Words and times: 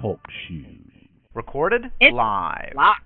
Talk 0.00 0.20
shoes. 0.48 0.80
Recorded 1.34 1.90
It's 2.00 2.14
live. 2.14 2.72
Lock. 2.74 3.05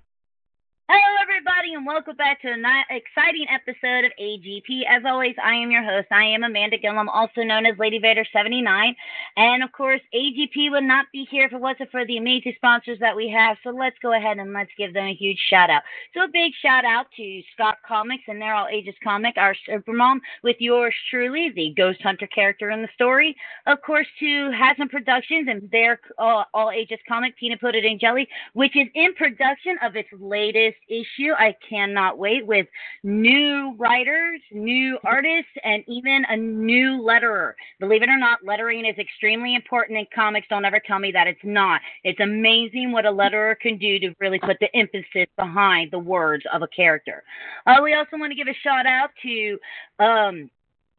Hello, 0.93 1.15
everybody, 1.21 1.73
and 1.73 1.85
welcome 1.85 2.17
back 2.17 2.41
to 2.41 2.49
an 2.49 2.65
exciting 2.89 3.45
episode 3.47 4.03
of 4.03 4.11
AGP. 4.19 4.81
As 4.89 5.03
always, 5.05 5.35
I 5.41 5.53
am 5.53 5.71
your 5.71 5.85
host. 5.85 6.09
I 6.11 6.25
am 6.25 6.43
Amanda 6.43 6.77
Gilliam, 6.77 7.07
also 7.07 7.43
known 7.43 7.65
as 7.65 7.79
Lady 7.79 7.97
Vader 7.97 8.25
79. 8.33 8.93
And 9.37 9.63
of 9.63 9.71
course, 9.71 10.01
AGP 10.13 10.69
would 10.69 10.83
not 10.83 11.05
be 11.13 11.25
here 11.31 11.45
if 11.45 11.53
it 11.53 11.61
wasn't 11.61 11.91
for 11.91 12.05
the 12.05 12.17
amazing 12.17 12.55
sponsors 12.57 12.99
that 12.99 13.15
we 13.15 13.29
have. 13.29 13.55
So 13.63 13.69
let's 13.69 13.95
go 14.01 14.11
ahead 14.11 14.37
and 14.37 14.51
let's 14.51 14.71
give 14.77 14.93
them 14.93 15.05
a 15.05 15.13
huge 15.13 15.39
shout 15.49 15.69
out. 15.69 15.83
So 16.13 16.25
a 16.25 16.27
big 16.27 16.51
shout 16.61 16.83
out 16.83 17.05
to 17.15 17.41
Scott 17.53 17.77
Comics 17.87 18.23
and 18.27 18.41
their 18.41 18.53
All 18.53 18.67
Ages 18.67 18.95
comic, 19.01 19.35
our 19.37 19.55
Supermom, 19.69 20.19
with 20.43 20.57
yours 20.59 20.93
truly, 21.09 21.53
the 21.55 21.73
Ghost 21.77 22.01
Hunter 22.01 22.27
character 22.27 22.69
in 22.69 22.81
the 22.81 22.89
story. 22.95 23.33
Of 23.65 23.81
course, 23.81 24.07
to 24.19 24.51
Haslam 24.51 24.89
Productions 24.89 25.47
and 25.49 25.71
their 25.71 26.01
uh, 26.19 26.43
All 26.53 26.69
Ages 26.69 26.99
comic, 27.07 27.37
Peanut 27.37 27.61
Pudding 27.61 27.97
Jelly, 27.97 28.27
which 28.51 28.75
is 28.75 28.87
in 28.93 29.13
production 29.13 29.77
of 29.81 29.95
its 29.95 30.09
latest 30.19 30.80
issue. 30.89 31.31
I 31.37 31.55
cannot 31.67 32.17
wait 32.17 32.45
with 32.45 32.67
new 33.03 33.75
writers, 33.77 34.41
new 34.51 34.97
artists, 35.03 35.51
and 35.63 35.83
even 35.87 36.25
a 36.29 36.37
new 36.37 37.01
letterer. 37.01 37.53
Believe 37.79 38.03
it 38.03 38.09
or 38.09 38.17
not, 38.17 38.39
lettering 38.45 38.85
is 38.85 38.97
extremely 38.97 39.55
important 39.55 39.97
in 39.99 40.05
comics. 40.13 40.47
Don't 40.49 40.65
ever 40.65 40.79
tell 40.85 40.99
me 40.99 41.11
that 41.11 41.27
it's 41.27 41.39
not. 41.43 41.81
It's 42.03 42.19
amazing 42.19 42.91
what 42.91 43.05
a 43.05 43.11
letterer 43.11 43.59
can 43.59 43.77
do 43.77 43.99
to 43.99 44.13
really 44.19 44.39
put 44.39 44.57
the 44.59 44.75
emphasis 44.75 45.27
behind 45.37 45.91
the 45.91 45.99
words 45.99 46.43
of 46.53 46.61
a 46.61 46.67
character. 46.67 47.23
Uh, 47.65 47.77
we 47.83 47.93
also 47.93 48.17
want 48.17 48.31
to 48.31 48.35
give 48.35 48.47
a 48.47 48.57
shout 48.63 48.85
out 48.85 49.09
to 49.23 49.57
um, 49.99 50.49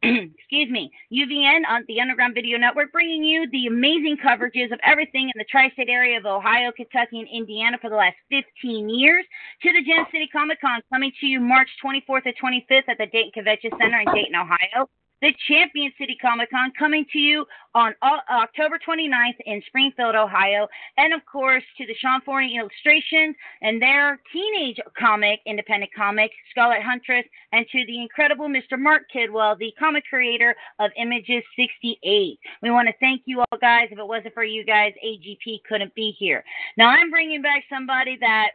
excuse 0.37 0.69
me, 0.69 0.91
UVN 1.13 1.61
on 1.69 1.85
the 1.87 2.01
Underground 2.01 2.33
Video 2.33 2.57
Network, 2.57 2.91
bringing 2.91 3.23
you 3.23 3.49
the 3.51 3.67
amazing 3.67 4.17
coverages 4.17 4.73
of 4.73 4.79
everything 4.83 5.31
in 5.33 5.37
the 5.37 5.45
tri-state 5.49 5.87
area 5.87 6.17
of 6.17 6.25
Ohio, 6.25 6.73
Kentucky, 6.75 7.19
and 7.19 7.27
Indiana 7.33 7.77
for 7.81 7.89
the 7.89 7.95
last 7.95 8.17
15 8.29 8.89
years. 8.89 9.23
To 9.61 9.71
the 9.71 9.81
Gem 9.81 10.05
City 10.11 10.27
Comic 10.27 10.59
Con, 10.59 10.81
coming 10.91 11.13
to 11.21 11.25
you 11.25 11.39
March 11.39 11.69
24th 11.83 12.25
and 12.25 12.35
25th 12.35 12.89
at 12.89 12.97
the 12.97 13.05
Dayton 13.05 13.31
Convention 13.33 13.71
Center 13.79 14.01
in 14.01 14.13
Dayton, 14.13 14.35
Ohio. 14.35 14.89
The 15.23 15.33
Champion 15.47 15.89
City 15.97 16.17
Comic 16.21 16.49
Con 16.49 16.73
coming 16.77 17.05
to 17.13 17.17
you 17.17 17.45
on 17.73 17.95
October 18.03 18.77
29th 18.85 19.37
in 19.45 19.63
Springfield, 19.67 20.15
Ohio. 20.15 20.67
And 20.97 21.13
of 21.13 21.21
course, 21.25 21.63
to 21.77 21.85
the 21.85 21.95
Sean 21.95 22.19
Forney 22.25 22.57
Illustrations 22.57 23.33
and 23.61 23.81
their 23.81 24.19
teenage 24.33 24.81
comic, 24.99 25.39
independent 25.45 25.93
comic, 25.95 26.29
Scarlet 26.51 26.81
Huntress, 26.83 27.23
and 27.53 27.65
to 27.71 27.85
the 27.85 28.01
incredible 28.01 28.49
Mr. 28.49 28.77
Mark 28.77 29.03
Kidwell, 29.15 29.57
the 29.57 29.71
comic 29.79 30.03
creator 30.09 30.53
of 30.79 30.91
Images 30.97 31.41
68. 31.55 32.37
We 32.61 32.69
want 32.69 32.89
to 32.89 32.93
thank 32.99 33.21
you 33.23 33.39
all, 33.39 33.57
guys. 33.61 33.87
If 33.91 33.99
it 33.99 34.05
wasn't 34.05 34.33
for 34.33 34.43
you 34.43 34.65
guys, 34.65 34.91
AGP 35.01 35.61
couldn't 35.69 35.95
be 35.95 36.13
here. 36.19 36.43
Now, 36.75 36.89
I'm 36.89 37.09
bringing 37.09 37.41
back 37.41 37.63
somebody 37.69 38.17
that 38.19 38.49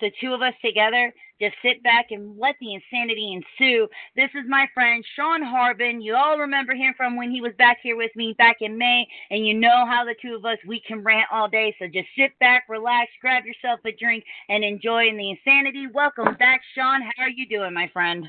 the 0.00 0.10
two 0.18 0.32
of 0.32 0.40
us 0.40 0.54
together 0.64 1.12
just 1.40 1.56
sit 1.62 1.82
back 1.82 2.06
and 2.10 2.38
let 2.38 2.56
the 2.60 2.74
insanity 2.74 3.32
ensue. 3.32 3.88
This 4.14 4.30
is 4.34 4.48
my 4.48 4.66
friend 4.72 5.04
Shawn 5.14 5.42
Harbin. 5.42 6.00
You 6.00 6.16
all 6.16 6.38
remember 6.38 6.74
him 6.74 6.94
from 6.96 7.16
when 7.16 7.30
he 7.30 7.40
was 7.40 7.52
back 7.58 7.78
here 7.82 7.96
with 7.96 8.14
me 8.16 8.34
back 8.38 8.56
in 8.60 8.78
May, 8.78 9.06
and 9.30 9.46
you 9.46 9.54
know 9.54 9.84
how 9.86 10.04
the 10.04 10.14
two 10.20 10.34
of 10.34 10.44
us 10.44 10.58
we 10.66 10.80
can 10.80 11.04
rant 11.04 11.28
all 11.30 11.48
day. 11.48 11.74
So 11.78 11.86
just 11.86 12.08
sit 12.16 12.38
back, 12.38 12.64
relax, 12.68 13.10
grab 13.20 13.44
yourself 13.44 13.80
a 13.84 13.92
drink, 13.92 14.24
and 14.48 14.64
enjoy 14.64 15.08
in 15.08 15.16
the 15.16 15.30
insanity. 15.30 15.86
Welcome 15.92 16.34
back, 16.38 16.62
Shawn. 16.74 17.02
How 17.02 17.24
are 17.24 17.30
you 17.30 17.46
doing, 17.46 17.74
my 17.74 17.88
friend? 17.92 18.26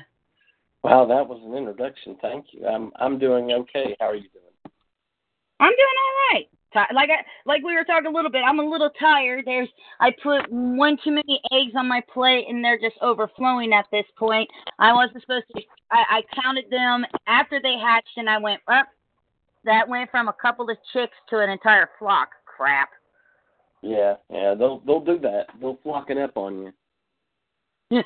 Wow, 0.84 1.06
that 1.06 1.26
was 1.26 1.40
an 1.44 1.56
introduction. 1.56 2.16
Thank 2.20 2.46
you. 2.52 2.66
I'm 2.66 2.92
I'm 2.96 3.18
doing 3.18 3.50
okay. 3.52 3.96
How 3.98 4.06
are 4.06 4.14
you 4.14 4.28
doing? 4.32 4.44
I'm 5.60 5.72
doing 5.72 5.98
all 6.04 6.34
right. 6.34 6.48
Like 6.74 7.08
I, 7.10 7.24
like 7.46 7.62
we 7.64 7.74
were 7.74 7.84
talking 7.84 8.06
a 8.06 8.14
little 8.14 8.30
bit, 8.30 8.42
I'm 8.46 8.58
a 8.58 8.68
little 8.68 8.90
tired. 9.00 9.44
There's 9.46 9.68
I 10.00 10.10
put 10.22 10.50
one 10.50 10.98
too 11.02 11.12
many 11.12 11.40
eggs 11.50 11.72
on 11.76 11.88
my 11.88 12.02
plate, 12.12 12.46
and 12.48 12.62
they're 12.62 12.78
just 12.78 12.96
overflowing 13.00 13.72
at 13.72 13.86
this 13.90 14.04
point. 14.18 14.48
I 14.78 14.92
wasn't 14.92 15.22
supposed 15.22 15.46
to. 15.56 15.62
I, 15.90 16.04
I 16.18 16.42
counted 16.42 16.66
them 16.70 17.06
after 17.26 17.60
they 17.62 17.76
hatched, 17.78 18.16
and 18.16 18.28
I 18.28 18.38
went 18.38 18.60
up. 18.68 18.86
that 19.64 19.88
went 19.88 20.10
from 20.10 20.28
a 20.28 20.34
couple 20.34 20.68
of 20.68 20.76
chicks 20.92 21.16
to 21.30 21.38
an 21.38 21.48
entire 21.48 21.88
flock. 21.98 22.28
Crap. 22.44 22.90
Yeah, 23.82 24.14
yeah. 24.30 24.54
They'll 24.54 24.80
they'll 24.80 25.04
do 25.04 25.18
that. 25.20 25.46
They'll 25.60 25.78
flocking 25.82 26.18
up 26.18 26.36
on 26.36 26.72
you. 27.90 28.02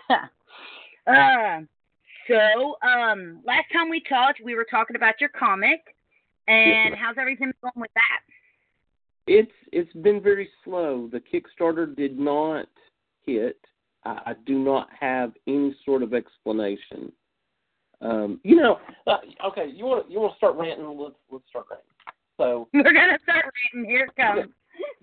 uh, 1.06 1.60
so 2.28 2.76
um, 2.86 3.40
last 3.44 3.66
time 3.72 3.90
we 3.90 4.00
talked, 4.08 4.40
we 4.44 4.54
were 4.54 4.66
talking 4.70 4.94
about 4.94 5.20
your 5.20 5.30
comic, 5.30 5.80
and 6.46 6.94
how's 6.94 7.16
everything 7.18 7.52
going 7.60 7.72
with 7.74 7.90
that? 7.94 8.20
It's 9.26 9.52
it's 9.72 9.92
been 9.94 10.20
very 10.20 10.48
slow. 10.64 11.08
The 11.10 11.20
Kickstarter 11.20 11.94
did 11.94 12.18
not 12.18 12.66
hit. 13.24 13.58
I, 14.04 14.10
I 14.26 14.32
do 14.46 14.58
not 14.58 14.88
have 14.98 15.32
any 15.46 15.76
sort 15.84 16.02
of 16.02 16.12
explanation. 16.12 17.12
Um, 18.00 18.40
you 18.42 18.56
know, 18.56 18.80
uh, 19.06 19.18
okay. 19.46 19.70
You 19.72 19.84
want 19.84 20.10
you 20.10 20.20
want 20.20 20.32
to 20.32 20.36
start 20.36 20.56
ranting? 20.56 20.86
Let's 20.98 21.14
let's 21.30 21.44
start 21.48 21.66
ranting. 21.70 21.86
So 22.36 22.68
We're 22.74 22.82
gonna 22.82 23.18
start 23.22 23.46
ranting. 23.74 23.88
Here 23.88 24.06
it 24.06 24.16
comes. 24.16 24.50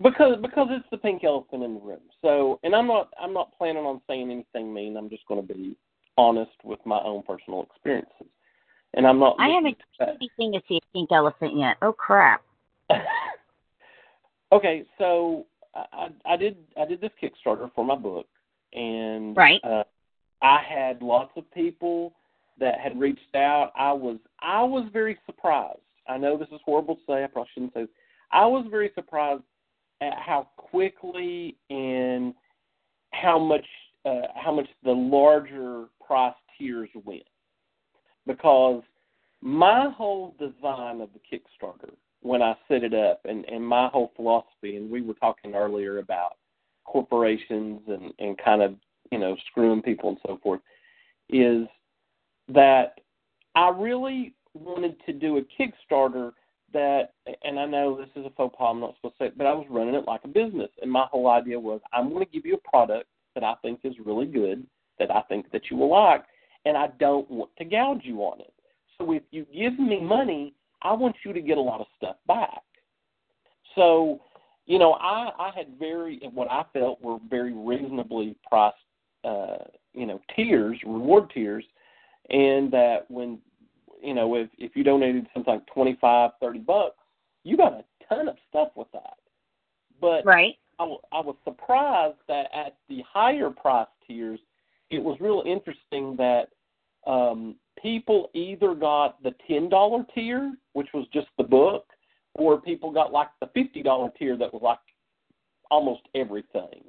because 0.02 0.36
because 0.42 0.68
it's 0.70 0.86
the 0.90 0.98
pink 0.98 1.24
elephant 1.24 1.62
in 1.62 1.74
the 1.74 1.80
room. 1.80 2.00
So, 2.22 2.60
and 2.62 2.74
I'm 2.74 2.86
not 2.86 3.08
I'm 3.20 3.32
not 3.32 3.56
planning 3.56 3.84
on 3.84 4.02
saying 4.06 4.30
anything 4.30 4.72
mean. 4.72 4.96
I'm 4.96 5.08
just 5.08 5.26
going 5.26 5.46
to 5.46 5.54
be 5.54 5.76
honest 6.18 6.50
with 6.62 6.80
my 6.84 7.00
own 7.00 7.22
personal 7.22 7.62
experiences, 7.62 8.26
and 8.94 9.06
I'm 9.06 9.18
not. 9.18 9.36
I 9.38 9.48
haven't 9.48 9.78
seen 9.98 10.08
anything 10.08 10.52
to 10.52 10.60
see 10.68 10.76
a 10.76 10.92
pink 10.92 11.10
elephant 11.12 11.56
yet. 11.56 11.76
Oh 11.80 11.92
crap. 11.92 12.42
okay, 14.52 14.84
so 14.98 15.46
I, 15.74 16.08
I 16.24 16.36
did 16.36 16.56
I 16.76 16.84
did 16.84 17.00
this 17.00 17.10
Kickstarter 17.22 17.70
for 17.74 17.84
my 17.84 17.96
book, 17.96 18.26
and 18.72 19.36
Right. 19.36 19.60
uh, 19.64 19.84
I 20.42 20.62
had 20.62 21.02
lots 21.02 21.32
of 21.36 21.50
people 21.52 22.14
that 22.58 22.78
had 22.80 22.98
reached 22.98 23.34
out. 23.34 23.72
I 23.76 23.92
was 23.92 24.18
I 24.40 24.62
was 24.62 24.88
very 24.92 25.18
surprised. 25.26 25.80
I 26.08 26.18
know 26.18 26.36
this 26.36 26.48
is 26.52 26.60
horrible 26.64 26.96
to 26.96 27.02
say. 27.06 27.24
I 27.24 27.26
probably 27.26 27.50
shouldn't 27.54 27.74
say. 27.74 27.82
This. 27.82 27.90
I 28.32 28.46
was 28.46 28.66
very 28.70 28.90
surprised 28.94 29.42
at 30.00 30.14
how 30.18 30.48
quickly 30.56 31.56
and 31.68 32.34
how 33.12 33.38
much 33.38 33.66
uh, 34.04 34.28
how 34.34 34.52
much 34.52 34.68
the 34.82 34.92
larger 34.92 35.86
price 36.04 36.34
tiers 36.58 36.88
went 37.04 37.22
because 38.26 38.82
my 39.42 39.90
whole 39.90 40.34
design 40.38 41.00
of 41.00 41.10
the 41.12 41.20
Kickstarter 41.30 41.94
when 42.22 42.42
I 42.42 42.54
set 42.68 42.84
it 42.84 42.94
up 42.94 43.20
and, 43.24 43.44
and 43.46 43.66
my 43.66 43.88
whole 43.88 44.12
philosophy 44.16 44.76
and 44.76 44.90
we 44.90 45.02
were 45.02 45.14
talking 45.14 45.54
earlier 45.54 45.98
about 45.98 46.32
corporations 46.84 47.80
and, 47.88 48.12
and 48.18 48.38
kind 48.38 48.62
of, 48.62 48.74
you 49.10 49.18
know, 49.18 49.36
screwing 49.50 49.82
people 49.82 50.10
and 50.10 50.18
so 50.26 50.38
forth, 50.42 50.60
is 51.28 51.66
that 52.48 53.00
I 53.54 53.70
really 53.70 54.34
wanted 54.54 54.96
to 55.06 55.12
do 55.12 55.38
a 55.38 55.42
Kickstarter 55.42 56.32
that 56.72 57.14
and 57.42 57.58
I 57.58 57.66
know 57.66 57.96
this 57.96 58.10
is 58.14 58.26
a 58.26 58.30
faux 58.30 58.54
pas, 58.56 58.68
I'm 58.70 58.80
not 58.80 58.94
supposed 58.96 59.18
to 59.18 59.24
say 59.24 59.26
it, 59.28 59.38
but 59.38 59.46
I 59.46 59.52
was 59.52 59.66
running 59.68 59.94
it 59.94 60.06
like 60.06 60.20
a 60.24 60.28
business 60.28 60.70
and 60.82 60.90
my 60.90 61.06
whole 61.10 61.28
idea 61.28 61.58
was 61.58 61.80
I'm 61.92 62.12
gonna 62.12 62.26
give 62.26 62.46
you 62.46 62.54
a 62.54 62.68
product 62.68 63.08
that 63.34 63.44
I 63.44 63.54
think 63.62 63.80
is 63.84 63.94
really 64.04 64.26
good, 64.26 64.66
that 64.98 65.10
I 65.10 65.22
think 65.22 65.50
that 65.52 65.70
you 65.70 65.76
will 65.76 65.90
like, 65.90 66.24
and 66.64 66.76
I 66.76 66.88
don't 66.98 67.30
want 67.30 67.50
to 67.58 67.64
gouge 67.64 68.02
you 68.04 68.18
on 68.20 68.40
it. 68.40 68.52
So 68.98 69.12
if 69.12 69.22
you 69.30 69.46
give 69.52 69.78
me 69.78 70.00
money, 70.00 70.54
I 70.82 70.92
want 70.92 71.16
you 71.24 71.32
to 71.32 71.40
get 71.40 71.58
a 71.58 71.60
lot 71.60 71.80
of 71.80 71.86
stuff 71.96 72.16
back. 72.26 72.62
So, 73.74 74.20
you 74.66 74.78
know, 74.78 74.92
I, 74.94 75.30
I 75.38 75.50
had 75.54 75.78
very 75.78 76.20
what 76.32 76.50
I 76.50 76.64
felt 76.72 77.02
were 77.02 77.18
very 77.28 77.52
reasonably 77.52 78.36
priced 78.48 78.76
uh, 79.24 79.56
you 79.92 80.06
know, 80.06 80.20
tiers, 80.34 80.78
reward 80.86 81.30
tiers, 81.34 81.64
and 82.30 82.72
that 82.72 83.04
when 83.08 83.38
you 84.02 84.14
know, 84.14 84.34
if 84.34 84.48
if 84.58 84.74
you 84.74 84.84
donated 84.84 85.26
something 85.34 85.54
like 85.54 85.66
twenty 85.66 85.98
five, 86.00 86.30
thirty 86.40 86.60
bucks, 86.60 86.96
you 87.44 87.56
got 87.56 87.72
a 87.74 87.84
ton 88.08 88.28
of 88.28 88.36
stuff 88.48 88.68
with 88.76 88.90
that. 88.92 89.14
But 90.00 90.24
Right. 90.24 90.56
I, 90.78 90.84
w- 90.84 91.00
I 91.12 91.20
was 91.20 91.36
surprised 91.44 92.16
that 92.28 92.46
at 92.54 92.76
the 92.88 93.02
higher 93.12 93.50
price 93.50 93.88
tiers, 94.06 94.40
it 94.88 95.02
was 95.02 95.18
real 95.20 95.42
interesting 95.44 96.16
that 96.16 96.48
um, 97.06 97.56
people 97.80 98.30
either 98.34 98.74
got 98.74 99.22
the 99.22 99.34
ten 99.46 99.68
dollar 99.68 100.04
tier, 100.14 100.54
which 100.72 100.88
was 100.94 101.06
just 101.12 101.28
the 101.38 101.44
book, 101.44 101.86
or 102.34 102.60
people 102.60 102.90
got 102.90 103.12
like 103.12 103.28
the 103.40 103.48
fifty 103.54 103.82
dollar 103.82 104.10
tier 104.18 104.36
that 104.36 104.52
was 104.52 104.62
like 104.62 104.78
almost 105.70 106.02
everything, 106.14 106.82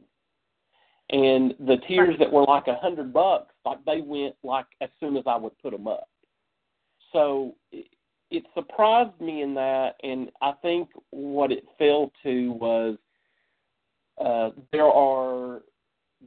and 1.11 1.53
the 1.59 1.77
tiers 1.87 2.15
that 2.19 2.31
were 2.31 2.43
like 2.43 2.67
a 2.67 2.75
hundred 2.75 3.13
bucks, 3.13 3.53
like 3.65 3.83
they 3.85 4.01
went 4.01 4.35
like 4.43 4.65
as 4.81 4.89
soon 4.99 5.17
as 5.17 5.23
I 5.27 5.35
would 5.35 5.57
put 5.59 5.71
them 5.71 5.87
up. 5.87 6.09
So 7.11 7.55
it, 7.71 7.87
it 8.29 8.45
surprised 8.53 9.19
me 9.19 9.41
in 9.41 9.53
that, 9.55 9.95
and 10.03 10.29
I 10.41 10.53
think 10.61 10.89
what 11.09 11.51
it 11.51 11.65
fell 11.77 12.11
to 12.23 12.51
was 12.53 12.97
uh, 14.19 14.51
there 14.71 14.85
are 14.85 15.61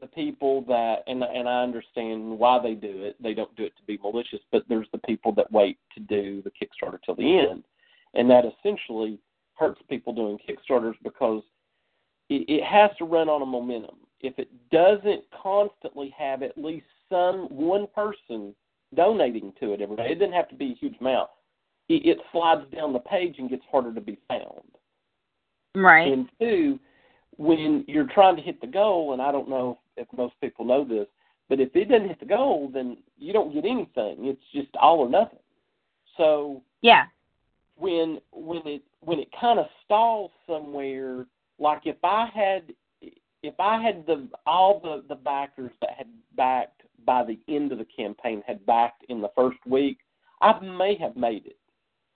the 0.01 0.07
people 0.09 0.63
that, 0.63 1.05
and 1.07 1.23
and 1.23 1.49
I 1.49 1.63
understand 1.63 2.39
why 2.39 2.61
they 2.63 2.75
do 2.75 3.05
it. 3.05 3.17
They 3.23 3.35
don't 3.35 3.55
do 3.57 3.65
it 3.65 3.77
to 3.77 3.83
be 3.87 3.99
malicious, 4.03 4.41
but 4.51 4.65
there's 4.69 4.89
the 4.93 4.99
people 4.99 5.33
that 5.33 5.51
wait 5.53 5.79
to 5.95 6.01
do 6.01 6.43
the 6.43 6.51
Kickstarter 6.51 6.99
till 7.05 7.15
the 7.15 7.39
end, 7.39 7.65
and 8.15 8.29
that 8.31 8.45
essentially 8.45 9.19
hurts 9.55 9.81
people 9.89 10.13
doing 10.13 10.39
Kickstarters 10.39 10.95
because 11.03 11.43
it, 12.29 12.49
it 12.49 12.65
has 12.65 12.91
to 12.99 13.05
run 13.05 13.29
on 13.29 13.43
a 13.43 13.47
momentum. 13.47 13.97
If 14.21 14.39
it 14.39 14.49
doesn't 14.71 15.25
constantly 15.43 16.15
have 16.17 16.43
at 16.43 16.57
least 16.57 16.87
some 17.11 17.47
one 17.51 17.87
person 17.95 18.55
donating 18.95 19.53
to 19.61 19.73
it 19.73 19.81
every 19.81 19.97
day, 19.97 20.09
it 20.11 20.19
doesn't 20.19 20.35
have 20.35 20.49
to 20.49 20.55
be 20.55 20.73
a 20.73 20.75
huge 20.75 20.97
amount. 21.01 21.31
It, 21.89 22.07
it 22.07 22.19
slides 22.33 22.63
down 22.75 22.93
the 22.93 23.01
page 23.01 23.37
and 23.39 23.51
gets 23.51 23.65
harder 23.71 23.93
to 23.93 24.01
be 24.01 24.19
found. 24.29 24.63
Right. 25.75 26.11
And 26.11 26.29
two, 26.41 26.79
when 27.37 27.85
you're 27.87 28.09
trying 28.15 28.37
to 28.37 28.43
hit 28.43 28.61
the 28.61 28.67
goal, 28.67 29.13
and 29.13 29.21
I 29.21 29.33
don't 29.33 29.49
know 29.49 29.79
if 29.97 30.07
most 30.17 30.35
people 30.41 30.65
know 30.65 30.85
this, 30.85 31.07
but 31.49 31.61
if 31.61 31.75
it 31.75 31.89
doesn't 31.89 32.09
hit 32.09 32.21
the 32.21 32.27
goal, 32.27 32.71
then 32.73 32.97
you 33.19 33.33
don't 33.33 33.53
get 33.53 33.65
anything. 33.65 34.27
It's 34.27 34.43
just 34.53 34.75
all 34.81 35.01
or 35.01 35.09
nothing. 35.09 35.39
So 36.17 36.63
yeah, 36.81 37.05
when 37.77 38.21
when 38.33 38.67
it 38.67 38.83
when 39.01 39.19
it 39.19 39.29
kind 39.39 39.59
of 39.59 39.67
stalls 39.85 40.31
somewhere, 40.47 41.27
like 41.59 41.83
if 41.85 41.97
I 42.03 42.29
had 42.35 42.73
if 43.43 43.55
I 43.59 43.83
had 43.83 44.07
the 44.07 44.29
all 44.47 44.81
the 44.81 45.05
the 45.09 45.21
backers 45.21 45.73
that 45.81 45.91
had 45.97 46.09
backed 46.37 46.83
by 47.05 47.25
the 47.25 47.39
end 47.49 47.73
of 47.73 47.79
the 47.79 47.87
campaign 47.97 48.43
had 48.47 48.65
backed 48.65 49.05
in 49.09 49.21
the 49.21 49.31
first 49.35 49.59
week, 49.67 49.99
I 50.41 50.59
may 50.61 50.97
have 50.97 51.17
made 51.17 51.47
it 51.47 51.59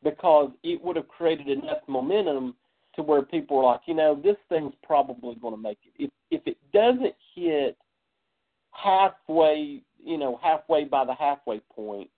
because 0.02 0.50
it 0.62 0.82
would 0.82 0.96
have 0.96 1.08
created 1.08 1.48
enough 1.48 1.82
momentum 1.86 2.54
to 2.94 3.02
where 3.02 3.22
people 3.22 3.58
are 3.58 3.64
like, 3.64 3.80
you 3.86 3.94
know, 3.94 4.18
this 4.22 4.36
thing's 4.48 4.74
probably 4.82 5.34
going 5.36 5.54
to 5.54 5.60
make 5.60 5.78
it. 5.84 6.04
If 6.04 6.10
if 6.30 6.46
it 6.46 6.56
doesn't 6.72 7.14
hit 7.38 7.76
halfway, 8.72 9.82
you 10.02 10.18
know, 10.18 10.38
halfway 10.42 10.84
by 10.84 11.04
the 11.04 11.14
halfway 11.14 11.60
point, 11.74 12.08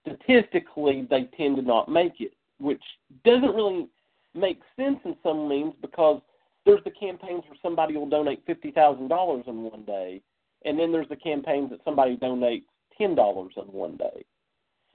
statistically 0.00 1.06
they 1.08 1.28
tend 1.36 1.56
to 1.56 1.62
not 1.62 1.90
make 1.90 2.20
it, 2.20 2.32
which 2.58 2.82
doesn't 3.24 3.54
really 3.54 3.88
make 4.34 4.60
sense 4.76 4.98
in 5.04 5.16
some 5.22 5.48
means 5.48 5.74
because 5.80 6.20
there's 6.64 6.84
the 6.84 6.90
campaigns 6.90 7.42
where 7.48 7.58
somebody 7.62 7.96
will 7.96 8.08
donate 8.08 8.42
fifty 8.46 8.70
thousand 8.70 9.08
dollars 9.08 9.44
in 9.46 9.62
one 9.62 9.84
day, 9.84 10.20
and 10.64 10.78
then 10.78 10.92
there's 10.92 11.08
the 11.08 11.16
campaigns 11.16 11.70
that 11.70 11.80
somebody 11.84 12.16
donates 12.16 12.64
ten 12.96 13.14
dollars 13.14 13.52
in 13.56 13.64
one 13.72 13.96
day. 13.96 14.24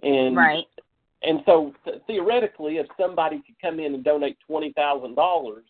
And 0.04 0.36
right. 0.36 0.66
And 1.26 1.40
so 1.46 1.74
th- 1.86 2.02
theoretically, 2.06 2.78
if 2.78 2.88
somebody 3.00 3.38
could 3.38 3.56
come 3.62 3.80
in 3.80 3.94
and 3.96 4.04
donate 4.04 4.38
twenty 4.46 4.74
thousand 4.74 5.16
dollars 5.16 5.64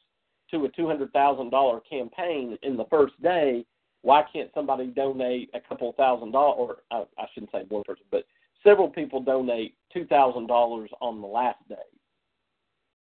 to 0.54 0.66
a 0.66 0.70
two 0.70 0.88
hundred 0.88 1.12
thousand 1.12 1.50
dollar 1.50 1.80
campaign 1.82 2.58
in 2.62 2.78
the 2.78 2.86
first 2.86 3.20
day, 3.22 3.66
why 4.02 4.24
can't 4.32 4.52
somebody 4.54 4.88
donate 4.88 5.50
a 5.54 5.60
couple 5.60 5.92
thousand 5.94 6.32
dollars? 6.32 6.56
Or 6.58 6.78
I, 6.92 7.22
I 7.22 7.26
shouldn't 7.34 7.52
say 7.52 7.64
one 7.70 7.84
person, 7.84 8.06
but 8.12 8.26
several 8.64 8.90
people 8.90 9.22
donate 9.22 9.76
two 9.92 10.06
thousand 10.06 10.48
dollars 10.48 10.90
on 11.02 11.22
the 11.22 11.28
last 11.28 11.60
day. 11.68 11.76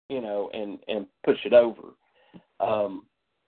You 0.08 0.20
know, 0.20 0.50
and 0.52 0.78
and 0.88 1.06
push 1.24 1.38
it 1.44 1.52
over. 1.52 1.94
Um, 2.60 3.06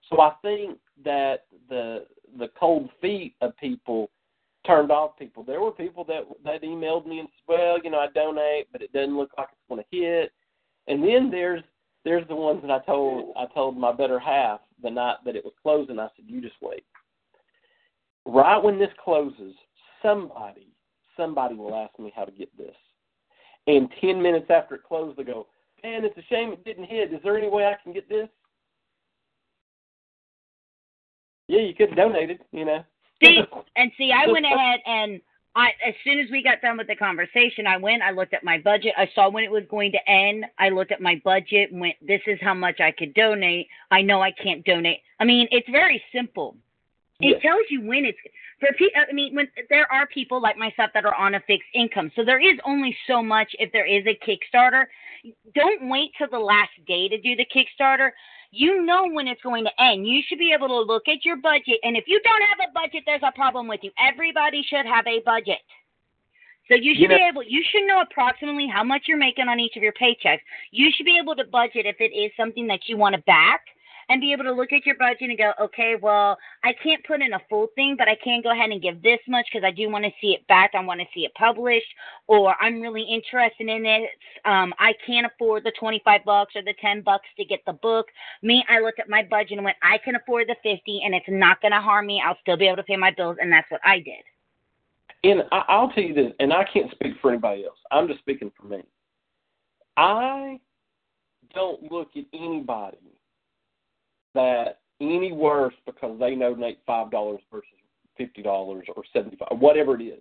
so 0.08 0.20
I 0.20 0.32
think 0.42 0.78
that 1.04 1.46
the 1.68 2.06
the 2.38 2.48
cold 2.58 2.90
feet 3.00 3.34
of 3.40 3.56
people 3.56 4.10
turned 4.66 4.90
off 4.90 5.18
people. 5.18 5.42
There 5.42 5.60
were 5.60 5.70
people 5.70 6.04
that 6.04 6.22
that 6.44 6.62
emailed 6.62 7.06
me 7.06 7.20
and 7.20 7.28
said, 7.28 7.44
"Well, 7.46 7.78
you 7.82 7.90
know, 7.90 7.98
I 7.98 8.08
donate, 8.14 8.68
but 8.72 8.82
it 8.82 8.92
doesn't 8.92 9.16
look 9.16 9.30
like 9.36 9.48
it's 9.52 9.68
going 9.68 9.82
to 9.82 9.96
hit." 9.96 10.32
And 10.88 11.02
then 11.02 11.30
there's 11.30 11.62
there's 12.08 12.26
the 12.26 12.34
ones 12.34 12.62
that 12.62 12.70
I 12.70 12.78
told 12.86 13.34
I 13.36 13.44
told 13.52 13.76
my 13.76 13.92
better 13.92 14.18
half 14.18 14.60
the 14.82 14.88
night 14.88 15.16
that 15.26 15.36
it 15.36 15.44
was 15.44 15.52
closing. 15.62 15.98
I 15.98 16.08
said, 16.16 16.24
"You 16.26 16.40
just 16.40 16.56
wait. 16.62 16.86
Right 18.24 18.56
when 18.56 18.78
this 18.78 18.88
closes, 19.04 19.54
somebody 20.02 20.68
somebody 21.18 21.54
will 21.54 21.74
ask 21.74 21.98
me 21.98 22.10
how 22.16 22.24
to 22.24 22.32
get 22.32 22.48
this." 22.56 22.74
And 23.66 23.92
ten 24.00 24.22
minutes 24.22 24.46
after 24.48 24.76
it 24.76 24.84
closed, 24.84 25.18
they 25.18 25.24
go, 25.24 25.48
"Man, 25.82 26.06
it's 26.06 26.16
a 26.16 26.22
shame 26.22 26.50
it 26.50 26.64
didn't 26.64 26.84
hit. 26.86 27.12
Is 27.12 27.20
there 27.22 27.36
any 27.36 27.48
way 27.48 27.66
I 27.66 27.76
can 27.82 27.92
get 27.92 28.08
this?" 28.08 28.30
Yeah, 31.46 31.60
you 31.60 31.74
could 31.74 31.94
donate 31.94 32.30
it, 32.30 32.40
you 32.52 32.64
know. 32.64 32.84
See, 33.22 33.42
and 33.76 33.92
see, 33.98 34.12
I 34.12 34.30
went 34.30 34.46
ahead 34.52 34.80
and 34.86 35.20
I, 35.56 35.70
as 35.86 35.94
soon 36.04 36.20
as 36.20 36.30
we 36.30 36.42
got 36.42 36.60
done 36.60 36.76
with 36.78 36.86
the 36.86 36.94
conversation, 36.94 37.66
I 37.66 37.78
went, 37.78 38.02
I 38.02 38.10
looked 38.12 38.34
at 38.34 38.44
my 38.44 38.58
budget. 38.58 38.92
I 38.96 39.10
saw 39.14 39.28
when 39.28 39.44
it 39.44 39.50
was 39.50 39.64
going 39.68 39.92
to 39.92 40.10
end. 40.10 40.44
I 40.58 40.68
looked 40.68 40.92
at 40.92 41.00
my 41.00 41.20
budget 41.24 41.72
and 41.72 41.80
went, 41.80 41.96
this 42.00 42.20
is 42.26 42.38
how 42.40 42.54
much 42.54 42.80
I 42.80 42.92
could 42.92 43.14
donate. 43.14 43.66
I 43.90 44.02
know 44.02 44.22
I 44.22 44.30
can't 44.30 44.64
donate. 44.64 45.00
I 45.18 45.24
mean, 45.24 45.48
it's 45.50 45.68
very 45.70 46.02
simple. 46.12 46.56
It 47.20 47.30
Yes. 47.30 47.42
tells 47.42 47.64
you 47.70 47.80
when 47.80 48.04
it's 48.04 48.18
for 48.60 48.68
people. 48.74 49.00
I 49.08 49.12
mean, 49.12 49.34
when 49.34 49.48
there 49.70 49.90
are 49.92 50.06
people 50.06 50.40
like 50.40 50.56
myself 50.56 50.90
that 50.94 51.04
are 51.04 51.14
on 51.14 51.34
a 51.34 51.40
fixed 51.40 51.68
income, 51.74 52.12
so 52.14 52.24
there 52.24 52.38
is 52.40 52.58
only 52.64 52.96
so 53.08 53.22
much 53.22 53.56
if 53.58 53.72
there 53.72 53.86
is 53.86 54.06
a 54.06 54.14
Kickstarter. 54.14 54.86
Don't 55.54 55.88
wait 55.88 56.12
till 56.16 56.28
the 56.28 56.38
last 56.38 56.70
day 56.86 57.08
to 57.08 57.18
do 57.20 57.34
the 57.34 57.46
Kickstarter. 57.46 58.12
You 58.50 58.84
know 58.84 59.08
when 59.10 59.28
it's 59.28 59.42
going 59.42 59.64
to 59.64 59.82
end. 59.82 60.06
You 60.06 60.22
should 60.26 60.38
be 60.38 60.52
able 60.54 60.68
to 60.68 60.80
look 60.80 61.06
at 61.08 61.24
your 61.24 61.36
budget, 61.36 61.80
and 61.82 61.96
if 61.96 62.04
you 62.06 62.20
don't 62.24 62.42
have 62.42 62.68
a 62.68 62.72
budget, 62.72 63.02
there's 63.04 63.22
a 63.22 63.32
problem 63.32 63.68
with 63.68 63.80
you. 63.82 63.90
Everybody 63.98 64.62
should 64.62 64.86
have 64.86 65.06
a 65.06 65.20
budget. 65.20 65.58
So 66.68 66.74
you 66.74 66.94
should 66.94 67.02
You 67.02 67.08
know- 67.08 67.16
be 67.16 67.22
able, 67.22 67.42
you 67.42 67.62
should 67.70 67.86
know 67.86 68.00
approximately 68.00 68.66
how 68.66 68.84
much 68.84 69.08
you're 69.08 69.16
making 69.16 69.48
on 69.48 69.58
each 69.58 69.76
of 69.76 69.82
your 69.82 69.94
paychecks. 69.94 70.40
You 70.70 70.90
should 70.92 71.06
be 71.06 71.18
able 71.18 71.34
to 71.36 71.44
budget 71.44 71.86
if 71.86 72.00
it 72.00 72.12
is 72.14 72.30
something 72.36 72.66
that 72.66 72.88
you 72.88 72.96
want 72.96 73.14
to 73.14 73.22
back 73.22 73.64
and 74.08 74.20
be 74.20 74.32
able 74.32 74.44
to 74.44 74.52
look 74.52 74.72
at 74.72 74.86
your 74.86 74.96
budget 74.96 75.28
and 75.28 75.38
go, 75.38 75.52
okay, 75.60 75.94
well, 76.00 76.38
I 76.64 76.72
can't 76.82 77.04
put 77.04 77.20
in 77.20 77.34
a 77.34 77.40
full 77.48 77.68
thing, 77.74 77.94
but 77.98 78.08
I 78.08 78.16
can 78.22 78.40
go 78.42 78.50
ahead 78.50 78.70
and 78.70 78.80
give 78.80 79.02
this 79.02 79.18
much 79.28 79.46
because 79.52 79.66
I 79.66 79.70
do 79.70 79.90
want 79.90 80.04
to 80.04 80.10
see 80.20 80.28
it 80.28 80.46
back. 80.46 80.70
I 80.74 80.82
want 80.82 81.00
to 81.00 81.06
see 81.14 81.26
it 81.26 81.34
published, 81.34 81.86
or 82.26 82.54
I'm 82.60 82.80
really 82.80 83.02
interested 83.02 83.68
in 83.68 83.84
it. 83.84 84.10
Um, 84.44 84.72
I 84.78 84.94
can't 85.06 85.26
afford 85.26 85.64
the 85.64 85.72
25 85.78 86.24
bucks 86.24 86.56
or 86.56 86.62
the 86.62 86.74
10 86.80 87.02
bucks 87.02 87.26
to 87.36 87.44
get 87.44 87.60
the 87.66 87.74
book. 87.74 88.06
Me, 88.42 88.64
I 88.68 88.80
looked 88.80 88.98
at 88.98 89.08
my 89.08 89.22
budget 89.22 89.58
and 89.58 89.64
went, 89.64 89.76
I 89.82 89.98
can 89.98 90.16
afford 90.16 90.48
the 90.48 90.56
50, 90.62 91.02
and 91.04 91.14
it's 91.14 91.26
not 91.28 91.60
going 91.60 91.72
to 91.72 91.80
harm 91.80 92.06
me. 92.06 92.22
I'll 92.24 92.38
still 92.40 92.56
be 92.56 92.66
able 92.66 92.76
to 92.76 92.82
pay 92.84 92.96
my 92.96 93.10
bills, 93.10 93.36
and 93.40 93.52
that's 93.52 93.70
what 93.70 93.80
I 93.84 93.98
did. 93.98 94.24
And 95.24 95.42
I, 95.52 95.64
I'll 95.68 95.90
tell 95.90 96.04
you 96.04 96.14
this, 96.14 96.32
and 96.40 96.52
I 96.52 96.64
can't 96.64 96.90
speak 96.92 97.14
for 97.20 97.30
anybody 97.30 97.64
else. 97.66 97.78
I'm 97.90 98.08
just 98.08 98.20
speaking 98.20 98.52
for 98.58 98.66
me. 98.66 98.82
I 99.96 100.60
don't 101.52 101.90
look 101.90 102.10
at 102.16 102.24
anybody 102.32 103.17
that 104.34 104.80
any 105.00 105.32
worse 105.32 105.74
because 105.86 106.18
they 106.18 106.34
donate 106.34 106.80
five 106.86 107.10
dollars 107.10 107.40
versus 107.52 107.68
fifty 108.16 108.42
dollars 108.42 108.86
or 108.96 109.02
seventy 109.12 109.36
five, 109.36 109.58
whatever 109.58 109.98
it 110.00 110.04
is. 110.04 110.20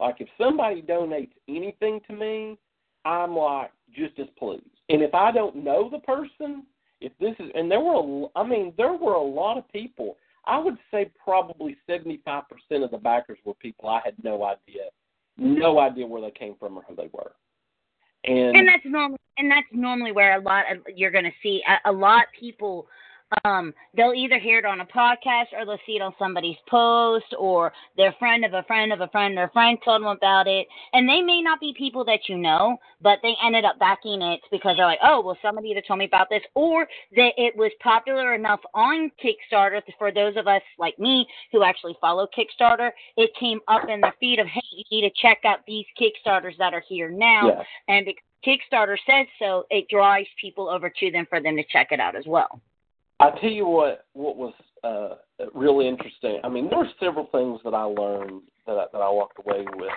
Like 0.00 0.16
if 0.20 0.28
somebody 0.38 0.82
donates 0.82 1.32
anything 1.48 2.00
to 2.08 2.14
me, 2.14 2.58
I'm 3.04 3.36
like 3.36 3.70
just 3.94 4.18
as 4.18 4.28
pleased. 4.38 4.64
And 4.88 5.02
if 5.02 5.14
I 5.14 5.32
don't 5.32 5.56
know 5.56 5.88
the 5.90 5.98
person, 5.98 6.64
if 7.00 7.12
this 7.20 7.34
is, 7.38 7.50
and 7.54 7.70
there 7.70 7.80
were, 7.80 7.94
a, 7.94 8.38
I 8.38 8.46
mean, 8.46 8.72
there 8.76 8.92
were 8.92 9.14
a 9.14 9.22
lot 9.22 9.58
of 9.58 9.70
people. 9.72 10.16
I 10.44 10.58
would 10.58 10.76
say 10.90 11.10
probably 11.22 11.76
seventy 11.86 12.20
five 12.24 12.44
percent 12.48 12.84
of 12.84 12.90
the 12.90 12.98
backers 12.98 13.38
were 13.44 13.54
people 13.54 13.88
I 13.88 14.00
had 14.04 14.14
no 14.22 14.44
idea, 14.44 14.84
no 15.36 15.78
idea 15.78 16.06
where 16.06 16.20
they 16.20 16.32
came 16.32 16.56
from 16.58 16.76
or 16.76 16.82
who 16.88 16.96
they 16.96 17.10
were. 17.12 17.32
And, 18.24 18.56
and 18.56 18.68
that's 18.68 18.84
normal 18.84 19.18
and 19.38 19.50
that's 19.50 19.66
normally 19.72 20.12
where 20.12 20.36
a 20.36 20.42
lot 20.42 20.64
of 20.70 20.78
you're 20.94 21.10
going 21.10 21.24
to 21.24 21.32
see 21.42 21.62
a, 21.68 21.90
a 21.90 21.92
lot 21.92 22.26
people 22.38 22.86
um 23.44 23.72
they'll 23.96 24.14
either 24.14 24.38
hear 24.38 24.58
it 24.58 24.64
on 24.64 24.80
a 24.80 24.86
podcast 24.86 25.46
or 25.56 25.64
they'll 25.64 25.78
see 25.86 25.96
it 25.96 26.02
on 26.02 26.14
somebody's 26.18 26.56
post 26.68 27.34
or 27.38 27.72
their 27.96 28.14
friend 28.18 28.44
of 28.44 28.52
a 28.54 28.62
friend 28.64 28.92
of 28.92 29.00
a 29.00 29.08
friend 29.08 29.38
or 29.38 29.44
a 29.44 29.50
friend 29.50 29.78
told 29.84 30.02
them 30.02 30.08
about 30.08 30.46
it 30.46 30.66
and 30.92 31.08
they 31.08 31.20
may 31.20 31.40
not 31.40 31.60
be 31.60 31.74
people 31.76 32.04
that 32.04 32.28
you 32.28 32.36
know 32.36 32.76
but 33.00 33.18
they 33.22 33.34
ended 33.44 33.64
up 33.64 33.78
backing 33.78 34.22
it 34.22 34.40
because 34.50 34.76
they're 34.76 34.86
like 34.86 34.98
oh 35.02 35.20
well 35.20 35.38
somebody 35.42 35.68
either 35.68 35.82
told 35.86 35.98
me 35.98 36.04
about 36.04 36.28
this 36.30 36.42
or 36.54 36.86
that 37.14 37.32
it 37.36 37.56
was 37.56 37.70
popular 37.82 38.34
enough 38.34 38.60
on 38.74 39.10
kickstarter 39.22 39.80
for 39.98 40.12
those 40.12 40.36
of 40.36 40.46
us 40.46 40.62
like 40.78 40.98
me 40.98 41.26
who 41.50 41.62
actually 41.62 41.96
follow 42.00 42.26
kickstarter 42.36 42.90
it 43.16 43.30
came 43.38 43.60
up 43.68 43.82
in 43.88 44.00
the 44.00 44.12
feed 44.20 44.38
of 44.38 44.46
hey 44.46 44.60
you 44.72 44.84
need 44.90 45.08
to 45.08 45.14
check 45.20 45.38
out 45.44 45.60
these 45.66 45.86
kickstarters 46.00 46.56
that 46.58 46.74
are 46.74 46.82
here 46.88 47.10
now 47.10 47.48
yeah. 47.48 47.62
and 47.88 48.06
because 48.06 48.22
Kickstarter 48.44 48.96
says 49.06 49.26
so, 49.38 49.64
it 49.70 49.88
drives 49.88 50.28
people 50.40 50.68
over 50.68 50.90
to 50.90 51.10
them 51.10 51.26
for 51.28 51.40
them 51.40 51.56
to 51.56 51.64
check 51.70 51.88
it 51.92 52.00
out 52.00 52.16
as 52.16 52.24
well. 52.26 52.60
I 53.22 53.30
tell 53.40 53.50
you 53.50 53.66
what, 53.66 54.06
what 54.12 54.36
was 54.36 54.54
uh, 54.82 55.46
really 55.54 55.88
interesting. 55.88 56.40
I 56.44 56.48
mean, 56.48 56.68
there 56.68 56.78
were 56.78 56.88
several 57.00 57.28
things 57.32 57.60
that 57.64 57.74
I 57.74 57.84
learned 57.84 58.42
that 58.66 58.72
I, 58.72 58.84
that 58.92 58.98
I 58.98 59.10
walked 59.10 59.38
away 59.38 59.64
with, 59.76 59.92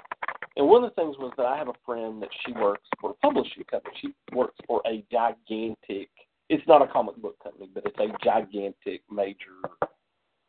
and 0.57 0.67
one 0.67 0.83
of 0.83 0.91
the 0.91 1.01
things 1.01 1.17
was 1.17 1.33
that 1.37 1.45
I 1.45 1.57
have 1.57 1.67
a 1.67 1.73
friend 1.85 2.21
that 2.21 2.29
she 2.45 2.53
works 2.53 2.87
for 3.01 3.11
a 3.11 3.13
publishing 3.15 3.63
company. 3.63 3.95
She 4.01 4.13
works 4.33 4.55
for 4.67 4.81
a 4.85 5.03
gigantic 5.11 6.09
it's 6.49 6.67
not 6.67 6.81
a 6.81 6.87
comic 6.87 7.15
book 7.17 7.37
company, 7.43 7.69
but 7.73 7.85
it's 7.85 7.97
a 7.99 8.23
gigantic 8.23 9.01
major 9.11 9.87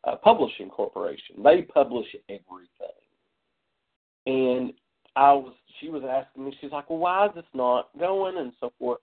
uh, 0.03 0.15
publishing 0.17 0.69
corporation. 0.69 1.41
They 1.43 1.63
publish 1.63 2.07
everything. 2.29 2.67
And 4.27 4.73
I 5.15 5.33
was, 5.33 5.53
she 5.79 5.89
was 5.89 6.03
asking 6.07 6.45
me, 6.45 6.57
she's 6.61 6.71
like, 6.71 6.89
well, 6.89 6.99
why 6.99 7.25
is 7.25 7.31
this 7.35 7.45
not 7.53 7.89
going 7.97 8.37
and 8.37 8.53
so 8.59 8.71
forth. 8.77 8.99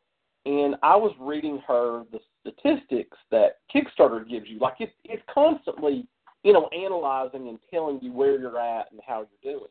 And 0.47 0.77
I 0.83 0.95
was 0.95 1.13
reading 1.19 1.61
her 1.67 2.05
the 2.13 2.21
statistics 2.45 3.17
that 3.31 3.59
Kickstarter 3.75 4.29
gives 4.29 4.49
you. 4.49 4.59
Like 4.59 4.81
it, 4.81 4.93
it's 5.05 5.23
constantly, 5.33 6.07
you 6.43 6.53
know, 6.53 6.69
analyzing 6.69 7.49
and 7.49 7.59
telling 7.73 8.01
you 8.03 8.13
where 8.13 8.39
you're 8.39 8.61
at 8.61 8.91
and 8.93 9.01
how 9.07 9.27
you're 9.43 9.55
doing. 9.55 9.71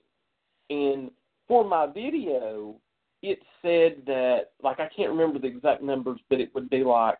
And 0.70 1.12
for 1.48 1.64
my 1.64 1.86
video, 1.86 2.76
it 3.22 3.40
said 3.62 4.04
that 4.06 4.52
like 4.62 4.80
I 4.80 4.90
can't 4.96 5.12
remember 5.12 5.40
the 5.40 5.48
exact 5.48 5.82
numbers, 5.82 6.20
but 6.30 6.40
it 6.40 6.54
would 6.56 6.70
be 6.70 6.84
like 6.84 7.18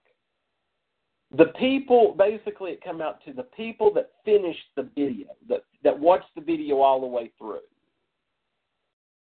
the 1.36 1.46
people 1.60 2.16
basically 2.18 2.72
it 2.72 2.84
come 2.84 3.02
out 3.02 3.24
to 3.26 3.34
the 3.34 3.44
people 3.44 3.92
that 3.94 4.12
finished 4.24 4.66
the 4.76 4.90
video 4.96 5.28
that 5.50 5.64
that 5.84 5.98
watched 5.98 6.34
the 6.36 6.42
video 6.42 6.82
all 6.82 7.02
the 7.02 7.08
way 7.08 7.32
through. 7.38 7.60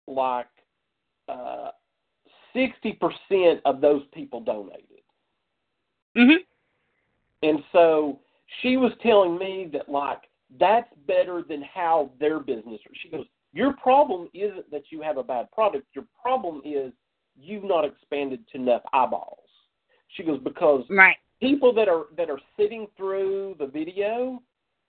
Like 0.07 0.47
uh, 1.27 1.69
sixty 2.53 2.93
percent 2.93 3.61
of 3.65 3.81
those 3.81 4.03
people 4.13 4.41
donated. 4.41 4.98
Mhm. 6.15 6.45
And 7.41 7.63
so 7.71 8.19
she 8.61 8.77
was 8.77 8.91
telling 9.01 9.37
me 9.37 9.69
that 9.73 9.89
like 9.89 10.29
that's 10.59 10.91
better 11.07 11.43
than 11.47 11.61
how 11.61 12.11
their 12.19 12.39
business. 12.39 12.81
She 12.93 13.09
goes, 13.09 13.25
your 13.53 13.73
problem 13.73 14.29
isn't 14.33 14.69
that 14.71 14.91
you 14.91 15.01
have 15.01 15.17
a 15.17 15.23
bad 15.23 15.51
product. 15.51 15.87
Your 15.93 16.05
problem 16.21 16.61
is 16.65 16.91
you've 17.39 17.63
not 17.63 17.85
expanded 17.85 18.47
to 18.51 18.57
enough 18.57 18.81
eyeballs. 18.93 19.49
She 20.09 20.23
goes 20.23 20.39
because 20.43 20.83
right. 20.89 21.17
people 21.39 21.73
that 21.73 21.87
are 21.87 22.05
that 22.17 22.29
are 22.29 22.39
sitting 22.57 22.87
through 22.97 23.55
the 23.59 23.67
video, 23.67 24.41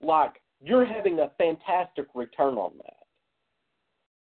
like 0.03 0.41
you're 0.63 0.85
having 0.85 1.21
a 1.21 1.31
fantastic 1.39 2.07
return 2.15 2.55
on 2.55 2.73
that. 2.79 2.95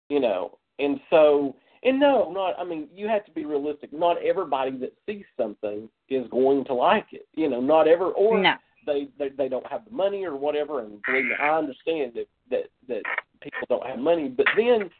You 0.08 0.20
know, 0.20 0.58
and 0.78 1.00
so 1.08 1.56
and 1.84 1.98
no, 1.98 2.30
not 2.30 2.54
I 2.58 2.64
mean 2.64 2.88
you 2.94 3.08
have 3.08 3.24
to 3.24 3.32
be 3.32 3.44
realistic. 3.44 3.92
Not 3.92 4.22
everybody 4.22 4.72
that 4.78 4.94
sees 5.06 5.24
something 5.36 5.88
is 6.08 6.26
going 6.30 6.64
to 6.66 6.74
like 6.74 7.06
it. 7.12 7.26
You 7.34 7.48
know, 7.48 7.60
not 7.60 7.88
ever 7.88 8.06
or 8.06 8.40
no. 8.40 8.54
they, 8.86 9.08
they 9.18 9.30
they 9.30 9.48
don't 9.48 9.66
have 9.66 9.84
the 9.84 9.94
money 9.94 10.24
or 10.24 10.36
whatever. 10.36 10.80
And 10.80 11.00
believe 11.02 11.24
me, 11.24 11.32
I 11.40 11.56
understand 11.56 12.12
that 12.14 12.28
that 12.50 12.64
that 12.88 13.02
people 13.40 13.66
don't 13.68 13.86
have 13.86 13.98
money. 13.98 14.28
But 14.28 14.46
then, 14.56 14.90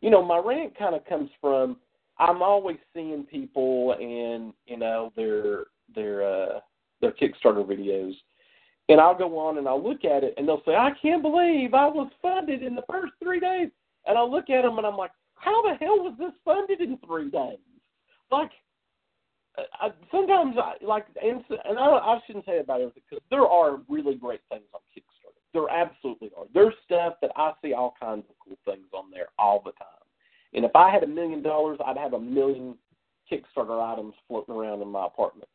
you 0.00 0.10
know, 0.10 0.22
my 0.22 0.38
rant 0.38 0.78
kind 0.78 0.94
of 0.94 1.04
comes 1.06 1.30
from 1.40 1.76
I'm 2.18 2.42
always 2.42 2.78
seeing 2.94 3.24
people 3.24 3.92
and 3.92 4.52
you 4.66 4.76
know 4.76 5.12
their 5.16 5.66
their 5.94 6.22
uh, 6.22 6.60
their 7.00 7.12
Kickstarter 7.12 7.64
videos, 7.64 8.14
and 8.88 9.00
I'll 9.00 9.16
go 9.16 9.38
on 9.38 9.58
and 9.58 9.68
I'll 9.68 9.82
look 9.82 10.04
at 10.04 10.24
it 10.24 10.34
and 10.36 10.48
they'll 10.48 10.62
say, 10.66 10.74
I 10.74 10.90
can't 11.00 11.22
believe 11.22 11.74
I 11.74 11.86
was 11.86 12.10
funded 12.20 12.62
in 12.62 12.74
the 12.74 12.84
first 12.90 13.12
three 13.22 13.40
days, 13.40 13.70
and 14.06 14.18
I'll 14.18 14.30
look 14.30 14.50
at 14.50 14.62
them 14.62 14.78
and 14.78 14.86
I'm 14.86 14.96
like, 14.96 15.12
how 15.40 15.62
the 15.62 15.74
hell 15.80 15.98
was 15.98 16.14
this 16.18 16.32
funded 16.44 16.80
in 16.80 16.98
three 17.06 17.30
days? 17.30 17.58
Like. 18.30 18.50
I, 19.80 19.88
sometimes 20.12 20.54
I 20.56 20.74
like, 20.84 21.06
and, 21.20 21.42
and 21.64 21.78
I, 21.80 21.82
I 21.82 22.20
shouldn't 22.24 22.44
say 22.44 22.60
about 22.60 22.80
everything 22.80 23.02
because 23.10 23.24
there 23.28 23.44
are 23.44 23.80
really 23.88 24.14
great 24.14 24.40
things 24.48 24.62
on 24.72 24.80
Kickstarter. 24.96 25.42
There 25.52 25.68
absolutely 25.68 26.30
are. 26.38 26.44
There's 26.54 26.74
stuff 26.84 27.14
that 27.22 27.32
I 27.34 27.50
see 27.60 27.72
all 27.72 27.92
kinds 27.98 28.22
of 28.30 28.36
cool 28.38 28.56
things 28.64 28.86
on 28.94 29.10
there 29.10 29.26
all 29.36 29.60
the 29.64 29.72
time. 29.72 29.88
And 30.54 30.64
if 30.64 30.70
I 30.76 30.92
had 30.92 31.02
a 31.02 31.08
million 31.08 31.42
dollars, 31.42 31.80
I'd 31.84 31.96
have 31.96 32.12
a 32.12 32.20
million 32.20 32.76
Kickstarter 33.28 33.82
items 33.82 34.14
floating 34.28 34.54
around 34.54 34.80
in 34.80 34.86
my 34.86 35.06
apartment. 35.06 35.48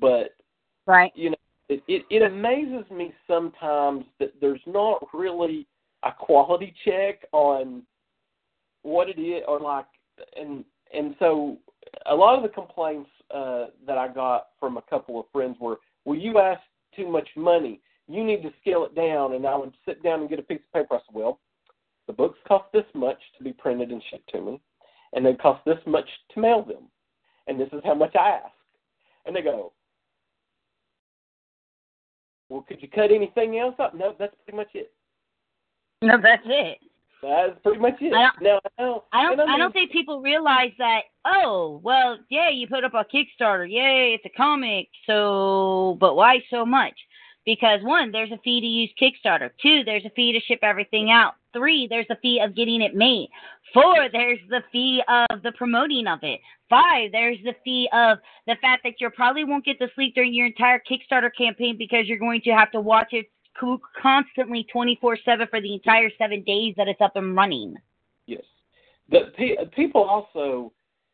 But 0.00 0.36
right, 0.86 1.10
you 1.16 1.30
know, 1.30 1.36
it, 1.68 1.82
it, 1.88 2.04
it 2.08 2.22
amazes 2.22 2.88
me 2.92 3.12
sometimes 3.26 4.04
that 4.20 4.32
there's 4.40 4.62
not 4.64 5.04
really 5.12 5.66
a 6.04 6.12
quality 6.12 6.72
check 6.84 7.26
on 7.32 7.82
what 8.82 9.08
it 9.08 9.20
is, 9.20 9.42
or 9.46 9.60
like, 9.60 9.86
and 10.36 10.64
and 10.92 11.14
so 11.18 11.56
a 12.06 12.14
lot 12.14 12.36
of 12.36 12.42
the 12.42 12.48
complaints 12.48 13.10
uh, 13.32 13.66
that 13.86 13.98
I 13.98 14.08
got 14.08 14.48
from 14.58 14.76
a 14.76 14.82
couple 14.82 15.18
of 15.20 15.26
friends 15.32 15.56
were, 15.60 15.78
"Well, 16.04 16.18
you 16.18 16.38
asked 16.38 16.62
too 16.94 17.08
much 17.08 17.28
money. 17.36 17.80
You 18.08 18.24
need 18.24 18.42
to 18.42 18.52
scale 18.60 18.84
it 18.84 18.94
down." 18.94 19.34
And 19.34 19.46
I 19.46 19.56
would 19.56 19.72
sit 19.84 20.02
down 20.02 20.20
and 20.20 20.28
get 20.28 20.38
a 20.38 20.42
piece 20.42 20.60
of 20.60 20.72
paper. 20.72 20.94
I 20.94 20.98
said, 20.98 21.14
"Well, 21.14 21.40
the 22.06 22.12
books 22.12 22.38
cost 22.46 22.70
this 22.72 22.86
much 22.94 23.20
to 23.38 23.44
be 23.44 23.52
printed 23.52 23.90
and 23.90 24.02
shipped 24.10 24.30
to 24.30 24.40
me, 24.40 24.60
and 25.12 25.24
they 25.24 25.34
cost 25.34 25.64
this 25.64 25.78
much 25.86 26.08
to 26.34 26.40
mail 26.40 26.62
them, 26.62 26.90
and 27.46 27.58
this 27.58 27.68
is 27.72 27.82
how 27.84 27.94
much 27.94 28.14
I 28.16 28.30
ask." 28.30 28.54
And 29.26 29.36
they 29.36 29.42
go, 29.42 29.72
"Well, 32.48 32.62
could 32.62 32.82
you 32.82 32.88
cut 32.88 33.12
anything 33.12 33.58
else 33.58 33.76
up?" 33.78 33.94
No, 33.94 34.14
that's 34.18 34.34
pretty 34.44 34.56
much 34.56 34.74
it. 34.74 34.92
No, 36.02 36.16
that's 36.20 36.42
it. 36.46 36.78
That's 37.22 37.58
pretty 37.62 37.80
much 37.80 37.96
it. 38.00 38.12
I 38.14 38.22
don't, 38.22 38.42
now, 38.42 38.60
I 38.78 38.82
don't, 38.82 39.04
I 39.12 39.22
don't, 39.22 39.40
and 39.40 39.50
I 39.50 39.58
don't 39.58 39.72
think 39.72 39.92
people 39.92 40.22
realize 40.22 40.72
that. 40.78 41.02
Oh, 41.24 41.80
well, 41.82 42.18
yeah, 42.30 42.48
you 42.50 42.66
put 42.66 42.84
up 42.84 42.94
a 42.94 43.04
Kickstarter. 43.04 43.70
Yay, 43.70 44.14
it's 44.14 44.24
a 44.24 44.36
comic. 44.36 44.88
So, 45.06 45.98
but 46.00 46.16
why 46.16 46.42
so 46.50 46.64
much? 46.64 46.94
Because 47.44 47.80
one, 47.82 48.12
there's 48.12 48.32
a 48.32 48.38
fee 48.44 48.60
to 48.60 48.66
use 48.66 48.90
Kickstarter. 49.00 49.50
Two, 49.62 49.82
there's 49.84 50.04
a 50.04 50.10
fee 50.10 50.32
to 50.32 50.40
ship 50.40 50.60
everything 50.62 51.10
out. 51.10 51.34
Three, 51.52 51.86
there's 51.88 52.06
a 52.10 52.16
fee 52.16 52.40
of 52.40 52.54
getting 52.54 52.80
it 52.80 52.94
made. 52.94 53.28
Four, 53.74 54.08
there's 54.12 54.38
the 54.48 54.62
fee 54.70 55.02
of 55.08 55.42
the 55.42 55.52
promoting 55.52 56.06
of 56.06 56.20
it. 56.22 56.40
Five, 56.68 57.12
there's 57.12 57.38
the 57.42 57.54
fee 57.64 57.88
of 57.92 58.18
the 58.46 58.56
fact 58.60 58.82
that 58.84 58.94
you 59.00 59.10
probably 59.10 59.44
won't 59.44 59.64
get 59.64 59.78
to 59.80 59.88
sleep 59.94 60.14
during 60.14 60.32
your 60.32 60.46
entire 60.46 60.80
Kickstarter 60.88 61.30
campaign 61.36 61.76
because 61.76 62.06
you're 62.06 62.18
going 62.18 62.42
to 62.42 62.50
have 62.50 62.70
to 62.72 62.80
watch 62.80 63.08
it 63.12 63.26
constantly 64.00 64.66
24 64.72 65.18
7 65.24 65.46
for 65.48 65.60
the 65.60 65.74
entire 65.74 66.10
seven 66.18 66.42
days 66.42 66.74
that 66.76 66.88
it's 66.88 67.00
up 67.00 67.16
and 67.16 67.36
running. 67.36 67.76
Yes. 68.26 68.42
The 69.10 69.32
people 69.74 70.02
also 70.02 70.72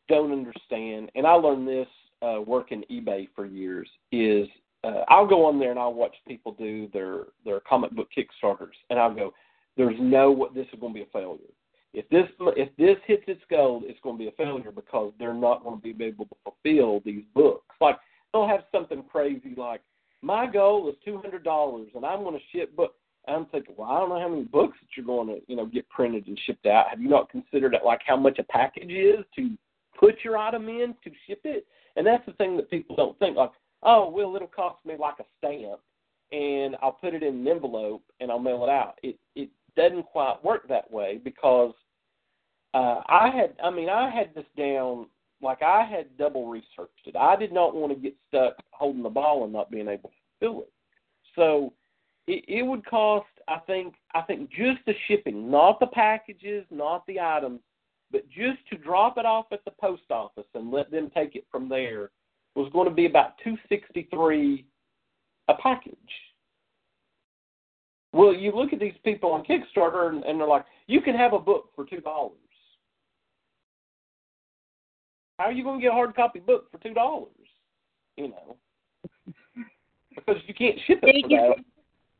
don't 0.08 0.32
understand, 0.32 1.10
and 1.14 1.26
I 1.26 1.32
learned 1.32 1.66
this 1.66 1.88
uh, 2.22 2.40
working 2.46 2.84
eBay 2.90 3.28
for 3.34 3.46
years. 3.46 3.88
Is 4.12 4.46
uh, 4.84 5.02
I'll 5.08 5.26
go 5.26 5.44
on 5.44 5.58
there 5.58 5.70
and 5.70 5.78
I'll 5.78 5.94
watch 5.94 6.14
people 6.26 6.52
do 6.52 6.88
their 6.92 7.24
their 7.44 7.60
comic 7.60 7.92
book 7.92 8.08
kickstarters, 8.16 8.76
and 8.90 8.98
I'll 8.98 9.14
go, 9.14 9.32
"There's 9.76 9.96
no 9.98 10.48
this 10.54 10.66
is 10.72 10.80
going 10.80 10.92
to 10.92 10.98
be 10.98 11.02
a 11.02 11.12
failure. 11.12 11.52
If 11.94 12.08
this 12.10 12.28
if 12.56 12.68
this 12.76 12.96
hits 13.06 13.24
its 13.26 13.42
goal, 13.50 13.82
it's 13.84 14.00
going 14.02 14.16
to 14.16 14.22
be 14.22 14.28
a 14.28 14.32
failure 14.32 14.70
because 14.70 15.12
they're 15.18 15.34
not 15.34 15.64
going 15.64 15.80
to 15.80 15.94
be 15.94 16.04
able 16.04 16.26
to 16.26 16.36
fulfill 16.44 17.00
these 17.04 17.24
books. 17.34 17.74
Like 17.80 17.96
they'll 18.32 18.48
have 18.48 18.64
something 18.72 19.02
crazy 19.10 19.54
like." 19.56 19.80
My 20.26 20.44
goal 20.44 20.88
is 20.88 20.96
two 21.04 21.18
hundred 21.18 21.44
dollars, 21.44 21.86
and 21.94 22.04
I'm 22.04 22.24
going 22.24 22.34
to 22.34 22.58
ship 22.58 22.74
book. 22.74 22.94
I'm 23.28 23.46
thinking, 23.46 23.74
well, 23.76 23.90
I 23.90 24.00
don't 24.00 24.08
know 24.08 24.20
how 24.20 24.28
many 24.28 24.42
books 24.42 24.76
that 24.80 24.88
you're 24.96 25.06
going 25.06 25.28
to, 25.28 25.40
you 25.48 25.56
know, 25.56 25.66
get 25.66 25.88
printed 25.88 26.26
and 26.26 26.38
shipped 26.46 26.66
out. 26.66 26.88
Have 26.90 27.00
you 27.00 27.08
not 27.08 27.30
considered 27.30 27.74
it 27.74 27.82
like 27.84 28.00
how 28.06 28.16
much 28.16 28.38
a 28.38 28.44
package 28.44 28.90
is 28.90 29.24
to 29.36 29.50
put 29.98 30.16
your 30.24 30.36
item 30.36 30.68
in 30.68 30.94
to 31.02 31.10
ship 31.26 31.40
it? 31.44 31.66
And 31.96 32.06
that's 32.06 32.24
the 32.26 32.32
thing 32.34 32.56
that 32.56 32.70
people 32.70 32.94
don't 32.94 33.18
think. 33.18 33.36
Like, 33.36 33.50
oh, 33.82 34.10
well, 34.10 34.34
it'll 34.36 34.48
cost 34.48 34.84
me 34.84 34.94
like 34.98 35.16
a 35.20 35.24
stamp, 35.38 35.80
and 36.32 36.76
I'll 36.82 36.92
put 36.92 37.14
it 37.14 37.22
in 37.22 37.34
an 37.34 37.48
envelope 37.48 38.02
and 38.20 38.30
I'll 38.30 38.38
mail 38.38 38.64
it 38.64 38.70
out. 38.70 38.98
It 39.02 39.16
it 39.36 39.48
doesn't 39.76 40.06
quite 40.06 40.44
work 40.44 40.68
that 40.68 40.90
way 40.90 41.20
because 41.22 41.72
uh, 42.74 43.00
I 43.08 43.30
had, 43.34 43.54
I 43.62 43.70
mean, 43.70 43.88
I 43.88 44.10
had 44.10 44.34
this 44.34 44.44
down 44.56 45.06
like 45.42 45.62
I 45.62 45.84
had 45.84 46.16
double 46.16 46.48
researched 46.48 47.06
it. 47.06 47.16
I 47.16 47.36
did 47.36 47.52
not 47.52 47.74
want 47.74 47.92
to 47.92 47.98
get 47.98 48.14
stuck 48.28 48.54
holding 48.70 49.02
the 49.02 49.08
ball 49.08 49.44
and 49.44 49.52
not 49.52 49.70
being 49.70 49.88
able 49.88 50.10
to 50.10 50.16
fill 50.40 50.62
it. 50.62 50.72
So 51.34 51.72
it, 52.26 52.44
it 52.48 52.62
would 52.62 52.84
cost, 52.86 53.26
I 53.46 53.58
think, 53.66 53.94
I 54.14 54.22
think 54.22 54.50
just 54.50 54.78
the 54.86 54.94
shipping, 55.06 55.50
not 55.50 55.78
the 55.78 55.88
packages, 55.88 56.64
not 56.70 57.06
the 57.06 57.20
items, 57.20 57.60
but 58.10 58.26
just 58.28 58.58
to 58.70 58.78
drop 58.78 59.18
it 59.18 59.26
off 59.26 59.46
at 59.52 59.64
the 59.64 59.72
post 59.72 60.10
office 60.10 60.46
and 60.54 60.70
let 60.70 60.90
them 60.90 61.10
take 61.14 61.36
it 61.36 61.44
from 61.50 61.68
there 61.68 62.10
was 62.54 62.72
going 62.72 62.88
to 62.88 62.94
be 62.94 63.06
about 63.06 63.34
two 63.44 63.56
sixty 63.68 64.08
three 64.10 64.64
a 65.48 65.54
package. 65.54 65.94
Well, 68.12 68.32
you 68.32 68.50
look 68.52 68.72
at 68.72 68.80
these 68.80 68.94
people 69.04 69.30
on 69.32 69.44
Kickstarter 69.44 70.08
and, 70.08 70.24
and 70.24 70.40
they're 70.40 70.48
like, 70.48 70.64
you 70.86 71.02
can 71.02 71.14
have 71.14 71.34
a 71.34 71.38
book 71.38 71.68
for 71.76 71.84
two 71.84 72.00
dollars. 72.00 72.32
How 75.38 75.46
are 75.46 75.52
you 75.52 75.64
going 75.64 75.78
to 75.78 75.82
get 75.82 75.90
a 75.90 75.94
hard 75.94 76.14
copy 76.14 76.40
book 76.40 76.70
for 76.70 76.78
two 76.78 76.94
dollars? 76.94 77.30
You 78.16 78.28
know, 78.28 78.56
because 80.14 80.36
you 80.46 80.54
can't 80.54 80.78
ship 80.86 81.00
it 81.02 81.24
for 81.24 81.28
that. 81.28 81.64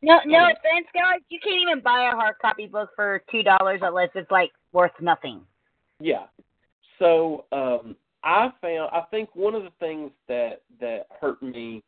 No, 0.02 0.20
no 0.26 0.44
offense, 0.44 0.86
guys. 0.94 1.20
You 1.30 1.40
can't 1.42 1.62
even 1.62 1.82
buy 1.82 2.10
a 2.12 2.16
hard 2.16 2.36
copy 2.40 2.66
book 2.66 2.90
for 2.94 3.22
two 3.30 3.42
dollars 3.42 3.80
unless 3.82 4.10
it's 4.14 4.30
like 4.30 4.52
worth 4.72 4.92
nothing. 5.00 5.40
Yeah. 6.00 6.26
So 6.98 7.46
um, 7.52 7.96
I 8.22 8.50
found 8.60 8.90
I 8.92 9.02
think 9.10 9.34
one 9.34 9.54
of 9.54 9.62
the 9.62 9.72
things 9.80 10.10
that 10.28 10.62
that 10.80 11.06
hurt 11.20 11.42
me, 11.42 11.82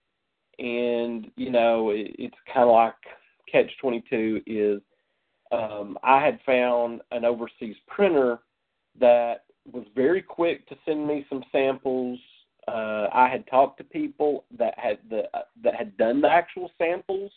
and 0.58 1.30
you 1.36 1.50
know, 1.50 1.90
it, 1.90 2.14
it's 2.18 2.36
kind 2.52 2.68
of 2.68 2.74
like 2.74 2.94
catch 3.50 3.70
twenty 3.80 4.02
two 4.08 4.40
is 4.46 4.80
um, 5.52 5.98
I 6.02 6.24
had 6.24 6.40
found 6.46 7.02
an 7.10 7.24
overseas 7.24 7.76
printer 7.86 8.38
that 8.98 9.44
was 9.72 9.84
very 9.94 10.22
quick 10.22 10.66
to 10.68 10.76
send 10.84 11.06
me 11.06 11.26
some 11.28 11.42
samples 11.52 12.18
Uh, 12.68 13.08
I 13.14 13.28
had 13.30 13.46
talked 13.46 13.78
to 13.78 13.84
people 13.84 14.44
that 14.58 14.74
had 14.78 14.98
the 15.08 15.22
uh, 15.32 15.42
that 15.64 15.74
had 15.74 15.96
done 15.96 16.20
the 16.20 16.28
actual 16.30 16.70
samples, 16.76 17.32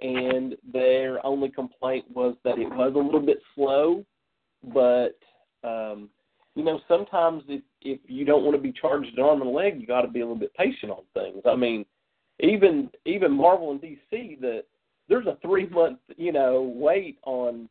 and 0.00 0.54
their 0.72 1.24
only 1.26 1.48
complaint 1.48 2.04
was 2.14 2.36
that 2.44 2.58
it 2.58 2.68
was 2.70 2.92
a 2.94 2.98
little 2.98 3.20
bit 3.20 3.40
slow. 3.54 4.04
But 4.62 5.18
um, 5.64 6.10
you 6.54 6.64
know, 6.64 6.80
sometimes 6.86 7.42
if 7.48 7.62
if 7.80 7.98
you 8.06 8.24
don't 8.24 8.44
want 8.44 8.56
to 8.56 8.62
be 8.62 8.72
charged 8.72 9.16
an 9.16 9.24
arm 9.24 9.40
and 9.40 9.50
a 9.50 9.52
leg, 9.52 9.80
you 9.80 9.86
got 9.86 10.02
to 10.02 10.08
be 10.08 10.20
a 10.20 10.24
little 10.24 10.38
bit 10.38 10.54
patient 10.54 10.92
on 10.92 11.02
things. 11.14 11.42
I 11.44 11.56
mean, 11.56 11.84
even 12.38 12.88
even 13.04 13.32
Marvel 13.32 13.72
and 13.72 13.80
DC, 13.80 14.40
that 14.40 14.64
there's 15.08 15.26
a 15.26 15.38
three 15.42 15.68
month 15.68 15.98
you 16.16 16.32
know 16.32 16.72
wait 16.74 17.18
on 17.24 17.68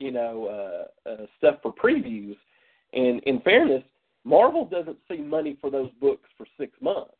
you 0.00 0.10
know 0.10 0.86
uh, 1.06 1.08
uh, 1.10 1.26
stuff 1.38 1.56
for 1.62 1.72
previews. 1.72 2.36
And 2.94 3.22
in 3.24 3.40
fairness, 3.40 3.82
Marvel 4.24 4.64
doesn't 4.64 4.96
see 5.10 5.18
money 5.18 5.56
for 5.60 5.70
those 5.70 5.90
books 6.00 6.28
for 6.36 6.46
six 6.58 6.72
months. 6.80 7.12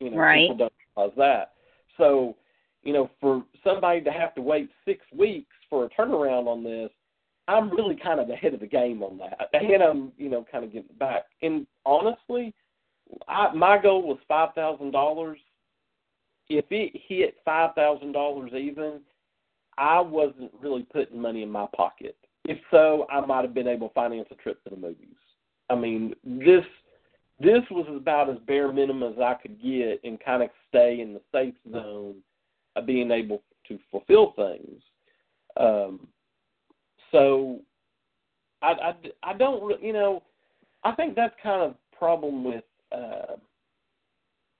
You 0.00 0.10
know, 0.10 0.16
right. 0.18 0.50
people 0.50 0.56
don't 0.56 0.72
realize 0.96 1.14
that. 1.16 1.52
So, 1.96 2.36
you 2.82 2.92
know, 2.92 3.08
for 3.20 3.44
somebody 3.64 4.00
to 4.02 4.10
have 4.10 4.34
to 4.34 4.42
wait 4.42 4.68
six 4.84 5.00
weeks 5.16 5.54
for 5.70 5.84
a 5.84 5.90
turnaround 5.90 6.46
on 6.46 6.64
this, 6.64 6.90
I'm 7.48 7.70
really 7.70 7.96
kind 7.96 8.20
of 8.20 8.30
ahead 8.30 8.54
of 8.54 8.60
the 8.60 8.66
game 8.66 9.02
on 9.02 9.18
that, 9.18 9.48
and 9.52 9.82
I'm, 9.82 10.12
you 10.16 10.28
know, 10.28 10.44
kind 10.50 10.64
of 10.64 10.72
getting 10.72 10.94
back. 10.98 11.24
And 11.42 11.66
honestly, 11.84 12.54
I, 13.28 13.52
my 13.52 13.78
goal 13.82 14.02
was 14.02 14.18
five 14.28 14.54
thousand 14.54 14.92
dollars. 14.92 15.38
If 16.48 16.66
it 16.70 16.92
hit 17.08 17.36
five 17.44 17.74
thousand 17.74 18.12
dollars 18.12 18.52
even, 18.54 19.00
I 19.76 20.00
wasn't 20.00 20.52
really 20.60 20.84
putting 20.84 21.20
money 21.20 21.42
in 21.42 21.50
my 21.50 21.66
pocket. 21.76 22.16
If 22.44 22.58
so, 22.70 23.06
I 23.10 23.24
might 23.24 23.44
have 23.44 23.54
been 23.54 23.68
able 23.68 23.88
to 23.88 23.94
finance 23.94 24.28
a 24.30 24.34
trip 24.36 24.62
to 24.64 24.70
the 24.70 24.76
movies. 24.76 25.16
I 25.70 25.74
mean, 25.74 26.14
this 26.24 26.64
this 27.40 27.62
was 27.70 27.86
about 27.88 28.30
as 28.30 28.36
bare 28.46 28.72
minimum 28.72 29.12
as 29.12 29.18
I 29.18 29.34
could 29.34 29.60
get 29.60 30.00
and 30.04 30.22
kind 30.24 30.42
of 30.42 30.50
stay 30.68 31.00
in 31.00 31.12
the 31.12 31.20
safe 31.32 31.54
zone 31.70 32.16
of 32.76 32.86
being 32.86 33.10
able 33.10 33.42
to 33.68 33.78
fulfill 33.90 34.32
things. 34.36 34.82
Um, 35.56 36.06
so 37.10 37.60
I, 38.62 38.72
I, 38.72 38.94
I 39.22 39.34
don't 39.34 39.82
you 39.82 39.92
know 39.92 40.22
I 40.84 40.92
think 40.92 41.14
that's 41.14 41.34
kind 41.42 41.62
of 41.62 41.74
problem 41.96 42.44
with 42.44 42.64
uh, 42.90 43.36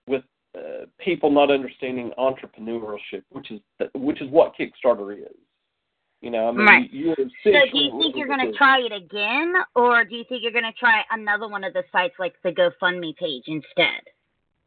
with 0.07 0.23
uh, 0.57 0.87
people 0.99 1.31
not 1.31 1.51
understanding 1.51 2.12
entrepreneurship, 2.19 3.23
which 3.31 3.51
is 3.51 3.61
which 3.95 4.21
is 4.21 4.31
what 4.31 4.55
Kickstarter 4.57 5.17
is. 5.17 5.37
You 6.23 6.31
know, 6.31 6.49
I 6.49 6.52
mean, 6.52 6.67
right. 6.67 6.93
you, 6.93 7.17
so 7.17 7.50
do 7.50 7.79
you 7.79 7.99
think 7.99 8.14
you're 8.14 8.29
going 8.29 8.52
to 8.52 8.57
try 8.57 8.79
it 8.79 8.93
again, 8.93 9.55
or 9.75 10.05
do 10.05 10.14
you 10.14 10.23
think 10.29 10.45
you're 10.45 10.52
going 10.52 10.62
to 10.62 10.73
try 10.79 11.02
another 11.11 11.49
one 11.49 11.64
of 11.64 11.73
the 11.73 11.83
sites 11.91 12.14
like 12.21 12.35
the 12.45 12.50
GoFundMe 12.50 13.17
page 13.17 13.43
instead? 13.49 14.02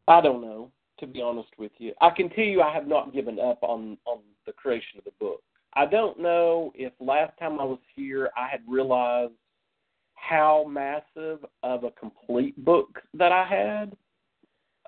I 0.05 0.19
don't 0.19 0.41
know, 0.41 0.69
to 0.99 1.07
be 1.07 1.21
honest 1.21 1.47
with 1.57 1.71
you. 1.77 1.93
I 2.01 2.09
can 2.09 2.29
tell 2.29 2.43
you 2.43 2.61
I 2.61 2.73
have 2.73 2.87
not 2.87 3.13
given 3.13 3.39
up 3.39 3.59
on 3.61 3.97
on 4.03 4.19
the 4.45 4.51
creation 4.51 4.97
of 4.97 5.05
the 5.05 5.13
book. 5.17 5.41
I 5.75 5.85
don't 5.85 6.19
know 6.19 6.73
if 6.75 6.91
last 6.99 7.31
time 7.39 7.57
I 7.61 7.63
was 7.63 7.79
here 7.95 8.29
I 8.35 8.49
had 8.49 8.59
realized 8.67 9.31
how 10.15 10.65
massive 10.69 11.39
of 11.63 11.85
a 11.85 11.91
complete 11.91 12.63
book 12.65 13.01
that 13.13 13.31
I 13.31 13.45
had. 13.45 13.95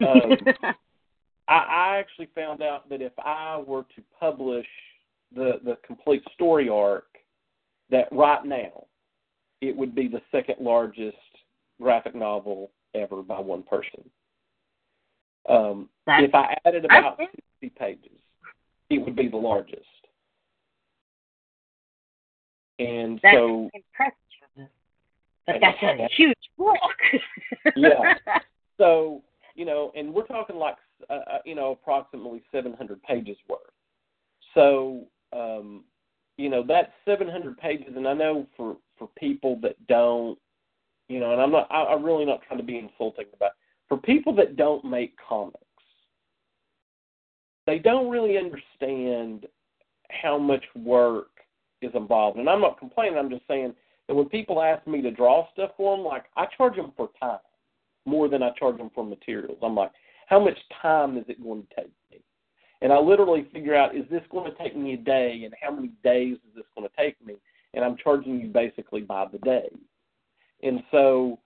Um, 0.06 0.38
I, 1.48 1.56
I 1.56 1.98
actually 1.98 2.28
found 2.36 2.62
out 2.62 2.90
that 2.90 3.02
if 3.02 3.14
I 3.20 3.64
were 3.66 3.84
to 3.96 4.04
publish 4.20 4.68
the 5.36 5.60
the 5.64 5.78
complete 5.86 6.24
story 6.34 6.70
arc, 6.70 7.08
that 7.90 8.08
right 8.12 8.44
now 8.46 8.86
it 9.62 9.76
would 9.76 9.96
be 9.96 10.08
the 10.08 10.22
second 10.32 10.56
largest 10.60 11.18
graphic 11.82 12.16
novel 12.16 12.72
ever 12.94 13.22
by 13.22 13.40
one 13.40 13.64
person. 13.64 14.10
Um, 15.50 15.90
if 16.08 16.34
I 16.36 16.58
added 16.66 16.86
about 16.86 17.18
sixty 17.18 17.70
pages, 17.78 18.20
it 18.90 19.00
would 19.00 19.16
be 19.16 19.28
the 19.28 19.38
largest. 19.38 19.84
And 22.80 23.20
that's 23.24 23.36
so 23.36 23.70
impressive. 23.74 24.70
But 25.48 25.56
that's 25.62 25.82
a 25.82 26.08
huge 26.16 26.36
book. 26.58 26.78
yeah. 27.76 28.16
So 28.78 29.24
you 29.56 29.66
know, 29.66 29.92
and 29.96 30.14
we're 30.14 30.28
talking 30.28 30.58
like 30.58 30.76
uh, 31.10 31.14
uh 31.14 31.38
you 31.46 31.56
know 31.56 31.72
approximately 31.72 32.44
700 32.52 33.02
pages 33.04 33.38
worth. 33.50 33.60
So 34.54 35.06
um, 35.34 35.84
you 36.38 36.50
know 36.50 36.64
that's 36.68 36.92
700 37.06 37.58
pages, 37.58 37.94
and 37.96 38.08
I 38.08 38.14
know 38.14 38.48
for 38.56 38.78
for 38.98 39.10
people 39.18 39.60
that 39.62 39.76
don't, 39.88 40.38
you 41.08 41.20
know, 41.20 41.32
and 41.32 41.42
I'm 41.42 41.52
not, 41.52 41.68
I, 41.70 41.86
I'm 41.86 42.04
really 42.04 42.26
not 42.26 42.42
trying 42.48 42.60
to 42.60 42.66
be 42.66 42.78
insulting 42.78 43.26
about 43.34 43.52
for 43.88 43.98
people 43.98 44.36
that 44.36 44.56
don't 44.56 44.84
make 44.84 45.16
comics, 45.18 45.58
they 47.66 47.80
don't 47.80 48.10
really 48.10 48.38
understand 48.38 49.46
how 50.10 50.38
much 50.38 50.64
work 50.76 51.28
is 51.82 51.92
involved. 51.94 52.38
And 52.38 52.50
I'm 52.50 52.62
not 52.62 52.80
complaining. 52.80 53.18
I'm 53.18 53.30
just 53.30 53.48
saying 53.48 53.74
that 54.08 54.16
when 54.16 54.30
people 54.30 54.62
ask 54.62 54.86
me 54.88 55.02
to 55.02 55.12
draw 55.12 55.48
stuff 55.54 55.72
for 55.78 55.96
them, 55.96 56.06
like 56.06 56.26
I 56.36 56.46
charge 56.58 56.76
them 56.76 56.94
for 56.96 57.10
time 57.20 57.40
more 58.06 58.30
than 58.30 58.42
I 58.42 58.52
charge 58.58 58.78
them 58.78 58.92
for 58.96 59.06
materials. 59.06 59.58
I'm 59.62 59.76
like, 59.76 59.92
how 60.28 60.40
much 60.40 60.58
time 60.82 61.18
is 61.18 61.26
it 61.28 61.44
going 61.44 61.64
to 61.64 61.76
take 61.76 61.92
me? 62.12 62.20
And 62.82 62.94
I 62.94 63.00
literally 63.00 63.48
figure 63.52 63.76
out, 63.76 63.96
is 63.96 64.06
this 64.12 64.22
going 64.30 64.50
to 64.52 64.58
take 64.58 64.76
me 64.76 64.94
a 64.94 64.98
day, 64.98 65.42
and 65.46 65.54
how 65.62 65.72
many 65.72 65.92
days 66.04 66.36
is 66.36 66.56
this 66.56 66.66
going 66.76 66.88
to 66.88 66.96
take 66.96 67.24
me? 67.26 67.36
And 67.74 67.84
I'm 67.84 67.98
charging 67.98 68.40
you 68.40 68.48
basically 68.48 69.02
by 69.02 69.26
the 69.32 69.40
day. 69.40 69.70
And 70.64 70.82
so, 70.92 71.40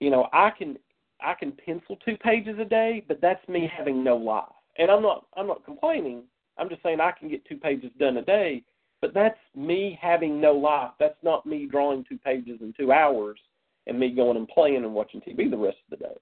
you 0.00 0.10
know, 0.10 0.28
I 0.32 0.50
can 0.50 0.78
I 1.22 1.34
can 1.34 1.52
pencil 1.52 1.96
two 2.04 2.16
pages 2.16 2.58
a 2.58 2.64
day, 2.64 3.04
but 3.06 3.20
that's 3.20 3.46
me 3.48 3.70
having 3.76 4.02
no 4.02 4.16
life. 4.16 4.44
And 4.78 4.90
I'm 4.90 5.02
not 5.02 5.26
I'm 5.36 5.46
not 5.46 5.64
complaining. 5.64 6.24
I'm 6.58 6.68
just 6.68 6.82
saying 6.82 7.00
I 7.00 7.12
can 7.12 7.28
get 7.28 7.44
two 7.46 7.56
pages 7.56 7.90
done 7.98 8.18
a 8.18 8.22
day, 8.22 8.62
but 9.00 9.14
that's 9.14 9.38
me 9.54 9.98
having 10.00 10.40
no 10.40 10.52
life. 10.52 10.90
That's 10.98 11.22
not 11.22 11.46
me 11.46 11.66
drawing 11.70 12.04
two 12.08 12.18
pages 12.18 12.58
in 12.60 12.74
two 12.78 12.92
hours 12.92 13.38
and 13.86 13.98
me 13.98 14.10
going 14.10 14.36
and 14.36 14.48
playing 14.48 14.76
and 14.76 14.94
watching 14.94 15.20
TV 15.20 15.50
the 15.50 15.56
rest 15.56 15.78
of 15.90 15.98
the 15.98 16.04
day. 16.04 16.14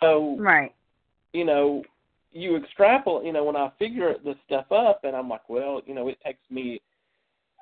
So, 0.00 0.36
right. 0.38 0.74
you 1.32 1.44
know, 1.44 1.82
you 2.32 2.56
extrapolate. 2.56 3.26
You 3.26 3.32
know, 3.32 3.44
when 3.44 3.56
I 3.56 3.70
figure 3.78 4.14
this 4.24 4.36
stuff 4.46 4.70
up, 4.70 5.00
and 5.04 5.16
I'm 5.16 5.28
like, 5.28 5.48
well, 5.48 5.82
you 5.86 5.94
know, 5.94 6.08
it 6.08 6.18
takes 6.24 6.42
me 6.50 6.80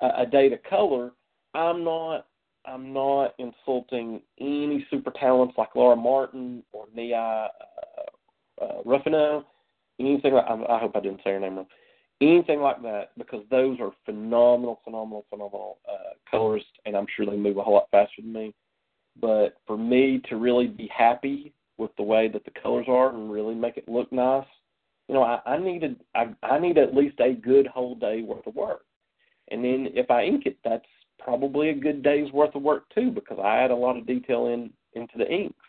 a, 0.01 0.21
a 0.21 0.25
day 0.25 0.49
to 0.49 0.57
color. 0.57 1.11
I'm 1.53 1.83
not. 1.83 2.27
I'm 2.63 2.93
not 2.93 3.33
insulting 3.39 4.21
any 4.39 4.85
super 4.91 5.09
talents 5.09 5.55
like 5.57 5.75
Laura 5.75 5.95
Martin 5.95 6.61
or 6.71 6.85
Nia 6.95 7.17
uh, 7.17 8.63
uh, 8.63 8.81
Ruffino, 8.85 9.45
anything 9.99 10.33
like. 10.33 10.45
I, 10.45 10.75
I 10.75 10.79
hope 10.79 10.95
I 10.95 10.99
didn't 10.99 11.21
say 11.23 11.31
her 11.31 11.39
name 11.39 11.55
wrong 11.55 11.67
anything 12.21 12.61
like 12.61 12.81
that 12.83 13.09
because 13.17 13.43
those 13.49 13.79
are 13.79 13.91
phenomenal, 14.05 14.79
phenomenal, 14.83 15.25
phenomenal 15.29 15.79
uh, 15.91 16.13
colorists, 16.29 16.69
and 16.85 16.95
I'm 16.95 17.07
sure 17.15 17.25
they 17.25 17.35
move 17.35 17.57
a 17.57 17.63
whole 17.63 17.73
lot 17.73 17.89
faster 17.91 18.21
than 18.21 18.31
me. 18.31 18.53
But 19.19 19.55
for 19.67 19.77
me 19.77 20.21
to 20.29 20.37
really 20.37 20.67
be 20.67 20.89
happy 20.95 21.53
with 21.77 21.91
the 21.97 22.03
way 22.03 22.27
that 22.29 22.45
the 22.45 22.61
colors 22.61 22.85
are 22.87 23.09
and 23.09 23.31
really 23.31 23.55
make 23.55 23.77
it 23.77 23.89
look 23.89 24.11
nice, 24.11 24.45
you 25.11 25.17
know, 25.17 25.23
I, 25.23 25.41
I 25.45 25.57
needed 25.57 25.97
I, 26.15 26.33
I 26.41 26.57
need 26.57 26.77
at 26.77 26.95
least 26.95 27.19
a 27.19 27.33
good 27.33 27.67
whole 27.67 27.95
day 27.95 28.21
worth 28.21 28.47
of 28.47 28.55
work. 28.55 28.85
And 29.49 29.61
then 29.61 29.89
if 29.93 30.09
I 30.09 30.23
ink 30.23 30.43
it, 30.45 30.57
that's 30.63 30.85
probably 31.19 31.69
a 31.69 31.75
good 31.75 32.01
day's 32.01 32.31
worth 32.31 32.55
of 32.55 32.61
work 32.61 32.85
too 32.95 33.11
because 33.11 33.37
I 33.37 33.57
add 33.57 33.71
a 33.71 33.75
lot 33.75 33.97
of 33.97 34.07
detail 34.07 34.47
in 34.47 34.71
into 34.93 35.17
the 35.17 35.29
inks. 35.29 35.65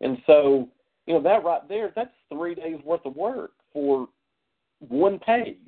And 0.00 0.16
so, 0.26 0.70
you 1.06 1.12
know, 1.12 1.22
that 1.22 1.44
right 1.44 1.68
there, 1.68 1.92
that's 1.94 2.14
three 2.32 2.54
days 2.54 2.78
worth 2.82 3.04
of 3.04 3.14
work 3.14 3.50
for 3.74 4.08
one 4.88 5.18
page. 5.18 5.58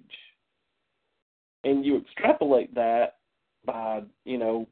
And 1.64 1.85
you 1.85 1.98
extrapolate 1.98 2.74
that 2.74 3.16
by, 3.66 4.01
you 4.24 4.38
know, 4.38 4.66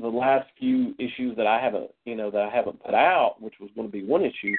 the 0.00 0.08
last 0.08 0.48
few 0.58 0.96
issues 0.98 1.36
that 1.36 1.46
I 1.46 1.60
haven't, 1.60 1.92
you 2.04 2.16
know, 2.16 2.32
that 2.32 2.42
I 2.42 2.50
haven't 2.50 2.82
put 2.82 2.94
out, 2.94 3.36
which 3.40 3.54
was 3.60 3.70
going 3.76 3.86
to 3.86 3.92
be 3.92 4.02
one 4.02 4.22
issue, 4.22 4.56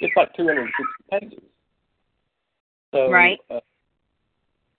it's 0.00 0.16
like 0.16 0.34
260 0.34 0.72
pages. 1.10 1.50
So, 2.92 3.10
right. 3.10 3.38
Uh, 3.50 3.60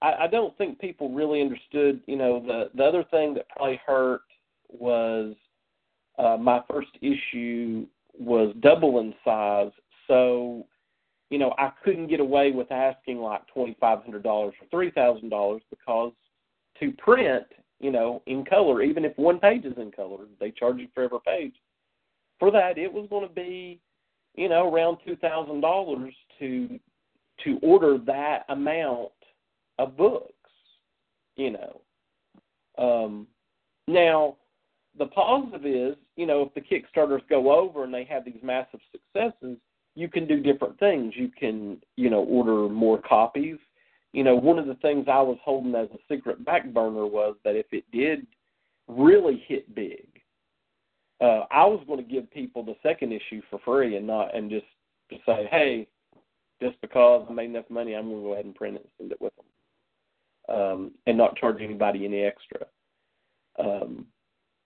I, 0.01 0.23
I 0.23 0.27
don't 0.27 0.57
think 0.57 0.79
people 0.79 1.09
really 1.09 1.41
understood. 1.41 2.01
You 2.05 2.17
know, 2.17 2.39
the 2.39 2.69
the 2.75 2.83
other 2.83 3.03
thing 3.09 3.33
that 3.35 3.49
probably 3.49 3.79
hurt 3.85 4.21
was 4.69 5.35
uh, 6.17 6.37
my 6.37 6.61
first 6.69 6.89
issue 7.01 7.85
was 8.17 8.53
double 8.61 8.99
in 8.99 9.13
size, 9.23 9.71
so 10.07 10.65
you 11.29 11.39
know 11.39 11.53
I 11.57 11.71
couldn't 11.83 12.07
get 12.07 12.19
away 12.19 12.51
with 12.51 12.71
asking 12.71 13.19
like 13.19 13.45
twenty 13.47 13.75
five 13.79 14.03
hundred 14.03 14.23
dollars 14.23 14.53
or 14.61 14.67
three 14.69 14.91
thousand 14.91 15.29
dollars 15.29 15.61
because 15.69 16.11
to 16.79 16.91
print, 16.91 17.45
you 17.79 17.91
know, 17.91 18.21
in 18.27 18.45
color, 18.45 18.83
even 18.83 19.03
if 19.03 19.17
one 19.17 19.39
page 19.39 19.65
is 19.65 19.77
in 19.77 19.91
color, 19.91 20.25
they 20.39 20.51
charge 20.51 20.77
you 20.77 20.87
for 20.93 21.03
every 21.03 21.19
page. 21.25 21.55
For 22.39 22.51
that, 22.51 22.77
it 22.77 22.91
was 22.91 23.07
going 23.09 23.27
to 23.27 23.33
be, 23.33 23.79
you 24.35 24.47
know, 24.47 24.71
around 24.71 24.97
two 25.05 25.15
thousand 25.15 25.61
dollars 25.61 26.13
to 26.39 26.79
to 27.43 27.59
order 27.61 27.97
that 27.99 28.45
amount 28.49 29.11
of 29.79 29.95
books, 29.97 30.33
you 31.35 31.51
know. 31.51 31.81
Um, 32.77 33.27
now, 33.87 34.37
the 34.97 35.07
positive 35.07 35.65
is 35.65 35.95
you 36.17 36.25
know, 36.25 36.41
if 36.41 36.53
the 36.53 36.61
Kickstarters 36.61 37.21
go 37.29 37.57
over 37.57 37.83
and 37.83 37.93
they 37.93 38.03
have 38.05 38.25
these 38.25 38.41
massive 38.43 38.81
successes, 38.91 39.57
you 39.95 40.09
can 40.09 40.27
do 40.27 40.41
different 40.41 40.77
things. 40.79 41.13
You 41.15 41.29
can, 41.29 41.77
you 41.95 42.09
know, 42.09 42.23
order 42.23 42.67
more 42.67 42.99
copies. 42.99 43.57
You 44.13 44.23
know, 44.23 44.35
one 44.35 44.57
of 44.57 44.65
the 44.65 44.75
things 44.75 45.05
I 45.07 45.21
was 45.21 45.37
holding 45.43 45.75
as 45.75 45.89
a 45.93 46.13
secret 46.13 46.43
back 46.43 46.73
burner 46.73 47.05
was 47.05 47.35
that 47.45 47.55
if 47.55 47.67
it 47.71 47.85
did 47.91 48.25
really 48.87 49.43
hit 49.47 49.73
big, 49.75 50.07
uh, 51.21 51.45
I 51.51 51.65
was 51.65 51.83
going 51.87 52.03
to 52.03 52.11
give 52.11 52.29
people 52.31 52.63
the 52.63 52.75
second 52.81 53.11
issue 53.13 53.41
for 53.49 53.59
free 53.63 53.95
and 53.95 54.07
not 54.07 54.35
and 54.35 54.49
just 54.49 54.65
say, 55.25 55.47
hey, 55.51 55.87
just 56.61 56.79
because 56.81 57.25
I 57.29 57.33
made 57.33 57.49
enough 57.49 57.69
money, 57.69 57.95
I'm 57.95 58.09
going 58.09 58.21
to 58.21 58.27
go 58.27 58.33
ahead 58.33 58.45
and 58.45 58.55
print 58.55 58.75
it 58.75 58.81
and 58.81 58.91
send 58.97 59.11
it 59.11 59.21
with 59.21 59.33
them, 59.35 60.55
um, 60.57 60.91
and 61.05 61.17
not 61.17 61.37
charge 61.37 61.61
anybody 61.61 62.05
any 62.05 62.23
extra. 62.23 62.65
Um, 63.59 64.05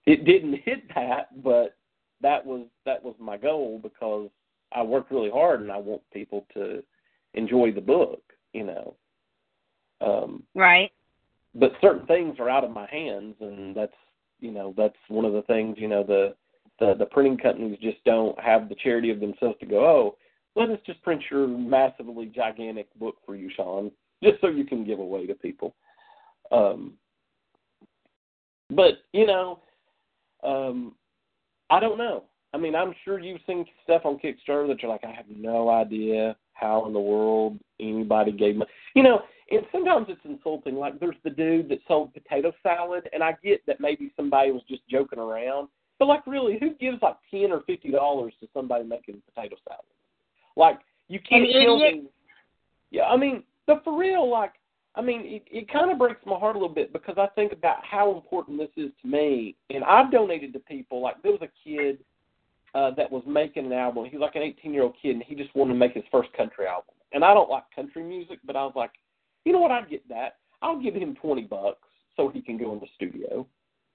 it 0.05 0.25
didn't 0.25 0.61
hit 0.63 0.83
that, 0.95 1.43
but 1.43 1.75
that 2.21 2.45
was 2.45 2.65
that 2.85 3.03
was 3.03 3.15
my 3.19 3.37
goal 3.37 3.79
because 3.81 4.29
I 4.71 4.83
worked 4.83 5.11
really 5.11 5.29
hard 5.29 5.61
and 5.61 5.71
I 5.71 5.77
want 5.77 6.01
people 6.13 6.45
to 6.53 6.83
enjoy 7.33 7.71
the 7.71 7.81
book, 7.81 8.21
you 8.53 8.63
know. 8.63 8.95
Um, 10.01 10.43
right. 10.55 10.91
But 11.53 11.73
certain 11.81 12.05
things 12.07 12.35
are 12.39 12.49
out 12.49 12.63
of 12.63 12.71
my 12.71 12.87
hands, 12.89 13.35
and 13.41 13.75
that's 13.75 13.93
you 14.39 14.51
know 14.51 14.73
that's 14.77 14.95
one 15.07 15.25
of 15.25 15.33
the 15.33 15.43
things 15.43 15.77
you 15.79 15.87
know 15.87 16.03
the 16.03 16.35
the 16.79 16.95
the 16.97 17.05
printing 17.05 17.37
companies 17.37 17.77
just 17.81 18.03
don't 18.05 18.37
have 18.39 18.67
the 18.67 18.75
charity 18.75 19.09
of 19.11 19.19
themselves 19.19 19.57
to 19.59 19.65
go 19.65 19.85
oh 19.85 20.17
let 20.55 20.69
us 20.69 20.79
just 20.85 21.01
print 21.01 21.23
your 21.29 21.47
massively 21.47 22.25
gigantic 22.25 22.87
book 22.99 23.15
for 23.25 23.35
you 23.35 23.49
Shawn 23.55 23.91
just 24.23 24.39
so 24.41 24.47
you 24.47 24.65
can 24.65 24.85
give 24.85 24.99
away 24.99 25.25
to 25.27 25.35
people. 25.35 25.75
Um 26.51 26.93
but 28.69 29.03
you 29.13 29.25
know 29.25 29.59
um 30.43 30.95
I 31.69 31.79
don't 31.79 31.97
know. 31.97 32.23
I 32.53 32.57
mean 32.57 32.75
I'm 32.75 32.93
sure 33.03 33.19
you've 33.19 33.41
seen 33.47 33.65
stuff 33.83 34.03
on 34.05 34.19
Kickstarter 34.19 34.67
that 34.67 34.81
you're 34.81 34.91
like 34.91 35.03
I 35.03 35.11
have 35.11 35.25
no 35.29 35.69
idea 35.69 36.35
how 36.53 36.85
in 36.85 36.93
the 36.93 36.99
world 36.99 37.59
anybody 37.79 38.31
gave 38.31 38.55
money 38.55 38.71
you 38.95 39.03
know 39.03 39.21
and 39.49 39.65
sometimes 39.71 40.07
it's 40.09 40.21
insulting. 40.23 40.75
Like 40.75 40.99
there's 40.99 41.15
the 41.23 41.29
dude 41.29 41.69
that 41.69 41.79
sold 41.87 42.13
potato 42.13 42.53
salad 42.63 43.09
and 43.13 43.23
I 43.23 43.35
get 43.43 43.65
that 43.67 43.81
maybe 43.81 44.13
somebody 44.15 44.51
was 44.51 44.63
just 44.69 44.87
joking 44.89 45.19
around 45.19 45.67
but 46.01 46.07
like, 46.07 46.25
really, 46.25 46.57
who 46.59 46.73
gives 46.73 46.99
like 47.03 47.17
ten 47.29 47.51
or 47.51 47.61
fifty 47.67 47.91
dollars 47.91 48.33
to 48.39 48.47
somebody 48.55 48.83
making 48.83 49.21
potato 49.35 49.55
salad? 49.67 49.85
Like, 50.55 50.79
you 51.07 51.19
can't 51.19 51.45
kill 51.51 51.79
me. 51.79 52.03
Yeah, 52.89 53.03
I 53.03 53.17
mean, 53.17 53.43
but 53.67 53.83
for 53.83 53.97
real, 53.97 54.29
like, 54.29 54.53
I 54.95 55.01
mean, 55.01 55.21
it, 55.23 55.43
it 55.49 55.71
kind 55.71 55.91
of 55.91 55.97
breaks 55.97 56.19
my 56.25 56.37
heart 56.37 56.55
a 56.55 56.59
little 56.59 56.73
bit 56.73 56.91
because 56.91 57.15
I 57.17 57.27
think 57.27 57.53
about 57.53 57.77
how 57.83 58.13
important 58.13 58.57
this 58.57 58.69
is 58.75 58.91
to 59.01 59.07
me, 59.07 59.55
and 59.69 59.83
I've 59.83 60.11
donated 60.11 60.51
to 60.53 60.59
people. 60.59 61.01
Like, 61.01 61.21
there 61.23 61.31
was 61.31 61.41
a 61.41 61.69
kid 61.69 61.99
uh, 62.75 62.91
that 62.91 63.11
was 63.11 63.23
making 63.25 63.65
an 63.65 63.73
album. 63.73 64.05
He's 64.09 64.19
like 64.19 64.35
an 64.35 64.41
18 64.41 64.73
year 64.73 64.83
old 64.83 64.95
kid, 65.01 65.11
and 65.11 65.23
he 65.23 65.35
just 65.35 65.55
wanted 65.55 65.73
to 65.73 65.79
make 65.79 65.93
his 65.93 66.03
first 66.11 66.31
country 66.33 66.65
album. 66.67 66.95
And 67.13 67.23
I 67.23 67.33
don't 67.33 67.49
like 67.49 67.63
country 67.75 68.03
music, 68.03 68.39
but 68.45 68.55
I 68.55 68.63
was 68.63 68.73
like, 68.75 68.91
you 69.45 69.53
know 69.53 69.59
what? 69.59 69.71
I'd 69.71 69.89
get 69.89 70.07
that. 70.09 70.37
I'll 70.61 70.81
give 70.81 70.95
him 70.95 71.15
20 71.21 71.43
bucks 71.43 71.87
so 72.15 72.29
he 72.29 72.41
can 72.41 72.57
go 72.57 72.73
in 72.73 72.79
the 72.79 72.87
studio. 72.95 73.47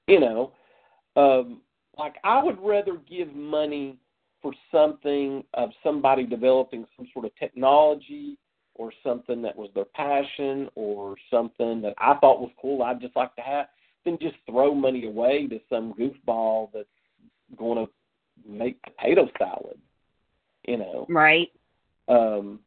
You 0.06 0.20
know, 0.20 0.52
um, 1.16 1.60
like 1.98 2.16
I 2.24 2.42
would 2.42 2.58
rather 2.60 2.98
give 3.08 3.34
money 3.34 3.98
for 4.42 4.52
something 4.70 5.42
of 5.54 5.70
somebody 5.82 6.24
developing 6.24 6.86
some 6.96 7.06
sort 7.12 7.24
of 7.24 7.34
technology 7.36 8.38
or 8.74 8.92
something 9.02 9.42
that 9.42 9.56
was 9.56 9.70
their 9.74 9.86
passion 9.86 10.68
or 10.74 11.16
something 11.30 11.80
that 11.82 11.94
I 11.98 12.14
thought 12.20 12.40
was 12.40 12.50
cool 12.60 12.82
I'd 12.82 13.00
just 13.00 13.16
like 13.16 13.34
to 13.36 13.42
have 13.42 13.66
than 14.04 14.18
just 14.20 14.36
throw 14.48 14.74
money 14.74 15.06
away 15.06 15.46
to 15.48 15.58
some 15.68 15.94
goofball 15.94 16.70
that's 16.72 16.86
going 17.56 17.84
to 17.84 17.92
make 18.48 18.80
potato 18.82 19.28
salad. 19.38 19.78
You 20.66 20.78
know. 20.78 21.06
Right. 21.08 21.48
Um 22.08 22.60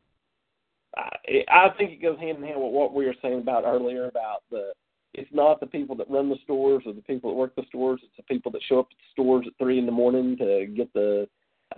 I, 0.97 1.10
I 1.51 1.69
think 1.77 1.91
it 1.91 2.01
goes 2.01 2.19
hand 2.19 2.39
in 2.39 2.43
hand 2.43 2.62
with 2.62 2.73
what 2.73 2.93
we 2.93 3.05
were 3.05 3.15
saying 3.21 3.39
about 3.39 3.63
earlier 3.65 4.08
about 4.08 4.43
the 4.49 4.71
it's 5.13 5.29
not 5.34 5.60
the 5.60 5.65
people 5.65 5.95
that 5.95 6.10
run 6.10 6.29
the 6.29 6.38
stores 6.43 6.84
or 6.86 6.93
the 6.93 7.01
people 7.01 7.32
that 7.32 7.36
work 7.36 7.55
the 7.55 7.63
stores. 7.67 7.99
It's 8.03 8.15
the 8.15 8.23
people 8.23 8.51
that 8.51 8.62
show 8.67 8.79
up 8.79 8.88
at 8.91 8.97
the 8.97 9.12
stores 9.12 9.45
at 9.47 9.53
three 9.58 9.79
in 9.79 9.86
the 9.86 9.91
morning 9.91 10.38
to 10.38 10.67
get 10.75 10.91
the 10.93 11.27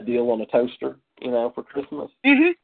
deal 0.05 0.29
on 0.31 0.41
a 0.41 0.45
toaster, 0.45 0.97
you 1.21 1.31
know, 1.31 1.51
for 1.53 1.63
Christmas. 1.63 2.09
Mhm. 2.25 2.55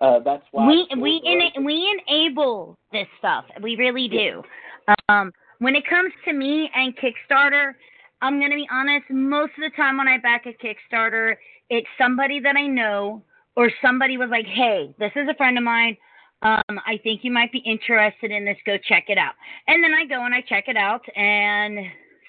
Uh, 0.00 0.18
that's 0.20 0.44
why 0.50 0.66
we 0.66 0.88
we 0.96 1.16
in, 1.24 1.64
we 1.64 2.02
enable 2.08 2.76
this 2.92 3.08
stuff. 3.18 3.44
We 3.60 3.76
really 3.76 4.08
do. 4.08 4.42
Um, 5.08 5.32
when 5.58 5.74
it 5.74 5.86
comes 5.86 6.12
to 6.24 6.32
me 6.32 6.70
and 6.74 6.96
Kickstarter, 6.96 7.74
I'm 8.20 8.40
gonna 8.40 8.56
be 8.56 8.68
honest. 8.70 9.08
Most 9.10 9.52
of 9.56 9.62
the 9.62 9.70
time 9.76 9.96
when 9.96 10.08
I 10.08 10.18
back 10.18 10.46
a 10.46 10.52
Kickstarter, 10.52 11.36
it's 11.70 11.88
somebody 11.96 12.40
that 12.40 12.56
I 12.56 12.66
know 12.66 13.22
or 13.56 13.70
somebody 13.80 14.18
was 14.18 14.30
like, 14.30 14.46
"Hey, 14.46 14.94
this 14.98 15.12
is 15.14 15.28
a 15.28 15.34
friend 15.34 15.56
of 15.56 15.64
mine 15.64 15.96
um, 16.44 16.78
I 16.86 17.00
think 17.02 17.24
you 17.24 17.32
might 17.32 17.50
be 17.50 17.58
interested 17.60 18.30
in 18.30 18.44
this. 18.44 18.58
Go 18.66 18.76
check 18.76 19.04
it 19.08 19.16
out. 19.16 19.32
And 19.66 19.82
then 19.82 19.94
I 19.94 20.04
go 20.04 20.24
and 20.24 20.34
I 20.34 20.42
check 20.42 20.64
it 20.68 20.76
out. 20.76 21.02
And 21.16 21.78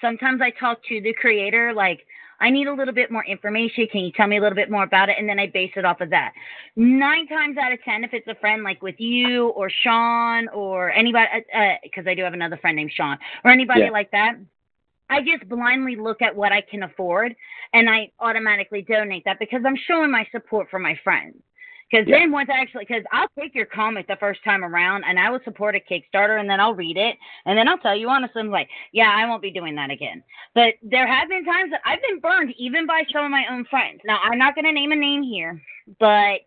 sometimes 0.00 0.40
I 0.40 0.50
talk 0.58 0.78
to 0.88 1.00
the 1.02 1.12
creator, 1.12 1.74
like, 1.74 2.00
I 2.40 2.50
need 2.50 2.66
a 2.66 2.74
little 2.74 2.94
bit 2.94 3.10
more 3.10 3.24
information. 3.24 3.86
Can 3.90 4.02
you 4.02 4.12
tell 4.12 4.26
me 4.26 4.38
a 4.38 4.40
little 4.40 4.56
bit 4.56 4.70
more 4.70 4.82
about 4.82 5.08
it? 5.08 5.16
And 5.18 5.28
then 5.28 5.38
I 5.38 5.46
base 5.46 5.72
it 5.76 5.84
off 5.84 6.00
of 6.00 6.10
that. 6.10 6.32
Nine 6.76 7.26
times 7.26 7.56
out 7.56 7.72
of 7.72 7.82
ten, 7.82 8.04
if 8.04 8.12
it's 8.12 8.28
a 8.28 8.34
friend 8.36 8.62
like 8.62 8.82
with 8.82 8.96
you 8.98 9.48
or 9.48 9.70
Sean 9.82 10.48
or 10.48 10.90
anybody, 10.90 11.26
because 11.82 12.06
uh, 12.06 12.08
uh 12.08 12.12
I 12.12 12.14
do 12.14 12.22
have 12.22 12.34
another 12.34 12.58
friend 12.58 12.76
named 12.76 12.92
Sean 12.94 13.18
or 13.44 13.50
anybody 13.50 13.82
yeah. 13.82 13.90
like 13.90 14.10
that, 14.10 14.36
I 15.08 15.20
just 15.20 15.48
blindly 15.48 15.96
look 15.96 16.20
at 16.20 16.34
what 16.34 16.52
I 16.52 16.60
can 16.60 16.82
afford 16.82 17.34
and 17.72 17.88
I 17.88 18.10
automatically 18.18 18.82
donate 18.82 19.24
that 19.24 19.38
because 19.38 19.62
I'm 19.64 19.76
showing 19.86 20.10
my 20.10 20.26
support 20.32 20.68
for 20.70 20.78
my 20.78 20.98
friends. 21.04 21.36
Because 21.90 22.06
yeah. 22.08 22.18
then 22.18 22.32
once 22.32 22.48
I 22.52 22.60
actually, 22.60 22.84
because 22.88 23.04
I'll 23.12 23.28
take 23.38 23.54
your 23.54 23.66
comic 23.66 24.08
the 24.08 24.16
first 24.18 24.42
time 24.44 24.64
around 24.64 25.04
and 25.04 25.18
I 25.18 25.30
will 25.30 25.40
support 25.44 25.76
a 25.76 25.80
Kickstarter 25.80 26.40
and 26.40 26.50
then 26.50 26.58
I'll 26.58 26.74
read 26.74 26.96
it 26.96 27.16
and 27.44 27.56
then 27.56 27.68
I'll 27.68 27.78
tell 27.78 27.96
you 27.96 28.08
honestly, 28.08 28.40
I'm 28.40 28.50
like, 28.50 28.68
yeah, 28.92 29.12
I 29.14 29.26
won't 29.28 29.42
be 29.42 29.52
doing 29.52 29.76
that 29.76 29.90
again. 29.90 30.22
But 30.54 30.74
there 30.82 31.06
have 31.06 31.28
been 31.28 31.44
times 31.44 31.70
that 31.70 31.82
I've 31.84 32.02
been 32.08 32.18
burned 32.18 32.54
even 32.58 32.86
by 32.86 33.04
some 33.12 33.24
of 33.24 33.30
my 33.30 33.44
own 33.50 33.64
friends. 33.66 34.00
Now, 34.04 34.18
I'm 34.22 34.38
not 34.38 34.54
going 34.54 34.64
to 34.64 34.72
name 34.72 34.92
a 34.92 34.96
name 34.96 35.22
here, 35.22 35.62
but 36.00 36.40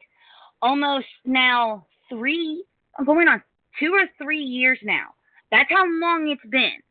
almost 0.62 1.08
now 1.26 1.86
three, 2.10 2.66
I'm 2.98 3.06
going 3.06 3.30
on 3.30 3.42
two 3.80 3.94
or 3.94 4.08
three 4.22 4.44
years 4.44 4.80
now. 4.84 5.08
That's 5.52 5.70
how 5.70 5.86
long 5.86 6.28
it's 6.30 6.50
been. 6.52 6.82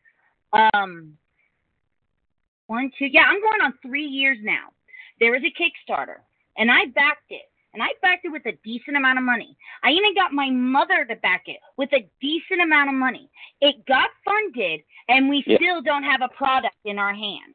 Um, 0.73 1.19
one, 2.67 2.91
two, 2.99 3.07
yeah, 3.07 3.25
I'm 3.29 3.43
going 3.43 3.61
on 3.63 3.75
three 3.83 4.07
years 4.07 4.39
now. 4.43 4.69
There 5.21 5.35
is 5.35 5.43
a 5.43 5.93
Kickstarter 5.93 6.17
and 6.57 6.71
I 6.71 6.87
backed 6.95 7.31
it 7.31 7.48
and 7.75 7.83
I 7.83 7.89
backed 8.03 8.25
it 8.25 8.33
with 8.33 8.47
a 8.47 8.53
decent 8.65 8.97
amount 8.97 9.19
of 9.19 9.25
money. 9.25 9.57
I 9.83 9.91
even 9.91 10.15
got 10.15 10.33
my 10.33 10.51
mother 10.51 11.05
to 11.05 11.17
back 11.17 11.45
it 11.47 11.59
with 11.77 11.93
a 11.93 12.09
decent 12.21 12.63
amount 12.63 12.89
of 12.89 12.95
money. 12.95 13.31
It 13.61 13.85
got 13.87 14.11
funded, 14.25 14.81
and 15.09 15.29
we 15.29 15.45
yeah. 15.47 15.57
still 15.57 15.83
don't 15.83 16.05
have 16.05 16.23
a 16.23 16.29
product 16.29 16.77
in 16.85 16.99
our 16.99 17.15
hands. 17.15 17.55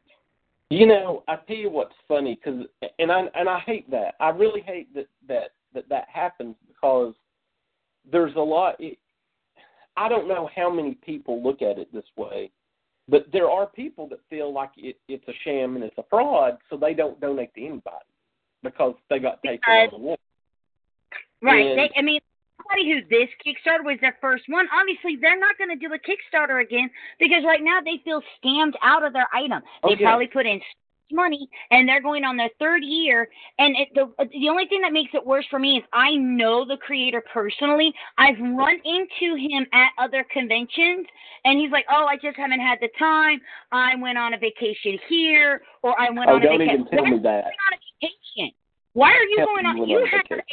You 0.69 0.87
know, 0.87 1.23
I 1.27 1.37
tell 1.47 1.55
you 1.55 1.69
what's 1.69 1.93
funny, 2.07 2.35
because 2.35 2.65
and 2.99 3.11
I 3.11 3.25
and 3.35 3.49
I 3.49 3.59
hate 3.59 3.89
that. 3.91 4.15
I 4.19 4.29
really 4.29 4.61
hate 4.61 4.93
that 4.95 5.07
that 5.27 5.51
that 5.73 5.89
that 5.89 6.07
happens 6.11 6.55
because 6.67 7.13
there's 8.11 8.35
a 8.35 8.39
lot. 8.39 8.75
It, 8.79 8.97
I 9.95 10.09
don't 10.09 10.27
know 10.27 10.49
how 10.55 10.71
many 10.71 10.95
people 10.95 11.43
look 11.43 11.61
at 11.61 11.77
it 11.77 11.93
this 11.93 12.05
way, 12.17 12.51
but 13.07 13.27
there 13.31 13.49
are 13.49 13.67
people 13.67 14.07
that 14.09 14.19
feel 14.29 14.51
like 14.51 14.71
it, 14.77 14.97
it's 15.07 15.27
a 15.27 15.33
sham 15.43 15.75
and 15.75 15.83
it's 15.83 15.97
a 15.99 16.03
fraud, 16.09 16.57
so 16.69 16.77
they 16.77 16.95
don't 16.95 17.19
donate 17.19 17.53
to 17.53 17.61
anybody 17.61 18.12
because 18.63 18.95
they 19.09 19.19
got 19.19 19.41
taken 19.43 19.59
because, 19.61 19.93
on 19.93 19.99
the 19.99 20.05
war. 20.05 20.17
Right. 21.41 21.67
And, 21.67 21.79
they, 21.79 21.91
I 21.97 22.01
mean, 22.01 22.19
somebody 22.57 22.89
who 22.89 23.01
this 23.09 23.29
Kickstarter 23.45 23.83
was 23.83 23.97
their 24.01 24.17
first 24.21 24.45
one, 24.47 24.65
obviously 24.73 25.17
they're 25.21 25.39
not 25.39 25.57
going 25.57 25.69
to 25.69 25.75
do 25.75 25.93
a 25.93 25.99
Kickstarter 25.99 26.63
again 26.63 26.89
because 27.19 27.43
right 27.45 27.61
now 27.61 27.79
they 27.83 28.01
feel 28.03 28.21
scammed 28.39 28.73
out 28.81 29.03
of 29.05 29.13
their 29.13 29.27
item. 29.33 29.61
They 29.83 29.93
okay. 29.93 30.03
probably 30.03 30.27
put 30.27 30.45
in 30.45 30.61
money 31.11 31.47
and 31.71 31.87
they're 31.87 32.01
going 32.01 32.23
on 32.23 32.37
their 32.37 32.49
third 32.59 32.83
year 32.83 33.27
and 33.59 33.75
it, 33.75 33.89
the 33.95 34.11
the 34.31 34.49
only 34.49 34.65
thing 34.67 34.81
that 34.81 34.93
makes 34.93 35.11
it 35.13 35.25
worse 35.25 35.45
for 35.49 35.59
me 35.59 35.77
is 35.77 35.83
I 35.93 36.15
know 36.15 36.65
the 36.65 36.77
creator 36.77 37.23
personally 37.33 37.93
I've 38.17 38.39
run 38.39 38.75
into 38.85 39.35
him 39.35 39.65
at 39.73 39.89
other 39.97 40.25
conventions 40.31 41.07
and 41.45 41.59
he's 41.59 41.71
like 41.71 41.85
oh 41.91 42.05
I 42.09 42.15
just 42.15 42.37
haven't 42.37 42.61
had 42.61 42.79
the 42.81 42.89
time 42.97 43.39
I 43.71 43.95
went 43.95 44.17
on 44.17 44.33
a 44.33 44.37
vacation 44.37 44.97
here 45.09 45.61
or 45.81 45.99
I 45.99 46.09
went 46.09 46.29
oh, 46.29 46.35
on 46.35 46.45
a 46.45 46.57
vacation 46.57 46.87
tell 46.91 47.05
me 47.05 47.19
that. 47.23 47.45
Why 48.93 49.09
are 49.09 49.23
you 49.23 49.37
going 49.37 49.65
on? 49.65 49.89
You 49.89 50.05
have 50.05 50.39
a 50.39 50.43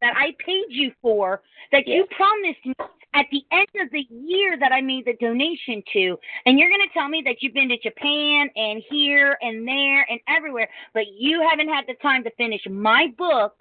that 0.00 0.14
I 0.16 0.34
paid 0.44 0.66
you 0.68 0.92
for 1.02 1.42
that 1.72 1.86
you 1.86 2.06
promised 2.16 2.64
me 2.64 2.74
at 3.14 3.26
the 3.30 3.42
end 3.50 3.68
of 3.80 3.90
the 3.92 4.06
year 4.10 4.58
that 4.58 4.72
I 4.72 4.80
made 4.80 5.06
the 5.06 5.14
donation 5.20 5.82
to, 5.92 6.18
and 6.44 6.58
you're 6.58 6.68
going 6.68 6.86
to 6.86 6.92
tell 6.92 7.08
me 7.08 7.22
that 7.24 7.36
you've 7.40 7.54
been 7.54 7.68
to 7.68 7.78
Japan 7.78 8.48
and 8.56 8.82
here 8.90 9.38
and 9.40 9.66
there 9.66 10.06
and 10.10 10.20
everywhere, 10.28 10.68
but 10.92 11.04
you 11.16 11.46
haven't 11.48 11.68
had 11.68 11.84
the 11.88 11.94
time 12.02 12.24
to 12.24 12.30
finish 12.36 12.60
my 12.70 13.06
book 13.16 13.54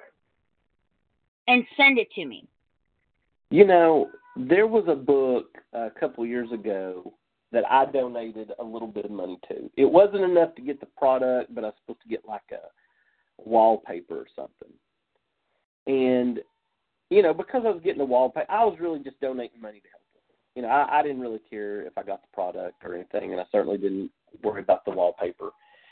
and 1.47 1.65
send 1.77 1.97
it 1.97 2.11
to 2.15 2.25
me. 2.25 2.47
You 3.49 3.65
know, 3.65 4.09
there 4.35 4.67
was 4.67 4.85
a 4.89 4.95
book 4.95 5.57
a 5.73 5.89
couple 5.89 6.25
years 6.25 6.51
ago 6.51 7.13
that 7.51 7.63
I 7.69 7.85
donated 7.85 8.51
a 8.59 8.63
little 8.63 8.87
bit 8.87 9.05
of 9.05 9.11
money 9.11 9.39
to. 9.47 9.69
It 9.77 9.85
wasn't 9.85 10.23
enough 10.23 10.55
to 10.55 10.61
get 10.61 10.79
the 10.79 10.87
product, 10.97 11.55
but 11.55 11.63
I 11.63 11.67
was 11.67 11.75
supposed 11.81 12.01
to 12.01 12.09
get 12.09 12.27
like 12.27 12.51
a 12.51 12.67
wallpaper 13.37 14.15
or 14.15 14.27
something. 14.35 14.73
And 15.87 16.39
you 17.09 17.21
know, 17.21 17.33
because 17.33 17.63
I 17.65 17.69
was 17.69 17.81
getting 17.83 17.99
the 17.99 18.05
wallpaper, 18.05 18.49
I 18.49 18.65
was 18.65 18.77
really 18.79 18.99
just 18.99 19.19
donating 19.21 19.61
money 19.61 19.79
to 19.79 19.87
help 19.89 20.01
them. 20.13 20.21
You 20.55 20.61
know, 20.63 20.69
I, 20.69 20.99
I 20.99 21.03
didn't 21.03 21.21
really 21.21 21.41
care 21.49 21.81
if 21.83 21.97
I 21.97 22.03
got 22.03 22.21
the 22.21 22.27
product 22.33 22.83
or 22.83 22.95
anything, 22.95 23.31
and 23.31 23.39
I 23.39 23.45
certainly 23.51 23.77
didn't 23.77 24.09
worry 24.43 24.61
about 24.61 24.85
the 24.85 24.91
wallpaper. 24.91 25.51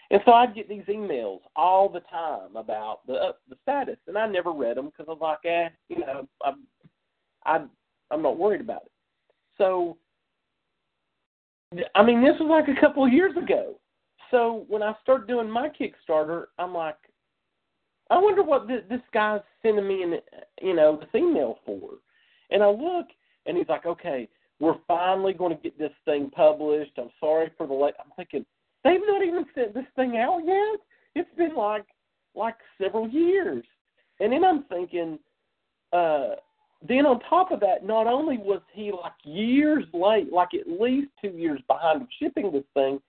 And 0.10 0.22
so 0.26 0.34
I'd 0.34 0.56
get 0.56 0.68
these 0.68 0.84
emails 0.90 1.40
all 1.56 1.90
the 1.90 2.02
time 2.02 2.56
about 2.56 3.06
the 3.08 3.14
uh, 3.14 3.32
the 3.50 3.56
status, 3.62 3.98
and 4.08 4.18
I 4.18 4.28
never 4.28 4.52
read 4.52 4.78
them 4.78 4.88
because 4.88 5.06
I 5.08 5.12
was 5.12 5.22
like, 5.22 5.46
eh, 5.46 5.70
you 5.90 6.00
know, 6.00 6.28
I'm 6.44 6.64
I 7.46 7.66
I'm 8.12 8.22
not 8.22 8.38
worried 8.38 8.62
about 8.62 8.84
it. 8.84 8.92
So, 9.58 9.98
I 11.96 12.04
mean, 12.04 12.24
this 12.24 12.40
was 12.40 12.50
like 12.50 12.76
a 12.76 12.80
couple 12.80 13.06
of 13.06 13.14
years 13.14 13.36
ago. 13.38 13.76
So 14.32 14.66
when 14.68 14.82
I 14.82 14.94
started 15.02 15.28
doing 15.28 15.50
my 15.50 15.70
Kickstarter, 15.70 16.46
I'm 16.58 16.74
like, 16.74 16.98
I 18.14 18.20
wonder 18.20 18.44
what 18.44 18.68
this, 18.68 19.02
guy's 19.12 19.42
sending 19.64 19.88
me 19.88 20.04
an 20.04 20.20
you 20.62 20.76
know 20.76 20.98
this 20.98 21.10
email 21.16 21.58
for. 21.66 21.94
And 22.52 22.62
I 22.62 22.70
look, 22.70 23.08
and 23.48 23.58
he's 23.58 23.68
like, 23.68 23.88
okay, 23.88 24.30
we're 24.60 24.78
finally 24.88 25.34
going 25.34 25.56
to 25.56 25.64
get 25.64 25.80
this 25.80 25.92
thing 26.06 26.30
published. 26.30 26.92
I'm 27.00 27.10
sorry 27.20 27.52
for 27.58 27.66
the 27.66 27.74
late. 27.74 27.96
I'm 28.00 28.12
thinking 28.16 28.46
they've 28.84 29.00
not 29.08 29.26
even 29.26 29.46
sent 29.56 29.74
this 29.74 29.88
thing 29.96 30.18
out 30.18 30.42
yet. 30.46 30.80
It's 31.16 31.38
been 31.38 31.56
like 31.56 31.86
like 32.36 32.56
several 32.80 33.10
years. 33.10 33.64
And 34.20 34.32
then 34.32 34.46
I'm 34.46 34.64
thinking, 34.66 35.18
uh, 35.92 36.36
then 36.88 37.08
on 37.08 37.20
top 37.22 37.52
of 37.52 37.60
that, 37.62 37.84
not 37.84 38.06
only 38.06 38.38
was 38.38 38.62
he 38.74 38.92
like 38.92 39.14
years 39.24 39.86
late, 39.92 40.32
like 40.32 40.50
at 40.54 40.68
least 40.68 41.10
two 41.20 41.30
years 41.30 41.62
behind 41.68 42.08
shipping 42.20 42.52
this 42.52 42.64
thing, 42.76 43.00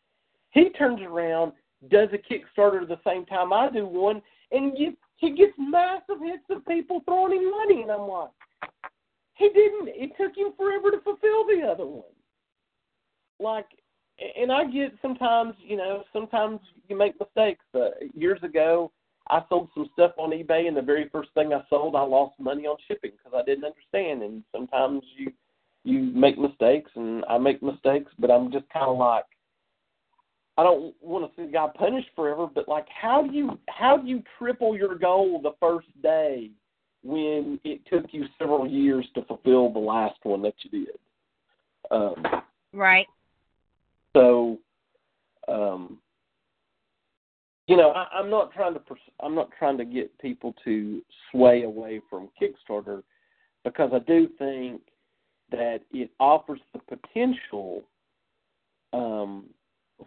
he 0.53 0.71
turns 0.71 1.03
around, 1.03 1.53
does 1.91 2.09
a 2.15 2.17
Kickstarter 2.17 2.89
the 2.89 3.01
same 3.07 3.27
time 3.27 3.53
I 3.53 3.69
do 3.71 3.85
one, 3.87 4.23
and 4.55 4.79
you, 4.79 4.97
he 5.17 5.35
gets 5.35 5.53
massive 5.59 6.23
hits 6.23 6.45
of 6.51 6.65
people 6.67 7.03
throwing 7.05 7.41
him 7.41 7.51
money, 7.51 7.83
and 7.83 7.91
I'm 7.91 8.09
like, 8.09 8.31
he 9.35 9.49
didn't. 9.49 9.89
It 9.89 10.13
took 10.19 10.37
him 10.37 10.53
forever 10.57 10.91
to 10.91 11.01
fulfill 11.01 11.45
the 11.47 11.67
other 11.71 11.87
one. 11.87 12.05
Like, 13.41 13.67
and 14.39 14.53
I 14.53 14.65
get 14.65 14.93
sometimes, 15.03 15.55
you 15.59 15.77
know, 15.77 16.05
sometimes 16.13 16.61
you 16.89 16.97
make 16.97 17.15
mistakes. 17.19 17.65
Uh, 17.75 17.89
years 18.15 18.41
ago, 18.45 18.93
I 19.29 19.43
sold 19.49 19.71
some 19.75 19.91
stuff 19.93 20.13
on 20.19 20.31
eBay, 20.31 20.69
and 20.69 20.77
the 20.77 20.83
very 20.83 21.09
first 21.11 21.31
thing 21.35 21.53
I 21.53 21.63
sold, 21.69 21.97
I 21.97 22.03
lost 22.03 22.39
money 22.39 22.67
on 22.67 22.77
shipping 22.87 23.13
because 23.13 23.37
I 23.37 23.45
didn't 23.45 23.65
understand. 23.65 24.23
And 24.23 24.45
sometimes 24.53 25.03
you 25.17 25.33
you 25.87 26.01
make 26.01 26.39
mistakes, 26.39 26.91
and 26.95 27.25
I 27.29 27.37
make 27.39 27.63
mistakes, 27.63 28.11
but 28.19 28.31
I'm 28.31 28.51
just 28.51 28.69
kind 28.71 28.87
of 28.87 28.97
like, 28.97 29.25
I 30.57 30.63
don't 30.63 30.95
want 31.01 31.25
to 31.25 31.37
see 31.37 31.47
the 31.47 31.53
guy 31.53 31.69
punished 31.75 32.11
forever, 32.15 32.47
but 32.47 32.69
like, 32.69 32.87
how 32.89 33.27
do 33.27 33.35
you 33.35 33.59
how 33.69 33.97
do 33.97 34.07
you 34.07 34.23
triple 34.39 34.77
your 34.77 34.95
goal 34.95 35.41
the 35.43 35.55
first 35.59 35.89
day 36.03 36.51
when 37.03 37.59
it 37.65 37.81
took 37.87 38.07
you 38.13 38.25
several 38.39 38.67
years 38.67 39.07
to 39.15 39.23
fulfill 39.25 39.73
the 39.73 39.81
last 39.81 40.19
one 40.23 40.43
that 40.43 40.55
you 40.63 40.87
did? 40.87 40.99
Um, 41.91 42.15
right. 42.73 43.07
So, 44.15 44.59
um, 45.49 45.99
you 47.67 47.77
know, 47.77 47.91
I, 47.91 48.07
I'm 48.15 48.31
not 48.31 48.53
trying 48.53 48.75
to 48.75 48.81
pers- 48.81 48.99
I'm 49.21 49.35
not 49.35 49.51
trying 49.59 49.79
to 49.79 49.85
get 49.85 50.17
people 50.19 50.55
to 50.65 51.03
sway 51.31 51.65
away 51.65 52.01
from 52.09 52.29
Kickstarter 52.41 53.03
because 53.65 53.91
I 53.93 53.99
do 54.01 54.29
think 54.39 54.83
that 55.51 55.81
it 55.93 56.11
offers 56.21 56.61
the 56.73 56.79
potential 56.79 57.83
um, 58.93 59.47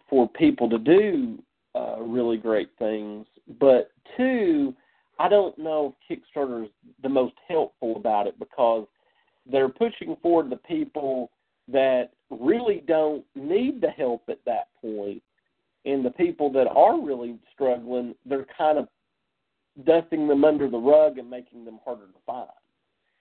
for 0.09 0.27
people 0.29 0.69
to 0.69 0.77
do 0.77 1.37
uh, 1.75 2.01
really 2.01 2.37
great 2.37 2.69
things. 2.79 3.25
But 3.59 3.91
two, 4.15 4.73
I 5.19 5.29
don't 5.29 5.57
know 5.57 5.95
if 6.09 6.19
Kickstarter 6.35 6.65
is 6.65 6.71
the 7.01 7.09
most 7.09 7.35
helpful 7.47 7.95
about 7.95 8.27
it 8.27 8.37
because 8.39 8.87
they're 9.49 9.69
pushing 9.69 10.15
forward 10.21 10.49
the 10.49 10.57
people 10.57 11.31
that 11.69 12.11
really 12.29 12.83
don't 12.87 13.23
need 13.35 13.81
the 13.81 13.89
help 13.89 14.23
at 14.29 14.39
that 14.45 14.67
point 14.81 15.21
and 15.85 16.03
the 16.03 16.11
people 16.11 16.51
that 16.51 16.67
are 16.67 17.01
really 17.01 17.37
struggling, 17.53 18.13
they're 18.25 18.45
kind 18.57 18.77
of 18.77 18.87
dusting 19.85 20.27
them 20.27 20.43
under 20.43 20.69
the 20.69 20.77
rug 20.77 21.17
and 21.17 21.29
making 21.29 21.63
them 21.63 21.79
harder 21.85 22.07
to 22.07 22.19
find. 22.25 22.47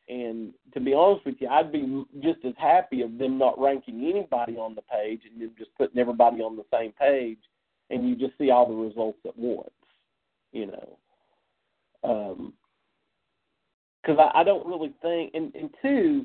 And 0.09 0.53
to 0.73 0.81
be 0.81 0.95
honest 0.95 1.27
with 1.27 1.37
you, 1.41 1.49
I'd 1.49 1.73
be 1.73 2.05
just 2.23 2.45
as 2.45 2.55
happy 2.59 3.03
of 3.03 3.19
them 3.19 3.39
not 3.39 3.61
ranking 3.61 4.09
anybody 4.09 4.57
on 4.57 4.75
the 4.75 4.83
page 4.83 5.23
and 5.31 5.41
them 5.41 5.51
just 5.59 5.75
putting 5.77 5.99
everybody 5.99 6.43
on 6.43 6.57
the 6.57 6.65
same 6.73 6.93
page, 6.93 7.39
and 7.91 8.09
you 8.09 8.15
just 8.15 8.39
see 8.39 8.51
all 8.51 8.69
the 8.69 8.75
results 8.75 9.19
at 9.25 9.37
once. 9.37 9.71
You 10.53 10.67
know, 10.67 10.99
because 12.03 12.39
um, 14.19 14.21
I, 14.21 14.41
I 14.41 14.45
don't 14.45 14.67
really 14.67 14.95
think, 15.03 15.33
and, 15.35 15.55
and 15.55 15.71
two, 15.83 16.25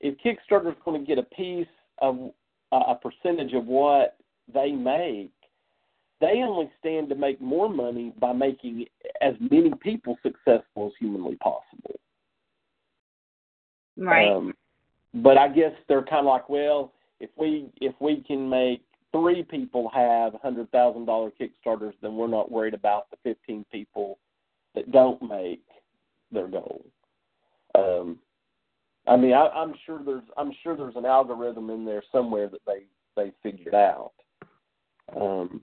if 0.00 0.16
Kickstarter 0.24 0.70
is 0.70 0.78
going 0.84 1.00
to 1.00 1.06
get 1.06 1.18
a 1.18 1.22
piece 1.22 1.66
of 1.98 2.30
uh, 2.72 2.84
a 2.88 2.94
percentage 2.94 3.52
of 3.52 3.66
what 3.66 4.16
they 4.52 4.72
make, 4.72 5.30
they 6.20 6.42
only 6.42 6.70
stand 6.80 7.08
to 7.10 7.14
make 7.14 7.40
more 7.40 7.68
money 7.68 8.12
by 8.18 8.32
making 8.32 8.86
as 9.20 9.34
many 9.38 9.72
people 9.80 10.18
successful 10.22 10.86
as 10.86 10.92
humanly 10.98 11.36
possible. 11.36 12.00
Right. 13.98 14.30
Um, 14.30 14.54
but 15.14 15.36
I 15.36 15.48
guess 15.48 15.72
they're 15.88 16.02
kind 16.02 16.20
of 16.20 16.26
like, 16.26 16.48
well, 16.48 16.92
if 17.20 17.30
we 17.36 17.70
if 17.80 17.94
we 18.00 18.22
can 18.26 18.48
make 18.48 18.82
three 19.12 19.42
people 19.42 19.90
have 19.92 20.34
hundred 20.42 20.70
thousand 20.70 21.06
dollar 21.06 21.30
kickstarters, 21.30 21.94
then 22.00 22.16
we're 22.16 22.28
not 22.28 22.50
worried 22.50 22.74
about 22.74 23.10
the 23.10 23.16
fifteen 23.22 23.64
people 23.72 24.18
that 24.74 24.92
don't 24.92 25.20
make 25.22 25.64
their 26.30 26.46
goal. 26.46 26.84
Um, 27.74 28.18
I 29.06 29.16
mean, 29.16 29.32
I, 29.32 29.48
I'm 29.48 29.74
sure 29.84 30.00
there's 30.04 30.22
I'm 30.36 30.52
sure 30.62 30.76
there's 30.76 30.96
an 30.96 31.06
algorithm 31.06 31.70
in 31.70 31.84
there 31.84 32.02
somewhere 32.12 32.48
that 32.48 32.60
they 32.66 32.84
they 33.16 33.32
figured 33.42 33.74
out. 33.74 34.12
Um, 35.18 35.62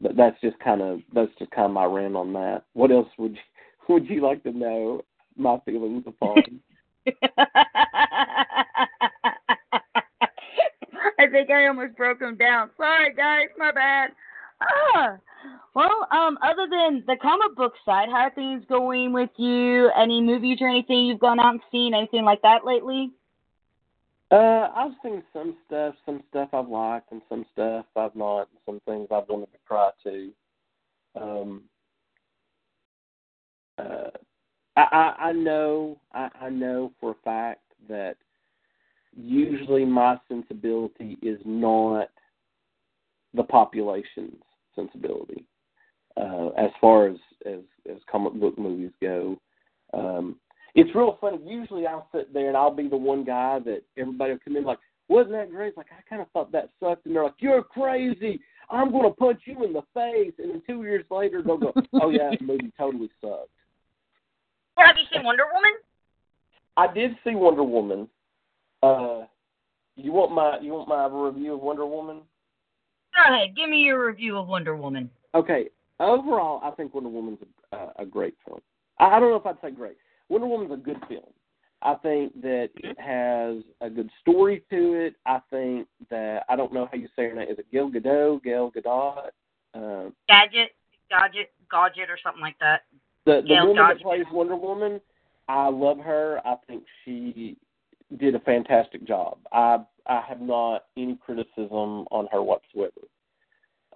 but 0.00 0.16
that's 0.16 0.40
just 0.40 0.58
kind 0.58 0.82
of 0.82 1.00
that's 1.14 1.32
just 1.38 1.52
kind 1.52 1.66
of 1.66 1.72
my 1.72 1.84
rant 1.84 2.16
on 2.16 2.32
that. 2.34 2.64
What 2.74 2.90
else 2.90 3.08
would 3.18 3.32
you 3.32 3.38
would 3.88 4.08
you 4.10 4.20
like 4.20 4.42
to 4.42 4.52
know 4.52 5.02
my 5.36 5.58
feelings 5.64 6.04
upon? 6.06 6.42
I 11.18 11.26
think 11.30 11.50
I 11.50 11.66
almost 11.66 11.96
broke 11.96 12.20
him 12.20 12.36
down. 12.36 12.70
Sorry, 12.76 13.14
guys, 13.14 13.48
my 13.58 13.72
bad. 13.72 14.10
Ah, 14.62 15.16
well, 15.74 16.06
um, 16.10 16.38
other 16.42 16.66
than 16.70 17.02
the 17.06 17.16
comic 17.20 17.56
book 17.56 17.74
side, 17.84 18.08
how 18.08 18.28
are 18.28 18.34
things 18.34 18.64
going 18.68 19.12
with 19.12 19.30
you? 19.36 19.90
Any 19.90 20.22
movies 20.22 20.58
or 20.60 20.68
anything 20.68 21.06
you've 21.06 21.20
gone 21.20 21.40
out 21.40 21.54
and 21.54 21.60
seen? 21.70 21.94
Anything 21.94 22.24
like 22.24 22.42
that 22.42 22.64
lately? 22.64 23.10
Uh, 24.30 24.68
I've 24.74 24.92
seen 25.02 25.22
some 25.32 25.56
stuff, 25.66 25.94
some 26.06 26.22
stuff 26.30 26.48
I've 26.52 26.68
liked, 26.68 27.12
and 27.12 27.22
some 27.28 27.44
stuff 27.52 27.86
I've 27.94 28.16
not, 28.16 28.48
and 28.50 28.58
some 28.66 28.80
things 28.86 29.08
I've 29.10 29.28
wanted 29.28 29.52
to 29.52 29.58
try 29.66 29.90
to. 30.04 30.32
Um, 31.20 31.62
uh, 33.78 34.10
I, 34.76 34.82
I, 34.90 35.24
I 35.28 35.32
know, 35.32 35.98
I, 36.12 36.28
I 36.40 36.48
know 36.48 36.92
for 37.00 37.12
a 37.12 37.24
fact 37.24 37.62
that 37.88 38.16
usually 39.16 39.84
my 39.84 40.18
sensibility 40.28 41.16
is 41.22 41.38
not 41.44 42.08
the 43.34 43.44
population's 43.44 44.42
sensibility 44.74 45.44
uh, 46.16 46.48
as 46.56 46.70
far 46.80 47.08
as, 47.08 47.16
as 47.46 47.60
as 47.90 47.98
comic 48.10 48.32
book 48.34 48.58
movies 48.58 48.92
go. 49.00 49.38
Um, 49.92 50.36
it's 50.74 50.94
real 50.94 51.18
funny. 51.20 51.38
Usually 51.44 51.86
I'll 51.86 52.08
sit 52.12 52.32
there 52.32 52.48
and 52.48 52.56
I'll 52.56 52.74
be 52.74 52.88
the 52.88 52.96
one 52.96 53.24
guy 53.24 53.60
that 53.60 53.82
everybody 53.96 54.32
will 54.32 54.40
come 54.44 54.56
in 54.56 54.64
like, 54.64 54.78
wasn't 55.08 55.32
that 55.32 55.50
great? 55.50 55.76
Like 55.76 55.86
I 55.92 56.02
kind 56.08 56.22
of 56.22 56.30
thought 56.30 56.50
that 56.52 56.70
sucked, 56.80 57.06
and 57.06 57.14
they're 57.14 57.24
like, 57.24 57.34
you're 57.38 57.62
crazy. 57.62 58.40
I'm 58.70 58.90
going 58.90 59.04
to 59.04 59.14
punch 59.14 59.42
you 59.44 59.62
in 59.62 59.72
the 59.72 59.82
face, 59.92 60.32
and 60.38 60.50
then 60.50 60.62
two 60.66 60.82
years 60.82 61.04
later 61.10 61.42
they'll 61.42 61.58
go, 61.58 61.72
oh 62.00 62.08
yeah, 62.08 62.30
the 62.38 62.44
movie 62.44 62.72
totally 62.78 63.10
sucked. 63.20 63.50
Well, 64.76 64.86
have 64.86 64.96
you 64.98 65.04
seen 65.12 65.24
Wonder 65.24 65.44
Woman? 65.52 65.72
I 66.76 66.92
did 66.92 67.12
see 67.24 67.34
Wonder 67.34 67.62
Woman. 67.62 68.08
Uh, 68.82 69.24
you 69.96 70.12
want 70.12 70.32
my 70.32 70.58
you 70.60 70.72
want 70.72 70.88
my 70.88 71.06
review 71.06 71.54
of 71.54 71.60
Wonder 71.60 71.86
Woman? 71.86 72.22
Go 73.14 73.34
ahead, 73.34 73.54
give 73.56 73.70
me 73.70 73.78
your 73.78 74.06
review 74.06 74.36
of 74.36 74.48
Wonder 74.48 74.76
Woman. 74.76 75.08
Okay, 75.34 75.68
overall, 76.00 76.60
I 76.64 76.72
think 76.72 76.92
Wonder 76.92 77.10
Woman's 77.10 77.38
a, 77.72 78.02
a 78.02 78.06
great 78.06 78.34
film. 78.44 78.60
I 78.98 79.20
don't 79.20 79.30
know 79.30 79.36
if 79.36 79.46
I'd 79.46 79.60
say 79.62 79.70
great. 79.70 79.96
Wonder 80.28 80.46
Woman's 80.48 80.72
a 80.72 80.76
good 80.76 80.98
film. 81.08 81.22
I 81.82 81.94
think 81.96 82.40
that 82.40 82.70
it 82.76 82.98
has 82.98 83.62
a 83.80 83.90
good 83.90 84.10
story 84.20 84.64
to 84.70 84.94
it. 84.94 85.14
I 85.26 85.40
think 85.50 85.86
that 86.10 86.44
I 86.48 86.56
don't 86.56 86.72
know 86.72 86.88
how 86.90 86.96
you 86.96 87.08
say 87.14 87.28
her 87.28 87.34
name. 87.34 87.48
Is 87.50 87.58
it 87.58 87.70
Gal 87.70 87.90
Gadot? 87.90 88.42
Gal 88.42 88.72
Gadot? 88.74 89.28
Uh, 89.74 90.10
Gadget, 90.28 90.70
Gadget, 91.10 91.52
Gadget, 91.70 92.10
or 92.10 92.18
something 92.22 92.40
like 92.40 92.58
that. 92.60 92.82
The 93.26 93.40
the 93.42 93.48
Gal 93.48 93.68
woman 93.68 93.82
Gadot. 93.82 93.88
that 93.94 94.02
plays 94.02 94.24
Wonder 94.32 94.56
Woman, 94.56 95.00
I 95.48 95.68
love 95.68 95.98
her. 95.98 96.40
I 96.44 96.56
think 96.66 96.84
she 97.04 97.56
did 98.18 98.34
a 98.34 98.40
fantastic 98.40 99.04
job. 99.06 99.38
I 99.52 99.78
I 100.06 100.20
have 100.28 100.40
not 100.40 100.84
any 100.96 101.16
criticism 101.16 102.06
on 102.10 102.28
her 102.30 102.42
whatsoever. 102.42 102.92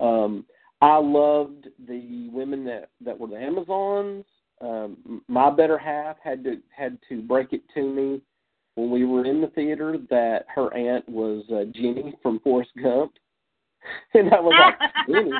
Um, 0.01 0.47
I 0.81 0.97
loved 0.97 1.69
the 1.87 2.29
women 2.33 2.65
that 2.65 2.91
that 3.05 3.19
were 3.19 3.29
the 3.29 3.37
Amazons. 3.37 4.25
Um, 4.61 5.23
my 5.29 5.51
better 5.51 5.79
half 5.79 6.17
had 6.23 6.43
to 6.45 6.59
had 6.77 6.99
to 7.09 7.23
break 7.23 7.53
it 7.53 7.63
to 7.75 7.83
me 7.83 8.21
when 8.75 8.91
we 8.91 9.05
were 9.05 9.25
in 9.25 9.41
the 9.41 9.49
theater 9.49 9.99
that 10.11 10.47
her 10.55 10.73
aunt 10.75 11.09
was 11.09 11.45
uh, 11.51 11.65
Jenny 11.75 12.15
from 12.23 12.41
Forrest 12.41 12.71
Gump, 12.83 13.13
and 14.15 14.33
I 14.33 14.41
was 14.41 14.55
like 14.59 14.91
Jenny, 15.09 15.33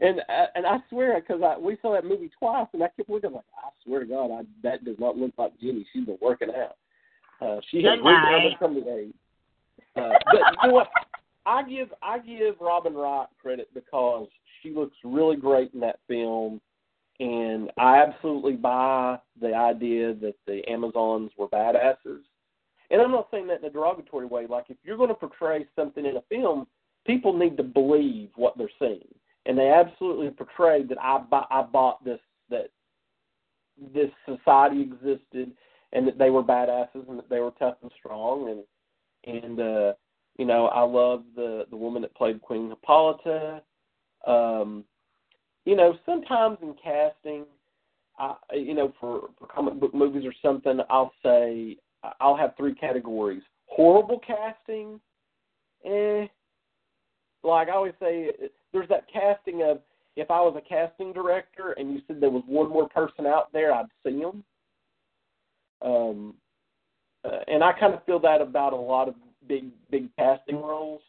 and 0.00 0.20
uh, 0.20 0.46
and 0.54 0.66
I 0.66 0.78
swear 0.88 1.20
because 1.20 1.42
I 1.42 1.58
we 1.58 1.76
saw 1.82 1.92
that 1.92 2.04
movie 2.04 2.30
twice, 2.38 2.66
and 2.72 2.82
I 2.82 2.88
kept 2.88 3.10
looking 3.10 3.32
like 3.32 3.44
I 3.56 3.70
swear 3.84 4.00
to 4.00 4.06
God, 4.06 4.30
I, 4.30 4.42
that 4.62 4.84
does 4.84 4.96
not 4.98 5.16
look 5.16 5.32
like 5.36 5.58
Jenny. 5.60 5.86
She's 5.92 6.06
been 6.06 6.18
working 6.20 6.50
out. 6.50 6.76
Uh, 7.40 7.60
she 7.70 7.82
has 7.84 7.98
really 8.04 8.56
come 8.58 8.74
to 8.74 8.96
age. 8.96 9.14
Uh, 9.96 10.10
but 10.26 10.40
you 10.62 10.68
know 10.68 10.74
what? 10.74 10.88
I 11.46 11.62
give 11.62 11.88
I 12.02 12.18
give 12.18 12.56
Robin 12.60 12.94
Wright 12.94 13.26
credit 13.40 13.68
because 13.74 14.28
she 14.62 14.70
looks 14.70 14.96
really 15.04 15.36
great 15.36 15.72
in 15.74 15.80
that 15.80 15.98
film, 16.06 16.60
and 17.20 17.70
I 17.78 17.98
absolutely 17.98 18.54
buy 18.54 19.18
the 19.40 19.54
idea 19.54 20.14
that 20.14 20.34
the 20.46 20.62
Amazons 20.68 21.30
were 21.36 21.48
badasses. 21.48 22.20
And 22.90 23.02
I'm 23.02 23.10
not 23.10 23.28
saying 23.30 23.48
that 23.48 23.60
in 23.60 23.66
a 23.66 23.70
derogatory 23.70 24.26
way. 24.26 24.46
Like 24.46 24.66
if 24.68 24.76
you're 24.84 24.96
going 24.96 25.08
to 25.10 25.14
portray 25.14 25.66
something 25.76 26.06
in 26.06 26.16
a 26.16 26.22
film, 26.28 26.66
people 27.06 27.36
need 27.36 27.56
to 27.56 27.62
believe 27.62 28.30
what 28.36 28.56
they're 28.56 28.70
seeing, 28.78 29.08
and 29.48 29.58
they 29.58 29.70
absolutely 29.70 30.30
portrayed 30.30 30.90
that 30.90 31.00
I 31.00 31.18
bu- 31.18 31.48
I 31.50 31.62
bought 31.62 32.04
this 32.04 32.20
that 32.50 32.70
this 33.94 34.10
society 34.26 34.82
existed 34.82 35.52
and 35.92 36.06
that 36.06 36.18
they 36.18 36.30
were 36.30 36.42
badasses 36.44 37.08
and 37.08 37.18
that 37.18 37.30
they 37.30 37.40
were 37.40 37.52
tough 37.58 37.76
and 37.82 37.90
strong. 37.98 38.64
And 39.24 39.34
and 39.34 39.58
uh 39.58 39.92
you 40.36 40.44
know 40.44 40.66
I 40.66 40.82
love 40.82 41.24
the 41.34 41.64
the 41.70 41.76
woman 41.76 42.02
that 42.02 42.14
played 42.14 42.42
Queen 42.42 42.68
Hippolyta. 42.68 43.62
Um 44.26 44.84
you 45.64 45.76
know 45.76 45.96
sometimes 46.04 46.58
in 46.60 46.74
casting 46.82 47.46
I 48.18 48.34
you 48.52 48.74
know 48.74 48.92
for 49.00 49.30
for 49.38 49.46
comic 49.46 49.80
book 49.80 49.94
movies 49.94 50.26
or 50.26 50.34
something 50.42 50.78
I'll 50.90 51.12
say 51.24 51.78
I'll 52.20 52.36
have 52.36 52.54
three 52.56 52.74
categories. 52.74 53.42
Horrible 53.66 54.20
casting 54.20 55.00
eh. 55.86 56.26
Like 57.42 57.68
I 57.68 57.72
always 57.72 57.94
say 57.98 58.30
there's 58.72 58.88
that 58.88 59.04
casting 59.12 59.62
of 59.62 59.80
if 60.16 60.30
I 60.30 60.40
was 60.40 60.56
a 60.56 60.68
casting 60.68 61.12
director 61.12 61.72
and 61.72 61.92
you 61.92 62.00
said 62.06 62.20
there 62.20 62.30
was 62.30 62.42
one 62.46 62.68
more 62.68 62.88
person 62.88 63.26
out 63.26 63.52
there 63.52 63.72
I'd 63.72 63.86
see 64.04 64.20
them 64.20 64.44
um, 65.82 66.34
uh, 67.24 67.40
and 67.48 67.62
I 67.62 67.72
kind 67.72 67.94
of 67.94 68.04
feel 68.04 68.18
that 68.20 68.40
about 68.40 68.72
a 68.72 68.76
lot 68.76 69.08
of 69.08 69.14
big 69.46 69.66
big 69.90 70.08
casting 70.16 70.60
roles. 70.60 71.00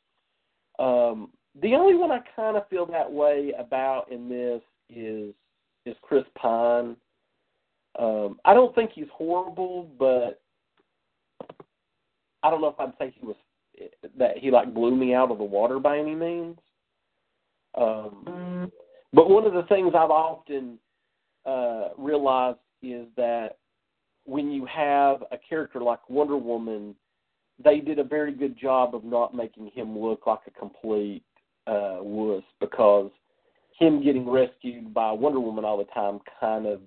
Um, 0.78 1.30
the 1.62 1.74
only 1.76 1.96
one 1.96 2.12
I 2.12 2.20
kind 2.36 2.58
of 2.58 2.68
feel 2.70 2.86
that 2.88 3.12
way 3.12 3.54
about 3.58 4.12
in 4.12 4.30
this 4.30 4.62
is 4.90 5.34
is 5.86 5.96
Chris 6.02 6.24
Pine. 6.36 6.96
Um, 7.98 8.40
I 8.46 8.54
don't 8.54 8.74
think 8.76 8.92
he's 8.94 9.08
horrible, 9.12 9.90
but 9.98 10.42
I 12.44 12.50
don't 12.50 12.62
know 12.62 12.68
if 12.68 12.80
I'd 12.80 12.94
say 13.00 13.14
he 13.20 13.26
was 13.26 13.36
that 14.18 14.38
he 14.38 14.52
like 14.52 14.74
blew 14.74 14.96
me 14.96 15.14
out 15.14 15.32
of 15.32 15.38
the 15.38 15.44
water 15.44 15.80
by 15.80 15.98
any 15.98 16.16
means. 16.16 16.58
Um, 17.76 18.72
but 19.14 19.30
one 19.30 19.46
of 19.46 19.54
the 19.54 19.64
things 19.64 19.94
I've 19.96 20.12
often 20.12 20.78
uh, 21.46 21.90
realized 21.98 22.60
is 22.82 23.08
that 23.18 23.58
when 24.26 24.52
you 24.52 24.66
have 24.66 25.24
a 25.32 25.38
character 25.38 25.82
like 25.82 26.08
Wonder 26.10 26.38
Woman, 26.38 26.96
they 27.64 27.80
did 27.80 28.00
a 28.00 28.04
very 28.04 28.34
good 28.34 28.58
job 28.58 28.96
of 28.96 29.04
not 29.04 29.34
making 29.34 29.72
him 29.74 29.98
look 29.98 30.28
like 30.28 30.40
a 30.48 30.52
complete 30.52 31.24
uh, 31.68 31.98
wuss 32.02 32.44
because 32.60 33.12
him 33.78 34.04
getting 34.04 34.30
rescued 34.30 34.94
by 34.94 35.12
Wonder 35.12 35.40
Woman 35.40 35.66
all 35.66 35.78
the 35.78 35.86
time 35.86 36.20
kind 36.40 36.66
of 36.66 36.82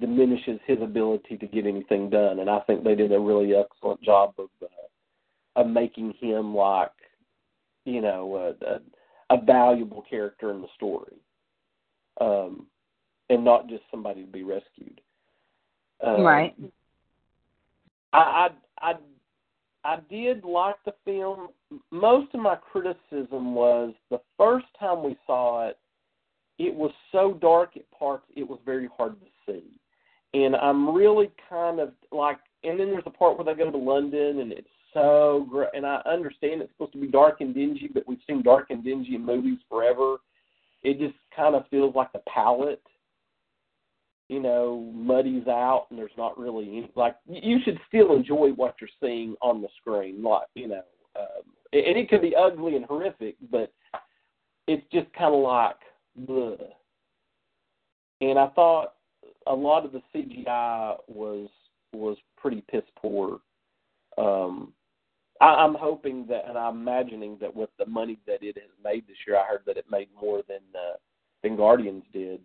diminishes 0.00 0.58
his 0.66 0.78
ability 0.82 1.36
to 1.36 1.46
get 1.46 1.66
anything 1.66 2.10
done. 2.10 2.40
And 2.40 2.50
I 2.50 2.60
think 2.60 2.84
they 2.84 2.94
did 2.94 3.12
a 3.12 3.20
really 3.20 3.54
excellent 3.54 4.02
job 4.02 4.34
of 4.38 4.48
uh, 4.62 4.66
of 5.56 5.66
making 5.66 6.14
him 6.20 6.54
like 6.54 6.92
you 7.84 8.00
know 8.00 8.54
a, 8.60 8.64
a, 8.64 8.80
a 9.30 9.40
valuable 9.40 10.04
character 10.08 10.50
in 10.50 10.60
the 10.60 10.68
story, 10.74 11.16
um, 12.20 12.66
and 13.30 13.44
not 13.44 13.68
just 13.68 13.82
somebody 13.90 14.22
to 14.22 14.30
be 14.30 14.42
rescued. 14.42 15.00
Um, 16.04 16.22
right. 16.22 16.54
I, 18.12 18.48
I 18.80 18.90
I 18.90 18.94
I 19.84 19.98
did 20.10 20.44
like 20.44 20.76
the 20.84 20.94
film. 21.04 21.48
Most 21.90 22.34
of 22.34 22.40
my 22.40 22.56
criticism 22.56 23.54
was 23.54 23.94
the 24.10 24.20
first 24.36 24.66
time 24.78 25.02
we 25.02 25.16
saw 25.26 25.68
it, 25.68 25.78
it 26.58 26.74
was 26.74 26.92
so 27.10 27.38
dark 27.40 27.76
at 27.76 27.90
parts 27.90 28.24
it 28.36 28.46
was 28.46 28.58
very 28.66 28.88
hard 28.96 29.14
to 29.20 29.26
see. 29.46 29.64
And 30.34 30.54
I'm 30.56 30.94
really 30.94 31.30
kind 31.48 31.80
of 31.80 31.92
like 32.12 32.38
and 32.62 32.78
then 32.78 32.90
there's 32.90 33.02
a 33.06 33.10
part 33.10 33.38
where 33.38 33.44
they 33.44 33.62
go 33.62 33.70
to 33.70 33.78
London 33.78 34.40
and 34.40 34.52
it's 34.52 34.68
so 34.92 35.46
great 35.50 35.70
and 35.74 35.86
I 35.86 36.00
understand 36.06 36.62
it's 36.62 36.72
supposed 36.72 36.92
to 36.92 37.00
be 37.00 37.06
dark 37.06 37.40
and 37.40 37.54
dingy, 37.54 37.90
but 37.92 38.06
we've 38.06 38.18
seen 38.26 38.42
dark 38.42 38.70
and 38.70 38.84
dingy 38.84 39.14
in 39.14 39.24
movies 39.24 39.58
forever. 39.68 40.16
It 40.82 40.98
just 40.98 41.14
kind 41.34 41.54
of 41.54 41.68
feels 41.68 41.94
like 41.94 42.12
the 42.12 42.22
palette 42.32 42.82
you 44.30 44.38
know, 44.38 44.92
muddies 44.94 45.48
out 45.48 45.88
and 45.90 45.98
there's 45.98 46.12
not 46.16 46.38
really 46.38 46.64
any, 46.68 46.90
like 46.94 47.16
you 47.28 47.58
should 47.64 47.80
still 47.88 48.14
enjoy 48.14 48.50
what 48.50 48.76
you're 48.80 48.88
seeing 49.02 49.34
on 49.42 49.60
the 49.60 49.66
screen, 49.76 50.22
like 50.22 50.46
you 50.54 50.68
know, 50.68 50.82
um, 51.18 51.42
and 51.72 51.98
it 51.98 52.08
can 52.08 52.20
be 52.20 52.36
ugly 52.36 52.76
and 52.76 52.84
horrific, 52.84 53.34
but 53.50 53.72
it's 54.68 54.86
just 54.92 55.12
kind 55.14 55.34
of 55.34 55.40
like, 55.40 55.74
bleh. 56.28 56.62
and 58.20 58.38
I 58.38 58.46
thought 58.50 58.94
a 59.48 59.54
lot 59.54 59.84
of 59.84 59.90
the 59.90 60.02
CGI 60.14 60.96
was 61.08 61.48
was 61.92 62.16
pretty 62.36 62.62
piss 62.70 62.84
poor. 63.02 63.40
Um, 64.16 64.72
I, 65.40 65.46
I'm 65.46 65.74
hoping 65.74 66.26
that, 66.28 66.48
and 66.48 66.58
I'm 66.58 66.80
imagining 66.80 67.38
that 67.40 67.54
with 67.54 67.70
the 67.78 67.86
money 67.86 68.18
that 68.26 68.42
it 68.42 68.56
has 68.56 68.70
made 68.82 69.06
this 69.06 69.16
year, 69.26 69.38
I 69.38 69.46
heard 69.46 69.62
that 69.66 69.76
it 69.76 69.86
made 69.90 70.08
more 70.20 70.42
than 70.48 70.60
uh, 70.74 70.96
than 71.42 71.56
Guardians 71.56 72.04
did 72.12 72.40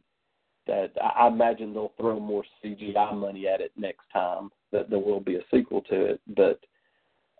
that 0.68 0.92
I 1.00 1.28
imagine 1.28 1.74
they'll 1.74 1.94
throw 1.98 2.20
more 2.20 2.44
CGI 2.64 3.16
money 3.16 3.48
at 3.48 3.62
it 3.62 3.72
next 3.78 4.06
time. 4.12 4.50
That 4.72 4.90
there 4.90 5.00
will 5.00 5.20
be 5.20 5.36
a 5.36 5.42
sequel 5.54 5.82
to 5.82 6.06
it, 6.06 6.22
but 6.36 6.60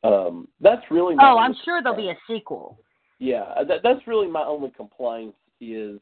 um, 0.08 0.48
that's 0.62 0.84
really. 0.92 1.16
oh, 1.20 1.38
I'm 1.38 1.56
sure 1.66 1.82
there'll 1.82 1.98
be 1.98 2.10
a 2.10 2.18
sequel. 2.28 2.78
Yeah, 3.20 3.64
that, 3.68 3.80
that's 3.84 4.06
really 4.08 4.28
my 4.28 4.44
only 4.44 4.70
complaint 4.72 5.34
is 5.60 6.00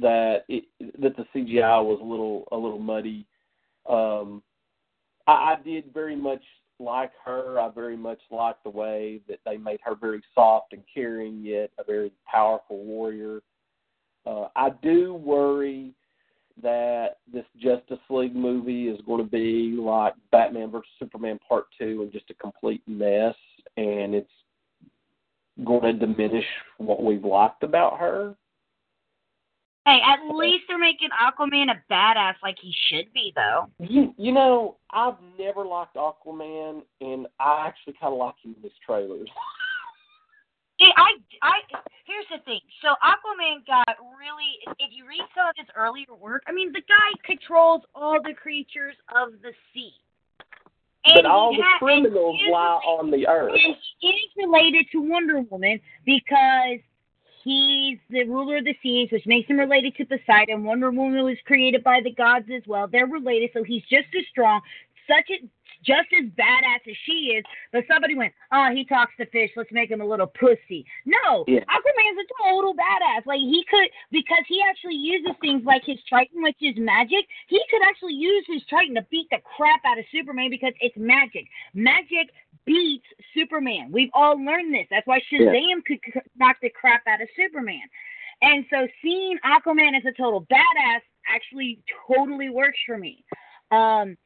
that 0.00 0.44
it 0.48 0.64
that 0.98 1.16
the 1.16 1.24
CGI 1.34 1.84
was 1.84 2.00
a 2.00 2.04
little 2.04 2.48
a 2.52 2.56
little 2.56 2.78
muddy. 2.78 3.26
Um, 3.88 4.42
I, 5.26 5.32
I 5.32 5.56
did 5.64 5.92
very 5.94 6.16
much 6.16 6.42
like 6.82 7.12
her. 7.24 7.58
I 7.58 7.70
very 7.70 7.96
much 7.96 8.20
liked 8.30 8.64
the 8.64 8.70
way 8.70 9.20
that 9.28 9.40
they 9.44 9.56
made 9.56 9.80
her 9.84 9.94
very 9.94 10.22
soft 10.34 10.72
and 10.72 10.82
caring, 10.92 11.42
yet 11.42 11.70
a 11.78 11.84
very 11.84 12.12
powerful 12.30 12.84
warrior. 12.84 13.40
Uh, 14.26 14.48
I 14.54 14.70
do 14.82 15.14
worry 15.14 15.94
that 16.62 17.18
this 17.32 17.46
Justice 17.58 17.98
League 18.10 18.36
movie 18.36 18.88
is 18.88 19.00
going 19.06 19.24
to 19.24 19.30
be 19.30 19.76
like 19.78 20.14
Batman 20.30 20.70
versus 20.70 20.90
Superman 20.98 21.38
Part 21.48 21.66
Two 21.78 22.02
and 22.02 22.12
just 22.12 22.30
a 22.30 22.34
complete 22.34 22.82
mess, 22.86 23.34
and 23.76 24.14
it's 24.14 24.30
going 25.64 25.82
to 25.82 26.06
diminish 26.06 26.44
what 26.78 27.02
we've 27.02 27.24
liked 27.24 27.62
about 27.62 27.98
her. 27.98 28.34
Hey, 29.84 29.98
at 30.06 30.32
least 30.32 30.64
they're 30.68 30.78
making 30.78 31.08
Aquaman 31.10 31.66
a 31.70 31.92
badass 31.92 32.34
like 32.42 32.56
he 32.60 32.72
should 32.88 33.12
be, 33.12 33.32
though. 33.34 33.68
You, 33.78 34.14
you 34.16 34.30
know, 34.30 34.76
I've 34.90 35.16
never 35.38 35.64
liked 35.64 35.96
Aquaman, 35.96 36.82
and 37.00 37.26
I 37.40 37.66
actually 37.66 37.94
kind 38.00 38.12
of 38.12 38.18
like 38.18 38.36
him 38.44 38.54
in 38.56 38.62
these 38.62 38.72
trailers. 38.86 39.28
I, 40.96 41.14
I, 41.42 41.52
here's 42.06 42.26
the 42.30 42.44
thing. 42.44 42.60
So 42.80 42.88
Aquaman 43.02 43.66
got 43.66 43.96
really. 44.18 44.58
If 44.78 44.90
you 44.92 45.06
read 45.06 45.22
some 45.34 45.46
of 45.48 45.54
his 45.56 45.68
earlier 45.76 46.14
work, 46.18 46.42
I 46.46 46.52
mean, 46.52 46.72
the 46.72 46.80
guy 46.80 47.10
controls 47.24 47.82
all 47.94 48.18
the 48.22 48.34
creatures 48.34 48.96
of 49.14 49.32
the 49.42 49.52
sea. 49.72 49.92
And 51.04 51.22
but 51.22 51.26
all 51.26 51.52
the 51.52 51.62
ha- 51.62 51.78
criminals 51.78 52.40
lie 52.50 52.78
on 52.86 53.10
the 53.10 53.26
earth. 53.26 53.52
And 53.52 53.76
he 53.98 54.08
is 54.08 54.30
related 54.36 54.86
to 54.92 55.00
Wonder 55.00 55.40
Woman 55.50 55.80
because 56.04 56.78
he's 57.44 57.98
the 58.10 58.24
ruler 58.24 58.58
of 58.58 58.64
the 58.64 58.76
seas, 58.82 59.10
which 59.10 59.26
makes 59.26 59.48
him 59.48 59.58
related 59.58 59.96
to 59.96 60.04
Poseidon. 60.04 60.64
Wonder 60.64 60.90
Woman 60.90 61.24
was 61.24 61.38
created 61.46 61.82
by 61.82 62.00
the 62.02 62.12
gods 62.12 62.46
as 62.54 62.62
well. 62.66 62.86
They're 62.86 63.06
related, 63.06 63.50
so 63.52 63.62
he's 63.62 63.82
just 63.82 64.08
as 64.18 64.24
strong. 64.30 64.60
Such 65.06 65.30
a 65.30 65.48
just 65.84 66.08
as 66.16 66.26
badass 66.38 66.82
as 66.88 66.96
she 67.04 67.34
is, 67.36 67.44
but 67.72 67.84
somebody 67.90 68.14
went, 68.14 68.32
oh, 68.52 68.70
he 68.72 68.84
talks 68.84 69.12
to 69.18 69.26
fish. 69.26 69.50
Let's 69.56 69.72
make 69.72 69.90
him 69.90 70.00
a 70.00 70.06
little 70.06 70.26
pussy. 70.26 70.86
No, 71.04 71.44
yeah. 71.46 71.60
Aquaman's 71.60 72.18
a 72.22 72.42
total 72.42 72.74
badass. 72.74 73.26
Like 73.26 73.40
he 73.40 73.64
could, 73.68 73.88
because 74.10 74.44
he 74.48 74.62
actually 74.68 74.96
uses 74.96 75.32
things 75.40 75.64
like 75.64 75.82
his 75.84 75.98
Triton, 76.08 76.42
which 76.42 76.56
is 76.60 76.74
magic. 76.78 77.26
He 77.48 77.60
could 77.70 77.82
actually 77.86 78.14
use 78.14 78.44
his 78.46 78.62
Triton 78.68 78.94
to 78.94 79.06
beat 79.10 79.28
the 79.30 79.38
crap 79.56 79.80
out 79.84 79.98
of 79.98 80.04
Superman 80.12 80.50
because 80.50 80.72
it's 80.80 80.96
magic. 80.96 81.46
Magic 81.74 82.30
beats 82.64 83.06
Superman. 83.34 83.90
We've 83.90 84.10
all 84.14 84.42
learned 84.42 84.74
this. 84.74 84.86
That's 84.90 85.06
why 85.06 85.20
Shazam 85.32 85.84
could 85.86 85.98
knock 86.36 86.56
the 86.62 86.70
crap 86.70 87.02
out 87.06 87.20
of 87.20 87.28
Superman. 87.36 87.82
And 88.42 88.64
so 88.70 88.88
seeing 89.02 89.38
Aquaman 89.44 89.96
as 89.96 90.04
a 90.04 90.12
total 90.12 90.46
badass 90.50 91.00
actually 91.32 91.78
totally 92.08 92.50
works 92.50 92.78
for 92.86 92.98
me. 92.98 93.24
Um, 93.70 94.16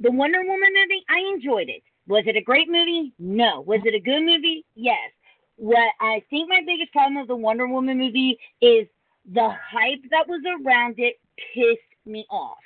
the 0.00 0.10
Wonder 0.10 0.40
Woman 0.42 0.70
movie, 0.74 1.04
I 1.08 1.18
enjoyed 1.34 1.68
it. 1.68 1.82
Was 2.06 2.24
it 2.26 2.36
a 2.36 2.40
great 2.40 2.68
movie? 2.68 3.12
No. 3.18 3.60
Was 3.62 3.80
it 3.84 3.94
a 3.94 4.00
good 4.00 4.22
movie? 4.22 4.64
Yes. 4.74 5.10
What 5.56 5.92
I 6.00 6.22
think 6.30 6.48
my 6.48 6.60
biggest 6.64 6.92
problem 6.92 7.16
with 7.16 7.28
the 7.28 7.36
Wonder 7.36 7.66
Woman 7.66 7.98
movie 7.98 8.38
is 8.60 8.86
the 9.32 9.50
hype 9.50 10.02
that 10.10 10.26
was 10.28 10.40
around 10.64 10.94
it 10.98 11.16
pissed 11.52 11.80
me 12.06 12.24
off. 12.30 12.56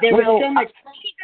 There 0.00 0.14
Well, 0.14 0.34
was 0.34 0.42
so 0.42 0.50
much. 0.50 0.70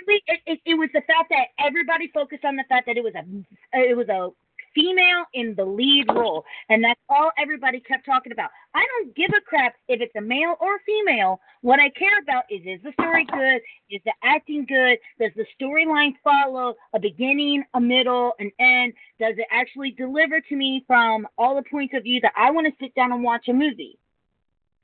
It, 0.07 0.41
it, 0.47 0.61
it 0.64 0.75
was 0.75 0.89
the 0.93 1.03
fact 1.03 1.31
that 1.31 1.49
everybody 1.59 2.09
focused 2.12 2.45
on 2.45 2.57
the 2.57 2.64
fact 2.68 2.87
that 2.87 2.97
it 2.97 3.05
was 3.05 3.14
a 3.14 3.25
it 3.73 3.97
was 3.97 4.09
a 4.09 4.31
female 4.75 5.25
in 5.35 5.55
the 5.55 5.64
lead 5.64 6.07
role, 6.09 6.45
and 6.68 6.83
that's 6.83 7.01
all 7.09 7.31
everybody 7.39 7.81
kept 7.81 8.05
talking 8.07 8.33
about. 8.33 8.51
I 8.75 8.85
don't 8.85 9.14
give 9.14 9.31
a 9.37 9.41
crap 9.41 9.75
if 9.89 10.01
it's 10.01 10.14
a 10.16 10.20
male 10.20 10.57
or 10.61 10.77
a 10.77 10.79
female. 10.87 11.41
What 11.61 11.79
I 11.81 11.91
care 11.91 12.18
about 12.23 12.45
is 12.51 12.61
is 12.64 12.83
the 12.83 12.93
story 12.93 13.25
good? 13.25 13.61
Is 13.91 14.01
the 14.05 14.12
acting 14.23 14.64
good? 14.66 14.99
Does 15.20 15.33
the 15.37 15.47
storyline 15.61 16.12
follow 16.25 16.75
a 16.95 16.99
beginning, 16.99 17.64
a 17.75 17.81
middle, 17.81 18.33
an 18.39 18.51
end? 18.59 18.93
Does 19.20 19.35
it 19.39 19.47
actually 19.51 19.93
deliver 19.93 20.41
to 20.41 20.57
me 20.57 20.85
from 20.87 21.27
all 21.39 21.55
the 21.57 21.64
points 21.70 21.95
of 21.97 22.03
view 22.03 22.20
that 22.23 22.33
I 22.37 22.51
want 22.51 22.66
to 22.66 22.73
sit 22.85 22.95
down 22.95 23.12
and 23.12 23.23
watch 23.23 23.49
a 23.49 23.53
movie? 23.53 23.99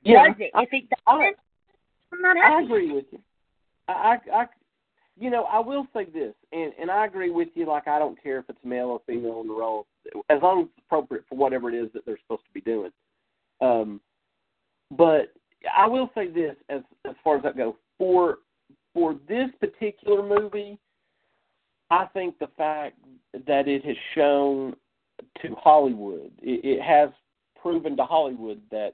Yeah, 0.03 0.27
Does 0.27 0.35
it? 0.39 0.51
I- 0.53 0.63
If 0.63 0.69
it 0.73 0.83
I- 1.07 1.17
doesn't, 1.17 1.37
I'm 2.13 2.21
not 2.21 2.37
I 2.37 2.61
agree 2.61 2.91
with 2.91 3.05
you. 3.11 3.19
I, 3.87 3.93
I, 4.31 4.41
I, 4.41 4.45
you 5.19 5.29
know, 5.29 5.43
I 5.43 5.59
will 5.59 5.85
say 5.93 6.05
this, 6.05 6.33
and 6.51 6.71
and 6.79 6.89
I 6.89 7.05
agree 7.05 7.29
with 7.29 7.49
you. 7.53 7.67
Like, 7.67 7.87
I 7.87 7.99
don't 7.99 8.21
care 8.21 8.39
if 8.39 8.45
it's 8.49 8.59
male 8.63 8.87
or 8.87 9.01
female 9.05 9.41
in 9.41 9.47
the 9.47 9.53
role, 9.53 9.85
as 10.29 10.41
long 10.41 10.61
as 10.61 10.67
it's 10.67 10.85
appropriate 10.87 11.25
for 11.27 11.37
whatever 11.37 11.69
it 11.69 11.75
is 11.75 11.91
that 11.93 12.05
they're 12.05 12.19
supposed 12.19 12.45
to 12.45 12.53
be 12.53 12.61
doing. 12.61 12.91
Um, 13.61 13.99
but 14.91 15.33
I 15.75 15.87
will 15.87 16.09
say 16.15 16.29
this, 16.29 16.55
as 16.69 16.81
as 17.05 17.15
far 17.23 17.37
as 17.37 17.43
that 17.43 17.57
goes, 17.57 17.73
for 17.97 18.37
for 18.93 19.15
this 19.27 19.49
particular 19.59 20.23
movie, 20.23 20.79
I 21.91 22.05
think 22.13 22.39
the 22.39 22.49
fact 22.57 22.97
that 23.45 23.67
it 23.67 23.83
has 23.85 23.97
shown 24.15 24.75
to 25.41 25.55
Hollywood, 25.55 26.31
it, 26.41 26.63
it 26.63 26.81
has 26.81 27.09
proven 27.61 27.97
to 27.97 28.05
Hollywood 28.05 28.61
that 28.71 28.93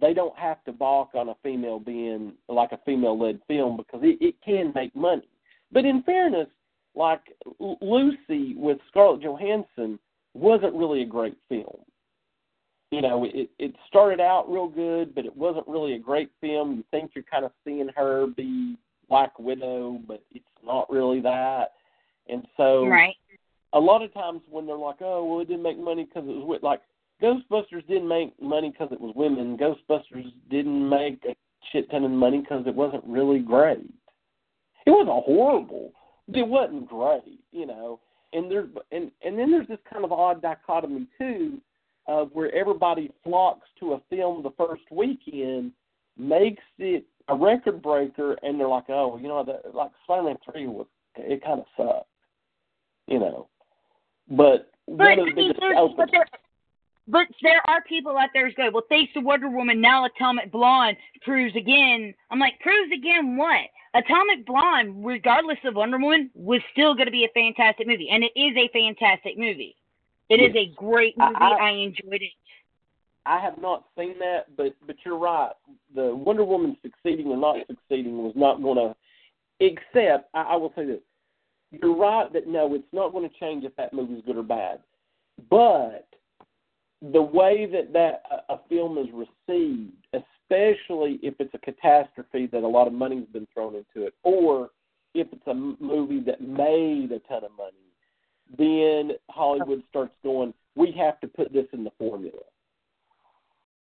they 0.00 0.14
don't 0.14 0.36
have 0.38 0.64
to 0.64 0.72
balk 0.72 1.10
on 1.14 1.28
a 1.28 1.36
female 1.42 1.78
being 1.78 2.32
like 2.48 2.72
a 2.72 2.80
female 2.86 3.18
led 3.18 3.40
film 3.46 3.76
because 3.76 4.00
it, 4.02 4.16
it 4.20 4.34
can 4.44 4.72
make 4.74 4.94
money. 4.96 5.28
But 5.72 5.84
in 5.84 6.02
fairness, 6.02 6.48
like 6.94 7.22
Lucy 7.58 8.54
with 8.56 8.78
Scarlett 8.88 9.22
Johansson 9.22 9.98
wasn't 10.34 10.74
really 10.74 11.02
a 11.02 11.06
great 11.06 11.36
film. 11.48 11.78
You 12.90 13.00
know, 13.00 13.24
it 13.24 13.48
it 13.58 13.74
started 13.88 14.20
out 14.20 14.50
real 14.50 14.68
good, 14.68 15.14
but 15.14 15.24
it 15.24 15.34
wasn't 15.34 15.66
really 15.66 15.94
a 15.94 15.98
great 15.98 16.30
film. 16.40 16.76
You 16.76 16.84
think 16.90 17.12
you're 17.14 17.24
kind 17.24 17.44
of 17.44 17.52
seeing 17.64 17.88
her 17.96 18.26
be 18.26 18.76
Black 19.08 19.38
Widow, 19.38 20.00
but 20.06 20.22
it's 20.30 20.44
not 20.64 20.90
really 20.90 21.20
that. 21.20 21.72
And 22.28 22.46
so, 22.56 22.86
Right. 22.86 23.16
a 23.72 23.80
lot 23.80 24.02
of 24.02 24.12
times 24.12 24.42
when 24.50 24.66
they're 24.66 24.76
like, 24.76 25.00
"Oh, 25.00 25.24
well, 25.24 25.40
it 25.40 25.48
didn't 25.48 25.62
make 25.62 25.78
money 25.78 26.04
because 26.04 26.24
it 26.24 26.32
was 26.32 26.40
wi-" 26.40 26.58
like 26.62 26.82
Ghostbusters 27.22 27.86
didn't 27.86 28.08
make 28.08 28.40
money 28.42 28.70
because 28.70 28.92
it 28.92 29.00
was 29.00 29.14
women. 29.14 29.56
Ghostbusters 29.56 30.30
didn't 30.50 30.86
make 30.88 31.24
a 31.24 31.34
shit 31.70 31.90
ton 31.90 32.04
of 32.04 32.10
money 32.10 32.40
because 32.40 32.66
it 32.66 32.74
wasn't 32.74 33.04
really 33.04 33.38
great. 33.38 33.90
It 34.86 34.90
wasn't 34.90 35.24
horrible, 35.24 35.92
but 36.28 36.38
it 36.38 36.46
wasn't 36.46 36.88
great, 36.88 37.40
you 37.52 37.66
know. 37.66 38.00
And 38.32 38.50
there, 38.50 38.66
and 38.90 39.10
and 39.24 39.38
then 39.38 39.50
there's 39.50 39.68
this 39.68 39.78
kind 39.90 40.04
of 40.04 40.12
odd 40.12 40.42
dichotomy 40.42 41.06
too, 41.18 41.60
of 42.06 42.30
where 42.32 42.54
everybody 42.54 43.10
flocks 43.22 43.68
to 43.80 43.92
a 43.92 44.02
film 44.10 44.42
the 44.42 44.50
first 44.56 44.82
weekend, 44.90 45.72
makes 46.18 46.62
it 46.78 47.04
a 47.28 47.36
record 47.36 47.82
breaker, 47.82 48.36
and 48.42 48.58
they're 48.58 48.68
like, 48.68 48.88
"Oh, 48.88 49.18
you 49.18 49.28
know, 49.28 49.44
the, 49.44 49.60
like 49.72 49.90
Spider-Man 50.04 50.38
Three 50.44 50.66
was, 50.66 50.86
it 51.16 51.44
kind 51.44 51.60
of 51.60 51.66
sucked." 51.76 52.08
you 53.06 53.18
know. 53.18 53.48
But 54.28 54.70
But, 54.86 54.96
one 54.96 55.18
of 55.18 55.26
the 55.26 55.32
biggest 55.34 55.60
but, 55.96 56.10
there, 56.10 56.26
but 57.08 57.26
there 57.42 57.60
are 57.68 57.82
people 57.82 58.16
out 58.16 58.28
there 58.32 58.46
who's 58.46 58.54
going, 58.54 58.72
well, 58.72 58.84
thanks 58.88 59.12
to 59.14 59.20
Wonder 59.20 59.48
Woman, 59.48 59.80
now 59.80 60.04
Atomic 60.04 60.52
Blonde 60.52 60.96
proves 61.22 61.54
again. 61.56 62.14
I'm 62.30 62.38
like, 62.38 62.58
proves 62.60 62.92
again 62.92 63.36
what? 63.36 63.66
Atomic 63.94 64.46
Blonde, 64.46 65.04
regardless 65.04 65.58
of 65.64 65.74
Wonder 65.74 65.98
Woman, 65.98 66.30
was 66.34 66.60
still 66.72 66.94
going 66.94 67.06
to 67.06 67.12
be 67.12 67.24
a 67.24 67.28
fantastic 67.34 67.86
movie. 67.86 68.08
And 68.10 68.24
it 68.24 68.32
is 68.38 68.56
a 68.56 68.68
fantastic 68.72 69.36
movie. 69.36 69.76
It 70.28 70.40
is 70.40 70.52
Yes. 70.54 70.68
a 70.68 70.74
great 70.76 71.14
I- 71.18 71.26
movie. 71.26 71.36
I- 71.40 71.68
I, 71.68 71.70
enjoyed 71.70 72.22
it. 72.22 72.32
I 73.26 73.38
have 73.38 73.58
not 73.58 73.84
seen 73.96 74.18
that, 74.18 74.56
but 74.56 74.74
but 74.86 74.96
you're 75.04 75.18
right. 75.18 75.52
The 75.94 76.14
Wonder 76.14 76.44
Woman 76.44 76.76
succeeding 76.82 77.28
or 77.28 77.36
not 77.36 77.56
succeeding 77.66 78.18
was 78.18 78.34
not 78.34 78.62
going 78.62 78.76
to. 78.78 78.96
Except, 79.60 80.28
I, 80.34 80.42
I 80.42 80.56
will 80.56 80.72
say 80.74 80.86
this: 80.86 81.00
you're 81.70 81.94
right 81.94 82.32
that 82.32 82.48
no, 82.48 82.74
it's 82.74 82.92
not 82.92 83.12
going 83.12 83.28
to 83.28 83.36
change 83.38 83.64
if 83.64 83.76
that 83.76 83.92
movie's 83.92 84.24
good 84.26 84.36
or 84.38 84.42
bad. 84.42 84.80
But 85.50 86.08
the 87.10 87.22
way 87.22 87.66
that 87.66 87.92
that 87.92 88.22
a, 88.30 88.54
a 88.54 88.60
film 88.68 88.98
is 88.98 89.06
received, 89.12 89.92
especially 90.12 91.18
if 91.22 91.34
it's 91.40 91.54
a 91.54 91.58
catastrophe 91.58 92.46
that 92.52 92.62
a 92.62 92.68
lot 92.68 92.86
of 92.86 92.92
money's 92.92 93.26
been 93.32 93.48
thrown 93.52 93.74
into 93.74 94.06
it, 94.06 94.14
or 94.22 94.70
if 95.14 95.26
it's 95.32 95.46
a 95.46 95.54
movie 95.54 96.20
that 96.20 96.40
made 96.40 97.10
a 97.12 97.18
ton 97.28 97.44
of 97.44 97.50
money, 97.56 97.72
then 98.56 99.16
Hollywood 99.30 99.82
starts 99.88 100.14
going, 100.22 100.54
we 100.76 100.92
have 100.92 101.20
to 101.20 101.26
put 101.26 101.52
this 101.52 101.66
in 101.72 101.84
the 101.84 101.90
formula. 101.98 102.38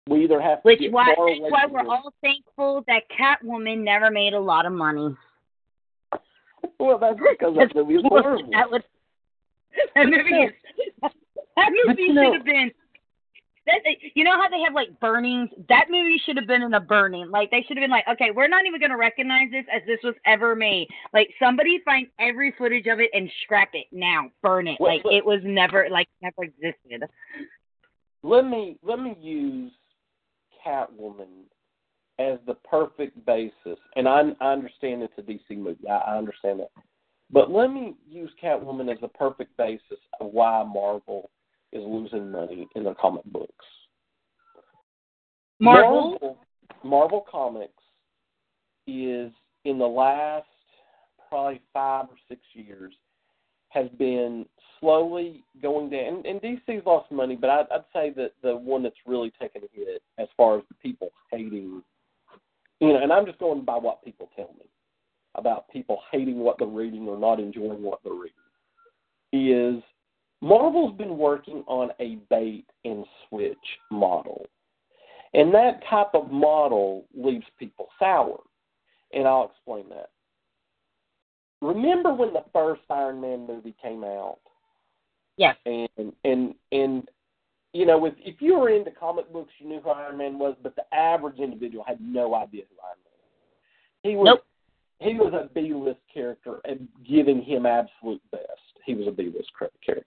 We 0.08 0.24
either 0.24 0.40
have 0.40 0.62
to 0.62 0.66
Which 0.66 0.80
why 0.90 1.14
far 1.16 1.28
that's 1.28 1.38
away 1.40 1.50
why 1.50 1.66
we're 1.70 1.88
all 1.88 2.12
thankful 2.20 2.84
that 2.86 3.02
Catwoman 3.18 3.84
never 3.84 4.10
made 4.10 4.34
a 4.34 4.40
lot 4.40 4.66
of 4.66 4.72
money. 4.72 5.16
Well, 6.78 6.98
that's 6.98 7.18
because 7.18 7.54
that 7.56 7.74
movie 7.74 7.94
is 7.94 8.02
horrible. 8.08 8.50
that 8.52 8.70
was 8.70 8.82
that 9.94 10.06
movie 10.06 10.34
is 10.34 10.52
that 11.56 11.70
movie 11.86 12.06
should 12.08 12.34
have 12.34 12.44
been 12.44 12.70
that, 13.66 13.80
you 14.14 14.24
know 14.24 14.40
how 14.40 14.48
they 14.48 14.60
have 14.62 14.74
like 14.74 14.98
burnings? 15.00 15.48
That 15.68 15.86
movie 15.90 16.20
should 16.24 16.36
have 16.36 16.46
been 16.46 16.62
in 16.62 16.74
a 16.74 16.80
burning. 16.80 17.30
Like 17.30 17.50
they 17.50 17.64
should 17.66 17.76
have 17.76 17.82
been 17.82 17.90
like, 17.90 18.06
okay, 18.10 18.30
we're 18.34 18.48
not 18.48 18.66
even 18.66 18.80
gonna 18.80 18.96
recognize 18.96 19.50
this 19.50 19.64
as 19.74 19.82
this 19.86 19.98
was 20.02 20.14
ever 20.26 20.54
made. 20.54 20.88
Like 21.12 21.30
somebody 21.42 21.80
find 21.84 22.06
every 22.18 22.54
footage 22.58 22.86
of 22.86 23.00
it 23.00 23.10
and 23.14 23.30
scrap 23.42 23.70
it 23.72 23.86
now, 23.92 24.30
burn 24.42 24.68
it. 24.68 24.76
Well, 24.78 24.92
like 24.92 25.02
it 25.06 25.24
was 25.24 25.40
never 25.44 25.88
like 25.90 26.08
never 26.22 26.44
existed. 26.44 27.08
let 28.22 28.44
me 28.46 28.78
let 28.82 28.98
me 28.98 29.16
use 29.20 29.72
Catwoman 30.66 31.44
as 32.18 32.38
the 32.46 32.54
perfect 32.54 33.24
basis, 33.26 33.78
and 33.96 34.08
I, 34.08 34.22
I 34.40 34.52
understand 34.52 35.02
it's 35.02 35.12
a 35.18 35.22
DC 35.22 35.58
movie. 35.58 35.88
I, 35.88 35.96
I 35.96 36.18
understand 36.18 36.60
that, 36.60 36.70
but 37.30 37.50
let 37.50 37.72
me 37.72 37.94
use 38.08 38.30
Catwoman 38.42 38.92
as 38.92 39.00
the 39.00 39.08
perfect 39.08 39.56
basis 39.56 39.98
of 40.20 40.32
why 40.32 40.62
Marvel 40.62 41.30
is 41.74 41.82
losing 41.84 42.30
money 42.30 42.68
in 42.74 42.84
their 42.84 42.94
comic 42.94 43.24
books. 43.26 43.64
Marvel, 45.60 46.10
Marvel, 46.20 46.38
Marvel 46.82 47.26
Comics 47.30 47.72
is 48.86 49.32
in 49.64 49.78
the 49.78 49.86
last 49.86 50.46
probably 51.28 51.60
five 51.72 52.06
or 52.06 52.16
six 52.28 52.40
years 52.54 52.94
has 53.70 53.88
been 53.98 54.46
slowly 54.78 55.44
going 55.60 55.90
down. 55.90 56.22
And, 56.24 56.26
and 56.26 56.40
DC's 56.40 56.86
lost 56.86 57.10
money, 57.10 57.36
but 57.36 57.50
I'd, 57.50 57.66
I'd 57.72 57.84
say 57.92 58.12
that 58.16 58.32
the 58.42 58.56
one 58.56 58.82
that's 58.82 58.94
really 59.06 59.32
taken 59.40 59.62
a 59.62 59.66
hit 59.72 60.02
as 60.18 60.28
far 60.36 60.58
as 60.58 60.64
the 60.68 60.76
people 60.76 61.10
hating, 61.30 61.82
you 62.80 62.88
know, 62.88 63.02
and 63.02 63.12
I'm 63.12 63.26
just 63.26 63.38
going 63.38 63.64
by 63.64 63.76
what 63.76 64.04
people 64.04 64.30
tell 64.36 64.54
me 64.58 64.66
about 65.34 65.68
people 65.70 65.98
hating 66.12 66.38
what 66.38 66.58
they're 66.58 66.68
reading 66.68 67.08
or 67.08 67.18
not 67.18 67.40
enjoying 67.40 67.82
what 67.82 67.98
they're 68.04 68.12
reading, 68.12 68.36
is 69.32 69.82
Marvel's 70.44 70.94
been 70.98 71.16
working 71.16 71.64
on 71.66 71.88
a 72.00 72.18
bait 72.28 72.66
and 72.84 73.06
switch 73.26 73.56
model. 73.90 74.44
And 75.32 75.54
that 75.54 75.80
type 75.88 76.10
of 76.12 76.30
model 76.30 77.06
leaves 77.16 77.46
people 77.58 77.88
sour. 77.98 78.40
And 79.14 79.26
I'll 79.26 79.50
explain 79.50 79.88
that. 79.88 80.10
Remember 81.62 82.12
when 82.12 82.34
the 82.34 82.44
first 82.52 82.82
Iron 82.90 83.22
Man 83.22 83.46
movie 83.46 83.74
came 83.80 84.04
out? 84.04 84.38
Yes. 85.38 85.56
And 85.64 86.12
and 86.24 86.54
and 86.72 87.08
you 87.72 87.86
know, 87.86 88.04
if 88.04 88.12
if 88.18 88.42
you 88.42 88.58
were 88.58 88.68
into 88.68 88.90
comic 88.90 89.32
books, 89.32 89.50
you 89.58 89.66
knew 89.66 89.80
who 89.80 89.88
Iron 89.88 90.18
Man 90.18 90.38
was, 90.38 90.56
but 90.62 90.76
the 90.76 90.84
average 90.94 91.38
individual 91.38 91.84
had 91.88 92.02
no 92.02 92.34
idea 92.34 92.64
who 92.68 92.76
Iron 92.86 92.98
Man 93.02 93.14
was. 93.16 94.02
He 94.02 94.14
was 94.14 94.26
Nope. 94.26 94.44
he 95.00 95.14
was 95.14 95.32
a 95.32 95.48
B 95.54 95.72
list 95.72 96.00
character 96.12 96.60
and 96.66 96.86
giving 97.08 97.40
him 97.40 97.64
absolute 97.64 98.20
best. 98.30 98.42
He 98.84 98.94
was 98.94 99.06
a 99.08 99.10
B 99.10 99.32
list 99.34 99.50
character. 99.58 100.04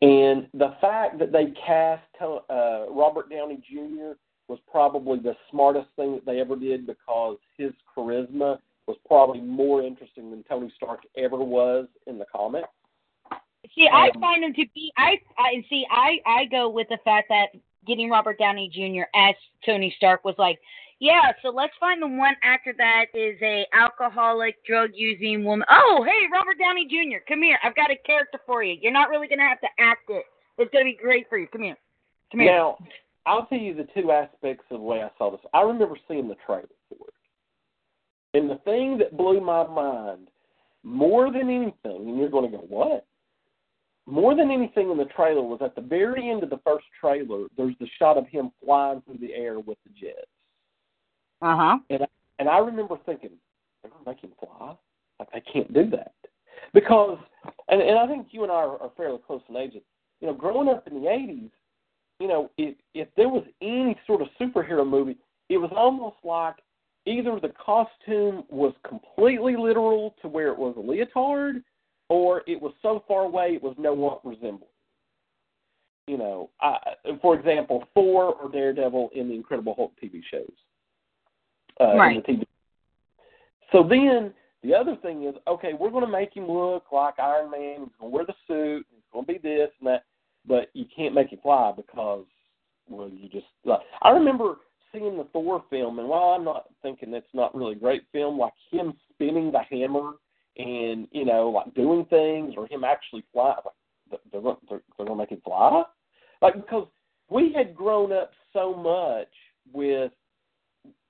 And 0.00 0.46
the 0.54 0.74
fact 0.80 1.18
that 1.18 1.32
they 1.32 1.52
cast 1.66 2.02
uh, 2.20 2.90
Robert 2.90 3.30
Downey 3.30 3.60
Jr. 3.68 4.12
was 4.48 4.58
probably 4.70 5.18
the 5.18 5.34
smartest 5.50 5.88
thing 5.96 6.14
that 6.14 6.24
they 6.24 6.40
ever 6.40 6.56
did 6.56 6.86
because 6.86 7.36
his 7.56 7.72
charisma 7.96 8.58
was 8.86 8.96
probably 9.06 9.40
more 9.40 9.82
interesting 9.82 10.30
than 10.30 10.44
Tony 10.44 10.72
Stark 10.76 11.00
ever 11.16 11.38
was 11.38 11.86
in 12.06 12.18
the 12.18 12.24
comics. 12.34 12.68
See, 13.74 13.88
I 13.92 14.10
find 14.20 14.44
him 14.44 14.54
to 14.54 14.64
be. 14.74 14.92
I, 14.96 15.18
I 15.36 15.64
see. 15.68 15.84
I 15.90 16.20
I 16.24 16.44
go 16.46 16.68
with 16.68 16.88
the 16.88 16.98
fact 17.04 17.28
that 17.28 17.48
getting 17.86 18.08
Robert 18.08 18.38
Downey 18.38 18.70
Jr. 18.72 19.02
as 19.14 19.34
Tony 19.66 19.92
Stark 19.96 20.24
was 20.24 20.36
like, 20.38 20.58
yeah. 21.00 21.32
So 21.42 21.50
let's 21.50 21.72
find 21.78 22.02
the 22.02 22.08
one 22.08 22.34
actor 22.42 22.74
that 22.78 23.06
is 23.14 23.36
a 23.42 23.66
alcoholic, 23.72 24.64
drug 24.64 24.90
using 24.94 25.44
woman. 25.44 25.66
Oh, 25.70 26.04
hey, 26.06 26.26
Robert 26.32 26.58
Downey 26.58 26.86
Jr. 26.86 27.18
Come 27.26 27.42
here. 27.42 27.58
I've 27.62 27.76
got 27.76 27.90
a 27.90 27.96
character 28.06 28.38
for 28.46 28.62
you. 28.62 28.76
You're 28.80 28.92
not 28.92 29.10
really 29.10 29.28
gonna 29.28 29.48
have 29.48 29.60
to 29.60 29.68
act 29.78 30.08
it. 30.08 30.24
It's 30.58 30.72
gonna 30.72 30.84
be 30.84 30.98
great 31.00 31.28
for 31.28 31.38
you. 31.38 31.46
Come 31.48 31.62
here. 31.62 31.76
Come 32.30 32.40
here. 32.40 32.52
Now, 32.52 32.78
I'll 33.26 33.46
tell 33.46 33.58
you 33.58 33.74
the 33.74 33.86
two 33.94 34.10
aspects 34.10 34.64
of 34.70 34.78
the 34.78 34.84
way 34.84 35.02
I 35.02 35.10
saw 35.18 35.30
this. 35.30 35.40
I 35.52 35.60
remember 35.60 35.96
seeing 36.08 36.28
the 36.28 36.36
trailer 36.46 36.68
for 36.88 37.08
it. 37.08 37.14
And 38.34 38.50
the 38.50 38.56
thing 38.64 38.98
that 38.98 39.16
blew 39.16 39.40
my 39.40 39.66
mind 39.66 40.28
more 40.82 41.30
than 41.30 41.50
anything, 41.50 42.08
and 42.08 42.18
you're 42.18 42.30
going 42.30 42.50
to 42.50 42.56
go, 42.56 42.64
what? 42.68 43.04
More 44.06 44.34
than 44.34 44.50
anything 44.50 44.90
in 44.90 44.96
the 44.96 45.04
trailer 45.04 45.42
was 45.42 45.60
at 45.62 45.74
the 45.74 45.82
very 45.82 46.30
end 46.30 46.42
of 46.42 46.50
the 46.50 46.60
first 46.64 46.86
trailer, 46.98 47.46
there's 47.56 47.74
the 47.80 47.88
shot 47.98 48.16
of 48.16 48.26
him 48.28 48.50
flying 48.64 49.02
through 49.02 49.18
the 49.18 49.34
air 49.34 49.58
with 49.58 49.76
the 49.84 49.90
jets. 49.90 50.30
Uh 51.40 51.56
huh. 51.56 51.78
And 51.90 52.02
I, 52.02 52.06
and 52.38 52.48
I 52.48 52.58
remember 52.58 52.96
thinking, 53.06 53.30
going 54.04 54.16
to 54.16 54.28
fly? 54.40 54.74
Like, 55.18 55.28
they 55.32 55.42
can't 55.52 55.72
do 55.72 55.90
that. 55.90 56.12
Because, 56.74 57.18
and, 57.68 57.80
and 57.80 57.98
I 57.98 58.06
think 58.06 58.28
you 58.30 58.42
and 58.42 58.52
I 58.52 58.56
are, 58.56 58.80
are 58.82 58.90
fairly 58.96 59.18
close 59.26 59.40
in 59.48 59.56
age. 59.56 59.72
You 60.20 60.26
know, 60.26 60.34
growing 60.34 60.68
up 60.68 60.86
in 60.86 60.94
the 60.94 61.08
80s, 61.08 61.50
you 62.20 62.28
know, 62.28 62.50
if, 62.58 62.74
if 62.94 63.08
there 63.16 63.28
was 63.28 63.44
any 63.62 63.96
sort 64.06 64.22
of 64.22 64.28
superhero 64.40 64.88
movie, 64.88 65.16
it 65.48 65.58
was 65.58 65.70
almost 65.74 66.16
like 66.24 66.56
either 67.06 67.38
the 67.40 67.52
costume 67.64 68.44
was 68.50 68.74
completely 68.86 69.56
literal 69.56 70.14
to 70.22 70.28
where 70.28 70.48
it 70.48 70.58
was 70.58 70.74
a 70.76 70.80
leotard, 70.80 71.62
or 72.08 72.42
it 72.46 72.60
was 72.60 72.72
so 72.82 73.04
far 73.06 73.24
away 73.24 73.52
it 73.54 73.62
was 73.62 73.76
no 73.78 73.94
one 73.94 74.18
resembled. 74.24 74.70
You 76.06 76.18
know, 76.18 76.50
I, 76.60 76.78
for 77.20 77.38
example, 77.38 77.84
Thor 77.94 78.34
or 78.34 78.50
Daredevil 78.50 79.10
in 79.14 79.28
the 79.28 79.34
Incredible 79.34 79.74
Hulk 79.74 79.92
TV 80.02 80.22
shows. 80.30 80.50
Uh, 81.80 81.96
Right. 81.96 82.26
the. 82.26 82.44
So 83.72 83.82
then 83.82 84.32
the 84.62 84.74
other 84.74 84.96
thing 84.96 85.24
is, 85.24 85.34
okay, 85.46 85.72
we're 85.74 85.90
going 85.90 86.04
to 86.04 86.10
make 86.10 86.34
him 86.34 86.50
look 86.50 86.86
like 86.90 87.18
Iron 87.18 87.50
Man. 87.50 87.80
He's 87.80 87.96
going 88.00 88.10
to 88.10 88.16
wear 88.16 88.24
the 88.26 88.34
suit. 88.46 88.86
He's 88.90 89.02
going 89.12 89.26
to 89.26 89.32
be 89.32 89.38
this 89.38 89.70
and 89.78 89.88
that, 89.88 90.04
but 90.46 90.70
you 90.72 90.86
can't 90.94 91.14
make 91.14 91.30
him 91.30 91.38
fly 91.42 91.72
because, 91.76 92.24
well, 92.88 93.08
you 93.08 93.28
just. 93.28 93.46
Like, 93.64 93.80
I 94.02 94.10
remember 94.10 94.56
seeing 94.92 95.16
the 95.16 95.24
Thor 95.32 95.62
film, 95.70 95.98
and 95.98 96.08
while 96.08 96.30
I'm 96.30 96.44
not 96.44 96.66
thinking 96.82 97.14
it's 97.14 97.26
not 97.34 97.54
really 97.54 97.72
a 97.72 97.78
great 97.78 98.02
film, 98.12 98.38
like 98.38 98.54
him 98.70 98.94
spinning 99.12 99.52
the 99.52 99.60
hammer 99.70 100.12
and 100.56 101.06
you 101.12 101.24
know, 101.24 101.50
like 101.50 101.72
doing 101.74 102.04
things, 102.06 102.54
or 102.56 102.66
him 102.66 102.84
actually 102.84 103.24
fly, 103.32 103.54
like 103.64 104.20
they're 104.32 104.40
they're, 104.42 104.56
they're 104.68 105.06
going 105.06 105.10
to 105.10 105.14
make 105.14 105.30
him 105.30 105.40
fly, 105.44 105.84
like 106.42 106.54
because 106.54 106.88
we 107.30 107.52
had 107.52 107.76
grown 107.76 108.12
up 108.12 108.32
so 108.52 108.74
much 108.74 109.28
with 109.72 110.12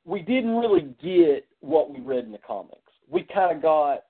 we 0.09 0.21
didn't 0.21 0.57
really 0.57 0.89
get 1.03 1.47
what 1.61 1.93
we 1.93 2.01
read 2.01 2.25
in 2.25 2.33
the 2.33 2.39
comics. 2.39 2.81
We 3.11 3.25
kind 3.25 3.55
of 3.55 3.63
got 3.63 4.05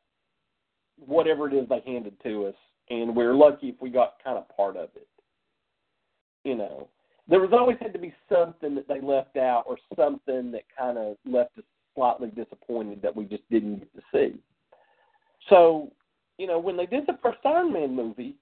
whatever 0.97 1.49
it 1.49 1.55
is 1.55 1.69
they 1.69 1.83
handed 1.85 2.15
to 2.23 2.47
us, 2.47 2.55
and 2.89 3.15
we 3.15 3.25
are 3.25 3.35
lucky 3.35 3.69
if 3.71 3.75
we 3.81 3.91
got 3.91 4.23
kind 4.23 4.39
of 4.39 4.49
part 4.57 4.77
of 4.77 4.91
it. 4.95 5.09
You 6.45 6.57
know, 6.57 6.89
there 7.29 7.41
was 7.41 7.51
always 7.53 7.79
had 7.81 7.93
to 7.93 7.99
be 7.99 8.15
something 8.33 8.77
that 8.77 8.87
they 8.87 9.01
left 9.01 9.37
out, 9.37 9.65
or 9.67 9.77
something 9.97 10.53
that 10.53 10.63
kind 10.79 10.99
of 10.99 11.17
left 11.27 11.59
us 11.59 11.65
slightly 11.97 12.29
disappointed 12.29 13.03
that 13.03 13.15
we 13.15 13.25
just 13.25 13.43
didn't 13.51 13.81
get 13.81 13.95
to 13.97 14.03
see. 14.13 14.39
So, 15.49 15.91
you 16.39 16.47
know, 16.47 16.61
when 16.61 16.77
they 16.77 16.87
did 16.87 17.07
the 17.07 17.19
first 17.23 17.39
Iron 17.45 17.73
Man 17.73 17.95
movie, 17.95 18.37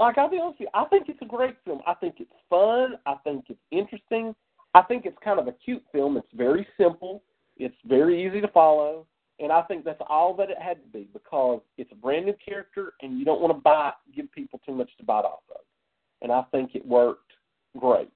like 0.00 0.18
I'll 0.18 0.28
be 0.28 0.40
honest 0.40 0.58
with 0.58 0.68
you, 0.74 0.80
I 0.80 0.86
think 0.86 1.08
it's 1.08 1.22
a 1.22 1.26
great 1.26 1.54
film. 1.64 1.82
I 1.86 1.94
think 1.94 2.16
it's 2.18 2.30
fun. 2.50 2.94
I 3.06 3.14
think 3.22 3.44
it's 3.48 3.60
interesting. 3.70 4.34
I 4.76 4.82
think 4.82 5.06
it's 5.06 5.16
kind 5.24 5.40
of 5.40 5.48
a 5.48 5.52
cute 5.52 5.82
film. 5.90 6.18
It's 6.18 6.28
very 6.34 6.66
simple. 6.78 7.22
It's 7.56 7.74
very 7.86 8.26
easy 8.26 8.42
to 8.42 8.48
follow, 8.48 9.06
and 9.40 9.50
I 9.50 9.62
think 9.62 9.86
that's 9.86 10.02
all 10.06 10.34
that 10.36 10.50
it 10.50 10.58
had 10.60 10.82
to 10.82 10.88
be 10.92 11.08
because 11.14 11.62
it's 11.78 11.90
a 11.92 11.94
brand 11.94 12.26
new 12.26 12.34
character, 12.46 12.92
and 13.00 13.18
you 13.18 13.24
don't 13.24 13.40
want 13.40 13.56
to 13.56 13.60
bite, 13.62 13.94
give 14.14 14.30
people 14.32 14.60
too 14.66 14.74
much 14.74 14.90
to 14.98 15.04
bite 15.04 15.24
off 15.24 15.40
of. 15.50 15.62
And 16.20 16.30
I 16.30 16.42
think 16.52 16.74
it 16.74 16.86
worked 16.86 17.32
great. 17.78 18.10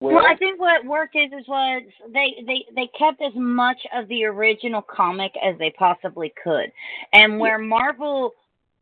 Well, 0.00 0.16
Well, 0.16 0.26
I 0.26 0.34
think 0.34 0.58
what 0.58 0.84
worked 0.84 1.14
is 1.14 1.30
is 1.38 1.46
was 1.46 1.82
they 2.12 2.42
they 2.44 2.64
they 2.74 2.88
kept 2.98 3.22
as 3.22 3.32
much 3.36 3.78
of 3.94 4.08
the 4.08 4.24
original 4.24 4.82
comic 4.82 5.30
as 5.44 5.56
they 5.58 5.70
possibly 5.78 6.32
could, 6.42 6.72
and 7.12 7.38
where 7.38 7.58
Marvel 7.58 8.32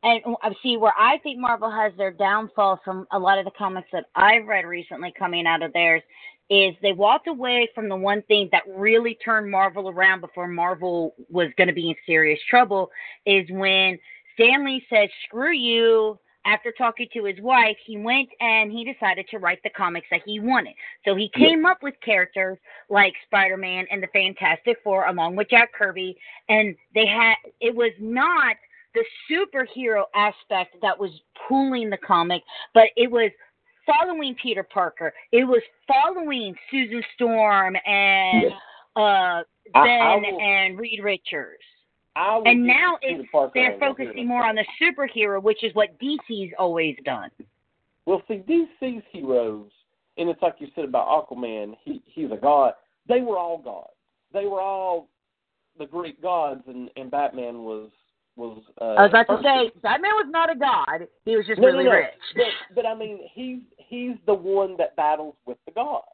and 0.03 0.23
uh, 0.43 0.51
see 0.63 0.77
where 0.77 0.95
I 0.97 1.19
think 1.19 1.39
Marvel 1.39 1.71
has 1.71 1.93
their 1.97 2.13
downfall 2.13 2.81
from 2.85 3.07
a 3.13 3.19
lot 3.19 3.39
of 3.39 3.45
the 3.45 3.51
comics 3.59 3.89
that 3.93 4.07
I've 4.15 4.47
read 4.47 4.65
recently 4.65 5.13
coming 5.19 5.47
out 5.47 5.63
of 5.63 5.73
theirs 5.73 6.03
is 6.51 6.75
they 6.81 6.93
walked 6.93 7.27
away 7.27 7.69
from 7.75 7.89
the 7.89 7.97
one 7.97 8.23
thing 8.23 8.49
that 8.53 8.63
really 8.67 9.19
turned 9.25 9.51
Marvel 9.51 9.89
around 9.89 10.21
before 10.21 10.49
Marvel 10.49 11.15
was 11.29 11.49
going 11.57 11.69
to 11.69 11.75
be 11.75 11.91
in 11.91 11.97
serious 12.07 12.41
trouble 12.49 12.91
is 13.27 13.47
when 13.51 13.99
Stan 14.35 14.65
Lee 14.65 14.85
said 14.89 15.09
screw 15.27 15.53
you 15.53 16.19
after 16.49 16.73
talking 16.73 17.09
to 17.13 17.25
his 17.25 17.39
wife, 17.41 17.77
he 17.85 17.99
went 17.99 18.29
and 18.41 18.73
he 18.73 18.91
decided 18.91 19.27
to 19.29 19.39
write 19.39 19.63
the 19.63 19.71
comics 19.71 20.07
that 20.11 20.23
he 20.25 20.41
wanted. 20.41 20.75
So 21.05 21.15
he 21.15 21.31
came 21.35 21.67
up 21.67 21.83
with 21.83 21.95
characters 22.03 22.59
like 22.89 23.13
Spider 23.27 23.57
Man 23.57 23.87
and 23.91 24.03
the 24.03 24.07
Fantastic 24.09 24.79
Four, 24.83 25.07
along 25.07 25.37
with 25.37 25.51
Jack 25.51 25.73
Kirby, 25.75 26.17
and 26.49 26.75
they 26.95 27.07
had 27.07 27.35
it 27.61 27.75
was 27.75 27.93
not 28.01 28.57
the 28.95 29.05
superhero 29.31 30.05
aspect 30.15 30.77
that 30.81 30.99
was 30.99 31.11
pulling 31.47 31.91
the 31.91 31.99
comic, 31.99 32.43
but 32.73 32.89
it 32.97 33.11
was 33.11 33.31
following 33.89 34.35
Peter 34.43 34.63
Parker. 34.63 35.13
It 35.33 35.45
was 35.45 35.63
following 35.87 36.55
Susan 36.71 37.03
Storm 37.15 37.77
and 37.87 38.43
Yes. 38.43 38.53
uh 38.97 39.43
Ben 39.75 39.83
I 39.83 40.17
will- 40.17 40.41
and 40.41 40.79
Reed 40.79 41.01
Richards. 41.03 41.63
I 42.17 42.43
And 42.47 42.67
now 42.67 42.99
it's 43.01 43.29
they're 43.55 43.79
focusing 43.79 44.27
more 44.27 44.45
on 44.45 44.57
the 44.57 44.65
superhero, 44.81 45.41
which 45.43 45.63
is 45.63 45.73
what 45.75 45.97
DC's 46.01 46.53
always 46.59 46.97
done. 47.05 47.31
Well, 48.07 48.23
see, 48.27 48.39
DC's 48.39 49.05
heroes, 49.13 49.71
and 50.17 50.29
it's 50.29 50.41
like 50.43 50.55
you 50.59 50.69
said 50.75 50.85
about 50.85 51.07
Aquaman, 51.07 51.77
he 51.85 52.03
he's 52.07 52.31
a 52.33 52.37
god. 52.37 52.73
They 53.07 53.21
were 53.21 53.37
all 53.39 53.59
gods. 53.59 53.93
They 54.33 54.47
were 54.47 54.61
all 54.61 55.09
the 55.79 55.87
Greek 55.87 56.21
gods, 56.21 56.63
and 56.67 56.91
and 56.97 57.11
Batman 57.11 57.63
was 57.63 57.91
was. 58.39 58.63
Uh, 58.81 58.85
I 58.85 59.03
was 59.03 59.11
about 59.11 59.37
to 59.37 59.43
say 59.43 59.81
Batman 59.83 60.13
was 60.13 60.27
not 60.31 60.51
a 60.51 60.59
god; 60.59 61.09
he 61.25 61.37
was 61.37 61.47
just 61.47 61.61
no, 61.61 61.69
really 61.69 61.85
no, 61.85 61.91
no. 61.91 61.97
rich. 61.97 62.07
But, 62.35 62.75
but 62.77 62.87
I 62.87 62.95
mean, 62.95 63.19
he's 63.33 63.61
he's 63.77 64.17
the 64.27 64.35
one 64.35 64.77
that 64.79 64.97
battles 64.97 65.35
with 65.45 65.59
the 65.67 65.73
gods. 65.73 66.07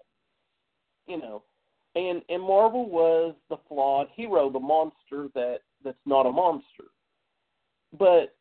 You 1.07 1.19
know, 1.19 1.43
and 1.95 2.23
and 2.29 2.43
Marvel 2.43 2.89
was 2.89 3.35
the 3.51 3.57
flawed 3.69 4.09
hero, 4.15 4.51
the 4.51 4.59
monster 4.59 5.29
that 5.35 5.59
that's 5.85 5.97
not 6.07 6.27
a 6.27 6.33
monster. 6.33 6.85
But 7.99 8.35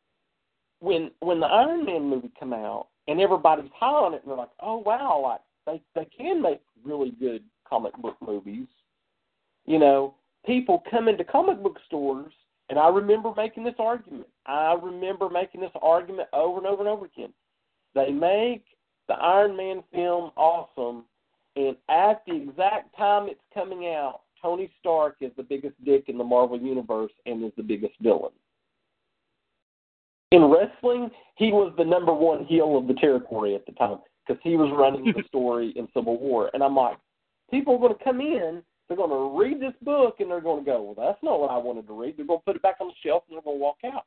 when 0.79 1.11
when 1.19 1.39
the 1.39 1.47
Iron 1.47 1.86
Man 1.86 2.09
movie 2.09 2.31
come 2.39 2.53
out 2.53 2.88
and 3.07 3.19
everybody's 3.19 3.69
high 3.77 3.88
on 3.88 4.13
it, 4.13 4.21
and 4.23 4.31
they're 4.31 4.38
like, 4.38 4.49
oh 4.61 4.77
wow, 4.77 5.21
like 5.21 5.41
they 5.65 6.01
they 6.01 6.09
can 6.17 6.41
make 6.41 6.61
really 6.84 7.11
good 7.11 7.43
comic 7.67 7.95
book 7.97 8.17
movies. 8.25 8.67
You 9.65 9.79
know, 9.79 10.15
people 10.45 10.84
come 10.89 11.07
into 11.07 11.23
comic 11.23 11.61
book 11.61 11.79
stores, 11.86 12.34
and 12.74 12.80
I 12.80 12.88
remember 12.88 13.32
making 13.38 13.63
this 13.63 13.76
argument. 13.78 14.26
I 14.47 14.76
remember 14.82 15.30
making 15.30 15.61
this 15.61 15.69
argument 15.80 16.28
over 16.34 16.57
and 16.57 16.65
over 16.65 16.82
and 16.82 16.89
over 16.89 17.05
again. 17.05 17.32
They 17.93 18.09
make 18.09 18.63
the 19.07 19.13
Iron 19.13 19.55
Man 19.55 19.84
film 19.93 20.32
awesome, 20.36 21.05
and 21.55 21.78
at 21.88 22.24
the 22.26 22.34
exact 22.36 22.97
time 22.97 23.28
it's 23.30 23.39
coming 23.53 23.93
out, 23.93 24.21
Tony 24.41 24.71
Stark 24.80 25.17
is 25.21 25.32
the 25.38 25.43
biggest 25.43 25.76
dick 25.86 26.05
in 26.07 26.17
the 26.17 26.24
Marvel 26.24 26.59
universe 26.59 27.11
and 27.28 27.45
is 27.45 27.51
the 27.57 27.61
biggest 27.61 27.93
villain. 28.01 28.32
In 30.32 30.45
wrestling, 30.45 31.11
he 31.36 31.51
was 31.51 31.76
the 31.78 31.86
number 31.86 32.11
one 32.11 32.43
heel 32.45 32.76
of 32.76 32.88
the 32.88 32.95
territory 32.95 33.53
at 33.53 33.67
the 33.67 33.74
time 33.74 33.99
because 34.26 34.41
he 34.43 34.57
was 34.57 34.74
running 34.76 35.13
the 35.15 35.24
story 35.28 35.74
in 35.76 35.88
Civil 35.93 36.19
War. 36.19 36.49
And 36.55 36.63
I'm 36.63 36.76
like, 36.76 36.97
people 37.51 37.76
are 37.76 37.80
going 37.80 37.95
to 37.95 38.03
come 38.03 38.19
in, 38.19 38.63
they're 38.88 38.97
going 38.97 39.09
to 39.09 39.39
read 39.39 39.61
this 39.61 39.75
book, 39.81 40.17
and 40.19 40.29
they're 40.29 40.41
going 40.41 40.63
to 40.63 40.69
go, 40.69 40.81
well, 40.81 41.07
that's 41.07 41.23
not 41.23 41.39
what 41.39 41.51
I 41.51 41.57
wanted 41.57 41.88
to 41.88 41.99
read. 41.99 42.17
They're 42.17 42.25
going 42.25 42.39
to 42.39 42.45
put 42.45 42.55
it 42.55 42.61
back 42.61 42.77
on 42.79 42.88
the 42.88 42.93
shelf, 43.03 43.23
and 43.27 43.36
they're 43.36 43.43
going 43.43 43.57
to 43.57 43.61
walk 43.61 43.77
out. 43.86 44.05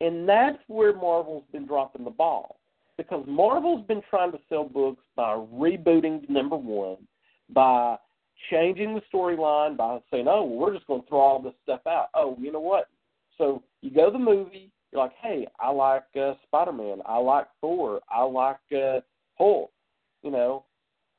And 0.00 0.28
that's 0.28 0.58
where 0.68 0.94
Marvel's 0.94 1.44
been 1.52 1.66
dropping 1.66 2.04
the 2.04 2.10
ball 2.10 2.60
because 2.96 3.24
Marvel's 3.26 3.86
been 3.86 4.02
trying 4.10 4.32
to 4.32 4.38
sell 4.48 4.64
books 4.64 5.02
by 5.16 5.32
rebooting 5.32 6.28
number 6.28 6.56
one, 6.56 6.98
by 7.48 7.96
changing 8.50 8.94
the 8.94 9.02
storyline, 9.12 9.76
by 9.76 9.98
saying, 10.10 10.26
oh, 10.28 10.44
well, 10.44 10.58
we're 10.58 10.74
just 10.74 10.86
going 10.86 11.02
to 11.02 11.08
throw 11.08 11.18
all 11.18 11.42
this 11.42 11.54
stuff 11.62 11.80
out. 11.86 12.08
Oh, 12.14 12.36
you 12.38 12.52
know 12.52 12.60
what? 12.60 12.88
So 13.38 13.62
you 13.80 13.90
go 13.90 14.06
to 14.06 14.12
the 14.12 14.18
movie, 14.18 14.70
you're 14.92 15.02
like, 15.02 15.14
hey, 15.22 15.46
I 15.58 15.70
like 15.70 16.04
uh, 16.20 16.34
Spider 16.46 16.72
Man, 16.72 17.00
I 17.06 17.16
like 17.18 17.46
Thor, 17.60 18.00
I 18.10 18.22
like 18.22 18.58
uh, 18.74 19.00
Hulk, 19.38 19.70
you 20.22 20.30
know, 20.30 20.64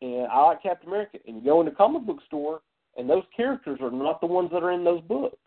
and 0.02 0.28
I 0.28 0.40
like 0.44 0.64
Captain 0.64 0.88
America. 0.88 1.18
And 1.26 1.38
you 1.38 1.44
go 1.44 1.62
in 1.62 1.66
the 1.66 1.72
comic 1.72 2.04
book 2.04 2.20
store, 2.28 2.62
and 2.98 3.10
those 3.10 3.24
characters 3.36 3.80
are 3.82 3.92
not 3.92 4.22
the 4.22 4.28
ones 4.28 4.50
that 4.52 4.64
are 4.64 4.72
in 4.72 4.84
those 4.84 5.02
books. 5.02 5.38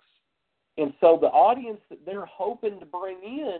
And 0.76 0.92
so 1.00 1.18
the 1.20 1.28
audience 1.28 1.80
that 1.90 2.04
they're 2.04 2.26
hoping 2.26 2.80
to 2.80 2.86
bring 2.86 3.18
in 3.22 3.58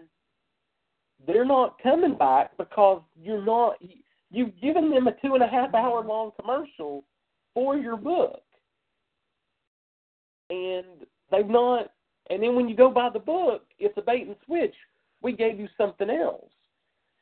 they're 1.26 1.45
not 1.45 1.80
coming 1.82 2.16
back 2.16 2.57
because 2.57 3.03
you're 3.20 3.45
not 3.45 3.76
you've 4.30 4.59
given 4.61 4.91
them 4.91 5.07
a 5.07 5.12
two 5.12 5.35
and 5.35 5.43
a 5.43 5.49
half 5.49 5.74
hour 5.74 6.05
long 6.05 6.32
commercial 6.41 7.05
for 7.55 7.76
your 7.76 7.97
book 7.97 8.43
and 10.51 10.85
they've 11.30 11.49
not 11.49 11.93
and 12.30 12.43
then 12.43 12.55
when 12.55 12.68
you 12.68 12.76
go 12.76 12.91
buy 12.91 13.09
the 13.12 13.18
book 13.18 13.62
it's 13.78 13.97
a 13.97 14.03
bait 14.03 14.26
and 14.26 14.37
switch 14.45 14.74
we 15.22 15.32
gave 15.32 15.59
you 15.59 15.68
something 15.78 16.11
else 16.11 16.51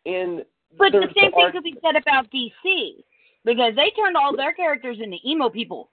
and 0.07 0.45
But 0.79 0.93
the 0.93 1.09
same 1.15 1.31
thing 1.33 1.45
arg- 1.45 1.53
could 1.53 1.65
be 1.65 1.79
said 1.83 1.97
about 1.97 2.27
DC 2.31 3.05
because 3.45 3.75
they 3.77 3.91
turned 3.91 4.17
all 4.17 4.35
their 4.37 4.53
characters 4.53 4.99
into 5.01 5.17
emo 5.25 5.49
people. 5.49 5.91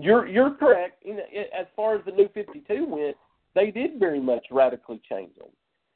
You're 0.00 0.26
you're 0.26 0.50
correct. 0.52 1.04
As 1.06 1.66
far 1.74 1.96
as 1.96 2.04
the 2.04 2.12
new 2.12 2.28
Fifty 2.34 2.62
Two 2.68 2.86
went, 2.86 3.16
they 3.54 3.70
did 3.70 3.98
very 3.98 4.20
much 4.20 4.46
radically 4.50 5.00
change 5.08 5.30
them, 5.36 5.48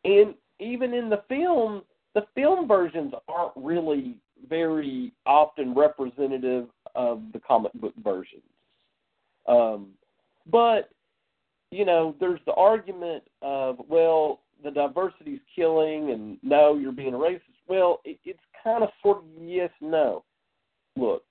and 0.05 0.35
even 0.59 0.95
in 0.95 1.09
the 1.09 1.23
film, 1.29 1.83
the 2.15 2.23
film 2.35 2.67
versions 2.67 3.13
aren't 3.29 3.53
really 3.57 4.17
very 4.49 5.13
often 5.27 5.75
representative 5.75 6.67
of 6.95 7.23
the 7.33 7.41
comic 7.41 7.73
book 7.75 7.95
versions. 8.03 8.43
Um, 9.47 9.91
but 10.51 10.91
you 11.71 11.85
know, 11.85 12.15
there's 12.21 12.41
the 12.47 12.55
argument 12.55 13.25
of 13.41 13.79
well, 13.89 14.41
the 14.63 14.71
diversity's 14.71 15.41
killing, 15.55 16.11
and 16.11 16.39
no, 16.43 16.77
you're 16.77 16.93
being 16.93 17.15
a 17.15 17.19
racist. 17.19 17.41
Well, 17.69 18.01
it, 18.05 18.19
it's 18.25 18.41
kind 18.63 18.83
of 18.83 18.91
sort 19.03 19.19
of 19.19 19.25
yes, 19.41 19.71
no. 19.81 20.25
Look, 20.97 21.25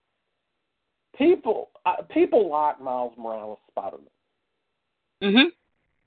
people 1.18 1.70
uh, 1.86 2.02
people 2.10 2.50
like 2.50 2.82
Miles 2.82 3.14
Morales 3.18 3.60
Spider-Man, 3.70 4.08
Mm-hmm. 5.24 5.50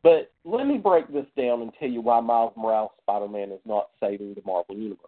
but 0.02 0.32
let 0.44 0.66
me 0.66 0.76
break 0.76 1.06
this 1.12 1.26
down 1.36 1.62
and 1.62 1.70
tell 1.78 1.88
you 1.88 2.00
why 2.00 2.18
Miles 2.20 2.52
Morales 2.56 2.90
Spider-Man 3.02 3.52
is 3.52 3.60
not 3.64 3.90
saving 4.00 4.34
the 4.34 4.42
Marvel 4.44 4.76
universe. 4.76 4.98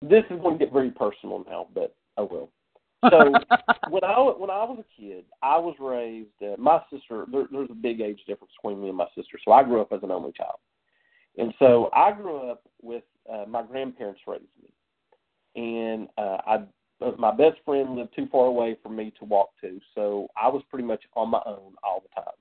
This 0.00 0.22
is 0.30 0.40
going 0.40 0.56
to 0.56 0.64
get 0.64 0.72
very 0.72 0.92
personal 0.92 1.44
now, 1.48 1.66
but 1.74 1.96
I 2.16 2.20
will. 2.20 2.50
So 3.10 3.40
when 3.88 4.04
I 4.04 4.16
when 4.20 4.50
I 4.50 4.62
was 4.64 4.78
a 4.78 5.00
kid, 5.00 5.24
I 5.42 5.58
was 5.58 5.74
raised. 5.80 6.28
Uh, 6.40 6.54
my 6.56 6.80
sister, 6.92 7.26
there, 7.32 7.46
there's 7.50 7.70
a 7.70 7.74
big 7.74 8.00
age 8.00 8.20
difference 8.26 8.52
between 8.62 8.80
me 8.80 8.88
and 8.88 8.96
my 8.96 9.06
sister, 9.16 9.38
so 9.44 9.52
I 9.52 9.64
grew 9.64 9.80
up 9.80 9.92
as 9.92 10.04
an 10.04 10.12
only 10.12 10.32
child, 10.32 10.58
and 11.36 11.52
so 11.58 11.90
I 11.92 12.12
grew 12.12 12.48
up 12.48 12.62
with 12.80 13.02
uh, 13.32 13.44
my 13.48 13.62
grandparents 13.62 14.20
raised 14.26 14.44
me, 14.62 14.70
and 15.58 16.08
uh, 16.16 16.38
I 16.46 16.58
my 17.16 17.30
best 17.30 17.58
friend 17.64 17.96
lived 17.96 18.14
too 18.16 18.26
far 18.30 18.46
away 18.46 18.76
for 18.82 18.88
me 18.88 19.12
to 19.18 19.24
walk 19.24 19.50
to, 19.60 19.80
so 19.94 20.28
I 20.40 20.48
was 20.48 20.62
pretty 20.68 20.84
much 20.84 21.02
on 21.14 21.30
my 21.30 21.40
own 21.46 21.74
all 21.84 22.02
the 22.02 22.20
time. 22.20 22.34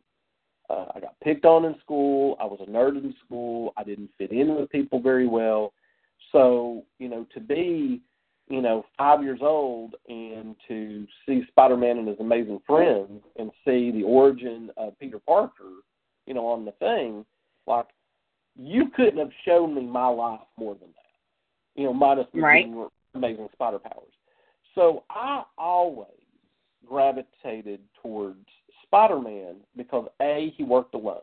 Uh, 0.69 0.91
I 0.95 0.99
got 0.99 1.19
picked 1.23 1.45
on 1.45 1.65
in 1.65 1.75
school. 1.79 2.35
I 2.39 2.45
was 2.45 2.59
a 2.61 2.69
nerd 2.69 2.97
in 2.97 3.13
school. 3.25 3.73
I 3.77 3.83
didn't 3.83 4.09
fit 4.17 4.31
in 4.31 4.55
with 4.55 4.69
people 4.69 4.99
very 4.99 5.27
well. 5.27 5.73
So, 6.31 6.83
you 6.99 7.07
know, 7.07 7.25
to 7.33 7.39
be, 7.39 8.01
you 8.49 8.61
know, 8.61 8.83
five 8.97 9.23
years 9.23 9.39
old 9.41 9.95
and 10.09 10.55
to 10.67 11.05
see 11.25 11.43
Spider 11.49 11.77
Man 11.77 11.99
and 11.99 12.07
his 12.07 12.19
amazing 12.19 12.59
friends 12.65 13.21
and 13.37 13.51
see 13.63 13.91
the 13.91 14.03
origin 14.03 14.71
of 14.75 14.97
Peter 14.99 15.19
Parker, 15.19 15.71
you 16.25 16.33
know, 16.33 16.47
on 16.47 16.65
the 16.65 16.71
thing, 16.73 17.25
like, 17.65 17.87
you 18.57 18.89
couldn't 18.95 19.19
have 19.19 19.31
shown 19.45 19.75
me 19.75 19.85
my 19.85 20.07
life 20.07 20.41
more 20.57 20.73
than 20.73 20.89
that, 20.89 21.79
you 21.79 21.85
know, 21.85 21.93
minus 21.93 22.27
the 22.33 22.41
Right. 22.41 22.65
being 22.65 22.89
amazing 23.17 23.49
spider 23.53 23.79
powers. 23.79 24.13
So 24.75 25.03
I 25.09 25.43
always 25.57 26.07
gravitated 26.85 27.79
towards 28.01 28.45
Spider 28.83 29.19
Man 29.19 29.55
because 29.75 30.07
A, 30.21 30.53
he 30.55 30.63
worked 30.63 30.95
alone. 30.95 31.21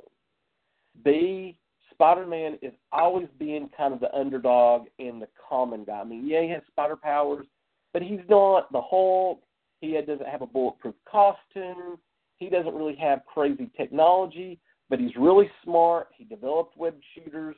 B, 1.04 1.56
Spider 1.92 2.26
Man 2.26 2.58
is 2.60 2.72
always 2.92 3.28
being 3.38 3.70
kind 3.76 3.94
of 3.94 4.00
the 4.00 4.14
underdog 4.14 4.86
and 4.98 5.22
the 5.22 5.28
common 5.48 5.84
guy. 5.84 6.00
I 6.00 6.04
mean, 6.04 6.26
yeah, 6.26 6.42
he 6.42 6.50
has 6.50 6.62
spider 6.70 6.96
powers, 6.96 7.46
but 7.92 8.02
he's 8.02 8.20
not 8.28 8.70
the 8.72 8.82
Hulk. 8.82 9.40
He 9.80 9.92
doesn't 9.92 10.28
have 10.28 10.42
a 10.42 10.46
bulletproof 10.46 10.94
costume. 11.10 11.98
He 12.36 12.48
doesn't 12.48 12.74
really 12.74 12.96
have 12.96 13.20
crazy 13.32 13.70
technology, 13.76 14.58
but 14.90 14.98
he's 14.98 15.14
really 15.16 15.50
smart. 15.62 16.08
He 16.16 16.24
developed 16.24 16.76
web 16.76 16.96
shooters. 17.14 17.56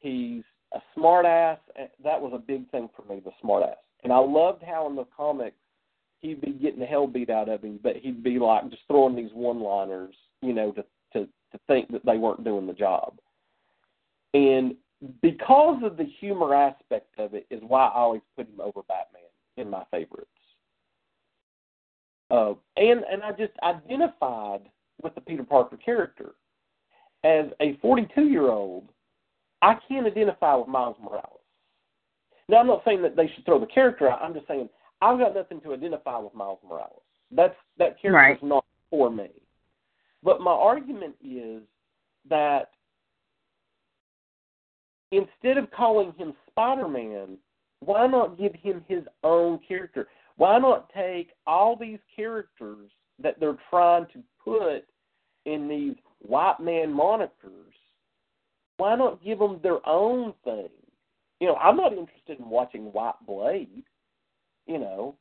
He's 0.00 0.42
a 0.74 0.82
smart 0.94 1.26
ass. 1.26 1.58
That 2.02 2.20
was 2.20 2.32
a 2.34 2.38
big 2.38 2.70
thing 2.70 2.88
for 2.94 3.02
me, 3.12 3.20
the 3.24 3.30
smart 3.40 3.62
ass. 3.62 3.76
And 4.02 4.12
I 4.12 4.18
loved 4.18 4.62
how 4.62 4.86
in 4.88 4.96
the 4.96 5.06
comics 5.16 5.56
he'd 6.20 6.40
be 6.40 6.52
getting 6.52 6.80
the 6.80 6.86
hell 6.86 7.06
beat 7.06 7.30
out 7.30 7.48
of 7.48 7.62
him, 7.62 7.78
but 7.82 7.96
he'd 7.96 8.22
be 8.22 8.38
like 8.38 8.68
just 8.70 8.82
throwing 8.88 9.16
these 9.16 9.30
one 9.32 9.60
liners, 9.60 10.14
you 10.42 10.52
know, 10.52 10.72
to, 10.72 10.84
to 11.12 11.28
to 11.52 11.60
think 11.68 11.90
that 11.92 12.04
they 12.04 12.18
weren't 12.18 12.44
doing 12.44 12.66
the 12.66 12.72
job. 12.72 13.16
And 14.34 14.74
because 15.22 15.82
of 15.84 15.96
the 15.96 16.04
humor 16.20 16.54
aspect 16.54 17.18
of 17.18 17.34
it 17.34 17.46
is 17.50 17.62
why 17.66 17.86
I 17.86 17.94
always 17.94 18.22
put 18.36 18.48
him 18.48 18.60
over 18.60 18.82
Batman 18.88 19.22
in 19.56 19.70
my 19.70 19.84
favorites. 19.90 20.28
Uh, 22.30 22.54
and 22.76 23.04
and 23.10 23.22
I 23.22 23.30
just 23.32 23.52
identified 23.62 24.62
with 25.02 25.14
the 25.14 25.20
Peter 25.20 25.44
Parker 25.44 25.76
character. 25.76 26.32
As 27.22 27.46
a 27.60 27.78
42 27.80 28.24
year 28.24 28.50
old, 28.50 28.88
I 29.64 29.78
can't 29.88 30.06
identify 30.06 30.54
with 30.56 30.68
Miles 30.68 30.96
Morales. 31.02 31.40
Now, 32.50 32.58
I'm 32.58 32.66
not 32.66 32.82
saying 32.84 33.00
that 33.00 33.16
they 33.16 33.30
should 33.34 33.46
throw 33.46 33.58
the 33.58 33.66
character 33.66 34.10
out. 34.10 34.20
I'm 34.20 34.34
just 34.34 34.46
saying 34.46 34.68
I've 35.00 35.18
got 35.18 35.34
nothing 35.34 35.62
to 35.62 35.72
identify 35.72 36.18
with 36.18 36.34
Miles 36.34 36.58
Morales. 36.68 37.00
That's 37.30 37.56
that 37.78 37.98
character 38.00 38.12
Right. 38.12 38.36
is 38.36 38.42
not 38.42 38.66
for 38.90 39.10
me. 39.10 39.30
But 40.22 40.42
my 40.42 40.52
argument 40.52 41.16
is 41.24 41.62
that 42.28 42.72
instead 45.10 45.56
of 45.56 45.70
calling 45.70 46.12
him 46.12 46.34
Spider 46.46 46.86
Man, 46.86 47.38
why 47.80 48.06
not 48.06 48.36
give 48.38 48.54
him 48.54 48.84
his 48.86 49.04
own 49.22 49.58
character? 49.66 50.08
Why 50.36 50.58
not 50.58 50.90
take 50.92 51.32
all 51.46 51.74
these 51.74 52.00
characters 52.14 52.90
that 53.18 53.40
they're 53.40 53.58
trying 53.70 54.06
to 54.12 54.22
put 54.42 54.86
in 55.46 55.68
these 55.68 55.96
white 56.18 56.60
man 56.60 56.92
monikers? 56.92 57.72
Why 58.76 58.96
not 58.96 59.22
give 59.22 59.38
them 59.38 59.60
their 59.62 59.86
own 59.88 60.34
thing? 60.44 60.68
You 61.40 61.48
know, 61.48 61.56
I'm 61.56 61.76
not 61.76 61.92
interested 61.92 62.38
in 62.38 62.48
watching 62.48 62.92
White 62.92 63.14
Blade, 63.26 63.82
you 64.66 64.78
know, 64.78 65.16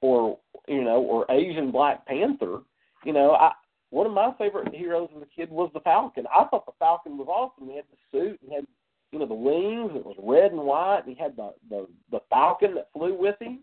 or 0.00 0.38
you 0.66 0.82
know, 0.82 1.00
or 1.02 1.26
Asian 1.30 1.70
Black 1.70 2.06
Panther. 2.06 2.60
You 3.04 3.12
know, 3.12 3.32
I 3.32 3.52
one 3.90 4.06
of 4.06 4.12
my 4.12 4.32
favorite 4.38 4.74
heroes 4.74 5.08
as 5.16 5.22
a 5.22 5.26
kid 5.26 5.50
was 5.50 5.70
the 5.72 5.80
Falcon. 5.80 6.26
I 6.26 6.44
thought 6.44 6.66
the 6.66 6.72
Falcon 6.78 7.16
was 7.16 7.28
awesome. 7.28 7.68
He 7.70 7.76
had 7.76 7.84
the 7.90 8.18
suit 8.18 8.40
and 8.42 8.52
had 8.52 8.66
you 9.12 9.18
know 9.18 9.26
the 9.26 9.34
wings. 9.34 9.92
It 9.94 10.04
was 10.04 10.16
red 10.18 10.52
and 10.52 10.60
white. 10.60 11.02
And 11.06 11.16
he 11.16 11.22
had 11.22 11.36
the 11.36 11.52
the 11.70 11.86
the 12.10 12.20
Falcon 12.28 12.74
that 12.74 12.88
flew 12.92 13.14
with 13.14 13.36
him. 13.40 13.60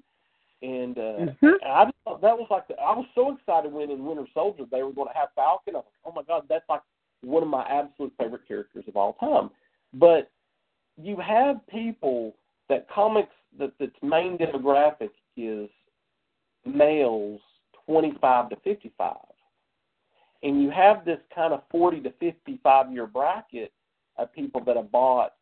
And 0.61 0.97
uh, 0.97 1.01
Mhm. 1.01 1.59
and 1.61 1.71
I 1.71 1.85
just 1.85 1.97
thought 2.05 2.21
that 2.21 2.37
was 2.37 2.47
like 2.49 2.67
the, 2.67 2.79
I 2.79 2.95
was 2.95 3.05
so 3.13 3.35
excited 3.35 3.71
when 3.71 3.91
in 3.91 4.05
Winter 4.05 4.25
Soldier 4.33 4.63
they 4.71 4.81
were 4.83 4.93
going 4.93 5.09
to 5.09 5.17
have 5.17 5.29
Falcon. 5.35 5.75
I 5.75 5.79
was 5.79 5.85
like, 5.85 6.05
oh 6.05 6.15
my 6.15 6.23
god, 6.23 6.45
that's 6.49 6.67
like 6.69 6.81
one 7.21 7.43
of 7.43 7.49
my 7.49 7.63
absolute 7.69 8.13
favorite 8.19 8.47
characters 8.47 8.85
of 8.87 8.95
all 8.95 9.13
time. 9.13 9.49
But 9.93 10.31
you 11.01 11.17
have 11.17 11.65
people 11.67 12.35
that 12.69 12.87
comics 12.89 13.33
that 13.57 13.71
its 13.79 13.95
main 14.01 14.37
demographic 14.37 15.09
is 15.37 15.69
males 16.65 17.41
25 17.85 18.49
to 18.49 18.55
55 18.63 19.15
and 20.43 20.61
you 20.61 20.69
have 20.69 21.05
this 21.05 21.19
kind 21.33 21.53
of 21.53 21.61
40 21.71 22.01
to 22.01 22.11
55 22.19 22.91
year 22.91 23.07
bracket 23.07 23.71
of 24.17 24.33
people 24.33 24.63
that 24.65 24.75
have 24.75 24.91
bought 24.91 25.33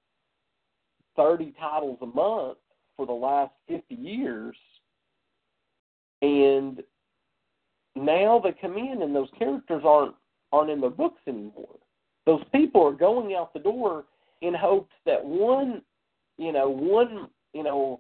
30 1.16 1.54
titles 1.60 1.98
a 2.02 2.06
month 2.06 2.58
for 2.98 3.06
the 3.06 3.14
last 3.14 3.52
50 3.68 3.96
years 3.96 4.56
and 6.22 6.82
now 7.96 8.42
they 8.44 8.54
come 8.60 8.78
in 8.78 9.02
and 9.02 9.16
those 9.16 9.30
characters 9.38 9.84
aren't 9.86 10.16
aren't 10.54 10.70
in 10.70 10.80
their 10.80 10.90
books 10.90 11.22
anymore 11.28 11.76
those 12.26 12.42
people 12.54 12.82
are 12.86 12.94
going 12.94 13.36
out 13.36 13.54
the 13.54 13.60
door 13.60 14.06
in 14.42 14.54
hopes 14.54 14.94
that 15.06 15.24
one 15.24 15.82
you 16.38 16.54
know 16.54 16.70
one 16.70 17.28
you 17.54 17.64
know 17.64 18.00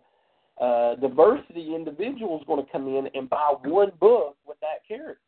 uh 0.61 0.95
diversity 0.95 1.75
individual 1.75 2.37
is 2.37 2.45
going 2.47 2.63
to 2.63 2.71
come 2.71 2.87
in 2.87 3.09
and 3.13 3.29
buy 3.29 3.53
one 3.63 3.91
book 3.99 4.37
with 4.45 4.57
that 4.61 4.87
character 4.87 5.19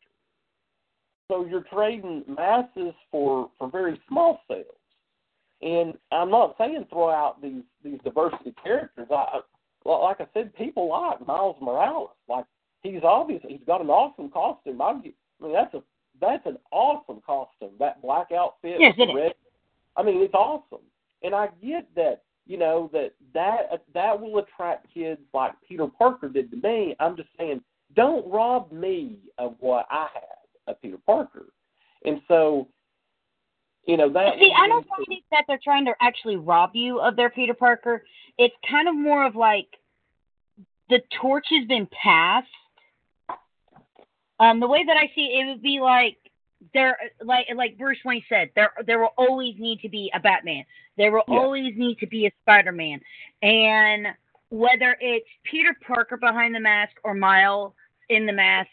so 1.28 1.46
you're 1.46 1.66
trading 1.74 2.24
masses 2.28 2.94
for 3.12 3.50
for 3.58 3.70
very 3.70 4.00
small 4.08 4.40
sales. 4.48 4.66
And 5.62 5.96
I'm 6.12 6.30
not 6.30 6.56
saying 6.58 6.86
throw 6.90 7.10
out 7.10 7.42
these 7.42 7.64
these 7.84 8.00
diversity 8.04 8.54
characters. 8.62 9.08
I, 9.10 9.40
like 9.86 10.22
I 10.22 10.28
said, 10.34 10.56
people 10.56 10.90
like 10.90 11.26
Miles 11.26 11.58
Morales. 11.62 12.12
Like 12.30 12.46
he's 12.84 13.04
obvious. 13.04 13.42
He's 13.48 13.60
got 13.66 13.82
an 13.82 13.90
awesome 13.90 14.30
costume. 14.30 14.82
I, 14.82 14.92
I 14.92 14.94
mean, 15.42 15.54
that's 15.54 15.74
a 15.74 15.84
that's 16.22 16.46
an 16.46 16.58
awesome 16.72 17.22
costume. 17.26 17.72
That 17.80 18.02
black 18.02 18.32
outfit 18.32 18.78
Yes, 18.80 18.94
with 18.98 19.10
it 19.10 19.14
the 19.14 19.20
is. 19.20 19.24
red. 19.26 19.34
I 19.98 20.04
mean, 20.04 20.22
it's 20.22 20.34
awesome. 20.34 20.84
And 21.24 21.34
I 21.36 21.50
get 21.64 21.88
that. 21.96 22.22
You 22.48 22.58
know 22.60 22.92
that 22.94 23.14
that 23.34 23.84
that 23.96 24.22
will 24.22 24.38
attract 24.38 24.94
kids 24.94 25.20
like 25.34 25.54
Peter 25.68 25.88
Parker 25.88 26.30
did 26.30 26.52
to 26.52 26.58
me. 26.58 26.96
I'm 27.00 27.16
just 27.18 27.30
saying, 27.40 27.62
don't 27.96 28.30
rob 28.32 28.72
me 28.72 29.18
of 29.40 29.56
what 29.60 29.88
I 29.90 30.08
had 30.14 30.68
of 30.72 30.80
Peter 30.80 31.00
Parker. 31.08 31.48
And 32.06 32.22
so 32.28 32.68
You 33.88 33.98
know 33.98 34.10
that. 34.10 34.36
See, 34.40 34.52
I 34.56 34.68
don't 34.68 34.86
think 35.08 35.24
that 35.32 35.46
they're 35.48 35.60
trying 35.64 35.86
to 35.86 35.94
actually 36.02 36.36
rob 36.36 36.72
you 36.76 37.00
of 37.00 37.16
their 37.16 37.32
Peter 37.32 37.54
Parker. 37.56 38.04
It's 38.38 38.56
kind 38.70 38.88
of 38.88 38.96
more 38.96 39.26
of 39.26 39.36
like 39.36 39.68
the 40.90 41.02
torch 41.20 41.48
has 41.50 41.68
been 41.68 41.88
passed. 41.88 42.48
Um, 44.40 44.60
the 44.60 44.68
way 44.68 44.84
that 44.84 44.98
I 44.98 45.12
see 45.16 45.26
it, 45.28 45.46
it 45.46 45.50
would 45.50 45.62
be 45.62 45.80
like 45.80 46.18
there, 46.74 46.98
like 47.22 47.48
like 47.56 47.78
Bruce 47.78 47.98
Wayne 48.04 48.24
said, 48.28 48.50
there 48.56 48.72
there 48.86 49.00
will 49.00 49.14
always 49.18 49.56
need 49.58 49.80
to 49.82 49.90
be 49.90 50.12
a 50.14 50.20
Batman. 50.20 50.66
There 50.98 51.12
will 51.12 51.24
Yeah. 51.28 51.40
always 51.40 51.76
need 51.78 52.00
to 52.00 52.08
be 52.08 52.26
a 52.28 52.32
Spider 52.42 52.72
Man, 52.72 53.02
and 53.42 54.08
whether 54.50 54.98
it's 55.00 55.28
Peter 55.44 55.76
Parker 55.86 56.18
behind 56.18 56.56
the 56.56 56.60
mask 56.60 56.94
or 57.04 57.14
Miles 57.14 57.74
in 58.10 58.26
the 58.26 58.34
mask, 58.34 58.70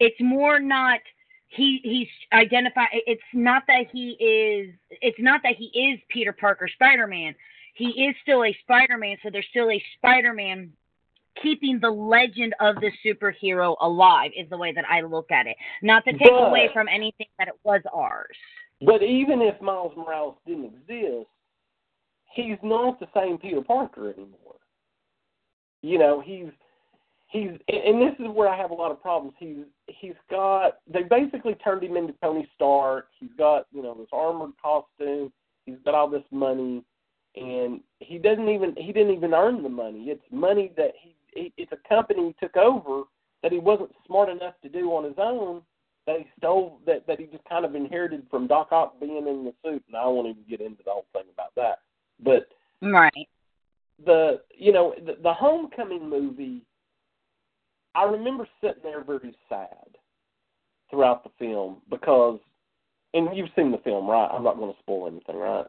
it's 0.00 0.20
more 0.20 0.58
not 0.58 1.00
he 1.48 1.80
he's 1.84 2.08
identified 2.32 2.88
it's 2.92 3.22
not 3.32 3.62
that 3.66 3.86
he 3.92 4.12
is 4.12 4.74
it's 4.90 5.18
not 5.20 5.42
that 5.42 5.54
he 5.56 5.66
is 5.66 6.00
Peter 6.08 6.32
Parker 6.32 6.68
Spider-Man. 6.68 7.34
He 7.74 8.06
is 8.06 8.14
still 8.22 8.44
a 8.44 8.56
Spider-Man, 8.62 9.16
so 9.22 9.30
there's 9.30 9.46
still 9.50 9.70
a 9.70 9.82
Spider-Man 9.96 10.72
keeping 11.40 11.78
the 11.80 11.90
legend 11.90 12.54
of 12.60 12.76
the 12.76 12.90
superhero 13.04 13.76
alive 13.80 14.30
is 14.36 14.48
the 14.50 14.56
way 14.56 14.72
that 14.72 14.84
I 14.88 15.00
look 15.00 15.30
at 15.30 15.46
it. 15.46 15.56
Not 15.82 16.04
to 16.04 16.12
take 16.12 16.30
But- 16.30 16.48
away 16.48 16.68
from 16.72 16.88
anything 16.88 17.28
that 17.38 17.48
it 17.48 17.54
was 17.64 17.82
ours. 17.92 18.36
But 18.80 19.02
even 19.02 19.40
if 19.40 19.60
Miles 19.60 19.96
Morales 19.96 20.36
didn't 20.44 20.64
exist, 20.64 21.28
he's 22.32 22.58
not 22.62 22.98
the 22.98 23.08
same 23.14 23.38
Peter 23.38 23.62
Parker 23.62 24.10
anymore. 24.10 24.56
You 25.82 25.98
know, 25.98 26.20
he's 26.20 26.50
he's 27.28 27.50
and 27.68 28.02
this 28.02 28.14
is 28.18 28.28
where 28.28 28.48
I 28.48 28.56
have 28.56 28.72
a 28.72 28.74
lot 28.74 28.90
of 28.90 29.00
problems. 29.00 29.34
He's 29.38 29.64
he's 29.86 30.16
got 30.30 30.78
they 30.86 31.04
basically 31.04 31.54
turned 31.56 31.82
him 31.84 31.96
into 31.96 32.14
Tony 32.14 32.48
Stark. 32.54 33.08
He's 33.18 33.32
got, 33.38 33.66
you 33.72 33.82
know, 33.82 33.94
this 33.94 34.08
armored 34.12 34.52
costume. 34.60 35.32
He's 35.64 35.78
got 35.84 35.94
all 35.94 36.08
this 36.08 36.24
money 36.32 36.84
and 37.36 37.80
he 38.00 38.18
doesn't 38.18 38.48
even 38.48 38.74
he 38.76 38.92
didn't 38.92 39.14
even 39.14 39.34
earn 39.34 39.62
the 39.62 39.68
money. 39.68 40.04
It's 40.08 40.22
money 40.30 40.72
that 40.76 40.92
he, 41.00 41.14
he 41.34 41.52
it's 41.56 41.72
a 41.72 41.88
company 41.88 42.28
he 42.28 42.46
took 42.46 42.56
over 42.56 43.04
that 43.42 43.52
he 43.52 43.58
wasn't 43.58 43.90
smart 44.06 44.28
enough 44.28 44.54
to 44.62 44.68
do 44.68 44.90
on 44.90 45.04
his 45.04 45.14
own 45.18 45.62
that 46.06 46.18
he 46.18 46.26
stole 46.38 46.80
that 46.86 47.06
that 47.06 47.20
he 47.20 47.26
just 47.26 47.44
kind 47.44 47.64
of 47.64 47.74
inherited 47.74 48.26
from 48.30 48.46
Doc 48.46 48.68
Ock 48.72 48.98
being 49.00 49.26
in 49.28 49.44
the 49.44 49.54
suit, 49.64 49.82
and 49.86 49.96
I 49.96 50.06
won't 50.06 50.28
even 50.28 50.44
get 50.48 50.60
into 50.60 50.82
the 50.84 50.90
whole 50.90 51.06
thing 51.12 51.24
about 51.32 51.54
that. 51.56 51.80
But 52.22 52.48
Right. 52.80 53.28
the 54.04 54.42
you 54.56 54.72
know 54.72 54.94
the, 55.04 55.16
the 55.22 55.32
Homecoming 55.32 56.08
movie, 56.08 56.64
I 57.94 58.04
remember 58.04 58.48
sitting 58.60 58.82
there 58.82 59.04
very 59.04 59.36
sad 59.48 59.96
throughout 60.90 61.24
the 61.24 61.30
film 61.38 61.78
because, 61.88 62.38
and 63.14 63.34
you've 63.36 63.50
seen 63.56 63.70
the 63.70 63.78
film, 63.78 64.08
right? 64.08 64.28
I'm 64.30 64.44
not 64.44 64.58
going 64.58 64.72
to 64.72 64.78
spoil 64.80 65.06
anything, 65.06 65.36
right? 65.36 65.66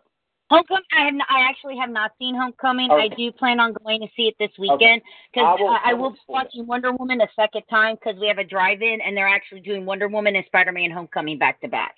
Homecoming. 0.53 0.83
I 0.95 1.05
have. 1.05 1.13
Not, 1.13 1.27
I 1.29 1.49
actually 1.49 1.77
have 1.77 1.89
not 1.89 2.11
seen 2.19 2.35
Homecoming. 2.35 2.91
I 2.91 3.07
do 3.15 3.31
plan 3.31 3.59
on 3.59 3.73
going 3.83 4.01
to 4.01 4.07
see 4.15 4.23
it 4.23 4.35
this 4.39 4.51
weekend 4.59 5.01
because 5.33 5.57
I 5.59 5.61
will- 5.61 5.69
I, 5.69 5.79
I 5.85 5.93
will 5.93 6.11
be 6.11 6.19
watching 6.27 6.67
Wonder 6.67 6.91
Woman 6.91 7.21
a 7.21 7.27
second 7.35 7.63
time 7.69 7.95
because 7.95 8.19
we 8.19 8.27
have 8.27 8.37
a 8.37 8.43
drive-in 8.43 8.99
and 9.01 9.15
they're 9.17 9.27
actually 9.27 9.61
doing 9.61 9.85
Wonder 9.85 10.07
Woman 10.07 10.35
and 10.35 10.45
Spider-Man 10.45 10.91
Homecoming 10.91 11.37
back 11.37 11.59
to 11.61 11.67
back. 11.67 11.95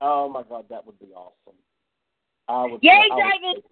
Oh 0.00 0.28
my 0.28 0.42
God, 0.42 0.66
that 0.70 0.84
would 0.86 0.98
be 0.98 1.08
awesome. 1.14 1.56
I 2.48 2.64
would. 2.64 2.82
Yay, 2.82 2.90
I 3.10 3.30
would-! 3.42 3.62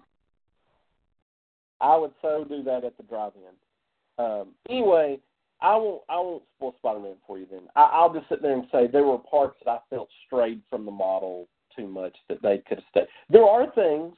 I 1.81 1.97
would 1.97 2.13
so 2.23 2.45
do 2.49 2.63
that 2.63 2.85
at 2.85 2.97
the 2.97 3.03
drive-in. 3.03 4.25
Um, 4.25 4.49
anyway, 4.69 5.19
I 5.61 5.77
won't. 5.77 6.03
I 6.09 6.17
won't 6.17 6.43
spoil 6.57 6.75
Spider-Man 6.79 7.17
for 7.27 7.39
you. 7.39 7.47
Then 7.51 7.63
I, 7.77 7.83
I'll 7.83 8.13
just 8.13 8.29
sit 8.29 8.41
there 8.41 8.53
and 8.55 8.65
say 8.71 8.87
there 8.87 9.05
were 9.05 9.19
parts 9.19 9.57
that 9.65 9.71
I 9.71 9.79
felt 9.91 10.09
strayed 10.27 10.61
from 10.71 10.85
the 10.85 10.91
model 10.91 11.49
too 11.77 11.87
much 11.87 12.17
that 12.29 12.43
they 12.43 12.59
could 12.69 12.79
have 12.79 12.85
stayed. 12.91 13.07
There 13.31 13.45
are 13.45 13.71
things. 13.73 14.15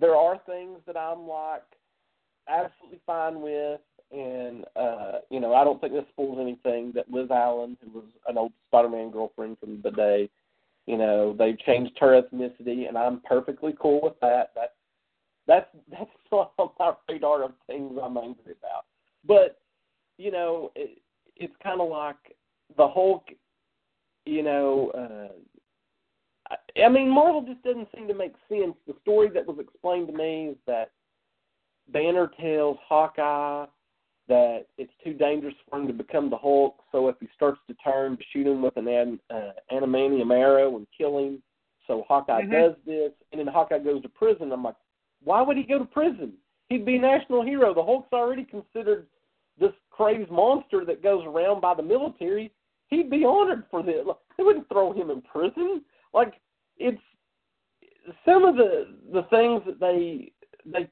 There 0.00 0.16
are 0.16 0.38
things 0.46 0.78
that 0.86 0.96
I'm 0.96 1.26
like 1.26 1.64
absolutely 2.48 3.00
fine 3.06 3.40
with, 3.40 3.80
and 4.12 4.64
uh, 4.76 5.18
you 5.30 5.40
know 5.40 5.54
I 5.54 5.64
don't 5.64 5.80
think 5.80 5.92
this 5.92 6.04
spoils 6.10 6.38
anything. 6.40 6.92
That 6.94 7.10
Liz 7.10 7.30
Allan, 7.30 7.76
who 7.82 7.90
was 7.90 8.08
an 8.26 8.38
old 8.38 8.52
Spider-Man 8.68 9.10
girlfriend 9.10 9.58
from 9.58 9.80
the 9.82 9.90
day, 9.90 10.30
you 10.86 10.96
know 10.96 11.34
they've 11.36 11.58
changed 11.60 11.96
her 12.00 12.20
ethnicity, 12.20 12.88
and 12.88 12.96
I'm 12.96 13.20
perfectly 13.20 13.74
cool 13.80 14.00
with 14.02 14.18
that. 14.20 14.52
That's 14.54 14.72
that's 15.46 15.66
that's 15.90 16.10
not 16.30 16.52
on 16.58 16.70
my 16.78 16.92
radar 17.08 17.44
of 17.44 17.52
things 17.66 17.98
I'm 18.00 18.16
angry 18.16 18.54
about. 18.60 18.84
But 19.26 19.60
you 20.16 20.30
know, 20.30 20.70
it, 20.76 20.98
it's 21.36 21.54
kind 21.62 21.80
of 21.80 21.88
like 21.88 22.36
the 22.76 22.86
Hulk. 22.86 23.24
You 24.26 24.42
know, 24.42 24.90
uh, 24.94 25.32
I, 26.76 26.88
mean, 26.88 27.08
Marvel 27.08 27.42
just 27.42 27.62
doesn't 27.62 27.88
seem 27.96 28.08
to 28.08 28.14
make 28.14 28.34
sense. 28.48 28.74
The 28.86 28.94
story 29.02 29.28
that 29.34 29.46
was 29.46 29.58
explained 29.58 30.08
to 30.08 30.12
me 30.12 30.48
is 30.48 30.56
that 30.66 30.90
Banner 31.92 32.30
tells 32.40 32.76
Hawkeye 32.86 33.66
that 34.28 34.66
it's 34.76 34.92
too 35.02 35.14
dangerous 35.14 35.54
for 35.68 35.78
him 35.78 35.86
to 35.86 35.92
become 35.92 36.28
the 36.28 36.36
Hulk. 36.36 36.82
So 36.92 37.08
if 37.08 37.16
he 37.18 37.28
starts 37.34 37.60
to 37.68 37.74
turn, 37.82 38.18
shoot 38.30 38.46
him 38.46 38.62
with 38.62 38.76
an 38.76 38.86
an, 38.86 39.18
uh, 39.30 39.52
adamantium 39.72 40.30
arrow 40.30 40.76
and 40.76 40.86
kill 40.96 41.18
him. 41.18 41.42
So 41.86 42.04
Hawkeye 42.06 42.42
Mhm. 42.42 42.50
does 42.50 42.76
this, 42.84 43.12
and 43.32 43.38
then 43.40 43.46
Hawkeye 43.46 43.78
goes 43.78 44.02
to 44.02 44.08
prison. 44.10 44.52
I'm 44.52 44.62
like, 44.62 44.76
why 45.24 45.40
would 45.40 45.56
he 45.56 45.62
go 45.62 45.78
to 45.78 45.86
prison? 45.86 46.36
He'd 46.68 46.84
be 46.84 46.96
a 46.96 47.00
national 47.00 47.42
hero. 47.42 47.72
The 47.72 47.82
Hulk's 47.82 48.12
already 48.12 48.44
considered 48.44 49.08
this 49.56 49.72
crazed 49.90 50.30
monster 50.30 50.84
that 50.84 51.02
goes 51.02 51.24
around 51.24 51.60
by 51.60 51.74
the 51.74 51.82
military. 51.82 52.52
He'd 52.88 53.10
be 53.10 53.24
honored 53.24 53.66
for 53.70 53.82
this. 53.82 54.06
They 54.36 54.44
wouldn't 54.44 54.68
throw 54.68 54.92
him 54.92 55.10
in 55.10 55.22
prison. 55.22 55.84
Like 56.12 56.38
it's 56.78 57.00
some 58.24 58.44
of 58.44 58.56
the 58.56 58.86
the 59.12 59.22
things 59.24 59.62
that 59.66 59.80
they 59.80 60.32
they 60.64 60.88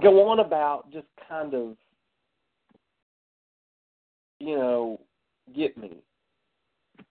go 0.00 0.28
on 0.28 0.40
about 0.40 0.90
just 0.92 1.06
kind 1.28 1.54
of 1.54 1.76
you 4.40 4.56
know 4.56 5.00
get 5.54 5.76
me. 5.76 6.02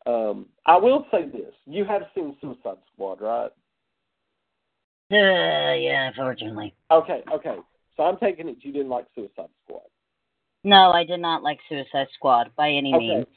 Um, 0.06 0.48
I 0.66 0.78
will 0.78 1.06
say 1.12 1.28
this: 1.28 1.54
you 1.66 1.86
have 1.86 2.04
seen 2.16 2.36
Suicide 2.41 2.78
Squad, 2.94 3.22
right? 3.22 3.52
Uh, 5.12 5.76
yeah, 5.76 6.08
unfortunately. 6.08 6.74
Okay, 6.91 7.24
okay. 7.32 7.58
So 7.96 8.04
I'm 8.04 8.18
taking 8.18 8.50
it 8.50 8.58
you 8.62 8.72
didn't 8.72 8.89
like 8.89 9.06
Suicide 9.14 9.50
Squad. 9.64 9.84
No, 10.64 10.91
I 10.91 11.04
did 11.04 11.20
not 11.20 11.44
like 11.44 11.60
Suicide 11.70 12.08
Squad 12.16 12.52
by 12.56 12.70
any 12.70 12.94
Okay. 12.96 13.08
means. 13.08 13.28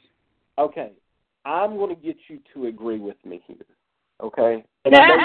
Okay. 0.57 0.91
I'm 1.45 1.77
going 1.77 1.95
to 1.95 2.01
get 2.01 2.17
you 2.27 2.39
to 2.53 2.67
agree 2.67 2.99
with 2.99 3.17
me 3.25 3.41
here. 3.47 3.57
Okay? 4.21 4.63
And 4.85 4.95
I 4.95 5.07
know 5.07 5.15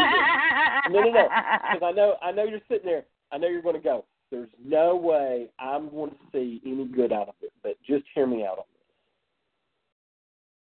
no, 0.90 1.00
no, 1.00 1.10
no. 1.10 1.28
Because 1.72 1.82
I 1.82 1.92
know, 1.92 2.16
I 2.22 2.32
know 2.32 2.44
you're 2.44 2.60
sitting 2.68 2.86
there. 2.86 3.04
I 3.30 3.38
know 3.38 3.48
you're 3.48 3.62
going 3.62 3.76
to 3.76 3.80
go. 3.80 4.04
There's 4.30 4.50
no 4.64 4.96
way 4.96 5.48
I'm 5.58 5.90
going 5.90 6.10
to 6.10 6.16
see 6.32 6.60
any 6.66 6.86
good 6.86 7.12
out 7.12 7.28
of 7.28 7.34
it. 7.42 7.52
But 7.62 7.76
just 7.86 8.04
hear 8.14 8.26
me 8.26 8.44
out 8.44 8.58
on 8.58 8.64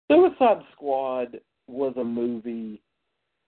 this. 0.08 0.36
Suicide 0.38 0.62
Squad 0.72 1.40
was 1.66 1.94
a 1.96 2.04
movie 2.04 2.82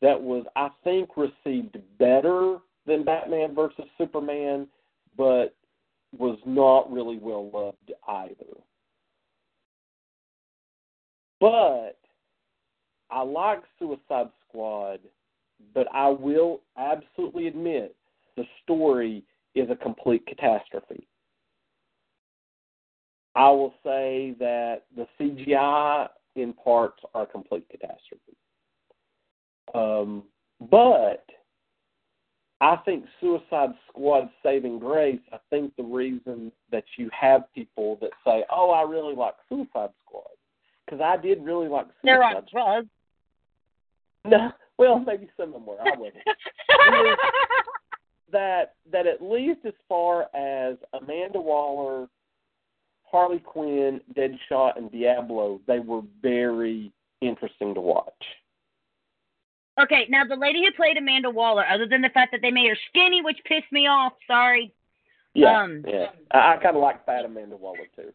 that 0.02 0.20
was, 0.20 0.44
I 0.56 0.68
think, 0.84 1.10
received 1.16 1.78
better 1.98 2.58
than 2.86 3.04
Batman 3.04 3.54
versus 3.54 3.84
Superman, 3.98 4.66
but 5.16 5.54
was 6.16 6.38
not 6.46 6.90
really 6.90 7.18
well 7.18 7.50
loved 7.50 7.92
either. 8.08 8.56
But 11.40 11.98
I 13.10 13.22
like 13.22 13.62
Suicide 13.78 14.30
But 15.74 15.86
I 15.92 16.08
will 16.08 16.60
absolutely 16.76 17.46
admit 17.46 17.94
the 18.36 18.44
story 18.62 19.24
is 19.54 19.70
a 19.70 19.76
complete 19.76 20.26
catastrophe. 20.26 21.06
I 23.34 23.50
will 23.50 23.74
say 23.84 24.34
that 24.38 24.84
the 24.96 25.06
CGI 25.18 26.08
in 26.36 26.52
parts 26.52 27.02
are 27.14 27.22
a 27.22 27.26
complete 27.26 27.66
catastrophe. 27.70 28.36
Um, 29.74 30.24
but 30.70 31.24
I 32.60 32.76
think 32.76 33.04
Suicide 33.20 33.70
Squad 33.88 34.30
saving 34.42 34.78
grace. 34.78 35.20
I 35.32 35.38
think 35.50 35.74
the 35.76 35.82
reason 35.82 36.50
that 36.70 36.84
you 36.96 37.10
have 37.18 37.52
people 37.54 37.96
that 38.00 38.10
say, 38.24 38.44
"Oh, 38.50 38.70
I 38.70 38.82
really 38.82 39.14
like 39.14 39.34
Suicide 39.48 39.90
Squad," 40.04 40.30
because 40.84 41.00
I 41.02 41.18
did 41.18 41.44
really 41.44 41.68
like 41.68 41.86
Suicide 41.86 42.00
They're 42.04 42.22
on 42.22 42.46
Squad. 42.46 42.50
drugs. 42.50 42.88
No, 44.30 44.50
well, 44.78 44.98
maybe 44.98 45.28
some 45.36 45.48
of 45.48 45.52
them 45.54 45.66
were. 45.66 45.76
I 45.80 45.96
wasn't. 45.96 46.22
that 48.32 48.74
that 48.90 49.06
at 49.06 49.22
least 49.22 49.60
as 49.64 49.72
far 49.88 50.22
as 50.34 50.76
Amanda 51.00 51.40
Waller, 51.40 52.08
Harley 53.04 53.38
Quinn, 53.38 54.00
Deadshot, 54.14 54.76
and 54.76 54.90
Diablo, 54.90 55.60
they 55.66 55.78
were 55.78 56.02
very 56.22 56.92
interesting 57.20 57.74
to 57.74 57.80
watch. 57.80 58.12
okay, 59.80 60.06
now 60.10 60.24
the 60.24 60.36
lady 60.36 60.64
who 60.64 60.72
played 60.72 60.96
Amanda 60.96 61.30
Waller, 61.30 61.64
other 61.66 61.86
than 61.86 62.02
the 62.02 62.10
fact 62.10 62.32
that 62.32 62.42
they 62.42 62.50
made 62.50 62.68
her 62.68 62.78
skinny, 62.90 63.22
which 63.22 63.38
pissed 63.44 63.70
me 63.72 63.86
off, 63.86 64.12
sorry. 64.26 64.72
Yeah, 65.34 65.62
Um, 65.62 65.84
yeah. 65.86 66.06
I, 66.32 66.54
I 66.54 66.56
kind 66.62 66.76
of 66.76 66.82
like 66.82 67.04
fat 67.06 67.24
Amanda 67.24 67.56
Waller 67.56 67.86
too. 67.94 68.12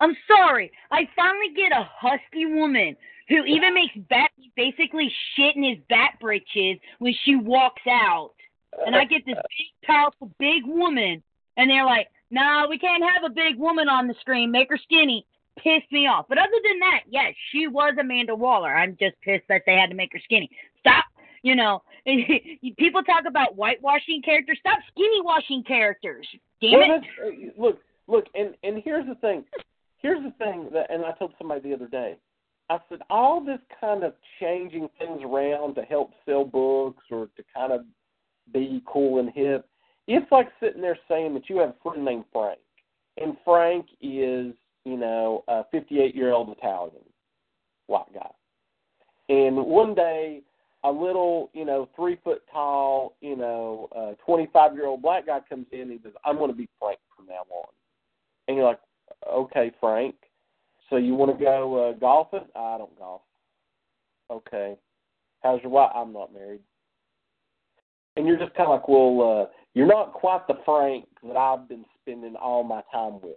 I'm 0.00 0.16
sorry. 0.28 0.70
I 0.90 1.08
finally 1.16 1.52
get 1.56 1.72
a 1.72 1.88
husky 1.92 2.46
woman 2.46 2.96
who 3.28 3.44
even 3.44 3.74
makes 3.74 3.94
bat 4.08 4.30
basically 4.56 5.12
shit 5.34 5.56
in 5.56 5.62
his 5.62 5.78
bat 5.88 6.12
britches 6.20 6.78
when 6.98 7.14
she 7.24 7.36
walks 7.36 7.82
out. 7.88 8.32
And 8.86 8.94
I 8.94 9.04
get 9.04 9.24
this 9.24 9.34
big, 9.36 9.66
powerful, 9.84 10.30
big 10.38 10.64
woman, 10.66 11.22
and 11.56 11.70
they're 11.70 11.86
like, 11.86 12.08
"No, 12.30 12.66
we 12.68 12.78
can't 12.78 13.02
have 13.02 13.24
a 13.24 13.30
big 13.32 13.56
woman 13.56 13.88
on 13.88 14.06
the 14.06 14.14
screen. 14.20 14.50
Make 14.50 14.68
her 14.70 14.78
skinny." 14.78 15.26
Pissed 15.58 15.90
me 15.90 16.06
off. 16.06 16.26
But 16.28 16.36
other 16.36 16.60
than 16.68 16.78
that, 16.80 17.00
yes, 17.08 17.32
she 17.50 17.66
was 17.66 17.94
Amanda 17.98 18.34
Waller. 18.34 18.68
I'm 18.76 18.94
just 19.00 19.18
pissed 19.22 19.48
that 19.48 19.62
they 19.64 19.72
had 19.74 19.88
to 19.88 19.96
make 19.96 20.12
her 20.12 20.20
skinny. 20.22 20.50
Stop. 20.80 21.06
You 21.42 21.56
know, 21.56 21.82
people 22.78 23.02
talk 23.02 23.24
about 23.26 23.54
whitewashing 23.56 24.20
characters. 24.22 24.58
Stop 24.60 24.80
skinny 24.90 25.22
washing 25.22 25.62
characters. 25.66 26.26
Damn 26.60 26.72
Well, 26.72 27.00
it. 27.00 27.04
uh, 27.56 27.62
look, 27.62 27.78
look, 28.06 28.26
and 28.34 28.54
and 28.64 28.82
here's 28.84 29.06
the 29.06 29.14
thing. 29.14 29.44
Here's 29.98 30.22
the 30.22 30.32
thing 30.32 30.68
that, 30.74 30.90
and 30.90 31.06
I 31.06 31.12
told 31.12 31.32
somebody 31.38 31.62
the 31.62 31.74
other 31.74 31.88
day. 31.88 32.16
I 32.68 32.78
said 32.88 32.98
all 33.10 33.44
this 33.44 33.60
kind 33.80 34.02
of 34.02 34.14
changing 34.40 34.88
things 34.98 35.20
around 35.24 35.74
to 35.74 35.82
help 35.82 36.12
sell 36.24 36.44
books 36.44 37.04
or 37.10 37.28
to 37.36 37.44
kind 37.54 37.72
of 37.72 37.82
be 38.52 38.82
cool 38.86 39.20
and 39.20 39.30
hip. 39.30 39.68
It's 40.08 40.30
like 40.30 40.48
sitting 40.60 40.82
there 40.82 40.98
saying 41.08 41.34
that 41.34 41.48
you 41.48 41.58
have 41.58 41.70
a 41.70 41.74
friend 41.82 42.04
named 42.04 42.24
Frank, 42.32 42.58
and 43.20 43.36
Frank 43.44 43.86
is, 44.00 44.52
you 44.84 44.96
know, 44.96 45.44
a 45.48 45.64
58 45.70 46.14
year 46.14 46.32
old 46.32 46.56
Italian 46.56 47.02
white 47.86 48.12
guy, 48.12 48.30
and 49.28 49.56
one 49.56 49.94
day 49.94 50.42
a 50.84 50.90
little, 50.90 51.50
you 51.52 51.64
know, 51.64 51.88
three 51.96 52.16
foot 52.22 52.42
tall, 52.52 53.16
you 53.20 53.36
know, 53.36 53.88
uh, 53.96 54.12
25 54.24 54.74
year 54.74 54.86
old 54.86 55.02
black 55.02 55.26
guy 55.26 55.40
comes 55.48 55.66
in 55.72 55.82
and 55.82 55.92
he 55.92 55.98
says, 56.02 56.12
I'm 56.24 56.36
going 56.36 56.50
to 56.50 56.56
be 56.56 56.68
Frank 56.78 56.98
from 57.16 57.26
now 57.26 57.42
on. 57.50 57.68
And 58.46 58.56
you're 58.56 58.66
like, 58.66 58.80
okay, 59.28 59.72
Frank. 59.80 60.14
So 60.90 60.96
you 60.96 61.14
want 61.14 61.36
to 61.36 61.44
go 61.44 61.90
uh, 61.90 61.92
golfing? 61.98 62.46
I 62.54 62.78
don't 62.78 62.98
golf. 62.98 63.22
Okay. 64.30 64.76
How's 65.42 65.60
your 65.62 65.70
wife? 65.70 65.90
I'm 65.94 66.12
not 66.12 66.32
married. 66.32 66.60
And 68.16 68.26
you're 68.26 68.38
just 68.38 68.54
kind 68.54 68.70
of 68.70 68.80
like, 68.80 68.88
well, 68.88 69.42
uh, 69.42 69.52
you're 69.74 69.86
not 69.86 70.12
quite 70.12 70.46
the 70.46 70.54
Frank 70.64 71.06
that 71.22 71.36
I've 71.36 71.68
been 71.68 71.84
spending 72.00 72.34
all 72.36 72.62
my 72.62 72.82
time 72.92 73.20
with, 73.22 73.36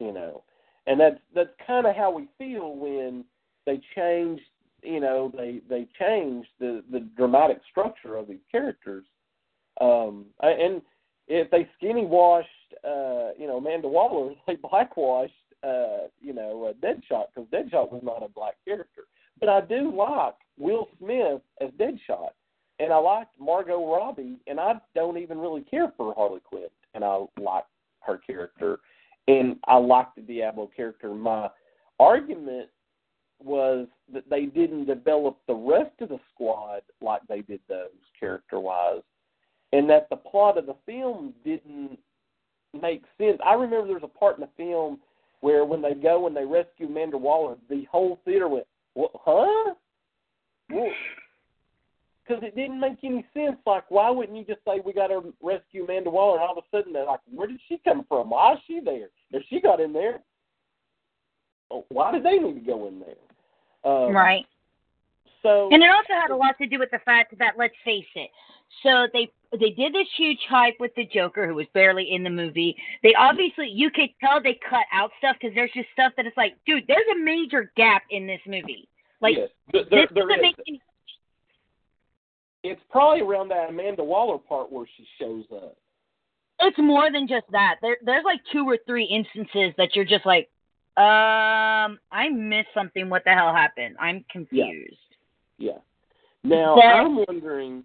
you 0.00 0.12
know. 0.12 0.44
And 0.86 0.98
that's 0.98 1.20
that's 1.34 1.50
kind 1.66 1.86
of 1.86 1.94
how 1.94 2.10
we 2.10 2.28
feel 2.38 2.74
when 2.74 3.24
they 3.66 3.80
change 3.94 4.40
you 4.82 5.00
know 5.00 5.32
they 5.34 5.60
they 5.68 5.86
changed 5.98 6.48
the 6.58 6.82
the 6.90 7.00
dramatic 7.16 7.60
structure 7.70 8.16
of 8.16 8.28
these 8.28 8.40
characters 8.50 9.04
um 9.80 10.26
and 10.40 10.82
if 11.28 11.50
they 11.50 11.68
skinny 11.76 12.04
washed 12.04 12.48
uh 12.84 13.30
you 13.38 13.46
know 13.46 13.58
Amanda 13.58 13.88
Waller 13.88 14.34
they 14.46 14.56
blackwashed 14.56 15.32
uh 15.32 15.41
you 16.32 16.40
know 16.40 16.64
uh, 16.64 16.72
Deadshot 16.84 17.26
because 17.34 17.48
Deadshot 17.52 17.92
was 17.92 18.02
not 18.02 18.22
a 18.22 18.28
black 18.28 18.54
character. 18.64 19.02
But 19.38 19.48
I 19.48 19.60
do 19.60 19.94
like 19.94 20.34
Will 20.58 20.88
Smith 20.98 21.42
as 21.60 21.70
Deadshot 21.78 22.30
and 22.78 22.92
I 22.92 22.96
liked 22.96 23.38
Margot 23.38 23.92
Robbie 23.92 24.38
and 24.46 24.58
I 24.58 24.74
don't 24.94 25.18
even 25.18 25.38
really 25.38 25.62
care 25.62 25.92
for 25.96 26.14
Harley 26.14 26.40
Quinn 26.40 26.68
and 26.94 27.04
I 27.04 27.24
like 27.40 27.64
her 28.00 28.18
character. 28.18 28.78
And 29.28 29.56
I 29.66 29.76
like 29.76 30.14
the 30.16 30.22
Diablo 30.22 30.70
character. 30.74 31.14
My 31.14 31.48
argument 32.00 32.68
was 33.42 33.86
that 34.12 34.28
they 34.28 34.46
didn't 34.46 34.86
develop 34.86 35.38
the 35.46 35.54
rest 35.54 36.00
of 36.00 36.08
the 36.08 36.18
squad 36.32 36.82
like 37.00 37.22
they 37.28 37.42
did 37.42 37.60
those 37.68 37.88
character 38.18 38.58
wise, 38.60 39.02
and 39.72 39.88
that 39.90 40.08
the 40.10 40.16
plot 40.16 40.58
of 40.58 40.66
the 40.66 40.76
film 40.86 41.34
didn't 41.44 41.98
make 42.80 43.02
sense. 43.18 43.38
I 43.44 43.54
remember 43.54 43.86
there 43.86 43.94
was 43.94 44.02
a 44.02 44.18
part 44.18 44.38
in 44.38 44.42
the 44.42 44.48
film 44.56 44.98
where 45.42 45.64
when 45.64 45.82
they 45.82 45.92
go 45.92 46.26
and 46.26 46.36
they 46.36 46.44
rescue 46.44 46.86
Amanda 46.86 47.18
Waller, 47.18 47.56
the 47.68 47.84
whole 47.90 48.20
theater 48.24 48.48
went, 48.48 48.66
"What? 48.94 49.10
Huh?" 49.14 49.74
Because 50.68 50.88
it 52.42 52.56
didn't 52.56 52.80
make 52.80 52.98
any 53.02 53.26
sense. 53.34 53.56
Like, 53.66 53.90
why 53.90 54.08
wouldn't 54.08 54.38
you 54.38 54.44
just 54.44 54.64
say 54.64 54.80
we 54.84 54.92
got 54.92 55.08
to 55.08 55.34
rescue 55.42 55.84
Amanda 55.84 56.10
Waller, 56.10 56.38
and 56.38 56.48
all 56.48 56.56
of 56.56 56.64
a 56.64 56.76
sudden 56.76 56.92
they're 56.92 57.04
like, 57.04 57.20
"Where 57.30 57.48
did 57.48 57.60
she 57.68 57.78
come 57.84 58.06
from? 58.08 58.30
Why 58.30 58.54
is 58.54 58.60
she 58.66 58.80
there? 58.80 59.08
If 59.32 59.42
she 59.50 59.60
got 59.60 59.80
in 59.80 59.92
there, 59.92 60.20
why 61.88 62.12
did 62.12 62.24
they 62.24 62.38
need 62.38 62.54
to 62.54 62.66
go 62.66 62.86
in 62.86 63.00
there?" 63.00 63.92
Um, 63.92 64.14
Right. 64.14 64.46
So 65.42 65.68
And 65.72 65.82
it 65.82 65.90
also 65.90 66.12
had 66.12 66.30
a 66.30 66.36
lot 66.36 66.56
to 66.58 66.68
do 66.68 66.78
with 66.78 66.92
the 66.92 67.00
fact 67.00 67.36
that 67.38 67.54
let's 67.58 67.74
face 67.84 68.06
it. 68.14 68.30
So 68.82 69.06
they 69.12 69.30
they 69.52 69.70
did 69.70 69.92
this 69.92 70.08
huge 70.16 70.38
hype 70.48 70.76
with 70.80 70.92
the 70.96 71.04
Joker, 71.04 71.46
who 71.46 71.54
was 71.54 71.66
barely 71.74 72.10
in 72.12 72.22
the 72.24 72.30
movie. 72.30 72.74
They 73.02 73.14
obviously 73.14 73.68
you 73.68 73.90
could 73.90 74.08
tell 74.20 74.42
they 74.42 74.58
cut 74.68 74.86
out 74.92 75.10
stuff 75.18 75.36
because 75.40 75.54
there's 75.54 75.70
just 75.74 75.88
stuff 75.92 76.12
that 76.16 76.26
it's 76.26 76.36
like, 76.36 76.54
dude, 76.66 76.84
there's 76.88 77.06
a 77.14 77.18
major 77.18 77.70
gap 77.76 78.02
in 78.10 78.26
this 78.26 78.40
movie. 78.46 78.88
Like 79.20 79.36
yes, 79.36 79.48
there, 79.72 79.84
this 79.90 80.08
there 80.14 80.30
is. 80.44 80.54
It's 82.64 82.80
probably 82.90 83.22
around 83.22 83.48
that 83.48 83.70
Amanda 83.70 84.04
Waller 84.04 84.38
part 84.38 84.70
where 84.70 84.86
she 84.96 85.06
shows 85.18 85.44
up. 85.54 85.76
it's 86.60 86.78
more 86.78 87.10
than 87.10 87.26
just 87.26 87.46
that. 87.50 87.76
There 87.82 87.96
there's 88.04 88.24
like 88.24 88.40
two 88.52 88.64
or 88.68 88.78
three 88.86 89.04
instances 89.04 89.74
that 89.78 89.94
you're 89.94 90.04
just 90.04 90.24
like, 90.24 90.48
um, 90.96 91.98
I 92.12 92.28
missed 92.32 92.68
something. 92.72 93.10
What 93.10 93.24
the 93.24 93.30
hell 93.32 93.52
happened? 93.52 93.96
I'm 94.00 94.24
confused. 94.30 94.96
Yeah. 95.58 95.78
Now 96.44 96.76
But- 96.76 96.84
I'm 96.84 97.24
wondering 97.28 97.84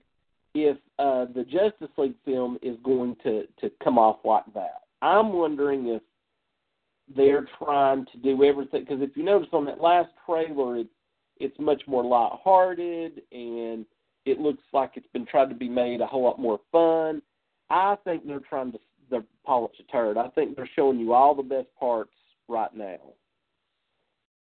if 0.66 0.78
uh, 1.00 1.26
the 1.34 1.44
Justice 1.44 1.94
League 1.98 2.16
film 2.26 2.58
is 2.62 2.78
going 2.84 3.16
to 3.24 3.44
to 3.62 3.72
come 3.84 3.98
off 3.98 4.18
like 4.24 4.46
that. 4.54 4.82
I'm 5.02 5.34
wondering 5.34 5.88
if 5.88 6.02
they're 7.16 7.48
trying 7.58 8.06
to 8.12 8.18
do 8.18 8.44
everything 8.44 8.82
because 8.82 9.02
if 9.02 9.16
you 9.16 9.24
notice 9.24 9.48
on 9.54 9.66
that 9.66 9.82
last 9.82 10.10
trailer, 10.26 10.78
it's 10.78 10.90
it's 11.40 11.58
much 11.60 11.82
more 11.88 12.04
lighthearted 12.04 13.22
and 13.32 13.86
it 14.26 14.40
looks 14.40 14.64
like 14.74 14.92
it's 14.96 15.08
been 15.14 15.26
tried 15.26 15.50
to 15.50 15.56
be 15.56 15.70
made 15.70 16.02
a 16.02 16.06
whole 16.06 16.24
lot 16.24 16.40
more 16.40 16.60
fun. 16.72 17.22
I 17.70 17.96
think 18.04 18.26
they're 18.26 18.40
trying 18.40 18.72
to 18.74 18.80
they're 19.10 19.24
polish 19.46 19.76
a 19.80 19.92
turd. 19.92 20.18
I 20.18 20.28
think 20.30 20.56
they're 20.56 20.70
showing 20.76 21.00
you 21.00 21.14
all 21.14 21.36
the 21.36 21.44
best 21.44 21.68
parts 21.80 22.12
right 22.48 22.74
now. 22.76 22.98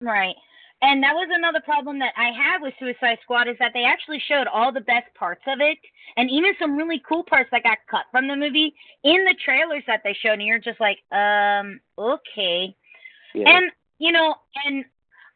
Right. 0.02 0.36
And 0.82 1.04
that 1.04 1.14
was 1.14 1.28
another 1.32 1.60
problem 1.60 2.00
that 2.00 2.14
I 2.16 2.32
had 2.32 2.62
with 2.62 2.74
Suicide 2.80 3.18
Squad 3.24 3.50
is 3.50 3.58
that 3.60 3.72
they 3.74 3.84
actually 3.84 4.22
showed 4.28 4.48
all 4.48 4.72
the 4.72 4.82
best 4.82 5.14
parts 5.14 5.42
of 5.46 5.60
it 5.60 5.78
and 6.16 6.30
even 6.30 6.54
some 6.58 6.78
really 6.78 7.02
cool 7.08 7.24
parts 7.24 7.50
that 7.52 7.64
got 7.64 7.80
cut 7.92 8.06
from 8.12 8.28
the 8.28 8.36
movie 8.36 8.74
in 9.04 9.26
the 9.26 9.36
trailers 9.44 9.84
that 9.88 10.02
they 10.04 10.16
showed 10.22 10.40
and 10.40 10.44
you're 10.44 10.60
just 10.60 10.80
like, 10.80 11.00
um, 11.12 11.82
okay. 11.98 12.74
Yeah. 13.36 13.50
And 13.50 13.72
you 14.00 14.14
know, 14.14 14.36
and 14.66 14.86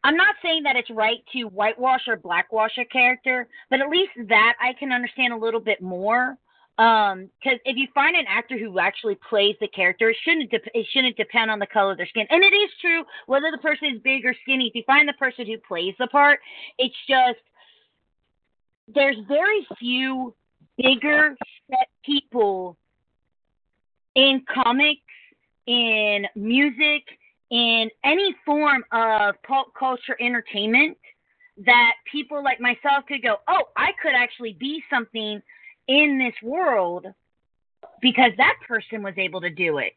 I'm 0.02 0.16
not 0.16 0.34
saying 0.42 0.62
that 0.64 0.76
it's 0.76 0.90
right 0.90 1.18
to 1.32 1.44
whitewash 1.44 2.08
or 2.08 2.16
blackwash 2.16 2.78
a 2.78 2.84
character, 2.84 3.46
but 3.70 3.80
at 3.80 3.88
least 3.88 4.12
that 4.28 4.54
I 4.60 4.72
can 4.78 4.92
understand 4.92 5.32
a 5.32 5.36
little 5.36 5.60
bit 5.60 5.82
more. 5.82 6.36
Um, 6.76 7.30
because 7.38 7.60
if 7.64 7.76
you 7.76 7.86
find 7.94 8.16
an 8.16 8.24
actor 8.28 8.58
who 8.58 8.80
actually 8.80 9.16
plays 9.28 9.54
the 9.60 9.68
character, 9.68 10.10
it 10.10 10.16
shouldn't 10.24 10.50
de- 10.50 10.78
it 10.78 10.86
shouldn't 10.92 11.16
depend 11.16 11.50
on 11.50 11.60
the 11.60 11.66
color 11.66 11.92
of 11.92 11.98
their 11.98 12.06
skin. 12.06 12.26
And 12.30 12.42
it 12.42 12.52
is 12.52 12.70
true 12.80 13.04
whether 13.26 13.50
the 13.52 13.58
person 13.58 13.94
is 13.94 14.00
big 14.02 14.24
or 14.24 14.34
skinny. 14.42 14.66
If 14.66 14.74
you 14.74 14.82
find 14.84 15.08
the 15.08 15.12
person 15.12 15.46
who 15.46 15.56
plays 15.58 15.94
the 16.00 16.08
part, 16.08 16.40
it's 16.78 16.96
just 17.08 17.38
there's 18.92 19.16
very 19.28 19.66
few 19.78 20.34
bigger 20.76 21.36
set 21.70 21.88
people 22.04 22.76
in 24.16 24.42
comics, 24.52 25.00
in 25.66 26.26
music, 26.34 27.04
in 27.50 27.88
any 28.04 28.34
form 28.44 28.84
of 28.92 29.36
pop 29.46 29.68
culture 29.78 30.16
entertainment 30.20 30.98
that 31.64 31.92
people 32.10 32.42
like 32.42 32.60
myself 32.60 33.04
could 33.06 33.22
go, 33.22 33.36
oh, 33.46 33.62
I 33.76 33.92
could 34.02 34.12
actually 34.12 34.56
be 34.58 34.82
something 34.90 35.40
in 35.88 36.18
this 36.18 36.34
world 36.42 37.06
because 38.00 38.32
that 38.36 38.56
person 38.66 39.02
was 39.02 39.14
able 39.16 39.40
to 39.40 39.50
do 39.50 39.78
it. 39.78 39.94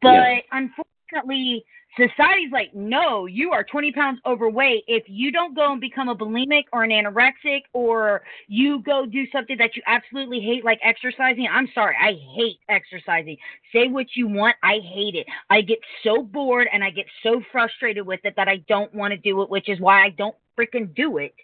But 0.00 0.12
Yeah. 0.12 0.40
unfortunately, 0.52 1.64
society's 1.96 2.52
like, 2.52 2.72
no, 2.74 3.26
you 3.26 3.50
are 3.50 3.64
20 3.64 3.92
pounds 3.92 4.20
overweight. 4.24 4.84
If 4.86 5.08
you 5.08 5.32
don't 5.32 5.54
go 5.54 5.72
and 5.72 5.80
become 5.80 6.08
a 6.08 6.14
bulimic 6.14 6.64
or 6.72 6.84
an 6.84 6.90
anorexic 6.90 7.62
or 7.72 8.22
you 8.46 8.78
go 8.80 9.06
do 9.06 9.26
something 9.30 9.56
that 9.58 9.76
you 9.76 9.82
absolutely 9.86 10.40
hate, 10.40 10.64
like 10.64 10.78
exercising, 10.82 11.48
I'm 11.50 11.68
sorry, 11.74 11.96
I 12.00 12.12
hate 12.34 12.60
exercising. 12.68 13.36
Say 13.72 13.88
what 13.88 14.14
you 14.14 14.28
want, 14.28 14.56
I 14.62 14.78
hate 14.78 15.16
it. 15.16 15.26
I 15.48 15.62
get 15.62 15.80
so 16.04 16.22
bored 16.22 16.68
and 16.72 16.84
I 16.84 16.90
get 16.90 17.06
so 17.22 17.42
frustrated 17.50 18.06
with 18.06 18.20
it 18.24 18.34
that 18.36 18.48
I 18.48 18.58
don't 18.68 18.94
want 18.94 19.12
to 19.12 19.18
do 19.18 19.42
it, 19.42 19.50
which 19.50 19.68
is 19.68 19.80
why 19.80 20.04
I 20.04 20.10
don't 20.10 20.36
freaking 20.58 20.94
do 20.94 21.18
it. 21.18 21.34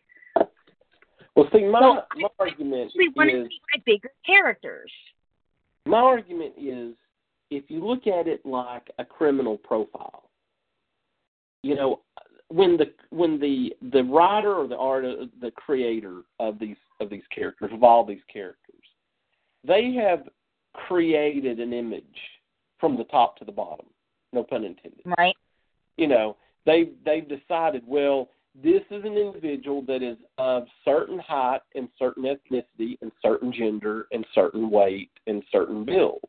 Well, 1.36 1.48
see, 1.52 1.64
my 1.66 1.80
So, 1.80 2.02
my 2.18 2.28
argument 2.38 2.86
actually 2.86 3.08
want 3.14 3.30
to 3.30 3.46
see 3.48 3.60
my 3.74 3.82
bigger 3.84 4.10
characters. 4.24 4.90
my 5.84 5.98
argument 5.98 6.54
is 6.58 6.94
if 7.50 7.70
you 7.70 7.84
look 7.86 8.06
at 8.06 8.26
it 8.26 8.44
like 8.44 8.90
a 8.98 9.04
criminal 9.04 9.58
profile, 9.58 10.30
you 11.62 11.74
know, 11.74 12.00
when 12.48 12.76
the 12.76 12.86
when 13.10 13.38
the 13.38 13.74
the 13.92 14.02
writer 14.04 14.54
or 14.54 14.66
the 14.66 14.76
art 14.76 15.04
the 15.40 15.50
creator 15.52 16.22
of 16.40 16.58
these 16.58 16.76
of 17.00 17.10
these 17.10 17.24
characters 17.34 17.70
of 17.72 17.82
all 17.84 18.04
these 18.04 18.22
characters, 18.32 18.82
they 19.62 19.92
have 19.92 20.28
created 20.74 21.58
an 21.60 21.72
image 21.72 22.04
from 22.78 22.96
the 22.96 23.04
top 23.04 23.36
to 23.38 23.44
the 23.44 23.52
bottom. 23.52 23.86
No 24.32 24.42
pun 24.42 24.64
intended 24.64 25.00
Right. 25.18 25.36
you 25.96 26.06
know 26.06 26.36
they 26.66 26.90
they've 27.04 27.28
decided 27.28 27.82
well 27.86 28.28
this 28.62 28.82
is 28.90 29.04
an 29.04 29.16
individual 29.16 29.82
that 29.82 30.02
is 30.02 30.16
of 30.38 30.64
certain 30.84 31.18
height 31.18 31.60
and 31.74 31.88
certain 31.98 32.24
ethnicity 32.24 32.96
and 33.02 33.12
certain 33.22 33.52
gender 33.52 34.06
and 34.12 34.24
certain 34.34 34.70
weight 34.70 35.10
and 35.26 35.42
certain 35.52 35.84
build. 35.84 36.24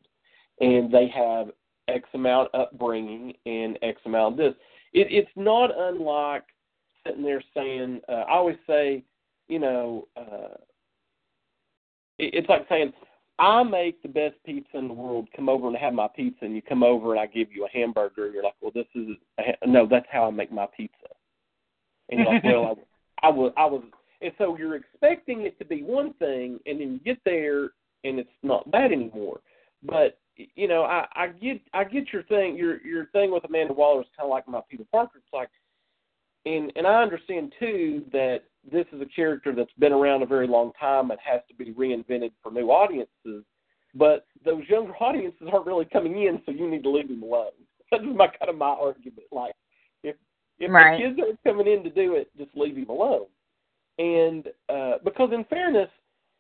And 0.60 0.92
they 0.92 1.08
have 1.08 1.52
X 1.88 2.04
amount 2.14 2.50
upbringing 2.54 3.34
and 3.46 3.80
X 3.82 4.02
amount 4.06 4.34
of 4.34 4.38
this. 4.38 4.54
It, 4.94 5.08
it's 5.10 5.32
not 5.36 5.72
unlike 5.78 6.44
sitting 7.06 7.24
there 7.24 7.44
saying, 7.56 8.02
uh, 8.10 8.24
I 8.28 8.34
always 8.34 8.58
say, 8.68 9.04
you 9.48 9.60
know, 9.60 10.08
uh, 10.18 10.58
it, 12.18 12.34
it's 12.34 12.50
like 12.50 12.66
saying, 12.68 12.92
I 13.40 13.62
make 13.64 14.02
the 14.02 14.10
best 14.10 14.36
pizza 14.46 14.78
in 14.78 14.88
the 14.88 14.94
world. 14.94 15.28
Come 15.36 15.48
over 15.48 15.68
and 15.68 15.78
have 15.78 15.94
my 15.94 16.08
pizza, 16.08 16.44
and 16.44 16.56
you 16.56 16.62
come 16.62 16.84
over 16.84 17.12
and 17.12 17.20
I 17.20 17.28
give 17.28 17.52
you 17.52 17.66
a 17.66 17.70
hamburger, 17.70 18.26
and 18.26 18.34
you're 18.34 18.44
like, 18.44 18.56
well, 18.62 18.72
this 18.74 18.88
is 18.96 19.16
a, 19.38 19.68
no, 19.68 19.86
that's 19.86 20.08
how 20.12 20.26
I 20.26 20.32
make 20.32 20.52
my 20.52 20.68
pizza. 20.76 21.08
And 22.10 22.20
you're 22.20 22.34
like, 22.34 22.44
well, 22.44 22.78
I, 23.22 23.28
I 23.28 23.30
was, 23.30 23.54
I 23.58 23.66
was, 23.66 23.84
and 24.22 24.32
so 24.38 24.58
you're 24.58 24.76
expecting 24.76 25.42
it 25.42 25.58
to 25.60 25.66
be 25.66 25.84
one 25.84 26.14
thing, 26.14 26.60
and 26.66 26.80
then 26.80 26.94
you 26.94 27.00
get 27.00 27.20
there, 27.26 27.72
and 28.04 28.20
it's 28.20 28.30
not 28.44 28.70
that 28.72 28.92
anymore. 28.92 29.42
But 29.84 30.18
you 30.36 30.68
know, 30.68 30.84
I, 30.84 31.06
I 31.16 31.28
get, 31.28 31.62
I 31.74 31.84
get 31.84 32.14
your 32.14 32.24
thing. 32.24 32.56
Your 32.56 32.86
your 32.86 33.08
thing 33.08 33.32
with 33.32 33.44
Amanda 33.44 33.74
Waller 33.74 34.02
is 34.02 34.08
kind 34.18 34.26
of 34.26 34.32
like 34.32 34.48
my 34.48 34.62
Peter 34.70 34.86
Parker. 34.92 35.18
It's 35.20 35.34
like, 35.34 35.50
and 36.46 36.72
and 36.76 36.88
I 36.88 37.02
understand 37.02 37.54
too 37.60 38.04
that 38.12 38.40
this 38.72 38.86
is 38.92 39.02
a 39.02 39.06
character 39.06 39.54
that's 39.56 39.72
been 39.80 39.94
around 39.94 40.24
a 40.24 40.28
very 40.28 40.48
long 40.48 40.72
time 40.80 41.12
and 41.12 41.20
has 41.24 41.42
to 41.48 41.56
be 41.56 41.74
reinvented 41.74 42.32
for 42.42 42.52
new 42.52 42.70
audiences. 42.70 43.44
But 43.96 44.26
those 44.46 44.64
younger 44.70 44.94
audiences 45.00 45.48
aren't 45.52 45.66
really 45.66 45.86
coming 45.86 46.24
in, 46.24 46.42
so 46.46 46.52
you 46.52 46.70
need 46.70 46.84
to 46.84 46.90
leave 46.90 47.08
them 47.08 47.24
alone. 47.24 47.52
That's 47.92 48.04
my 48.04 48.28
kind 48.28 48.50
of 48.50 48.58
my 48.58 48.68
argument. 48.68 49.28
Like, 49.32 49.54
if 50.60 50.72
right. 50.72 50.98
the 50.98 51.04
kids 51.04 51.20
are 51.20 51.50
coming 51.50 51.68
in 51.68 51.84
to 51.84 51.90
do 51.90 52.16
it, 52.16 52.30
just 52.38 52.50
leave 52.56 52.78
him 52.78 52.90
alone. 52.90 53.26
And 54.00 54.48
uh, 54.70 54.98
because 55.04 55.30
in 55.34 55.44
fairness, 55.46 55.90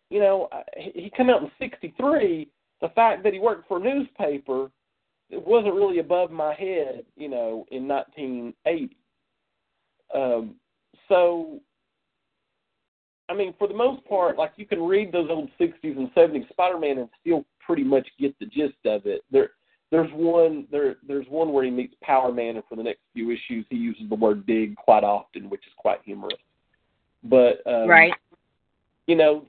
you 0.09 0.20
know, 0.20 0.49
he 0.76 1.11
came 1.15 1.30
out 1.30 1.41
in 1.41 1.51
'63. 1.59 2.49
The 2.82 2.89
fact 2.89 3.24
that 3.24 3.34
he 3.34 3.39
worked 3.39 3.68
for 3.68 3.78
a 3.78 3.84
newspaper, 3.84 4.70
it 5.30 5.45
wasn't 5.45 5.74
really 5.74 5.99
above 5.99 6.32
my 6.32 6.53
head, 6.53 7.03
you 7.15 7.28
know, 7.28 7.65
in 7.72 7.88
1980. 7.88 8.95
Um, 10.13 10.55
so 11.09 11.59
I 13.30 13.34
mean, 13.34 13.53
for 13.59 13.68
the 13.68 13.74
most 13.74 14.05
part, 14.05 14.38
like 14.38 14.53
you 14.55 14.65
can 14.65 14.82
read 14.82 15.11
those 15.11 15.30
old 15.30 15.49
'60s 15.59 15.97
and 15.97 16.13
'70s 16.13 16.47
Spider-Man 16.49 16.99
and 16.99 17.09
still 17.22 17.45
pretty 17.65 17.84
much 17.84 18.07
get 18.20 18.38
the 18.39 18.45
gist 18.45 18.78
of 18.86 19.05
it. 19.05 19.22
There, 19.32 19.51
there's 19.91 20.09
one 20.13 20.67
there. 20.71 20.95
There's 21.07 21.25
one 21.29 21.53
where 21.53 21.63
he 21.63 21.71
meets 21.71 21.95
Power 22.01 22.31
Man, 22.31 22.55
and 22.55 22.63
for 22.67 22.75
the 22.75 22.83
next 22.83 22.99
few 23.13 23.31
issues, 23.31 23.65
he 23.69 23.77
uses 23.77 24.09
the 24.09 24.15
word 24.15 24.45
"dig" 24.45 24.75
quite 24.75 25.03
often, 25.03 25.49
which 25.49 25.65
is 25.65 25.73
quite 25.77 25.99
humorous. 26.03 26.38
But 27.23 27.61
um, 27.65 27.88
right, 27.88 28.13
you 29.07 29.15
know, 29.15 29.45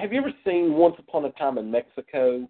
have 0.00 0.12
you 0.12 0.20
ever 0.20 0.32
seen 0.44 0.74
Once 0.74 0.96
Upon 0.98 1.24
a 1.24 1.30
Time 1.32 1.58
in 1.58 1.70
Mexico? 1.70 2.48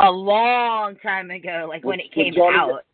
A 0.00 0.10
long 0.10 0.96
time 1.02 1.30
ago, 1.30 1.66
like 1.68 1.84
when 1.84 2.00
it 2.00 2.12
came 2.12 2.34
out. 2.40 2.84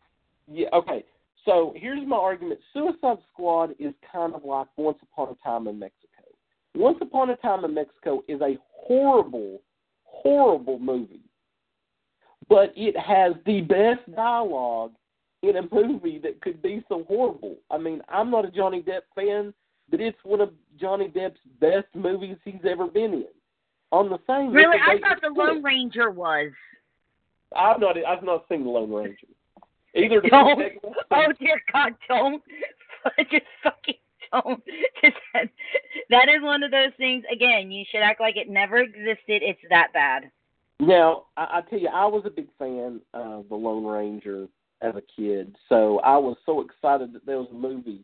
Yeah. 0.51 0.67
Okay. 0.73 1.03
So 1.45 1.73
here's 1.75 2.05
my 2.07 2.17
argument 2.17 2.59
Suicide 2.73 3.19
Squad 3.31 3.75
is 3.79 3.93
kind 4.11 4.33
of 4.33 4.43
like 4.43 4.67
Once 4.77 4.97
Upon 5.01 5.29
a 5.29 5.43
Time 5.43 5.67
in 5.67 5.79
Mexico. 5.79 6.23
Once 6.73 6.97
Upon 7.01 7.29
a 7.29 7.35
Time 7.37 7.63
in 7.63 7.73
Mexico 7.73 8.23
is 8.27 8.41
a 8.41 8.57
horrible, 8.73 9.61
horrible 10.03 10.79
movie. 10.79 11.21
But 12.47 12.73
it 12.75 12.95
has 12.97 13.33
the 13.45 13.61
best 13.61 14.15
dialogue 14.15 14.91
in 15.41 15.57
a 15.57 15.63
movie 15.71 16.19
that 16.19 16.41
could 16.41 16.61
be 16.61 16.83
so 16.87 17.03
horrible. 17.07 17.55
I 17.71 17.77
mean, 17.77 18.01
I'm 18.09 18.29
not 18.31 18.45
a 18.45 18.51
Johnny 18.51 18.81
Depp 18.81 19.01
fan, 19.15 19.53
but 19.89 20.01
it's 20.01 20.17
one 20.23 20.41
of 20.41 20.51
Johnny 20.79 21.07
Depp's 21.07 21.39
best 21.59 21.87
movies 21.93 22.37
he's 22.43 22.61
ever 22.67 22.87
been 22.87 23.13
in. 23.13 23.25
On 23.91 24.09
the 24.09 24.19
same 24.27 24.51
Really, 24.51 24.77
I 24.77 24.99
thought 24.99 25.21
the 25.21 25.29
Lone 25.29 25.63
Ranger 25.63 26.09
was. 26.09 26.51
I've 27.55 27.79
not 27.79 27.95
I've 27.97 28.23
not 28.23 28.45
seen 28.49 28.63
the 28.63 28.69
Lone 28.69 28.91
Ranger. 28.91 29.27
Either 29.95 30.21
don't. 30.29 30.61
Oh 31.11 31.31
dear 31.39 31.61
God, 31.71 31.93
don't. 32.07 32.43
Just 33.31 33.45
fucking 33.63 33.95
don't. 34.33 34.61
Just 35.03 35.15
that 36.09 36.27
is 36.27 36.41
one 36.41 36.63
of 36.63 36.71
those 36.71 36.91
things. 36.97 37.23
Again, 37.31 37.71
you 37.71 37.85
should 37.89 38.01
act 38.01 38.19
like 38.19 38.35
it 38.35 38.49
never 38.49 38.77
existed. 38.77 39.43
It's 39.43 39.61
that 39.69 39.93
bad. 39.93 40.31
Now, 40.79 41.25
I, 41.37 41.59
I 41.59 41.61
tell 41.69 41.79
you, 41.79 41.89
I 41.93 42.05
was 42.05 42.23
a 42.25 42.29
big 42.29 42.49
fan 42.59 43.01
of 43.13 43.47
the 43.49 43.55
Lone 43.55 43.85
Ranger 43.85 44.47
as 44.81 44.93
a 44.95 45.01
kid, 45.15 45.55
so 45.69 45.99
I 45.99 46.17
was 46.17 46.37
so 46.45 46.61
excited 46.61 47.13
that 47.13 47.25
there 47.25 47.39
was 47.39 47.47
a 47.51 47.55
movie. 47.55 48.03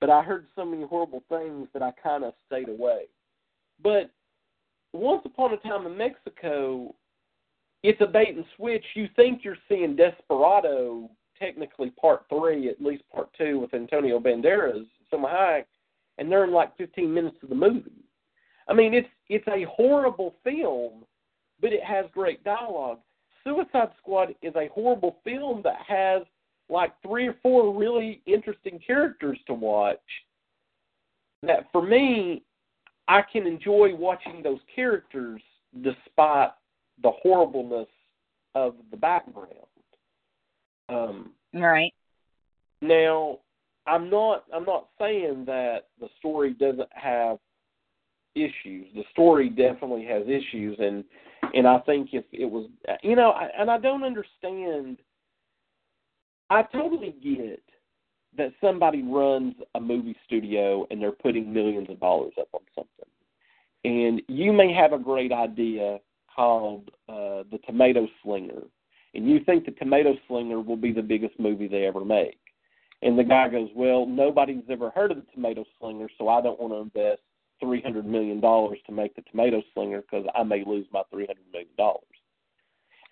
But 0.00 0.10
I 0.10 0.22
heard 0.22 0.46
so 0.56 0.64
many 0.64 0.84
horrible 0.84 1.22
things 1.28 1.68
that 1.72 1.82
I 1.82 1.92
kind 2.02 2.24
of 2.24 2.34
stayed 2.46 2.68
away. 2.68 3.04
But 3.82 4.10
once 4.92 5.22
upon 5.24 5.52
a 5.52 5.56
time 5.58 5.86
in 5.86 5.96
Mexico, 5.96 6.94
it's 7.82 8.00
a 8.00 8.06
bait 8.06 8.34
and 8.34 8.44
switch. 8.56 8.84
You 8.94 9.08
think 9.16 9.44
you're 9.44 9.56
seeing 9.68 9.96
Desperado 9.96 11.08
technically 11.38 11.90
part 11.90 12.24
three, 12.28 12.68
at 12.68 12.80
least 12.80 13.02
part 13.12 13.28
two, 13.36 13.58
with 13.58 13.74
Antonio 13.74 14.20
Banderas, 14.20 14.86
Salma 15.12 15.32
Hayek, 15.32 15.64
and 16.18 16.30
they're 16.30 16.44
in 16.44 16.52
like 16.52 16.76
15 16.76 17.12
minutes 17.12 17.36
of 17.42 17.48
the 17.48 17.54
movie. 17.54 18.04
I 18.68 18.74
mean, 18.74 18.94
it's 18.94 19.08
it's 19.28 19.46
a 19.48 19.64
horrible 19.64 20.34
film, 20.44 21.04
but 21.62 21.72
it 21.72 21.82
has 21.82 22.04
great 22.12 22.44
dialogue. 22.44 22.98
Suicide 23.44 23.90
Squad 23.98 24.34
is 24.42 24.54
a 24.56 24.68
horrible 24.74 25.16
film 25.24 25.62
that 25.64 25.78
has 25.86 26.22
like 26.68 26.92
three 27.06 27.28
or 27.28 27.36
four 27.42 27.74
really 27.74 28.20
interesting 28.26 28.78
characters 28.84 29.38
to 29.46 29.54
watch. 29.54 29.98
That 31.42 31.66
for 31.72 31.82
me, 31.82 32.42
I 33.08 33.22
can 33.32 33.46
enjoy 33.46 33.94
watching 33.94 34.42
those 34.42 34.60
characters 34.74 35.40
despite 35.82 36.50
the 37.02 37.10
horribleness 37.22 37.88
of 38.54 38.74
the 38.90 38.96
background. 38.96 39.48
Um, 40.88 41.30
right. 41.54 41.92
Now, 42.80 43.38
I'm 43.86 44.10
not 44.10 44.44
I'm 44.54 44.64
not 44.64 44.88
saying 45.00 45.44
that 45.46 45.88
the 46.00 46.08
story 46.18 46.54
doesn't 46.54 46.90
have 46.92 47.38
issues. 48.34 48.86
The 48.94 49.04
story 49.10 49.48
definitely 49.48 50.04
has 50.06 50.22
issues, 50.26 50.76
and 50.78 51.04
and 51.54 51.66
I 51.66 51.78
think 51.80 52.10
if 52.12 52.24
it 52.32 52.46
was, 52.46 52.68
you 53.02 53.16
know, 53.16 53.30
I, 53.30 53.48
and 53.58 53.70
I 53.70 53.78
don't 53.78 54.04
understand. 54.04 54.98
I 56.50 56.62
totally 56.62 57.14
get 57.22 57.62
that 58.36 58.52
somebody 58.60 59.02
runs 59.02 59.54
a 59.74 59.80
movie 59.80 60.16
studio 60.26 60.86
and 60.90 61.00
they're 61.00 61.12
putting 61.12 61.52
millions 61.52 61.88
of 61.88 61.98
dollars 62.00 62.34
up 62.38 62.48
on 62.52 62.60
something, 62.74 63.10
and 63.84 64.22
you 64.28 64.52
may 64.52 64.72
have 64.72 64.92
a 64.92 64.98
great 64.98 65.32
idea 65.32 65.98
called 66.34 66.90
uh, 67.08 67.44
the 67.50 67.58
Tomato 67.66 68.06
Slinger, 68.22 68.62
and 69.14 69.28
you 69.28 69.40
think 69.44 69.64
the 69.64 69.72
Tomato 69.72 70.14
Slinger 70.28 70.60
will 70.60 70.76
be 70.76 70.92
the 70.92 71.02
biggest 71.02 71.38
movie 71.38 71.68
they 71.68 71.86
ever 71.86 72.04
make. 72.04 72.38
And 73.02 73.18
the 73.18 73.24
guy 73.24 73.48
goes, 73.48 73.68
Well, 73.74 74.06
nobody's 74.06 74.64
ever 74.70 74.90
heard 74.90 75.10
of 75.10 75.18
the 75.18 75.32
Tomato 75.34 75.64
Slinger, 75.78 76.08
so 76.18 76.28
I 76.28 76.40
don't 76.40 76.60
want 76.60 76.72
to 76.72 77.00
invest 77.00 77.22
three 77.62 77.80
hundred 77.80 78.04
million 78.04 78.40
dollars 78.40 78.78
to 78.86 78.92
make 78.92 79.14
the 79.14 79.22
Tomato 79.30 79.62
Slinger 79.72 80.02
because 80.02 80.26
I 80.34 80.42
may 80.42 80.64
lose 80.66 80.86
my 80.92 81.02
three 81.10 81.26
hundred 81.26 81.44
million 81.52 81.70
dollars. 81.78 82.02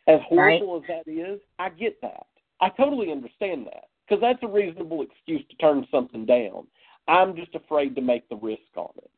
As 0.09 0.21
horrible 0.29 0.81
right. 0.81 0.91
as 0.91 1.05
that 1.07 1.11
is, 1.11 1.41
I 1.59 1.69
get 1.71 2.01
that. 2.03 2.27
I 2.61 2.69
totally 2.71 3.13
understand 3.13 3.67
that 3.67 3.85
because 4.07 4.21
that's 4.21 4.43
a 4.43 4.49
reasonable 4.49 5.03
excuse 5.03 5.43
to 5.49 5.57
turn 5.57 5.87
something 5.91 6.27
down. 6.27 6.67
I'm 7.09 7.37
just 7.37 7.55
afraid 7.55 7.95
to 7.95 8.03
make 8.03 8.29
the 8.29 8.37
risk 8.37 8.61
on 8.77 8.91
it. 8.99 9.11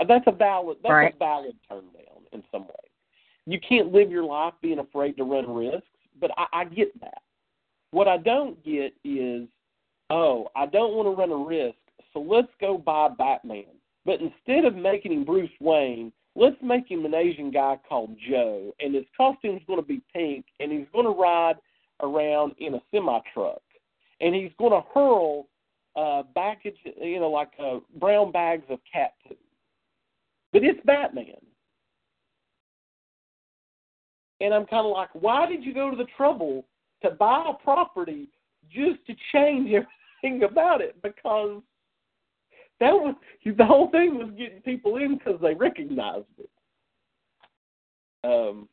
Uh, 0.00 0.04
that's 0.04 0.24
a 0.26 0.32
valid. 0.32 0.78
That's 0.82 0.90
right. 0.90 1.14
a 1.14 1.18
valid 1.18 1.56
turn 1.68 1.84
down 1.92 2.22
in 2.32 2.42
some 2.50 2.62
way. 2.62 2.74
You 3.46 3.60
can't 3.60 3.92
live 3.92 4.10
your 4.10 4.24
life 4.24 4.54
being 4.62 4.78
afraid 4.78 5.16
to 5.18 5.24
run 5.24 5.52
risks, 5.54 5.86
but 6.20 6.30
I, 6.36 6.46
I 6.60 6.64
get 6.64 6.98
that. 7.00 7.22
What 7.90 8.08
I 8.08 8.16
don't 8.16 8.62
get 8.64 8.94
is, 9.04 9.46
oh, 10.10 10.48
I 10.56 10.66
don't 10.66 10.94
want 10.94 11.06
to 11.06 11.20
run 11.20 11.30
a 11.30 11.36
risk, 11.36 11.76
so 12.14 12.20
let's 12.20 12.48
go 12.60 12.78
buy 12.78 13.08
Batman. 13.08 13.64
But 14.06 14.20
instead 14.20 14.64
of 14.64 14.74
making 14.74 15.12
him 15.12 15.24
Bruce 15.24 15.50
Wayne, 15.60 16.12
let's 16.34 16.56
make 16.62 16.90
him 16.90 17.04
an 17.04 17.14
Asian 17.14 17.50
guy 17.50 17.78
called 17.88 18.16
Joe, 18.28 18.72
and 18.80 18.94
his 18.94 19.04
costume's 19.16 19.62
going 19.66 19.80
to 19.80 19.86
be 19.86 20.00
pink, 20.12 20.46
and 20.60 20.72
he's 20.72 20.86
going 20.92 21.06
to 21.06 21.20
ride 21.20 21.56
around 22.02 22.52
in 22.58 22.74
a 22.74 22.82
semi 22.90 23.18
truck, 23.32 23.62
and 24.20 24.34
he's 24.34 24.52
going 24.58 24.72
to 24.72 24.82
hurl 24.94 25.48
uh, 25.96 26.22
baggage, 26.34 26.76
you 27.00 27.20
know, 27.20 27.30
like 27.30 27.50
uh, 27.62 27.78
brown 27.98 28.32
bags 28.32 28.64
of 28.68 28.78
cat 28.90 29.12
food. 29.26 29.36
But 30.52 30.64
it's 30.64 30.80
Batman. 30.84 31.34
And 34.40 34.52
I'm 34.52 34.66
kind 34.66 34.86
of 34.86 34.92
like, 34.92 35.08
why 35.12 35.46
did 35.46 35.64
you 35.64 35.72
go 35.72 35.90
to 35.90 35.96
the 35.96 36.06
trouble 36.16 36.66
to 37.02 37.10
buy 37.10 37.44
a 37.48 37.62
property 37.62 38.28
just 38.70 39.04
to 39.06 39.14
change 39.32 39.70
everything 40.22 40.42
about 40.42 40.80
it? 40.80 41.00
Because 41.02 41.62
that 42.84 42.92
was 42.94 43.14
the 43.44 43.64
whole 43.64 43.88
thing 43.90 44.18
was 44.18 44.30
getting 44.36 44.60
people 44.60 44.96
in 44.96 45.16
because 45.16 45.40
they 45.40 45.54
recognized 45.54 46.26
it. 46.38 46.50
Um, 48.22 48.68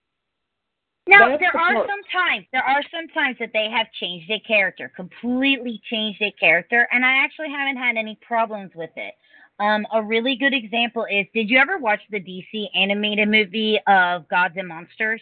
Now 1.08 1.30
there 1.30 1.38
the 1.38 1.46
are 1.46 1.52
part- 1.52 1.88
some 1.88 2.04
times 2.12 2.46
there 2.52 2.64
are 2.64 2.84
some 2.92 3.08
times 3.10 3.38
that 3.40 3.52
they 3.54 3.70
have 3.70 3.88
changed 4.00 4.30
a 4.30 4.40
character, 4.42 4.92
completely 4.96 5.82
changed 5.90 6.22
a 6.22 6.32
character, 6.32 6.88
and 6.92 7.06
I 7.06 7.24
actually 7.24 7.50
haven't 7.50 7.78
had 7.78 7.96
any 7.96 8.18
problems 8.22 8.72
with 8.76 8.92
it. 8.98 9.14
Um, 9.60 9.86
a 9.94 10.02
really 10.02 10.36
good 10.36 10.54
example 10.54 11.06
is 11.10 11.26
did 11.34 11.50
you 11.50 11.58
ever 11.60 11.78
watch 11.78 12.02
the 12.10 12.20
DC 12.20 12.70
animated 12.76 13.30
movie 13.30 13.80
of 13.88 14.28
Gods 14.28 14.56
and 14.58 14.68
Monsters? 14.68 15.22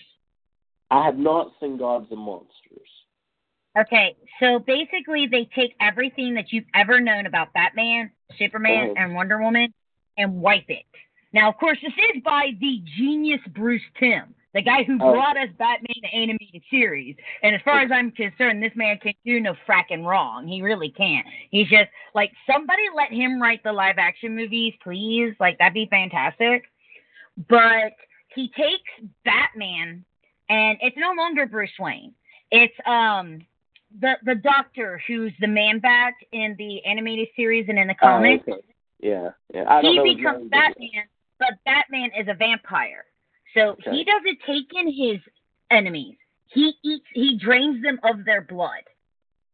I 0.89 1.05
have 1.05 1.17
not 1.17 1.51
seen 1.59 1.77
Gods 1.77 2.07
and 2.09 2.19
Monsters. 2.19 2.89
Okay, 3.77 4.15
so 4.39 4.57
basically 4.59 5.27
they 5.27 5.45
take 5.53 5.75
everything 5.79 6.33
that 6.35 6.51
you've 6.51 6.65
ever 6.73 6.99
known 6.99 7.27
about 7.27 7.53
Batman, 7.53 8.11
Superman, 8.37 8.89
Mhm. 8.89 8.97
and 8.97 9.15
Wonder 9.15 9.41
Woman 9.41 9.73
and 10.17 10.41
wipe 10.41 10.69
it. 10.69 10.85
Now, 11.33 11.49
of 11.49 11.57
course, 11.57 11.79
this 11.81 11.93
is 12.15 12.21
by 12.23 12.51
the 12.59 12.81
genius 12.97 13.41
Bruce 13.49 13.83
Timm, 13.99 14.33
the 14.53 14.61
guy 14.61 14.83
who 14.83 14.95
Oh. 15.01 15.13
brought 15.13 15.37
us 15.37 15.49
Batman 15.51 15.93
the 16.01 16.13
animated 16.13 16.63
series. 16.69 17.15
And 17.43 17.55
as 17.55 17.61
far 17.61 17.81
as 17.81 17.91
I'm 17.91 18.11
concerned, 18.11 18.63
this 18.63 18.75
man 18.75 18.97
can't 18.97 19.15
do 19.23 19.39
no 19.39 19.53
fracking 19.67 20.03
wrong. 20.03 20.47
He 20.47 20.61
really 20.61 20.89
can't. 20.89 21.27
He's 21.51 21.69
just 21.69 21.91
like 22.13 22.31
somebody 22.45 22.89
let 22.93 23.11
him 23.11 23.41
write 23.41 23.61
the 23.63 23.71
live 23.71 23.99
action 23.99 24.35
movies, 24.35 24.75
please. 24.81 25.35
Like 25.39 25.57
that'd 25.59 25.73
be 25.73 25.85
fantastic. 25.85 26.69
But 27.47 27.93
he 28.35 28.49
takes 28.49 28.91
Batman, 29.23 30.03
and 30.49 30.77
it's 30.81 30.97
no 30.97 31.13
longer 31.13 31.45
Bruce 31.45 31.77
Wayne. 31.79 32.13
It's 32.51 32.75
um 32.85 33.45
the 33.99 34.13
the 34.23 34.35
Doctor 34.35 35.01
who's 35.07 35.33
the 35.39 35.47
Man 35.47 35.79
Bat 35.79 36.13
in 36.31 36.55
the 36.57 36.83
animated 36.85 37.27
series 37.35 37.65
and 37.69 37.79
in 37.79 37.87
the 37.87 37.95
comics. 37.95 38.43
Oh, 38.47 38.53
okay. 38.53 38.61
Yeah, 38.99 39.31
yeah. 39.53 39.63
I 39.67 39.81
don't 39.81 40.05
he 40.05 40.15
becomes 40.15 40.49
Batman, 40.49 41.05
but 41.39 41.49
Batman 41.65 42.11
is 42.19 42.27
a 42.27 42.33
vampire. 42.33 43.05
So 43.53 43.71
Okay. 43.71 43.91
he 43.91 44.03
doesn't 44.03 44.39
take 44.45 44.67
in 44.73 44.87
his 44.87 45.19
enemies. 45.71 46.17
He 46.47 46.73
eats. 46.83 47.05
He 47.13 47.37
drains 47.37 47.81
them 47.81 47.99
of 48.03 48.25
their 48.25 48.41
blood. 48.41 48.83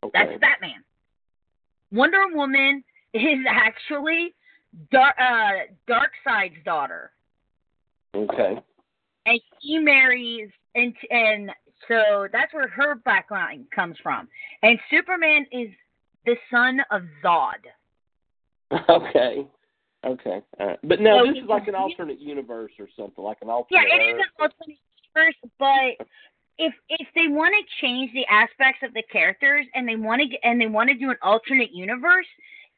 Okay. 0.03 0.11
That's 0.13 0.39
Batman. 0.39 0.83
Wonder 1.91 2.23
Woman 2.33 2.83
is 3.13 3.39
actually 3.49 4.33
Dar- 4.91 5.15
uh, 5.19 5.65
Darkseid's 5.87 6.61
daughter, 6.65 7.11
Okay. 8.13 8.59
and 9.25 9.41
he 9.59 9.77
marries 9.79 10.49
and 10.73 10.93
and 11.09 11.51
so 11.87 12.27
that's 12.31 12.53
where 12.53 12.67
her 12.67 12.95
background 12.95 13.65
comes 13.73 13.97
from. 14.01 14.27
And 14.63 14.79
Superman 14.89 15.45
is 15.51 15.69
the 16.25 16.35
son 16.51 16.79
of 16.91 17.03
Zod. 17.23 17.65
Okay. 18.89 19.47
Okay. 20.05 20.41
Right. 20.59 20.79
But 20.83 20.99
now 20.99 21.19
So 21.19 21.31
this 21.31 21.43
is 21.43 21.49
like 21.49 21.67
an 21.67 21.75
alternate 21.75 22.19
universe 22.19 22.71
or 22.79 22.87
something, 22.97 23.23
like 23.23 23.37
an 23.41 23.49
alternate. 23.49 23.81
Yeah, 23.89 23.95
it 23.95 24.15
is 24.15 24.19
an 24.19 24.25
alternate 24.39 24.77
universe, 25.15 25.35
but 25.59 26.07
if 26.57 26.73
if 26.89 27.07
they 27.15 27.27
want 27.27 27.53
to 27.53 27.85
change 27.85 28.11
the 28.13 28.25
aspects 28.27 28.81
of 28.83 28.93
the 28.93 29.03
characters 29.11 29.65
and 29.73 29.87
they 29.87 29.95
want 29.95 30.21
to 30.21 30.47
and 30.47 30.59
they 30.59 30.67
want 30.67 30.89
to 30.89 30.95
do 30.95 31.09
an 31.09 31.17
alternate 31.21 31.71
universe, 31.73 32.27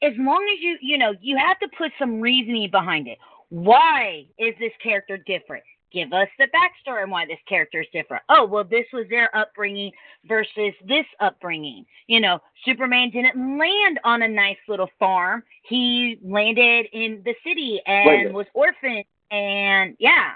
as 0.01 0.13
long 0.17 0.45
as 0.53 0.61
you 0.61 0.77
you 0.81 0.97
know 0.97 1.13
you 1.21 1.37
have 1.37 1.59
to 1.59 1.67
put 1.77 1.91
some 1.99 2.21
reasoning 2.21 2.69
behind 2.71 3.07
it. 3.07 3.17
Why 3.49 4.25
is 4.37 4.53
this 4.59 4.73
character 4.83 5.17
different? 5.17 5.63
Give 5.91 6.11
us 6.11 6.27
the 6.37 6.45
backstory 6.45 7.03
on 7.03 7.09
why 7.09 7.25
this 7.25 7.39
character 7.47 7.81
is 7.81 7.87
different. 7.93 8.23
Oh, 8.29 8.45
well, 8.45 8.63
this 8.63 8.85
was 8.91 9.05
their 9.09 9.35
upbringing 9.35 9.91
versus 10.27 10.73
this 10.87 11.05
upbringing. 11.19 11.85
You 12.07 12.19
know, 12.19 12.39
Superman 12.65 13.09
didn't 13.09 13.57
land 13.57 13.99
on 14.03 14.21
a 14.23 14.27
nice 14.27 14.57
little 14.67 14.89
farm. 14.99 15.43
He 15.63 16.19
landed 16.23 16.87
in 16.91 17.21
the 17.23 17.33
city 17.45 17.81
and 17.85 18.33
was 18.33 18.45
orphaned. 18.53 19.05
And 19.31 19.95
yeah, 19.99 20.35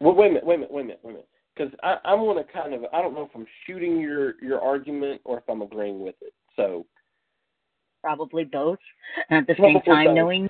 Well, 0.00 0.14
wait 0.14 0.26
a 0.26 0.34
minute, 0.34 0.46
wait 0.46 0.54
a 0.54 0.58
minute, 0.58 0.72
wait 0.72 0.80
a 0.80 0.84
minute, 0.84 1.00
wait 1.02 1.10
a 1.10 1.14
minute. 1.14 1.28
Because 1.56 1.72
I'm 2.04 2.18
going 2.18 2.44
to 2.44 2.52
kind 2.52 2.74
of, 2.74 2.84
I 2.92 3.00
don't 3.00 3.14
know 3.14 3.22
if 3.22 3.30
I'm 3.34 3.46
shooting 3.66 4.00
your 4.00 4.34
your 4.42 4.60
argument 4.60 5.20
or 5.24 5.38
if 5.38 5.44
I'm 5.48 5.62
agreeing 5.62 6.00
with 6.00 6.16
it. 6.20 6.32
So 6.56 6.84
probably 8.04 8.44
both 8.44 8.78
at 9.30 9.46
the 9.46 9.54
same 9.54 9.80
Probably 9.80 9.80
time, 9.80 10.06
both. 10.08 10.14
knowing 10.16 10.48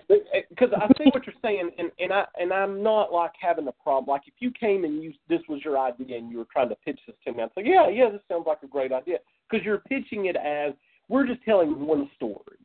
because 0.48 0.70
I 0.76 0.88
see 0.98 1.10
what 1.12 1.24
you're 1.24 1.34
saying, 1.40 1.70
and 1.78 1.90
and 2.00 2.12
I 2.12 2.24
and 2.40 2.52
I'm 2.52 2.82
not 2.82 3.12
like 3.12 3.30
having 3.40 3.68
a 3.68 3.72
problem. 3.72 4.06
Like 4.12 4.22
if 4.26 4.34
you 4.40 4.50
came 4.50 4.84
and 4.84 5.00
you 5.02 5.12
this 5.28 5.40
was 5.48 5.60
your 5.64 5.78
idea 5.78 6.18
and 6.18 6.30
you 6.30 6.38
were 6.38 6.46
trying 6.52 6.68
to 6.70 6.74
pitch 6.84 6.98
this 7.06 7.14
to 7.24 7.32
me, 7.32 7.42
I'd 7.44 7.50
say, 7.56 7.62
yeah, 7.64 7.88
yeah, 7.88 8.10
this 8.10 8.20
sounds 8.28 8.44
like 8.46 8.58
a 8.64 8.66
great 8.66 8.90
idea 8.92 9.18
because 9.48 9.64
you're 9.64 9.78
pitching 9.78 10.26
it 10.26 10.34
as 10.36 10.74
we're 11.08 11.26
just 11.26 11.42
telling 11.44 11.86
one 11.86 12.10
story. 12.16 12.58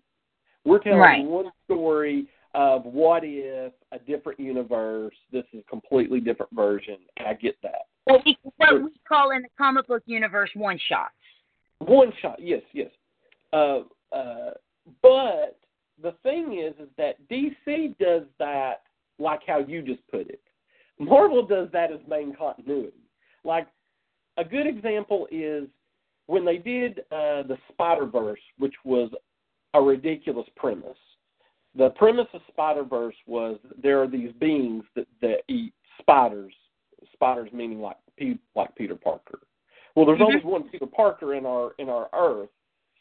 We're 0.65 0.79
telling 0.79 0.99
Right. 0.99 1.23
one 1.25 1.51
story 1.65 2.27
of 2.55 2.83
what 2.83 3.21
if 3.23 3.73
a 3.91 3.99
different 3.99 4.39
universe. 4.39 5.13
This 5.31 5.43
is 5.53 5.61
a 5.65 5.69
completely 5.69 6.19
different 6.19 6.51
version. 6.53 6.97
I 7.19 7.35
get 7.35 7.55
that. 7.61 7.81
what 8.05 8.23
we, 8.25 8.35
what 8.57 8.81
we 8.81 8.89
call 9.07 9.31
in 9.31 9.43
the 9.43 9.49
comic 9.57 9.87
book 9.87 10.01
universe 10.07 10.49
one 10.55 10.79
shots. 10.89 11.13
One 11.79 12.11
shot, 12.21 12.39
yes, 12.41 12.61
yes. 12.73 12.89
Uh, 13.53 13.81
uh, 14.11 14.51
but 15.01 15.57
the 16.01 16.13
thing 16.23 16.59
is, 16.59 16.73
is 16.79 16.89
that 16.97 17.15
DC 17.29 17.97
does 17.97 18.23
that 18.39 18.83
like 19.17 19.41
how 19.45 19.59
you 19.59 19.81
just 19.81 20.05
put 20.09 20.29
it. 20.29 20.41
Marvel 20.99 21.45
does 21.45 21.69
that 21.71 21.91
as 21.91 21.99
main 22.07 22.35
continuity. 22.35 22.93
Like 23.43 23.67
a 24.37 24.43
good 24.43 24.67
example 24.67 25.27
is 25.31 25.67
when 26.27 26.45
they 26.45 26.57
did 26.57 26.99
uh, 27.11 27.43
the 27.43 27.57
Spider 27.71 28.05
Verse, 28.05 28.39
which 28.57 28.75
was 28.83 29.09
a 29.73 29.81
ridiculous 29.81 30.47
premise. 30.55 30.97
The 31.75 31.89
premise 31.91 32.27
of 32.33 32.41
Spider 32.49 32.83
Verse 32.83 33.15
was 33.27 33.57
there 33.81 34.01
are 34.01 34.07
these 34.07 34.31
beings 34.39 34.83
that, 34.95 35.07
that 35.21 35.39
eat 35.47 35.73
spiders. 35.99 36.53
Spiders 37.13 37.49
meaning 37.53 37.79
like 37.79 37.97
like 38.55 38.75
Peter 38.75 38.95
Parker. 38.95 39.39
Well, 39.95 40.05
there's 40.05 40.19
Mhm. 40.19 40.25
only 40.25 40.39
one 40.41 40.69
Peter 40.69 40.85
Parker 40.85 41.33
in 41.35 41.45
our 41.45 41.73
in 41.77 41.89
our 41.89 42.09
Earth, 42.13 42.49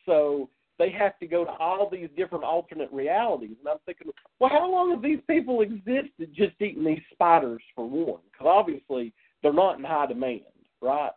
so 0.07 0.49
they 0.79 0.91
have 0.91 1.18
to 1.18 1.26
go 1.26 1.45
to 1.45 1.51
all 1.51 1.89
these 1.91 2.09
different 2.16 2.45
alternate 2.45 2.91
realities. 2.93 3.57
And 3.59 3.68
I'm 3.68 3.79
thinking, 3.85 4.12
well, 4.39 4.51
how 4.51 4.70
long 4.70 4.91
have 4.93 5.03
these 5.03 5.20
people 5.29 5.61
existed 5.62 6.33
just 6.35 6.61
eating 6.61 6.85
these 6.85 7.03
spiders 7.12 7.62
for 7.74 7.89
one? 7.89 8.20
Because 8.31 8.47
obviously 8.47 9.12
they're 9.43 9.53
not 9.53 9.79
in 9.79 9.85
high 9.85 10.07
demand, 10.07 10.43
right? 10.81 11.11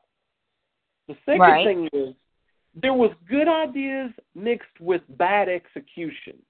The 1.08 1.16
second 1.26 1.42
Right. 1.42 1.66
thing 1.66 1.90
is 1.94 2.16
there 2.74 2.94
was 2.94 3.12
good 3.30 3.48
ideas 3.48 4.12
mixed 4.34 4.80
with 4.80 5.02
bad 5.18 5.50
execution. 5.50 6.42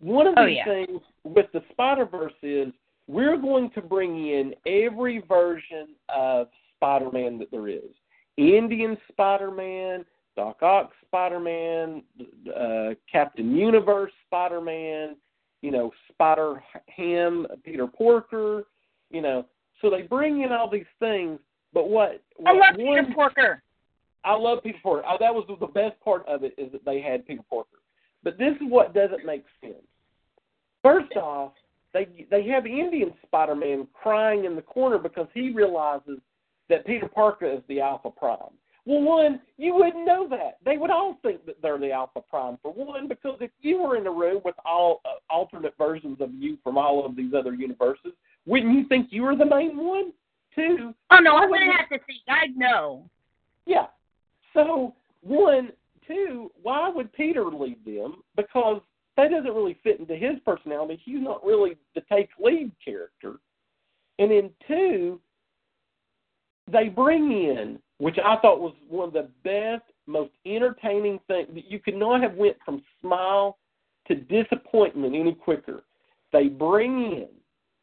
One 0.00 0.26
of 0.26 0.34
the 0.34 0.42
Oh, 0.42 0.46
yeah. 0.46 0.64
things 0.64 1.02
with 1.24 1.52
the 1.52 1.62
Spider 1.70 2.06
Verse 2.06 2.32
is 2.42 2.72
we're 3.06 3.36
going 3.36 3.70
to 3.70 3.82
bring 3.82 4.28
in 4.28 4.54
every 4.66 5.18
version 5.18 5.94
of 6.08 6.48
Spider 6.76 7.10
Man 7.10 7.38
that 7.38 7.50
there 7.50 7.68
is. 7.68 7.90
Indian 8.36 8.96
Spider 9.08 9.50
Man, 9.50 10.06
Doc 10.40 10.62
Ock 10.62 10.92
Spider 11.06 11.38
Man, 11.38 12.02
uh, 12.58 12.94
Captain 13.12 13.54
Universe 13.54 14.10
Spider 14.26 14.62
Man, 14.62 15.16
you 15.60 15.70
know, 15.70 15.92
Spider 16.10 16.62
Ham, 16.96 17.46
Peter 17.62 17.86
Porker, 17.86 18.64
you 19.10 19.20
know. 19.20 19.44
So 19.82 19.90
they 19.90 20.00
bring 20.00 20.40
in 20.40 20.50
all 20.50 20.70
these 20.70 20.86
things, 20.98 21.38
but 21.74 21.90
what, 21.90 22.22
I 22.46 22.52
love 22.52 22.76
one, 22.78 23.04
Peter 23.04 23.14
Porker. 23.14 23.62
I 24.24 24.34
love 24.34 24.62
Peter 24.62 24.78
Porker. 24.82 25.04
Oh, 25.06 25.18
that 25.20 25.34
was 25.34 25.44
the 25.60 25.66
best 25.66 26.00
part 26.00 26.26
of 26.26 26.42
it 26.42 26.54
is 26.56 26.72
that 26.72 26.86
they 26.86 27.02
had 27.02 27.26
Peter 27.26 27.42
Porker. 27.48 27.76
But 28.24 28.38
this 28.38 28.54
is 28.54 28.62
what 28.62 28.94
doesn't 28.94 29.26
make 29.26 29.44
sense. 29.60 29.74
First 30.82 31.14
off, 31.16 31.52
they 31.92 32.26
they 32.30 32.46
have 32.46 32.64
Indian 32.64 33.12
Spider-Man 33.26 33.88
crying 33.92 34.46
in 34.46 34.56
the 34.56 34.62
corner 34.62 34.96
because 34.96 35.28
he 35.34 35.50
realizes 35.50 36.18
that 36.70 36.86
Peter 36.86 37.08
Parker 37.08 37.44
is 37.44 37.60
the 37.68 37.82
Alpha 37.82 38.10
Prime. 38.10 38.56
Well, 38.86 39.02
one, 39.02 39.40
you 39.58 39.74
wouldn't 39.74 40.06
know 40.06 40.26
that. 40.28 40.58
They 40.64 40.76
would 40.78 40.90
all 40.90 41.18
think 41.22 41.44
that 41.46 41.60
they're 41.62 41.78
the 41.78 41.92
Alpha 41.92 42.22
Prime 42.28 42.58
for 42.62 42.72
one, 42.72 43.08
because 43.08 43.36
if 43.40 43.50
you 43.60 43.82
were 43.82 43.96
in 43.96 44.06
a 44.06 44.10
room 44.10 44.40
with 44.44 44.54
all 44.64 45.00
uh, 45.04 45.32
alternate 45.32 45.74
versions 45.76 46.20
of 46.20 46.32
you 46.34 46.56
from 46.64 46.78
all 46.78 47.04
of 47.04 47.14
these 47.14 47.34
other 47.34 47.54
universes, 47.54 48.12
wouldn't 48.46 48.74
you 48.74 48.86
think 48.88 49.08
you 49.10 49.22
were 49.22 49.36
the 49.36 49.44
main 49.44 49.76
one? 49.76 50.12
Two, 50.54 50.94
Oh 51.12 51.18
no, 51.18 51.36
I 51.36 51.46
wouldn't 51.46 51.72
have 51.78 51.88
to 51.90 52.04
think. 52.06 52.20
I 52.28 52.46
know. 52.56 53.04
yeah. 53.66 53.86
So 54.52 54.94
one, 55.22 55.70
two, 56.08 56.50
why 56.60 56.88
would 56.88 57.12
Peter 57.12 57.44
lead 57.44 57.84
them? 57.84 58.22
Because 58.34 58.80
that 59.16 59.30
doesn't 59.30 59.54
really 59.54 59.78
fit 59.84 60.00
into 60.00 60.16
his 60.16 60.40
personality. 60.44 61.00
He's 61.04 61.20
not 61.20 61.44
really 61.44 61.76
the 61.94 62.02
take 62.10 62.30
lead 62.42 62.72
character. 62.84 63.34
And 64.18 64.30
then 64.30 64.50
two, 64.66 65.20
they 66.70 66.88
bring 66.88 67.30
in, 67.30 67.78
which 68.00 68.16
I 68.18 68.36
thought 68.36 68.60
was 68.60 68.74
one 68.88 69.08
of 69.08 69.12
the 69.12 69.28
best, 69.44 69.84
most 70.06 70.30
entertaining 70.46 71.20
things 71.28 71.48
that 71.52 71.70
you 71.70 71.78
could 71.78 71.96
not 71.96 72.22
have 72.22 72.34
went 72.34 72.56
from 72.64 72.82
smile 73.00 73.58
to 74.08 74.14
disappointment 74.14 75.14
any 75.14 75.34
quicker. 75.34 75.82
They 76.32 76.48
bring 76.48 77.12
in, 77.12 77.28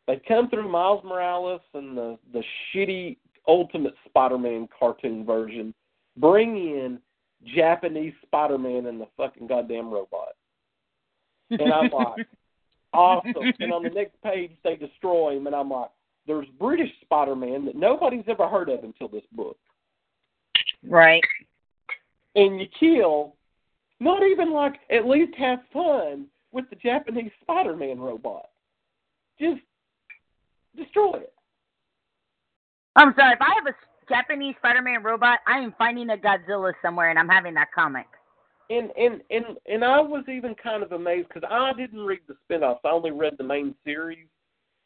they 0.08 0.20
come 0.28 0.50
through 0.50 0.70
Miles 0.70 1.04
Morales 1.04 1.62
and 1.76 1.96
the 1.96 2.18
the 2.34 2.44
shitty 2.74 3.18
Ultimate 3.48 3.94
Spider-Man 4.10 4.68
cartoon 4.78 5.24
version, 5.24 5.72
bring 6.18 6.58
in 6.58 7.00
Japanese 7.56 8.14
Spider-Man 8.26 8.88
and 8.88 9.00
the 9.00 9.08
fucking 9.18 9.46
goddamn 9.46 9.92
robot. 9.92 10.36
And 11.52 11.72
I'm 11.72 11.92
like, 11.92 12.28
awesome. 12.94 13.54
And 13.60 13.72
on 13.72 13.84
the 13.84 13.90
next 13.90 14.20
page, 14.24 14.52
they 14.64 14.76
destroy 14.76 15.38
him, 15.38 15.46
and 15.46 15.56
I'm 15.56 15.70
like, 15.70 15.92
there's 16.26 16.48
British 16.60 16.92
Spider-Man 17.02 17.66
that 17.66 17.76
nobody's 17.76 18.26
ever 18.28 18.48
heard 18.48 18.70
of 18.70 18.84
until 18.84 19.08
this 19.08 19.24
book. 19.32 19.58
Right. 20.84 21.24
And 22.36 22.60
you 22.60 22.68
kill, 22.80 23.36
not 24.00 24.24
even 24.24 24.52
like 24.54 24.76
at 24.92 25.08
least 25.08 25.36
have 25.38 25.60
fun 25.74 26.28
with 26.52 26.70
the 26.70 26.76
Japanese 26.76 27.32
Spider-Man 27.42 28.00
robot. 28.00 28.50
Just 29.40 29.62
destroy 30.76 31.20
it. 31.20 31.34
I'm 32.96 33.14
sorry. 33.16 33.34
If 33.34 33.42
I 33.42 33.54
have 33.56 33.68
a 33.68 33.76
Japanese 34.10 34.56
Spider-Man 34.60 35.04
robot, 35.04 35.40
I 35.48 35.60
am 35.60 35.74
finding 35.78 36.10
a 36.10 36.18
Godzilla 36.18 36.74
somewhere, 36.82 37.10
and 37.10 37.20
I'm 37.20 37.28
having 37.28 37.54
that 37.56 37.72
comic. 37.74 38.08
And 38.70 38.92
and 38.98 39.22
and 39.30 39.46
and 39.66 39.84
I 39.84 40.00
was 40.00 40.26
even 40.28 40.54
kind 40.56 40.84
of 40.84 40.92
amazed 40.92 41.30
because 41.30 41.48
I 41.50 41.74
didn't 41.74 42.06
read 42.06 42.20
the 42.28 42.36
spin-offs. 42.44 42.82
I 42.84 42.90
only 42.90 43.12
read 43.12 43.36
the 43.38 43.44
main 43.44 43.74
series, 43.86 44.28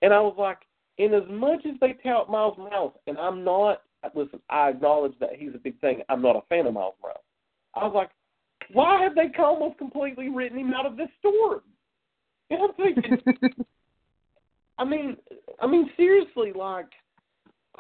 and 0.01 0.13
I 0.13 0.19
was 0.19 0.35
like, 0.38 0.59
in 0.97 1.13
as 1.13 1.27
much 1.30 1.65
as 1.65 1.80
they 1.80 1.93
tout 2.03 2.30
Miles 2.30 2.57
Morales, 2.57 2.93
and 3.07 3.18
I'm 3.18 3.43
not. 3.43 3.81
Listen, 4.15 4.40
I 4.49 4.69
acknowledge 4.69 5.14
that 5.19 5.36
he's 5.36 5.53
a 5.56 5.60
big 5.60 5.80
thing. 5.80 6.02
I'm 6.10 6.22
not 6.22 6.36
a 6.36 6.41
fan 6.49 6.65
of 6.65 6.73
Miles 6.73 6.95
Morales. 7.02 7.22
I 7.76 7.86
was 7.86 7.94
like, 7.95 8.10
why 8.73 9.02
have 9.02 9.15
they 9.15 9.32
almost 9.40 9.78
completely 9.78 10.30
written 10.30 10.57
him 10.57 10.73
out 10.73 10.86
of 10.86 10.98
this 10.98 11.10
story? 11.19 11.61
And 12.49 12.60
I'm 12.61 12.73
thinking, 12.76 13.65
I 14.78 14.86
mean, 14.86 15.18
I 15.61 15.68
mean 15.68 15.90
seriously, 15.95 16.52
like, 16.53 16.88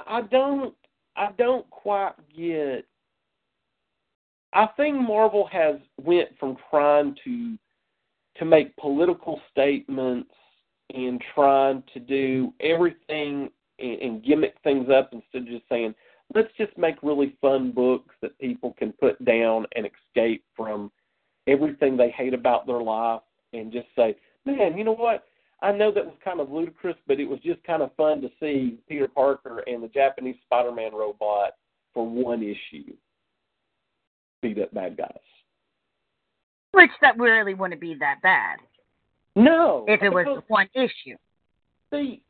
I 0.07 0.21
don't, 0.21 0.73
I 1.15 1.29
don't 1.37 1.69
quite 1.69 2.13
get. 2.35 2.85
I 4.53 4.67
think 4.77 4.95
Marvel 4.95 5.47
has 5.51 5.75
went 6.01 6.29
from 6.39 6.57
trying 6.69 7.15
to 7.23 7.57
to 8.37 8.45
make 8.45 8.75
political 8.77 9.41
statements 9.51 10.31
and 10.93 11.21
trying 11.35 11.83
to 11.93 11.99
do 11.99 12.53
everything 12.61 13.49
and, 13.79 14.01
and 14.01 14.23
gimmick 14.23 14.55
things 14.63 14.87
up 14.89 15.09
instead 15.11 15.43
of 15.43 15.47
just 15.47 15.67
saying, 15.69 15.93
let's 16.33 16.51
just 16.57 16.77
make 16.77 16.95
really 17.01 17.35
fun 17.41 17.71
books 17.71 18.15
that 18.21 18.37
people 18.39 18.75
can 18.77 18.91
put 18.93 19.23
down 19.25 19.65
and 19.75 19.85
escape 19.85 20.43
from 20.55 20.91
everything 21.47 21.97
they 21.97 22.11
hate 22.11 22.33
about 22.33 22.67
their 22.67 22.81
life 22.81 23.21
and 23.53 23.71
just 23.71 23.87
say, 23.95 24.15
man, 24.45 24.77
you 24.77 24.83
know 24.83 24.95
what? 24.95 25.25
I 25.61 25.71
know 25.71 25.91
that 25.91 26.05
was 26.05 26.15
kind 26.23 26.39
of 26.39 26.51
ludicrous, 26.51 26.95
but 27.07 27.19
it 27.19 27.29
was 27.29 27.39
just 27.41 27.63
kind 27.63 27.81
of 27.81 27.95
fun 27.95 28.21
to 28.21 28.29
see 28.39 28.79
Peter 28.89 29.07
Parker 29.07 29.63
and 29.67 29.83
the 29.83 29.87
Japanese 29.89 30.37
Spider-Man 30.45 30.93
robot 30.93 31.55
for 31.93 32.07
one 32.07 32.41
issue 32.41 32.93
beat 34.41 34.59
up 34.59 34.73
bad 34.73 34.97
guys. 34.97 35.07
Which 36.71 36.89
that 37.01 37.17
really 37.19 37.53
wouldn't 37.53 37.81
be 37.81 37.95
that 37.99 38.21
bad. 38.23 38.57
No. 39.35 39.85
If 39.87 40.01
it 40.01 40.09
was 40.09 40.41
one 40.47 40.67
issue. 40.73 41.17
See, 41.93 42.21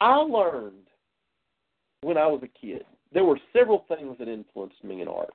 I 0.00 0.16
learned 0.16 0.88
when 2.12 2.22
I 2.22 2.26
was 2.26 2.42
a 2.42 2.48
kid, 2.66 2.84
there 3.14 3.24
were 3.24 3.38
several 3.54 3.86
things 3.88 4.16
that 4.18 4.28
influenced 4.28 4.84
me 4.84 5.00
in 5.00 5.08
art. 5.08 5.32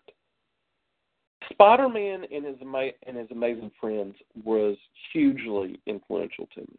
Spider-Man 1.49 2.25
and 2.31 2.45
his 2.45 2.57
ama- 2.61 2.91
and 3.07 3.17
his 3.17 3.31
amazing 3.31 3.71
friends 3.81 4.15
was 4.43 4.77
hugely 5.11 5.79
influential 5.87 6.47
to 6.53 6.61
me. 6.61 6.77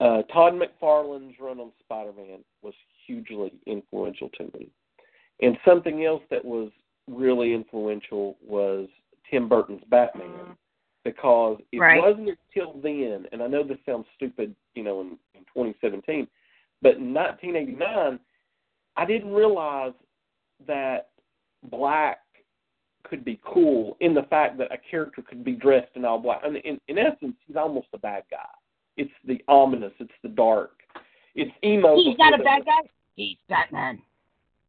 Uh, 0.00 0.22
Todd 0.32 0.54
McFarlane's 0.54 1.36
run 1.38 1.60
on 1.60 1.70
Spider-Man 1.84 2.40
was 2.62 2.74
hugely 3.06 3.52
influential 3.66 4.28
to 4.30 4.44
me, 4.58 4.68
and 5.42 5.56
something 5.64 6.04
else 6.04 6.22
that 6.30 6.44
was 6.44 6.70
really 7.08 7.54
influential 7.54 8.36
was 8.44 8.88
Tim 9.30 9.48
Burton's 9.48 9.84
Batman, 9.90 10.56
because 11.04 11.60
it 11.70 11.78
Right. 11.78 12.02
wasn't 12.02 12.30
until 12.30 12.72
then, 12.80 13.28
and 13.30 13.42
I 13.42 13.46
know 13.46 13.62
this 13.62 13.78
sounds 13.86 14.06
stupid, 14.16 14.56
you 14.74 14.82
know, 14.82 15.02
in, 15.02 15.18
in 15.34 15.44
2017, 15.54 16.26
but 16.80 16.96
in 16.96 17.14
1989, 17.14 18.18
I 18.96 19.04
didn't 19.04 19.32
realize 19.32 19.92
that 20.66 21.08
black 21.70 22.18
could 23.04 23.24
be 23.24 23.40
cool 23.44 23.96
in 24.00 24.14
the 24.14 24.22
fact 24.24 24.58
that 24.58 24.72
a 24.72 24.78
character 24.90 25.22
could 25.22 25.44
be 25.44 25.52
dressed 25.52 25.90
in 25.96 26.04
all 26.04 26.18
black. 26.18 26.40
And 26.44 26.56
in, 26.58 26.80
in 26.88 26.98
essence, 26.98 27.34
he's 27.46 27.56
almost 27.56 27.88
a 27.92 27.98
bad 27.98 28.24
guy. 28.30 28.38
It's 28.96 29.12
the 29.26 29.42
ominous. 29.48 29.92
It's 29.98 30.12
the 30.22 30.28
dark. 30.28 30.72
It's 31.34 31.50
emo. 31.64 31.96
He's 31.96 32.18
not 32.18 32.38
a 32.38 32.42
bad 32.42 32.64
guy. 32.64 32.88
He's 33.16 33.36
Batman. 33.48 34.00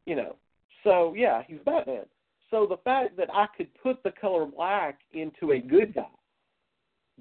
You 0.06 0.16
know. 0.16 0.36
So 0.84 1.14
yeah, 1.16 1.44
he's 1.48 1.60
Batman. 1.66 2.06
So 2.50 2.66
the 2.70 2.78
fact 2.84 3.18
that 3.18 3.30
I 3.34 3.48
could 3.56 3.68
put 3.82 4.04
the 4.04 4.12
color 4.12 4.46
black 4.46 5.00
into 5.14 5.54
a 5.54 5.60
good 5.60 5.94
guy, 5.94 6.04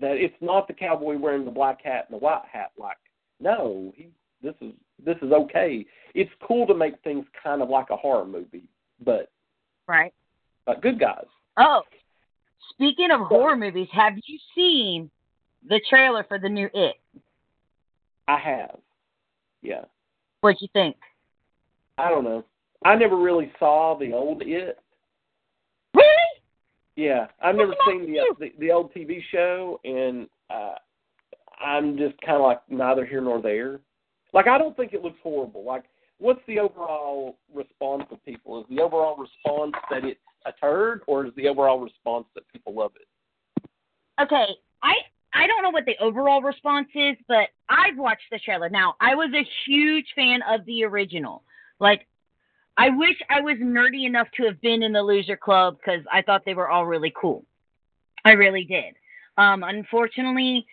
that 0.01 0.16
it's 0.16 0.35
not 0.41 0.69
the 0.69 0.74
cowboy 0.74 1.16
wearing 1.16 1.45
the 1.45 1.51
black 1.51 1.83
hat 1.83 2.07
and 2.09 2.20
the 2.20 2.24
white 2.24 2.43
hat. 2.51 2.73
Like, 2.79 2.99
no, 3.41 3.93
he. 3.97 4.09
This 4.43 4.55
is 4.60 4.73
this 5.05 5.16
is 5.23 5.32
okay. 5.32 5.86
It's 6.14 6.31
cool 6.47 6.66
to 6.66 6.74
make 6.74 6.94
things 7.02 7.24
kind 7.43 7.62
of 7.62 7.69
like 7.69 7.90
a 7.90 7.97
horror 7.97 8.24
movie, 8.24 8.64
but 9.05 9.31
Right. 9.86 10.12
uh, 10.66 10.74
good 10.74 10.98
guys. 10.98 11.27
Oh, 11.56 11.82
speaking 12.70 13.10
of 13.10 13.20
horror 13.23 13.56
movies, 13.56 13.89
have 13.93 14.14
you 14.27 14.39
seen 14.55 15.10
the 15.69 15.81
trailer 15.89 16.24
for 16.24 16.39
the 16.39 16.48
new 16.48 16.69
It? 16.74 16.97
I 18.28 18.39
have. 18.39 18.78
Yeah. 19.62 19.85
What'd 20.40 20.60
you 20.60 20.69
think? 20.73 20.97
I 21.98 22.09
don't 22.09 22.24
know. 22.24 22.44
I 22.85 22.97
never 22.97 23.16
really 23.16 23.52
saw 23.59 23.97
the 23.98 24.12
old 24.12 24.43
It. 24.43 24.78
Really? 25.94 26.06
Yeah, 26.97 27.27
I've 27.40 27.55
never 27.56 27.74
seen 27.86 28.12
the, 28.12 28.35
the 28.39 28.52
the 28.59 28.70
old 28.73 28.93
TV 28.93 29.23
show, 29.31 29.81
and 29.85 30.28
uh, 30.51 30.74
I'm 31.60 31.97
just 31.97 32.20
kind 32.23 32.36
of 32.36 32.43
like 32.43 32.60
neither 32.69 33.06
here 33.06 33.20
nor 33.20 33.40
there. 33.40 33.81
Like 34.33 34.47
I 34.47 34.59
don't 34.59 34.77
think 34.77 34.93
it 34.93 35.03
looks 35.03 35.19
horrible. 35.23 35.65
Like, 35.65 35.85
what's 36.19 36.41
the 36.47 36.59
overall 36.59 37.39
response 37.53 38.05
of 38.11 38.25
people? 38.25 38.61
Is 38.61 38.67
the 38.69 38.83
overall 38.83 39.17
response 39.17 39.75
that 39.91 40.05
it's 40.05 40.21
a 40.47 40.53
turd, 40.53 41.03
or 41.07 41.27
is 41.27 41.33
the 41.37 41.49
overall 41.49 41.81
response 41.81 42.27
that 42.35 42.49
people 42.49 42.75
love 42.75 42.93
it? 42.97 43.07
Okay, 44.21 44.47
I 44.83 44.95
I 45.35 45.47
don't 45.47 45.63
know 45.63 45.71
what 45.71 45.87
the 45.87 45.97
overall 46.01 46.43
response 46.43 46.89
is, 46.95 47.17
but 47.27 47.49
I've 47.69 47.97
watched 47.97 48.31
the 48.31 48.39
trailer. 48.39 48.69
Now, 48.69 48.95
I 49.01 49.15
was 49.15 49.31
a 49.35 49.49
huge 49.67 50.07
fan 50.15 50.41
of 50.49 50.65
the 50.67 50.85
original. 50.85 51.43
Like, 51.79 52.07
I 52.77 52.91
wish 52.91 53.17
I 53.31 53.41
was 53.41 53.57
nerdy 53.57 54.07
enough 54.07 54.29
to 54.37 54.45
have 54.45 54.61
been 54.61 54.83
in 54.83 54.93
the 54.93 55.03
Loser 55.03 55.37
Club 55.37 55.79
because 55.79 56.05
I 56.13 56.23
thought 56.23 56.43
they 56.45 56.55
were 56.55 56.69
all 56.69 56.87
really 56.87 57.13
cool. 57.19 57.45
I 58.25 58.33
really 58.33 58.65
did. 58.65 58.95
Um, 59.37 59.63
unfortunately, 59.63 60.67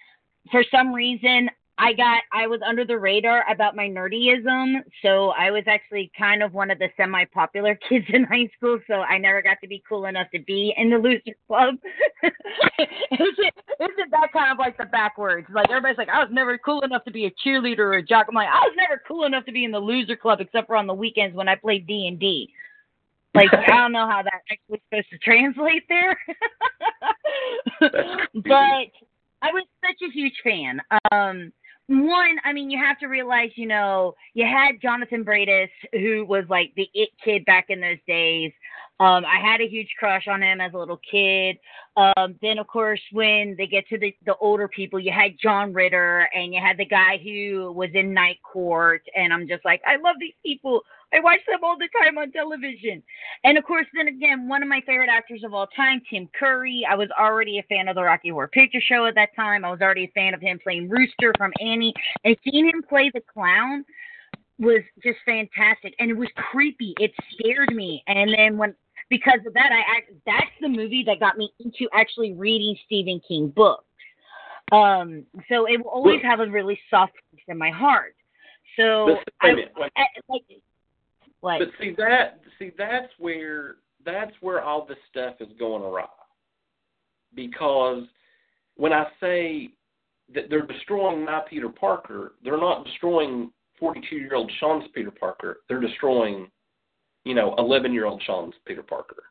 for 0.52 0.64
some 0.72 0.94
reason, 0.94 1.50
I 1.80 1.94
got 1.94 2.24
I 2.34 2.46
was 2.46 2.60
under 2.68 2.84
the 2.84 3.00
radar 3.00 3.46
about 3.50 3.74
my 3.76 3.88
nerdyism, 3.88 4.82
so 5.02 5.30
I 5.30 5.50
was 5.50 5.64
actually 5.66 6.12
kind 6.18 6.44
of 6.44 6.54
one 6.54 6.70
of 6.70 6.78
the 6.78 6.90
semi-popular 6.98 7.80
kids 7.90 8.06
in 8.10 8.26
high 8.26 8.50
school. 8.58 8.80
So 8.86 8.96
I 8.96 9.18
never 9.18 9.42
got 9.42 9.58
to 9.62 9.68
be 9.68 9.82
cool 9.88 10.06
enough 10.06 10.28
to 10.32 10.40
be 10.40 10.74
in 10.76 10.90
the 10.90 10.98
loser 10.98 11.38
club. 11.48 11.76
isn't, 12.24 13.54
isn't 13.80 14.12
that 14.12 14.34
kind 14.34 14.52
of 14.52 14.58
like 14.60 14.78
the 14.78 14.86
backwards? 14.86 15.48
Like 15.54 15.70
everybody's 15.70 15.98
like, 15.98 16.10
I 16.10 16.20
was 16.20 16.30
never 16.32 16.58
cool 16.58 16.82
enough 16.82 17.06
to 17.06 17.12
be 17.12 17.26
a 17.28 17.32
cheerleader 17.48 17.80
or 17.80 17.94
a 17.94 18.04
jock. 18.04 18.26
I'm 18.28 18.36
like, 18.36 18.50
I 18.50 18.60
was 18.60 18.76
never 18.76 19.02
cool 19.08 19.24
enough 19.24 19.46
to 19.46 19.54
be 19.54 19.64
in 19.64 19.72
the 19.72 19.80
loser 19.80 20.18
club 20.18 20.42
except 20.42 20.68
for 20.68 20.76
on 20.76 20.86
the 20.86 20.94
weekends 20.94 21.34
when 21.34 21.48
I 21.48 21.56
played 21.56 21.88
D 21.88 22.08
and 22.08 22.20
D. 22.20 22.52
Like 23.34 23.54
I 23.54 23.78
don't 23.78 23.94
know 23.94 24.08
how 24.08 24.22
that 24.24 24.42
actually 24.52 24.82
supposed 24.90 25.10
to 25.12 25.18
translate 25.20 25.84
there. 25.88 26.18
but 28.34 28.92
I 29.42 29.52
was 29.54 29.64
such 29.82 30.02
a 30.08 30.12
huge 30.12 30.34
fan. 30.44 30.82
Um 31.12 31.54
one, 31.90 32.38
I 32.46 32.54
mean, 32.54 32.70
you 32.70 32.78
have 32.78 33.00
to 33.00 33.08
realize, 33.08 33.50
you 33.56 33.68
know, 33.68 34.16
you 34.36 34.46
had 34.46 34.80
Jonathan 34.82 35.24
Brandis, 35.24 35.70
who 35.92 36.24
was 36.26 36.46
like 36.48 36.72
the 36.76 36.88
it 36.94 37.10
kid 37.24 37.44
back 37.46 37.66
in 37.70 37.82
those 37.82 37.98
days. 38.08 38.52
Um, 39.02 39.24
I 39.26 39.40
had 39.42 39.62
a 39.62 39.68
huge 39.68 39.88
crush 39.98 40.28
on 40.28 40.44
him 40.44 40.60
as 40.60 40.74
a 40.74 40.78
little 40.78 41.00
kid. 41.10 41.58
Um, 41.96 42.36
then, 42.42 42.58
of 42.58 42.68
course, 42.68 43.00
when 43.14 43.56
they 43.58 43.66
get 43.66 43.88
to 43.88 43.98
the, 43.98 44.14
the 44.26 44.36
older 44.38 44.68
people, 44.68 45.00
you 45.00 45.12
had 45.12 45.38
John 45.42 45.74
Ritter 45.74 46.28
and 46.36 46.54
you 46.54 46.60
had 46.62 46.78
the 46.78 46.86
guy 46.86 47.18
who 47.18 47.72
was 47.72 47.90
in 47.94 48.14
Night 48.14 48.40
Court. 48.44 49.02
And 49.16 49.32
I'm 49.32 49.48
just 49.48 49.64
like, 49.64 49.82
I 49.88 49.96
love 49.96 50.18
these 50.20 50.34
people. 50.46 50.82
I 51.14 51.22
watch 51.22 51.40
them 51.48 51.64
all 51.64 51.78
the 51.78 51.88
time 52.04 52.18
on 52.18 52.32
television. 52.34 53.02
And 53.46 53.58
of 53.58 53.64
course, 53.64 53.88
then 53.96 54.10
again, 54.10 54.50
one 54.50 54.62
of 54.62 54.68
my 54.68 54.82
favorite 54.86 55.10
actors 55.10 55.44
of 55.46 55.54
all 55.54 55.68
time, 55.68 56.02
Tim 56.10 56.30
Curry. 56.38 56.86
I 56.88 56.96
was 56.96 57.08
already 57.18 57.60
a 57.60 57.64
fan 57.64 57.88
of 57.88 57.96
the 57.96 58.04
Rocky 58.04 58.30
Horror 58.30 58.50
Picture 58.50 58.82
Show 58.82 59.06
at 59.06 59.16
that 59.16 59.34
time. 59.34 59.64
I 59.64 59.72
was 59.72 59.80
already 59.80 60.06
a 60.06 60.12
fan 60.12 60.34
of 60.34 60.42
him 60.42 60.60
playing 60.62 60.90
Rooster 60.90 61.34
from 61.38 61.54
Annie. 61.62 61.94
And 62.26 62.36
seeing 62.44 62.68
him 62.68 62.84
play 62.84 63.10
the 63.14 63.22
clown 63.34 63.86
was 64.60 64.82
just 65.02 65.20
fantastic. 65.26 65.96
And 66.00 66.12
it 66.12 66.18
was 66.18 66.28
creepy. 66.36 66.94
It 67.00 67.12
scared 67.32 67.74
me. 67.74 68.04
And 68.08 68.32
then 68.38 68.58
when 68.58 68.76
because 69.10 69.40
of 69.46 69.54
that, 69.54 69.72
I 69.72 69.98
act, 69.98 70.12
that's 70.26 70.52
the 70.62 70.70
movie 70.70 71.04
that 71.08 71.20
got 71.20 71.38
me 71.38 71.52
into 71.60 71.90
actually 71.94 72.34
reading 72.34 72.76
Stephen 72.86 73.20
King 73.28 73.52
books. 73.56 73.84
Um, 74.72 75.26
so 75.50 75.66
it 75.68 75.84
will 75.84 75.90
always 75.90 76.22
have 76.24 76.40
a 76.40 76.48
really 76.48 76.80
soft 76.90 77.14
place 77.32 77.44
in 77.48 77.58
my 77.58 77.72
heart. 77.72 78.16
So 78.76 79.18
But, 79.42 79.56
wait 79.56 79.68
a 79.76 79.80
I. 79.80 79.92
I, 79.98 80.06
like, 80.28 80.42
like 81.42 81.60
But 81.60 81.70
see 81.82 81.96
that 81.98 82.40
see 82.60 82.72
that's 82.78 83.12
where 83.18 83.78
that's 84.06 84.32
where 84.42 84.62
all 84.62 84.86
this 84.86 84.98
stuff 85.10 85.36
is 85.40 85.50
going 85.58 85.84
awry. 85.84 86.06
Because 87.34 88.04
when 88.76 88.94
I 88.94 89.08
say 89.20 89.70
that 90.34 90.46
they're 90.50 90.68
destroying 90.68 91.26
my 91.26 91.42
Peter 91.50 91.70
Parker, 91.70 92.34
they're 92.44 92.58
not 92.58 92.86
destroying 92.86 93.52
forty 93.80 94.02
two 94.08 94.18
year 94.18 94.36
old 94.36 94.52
Shawn's 94.60 94.86
Peter 94.94 95.12
Parker. 95.12 95.62
They're 95.68 95.82
destroying 95.82 96.48
you 97.26 97.34
know, 97.36 97.56
11 97.58 97.94
year 97.94 98.06
old 98.06 98.22
Shawn's 98.26 98.54
Peter 98.66 98.84
Parker. 98.84 99.24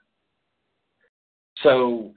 So 1.63 2.13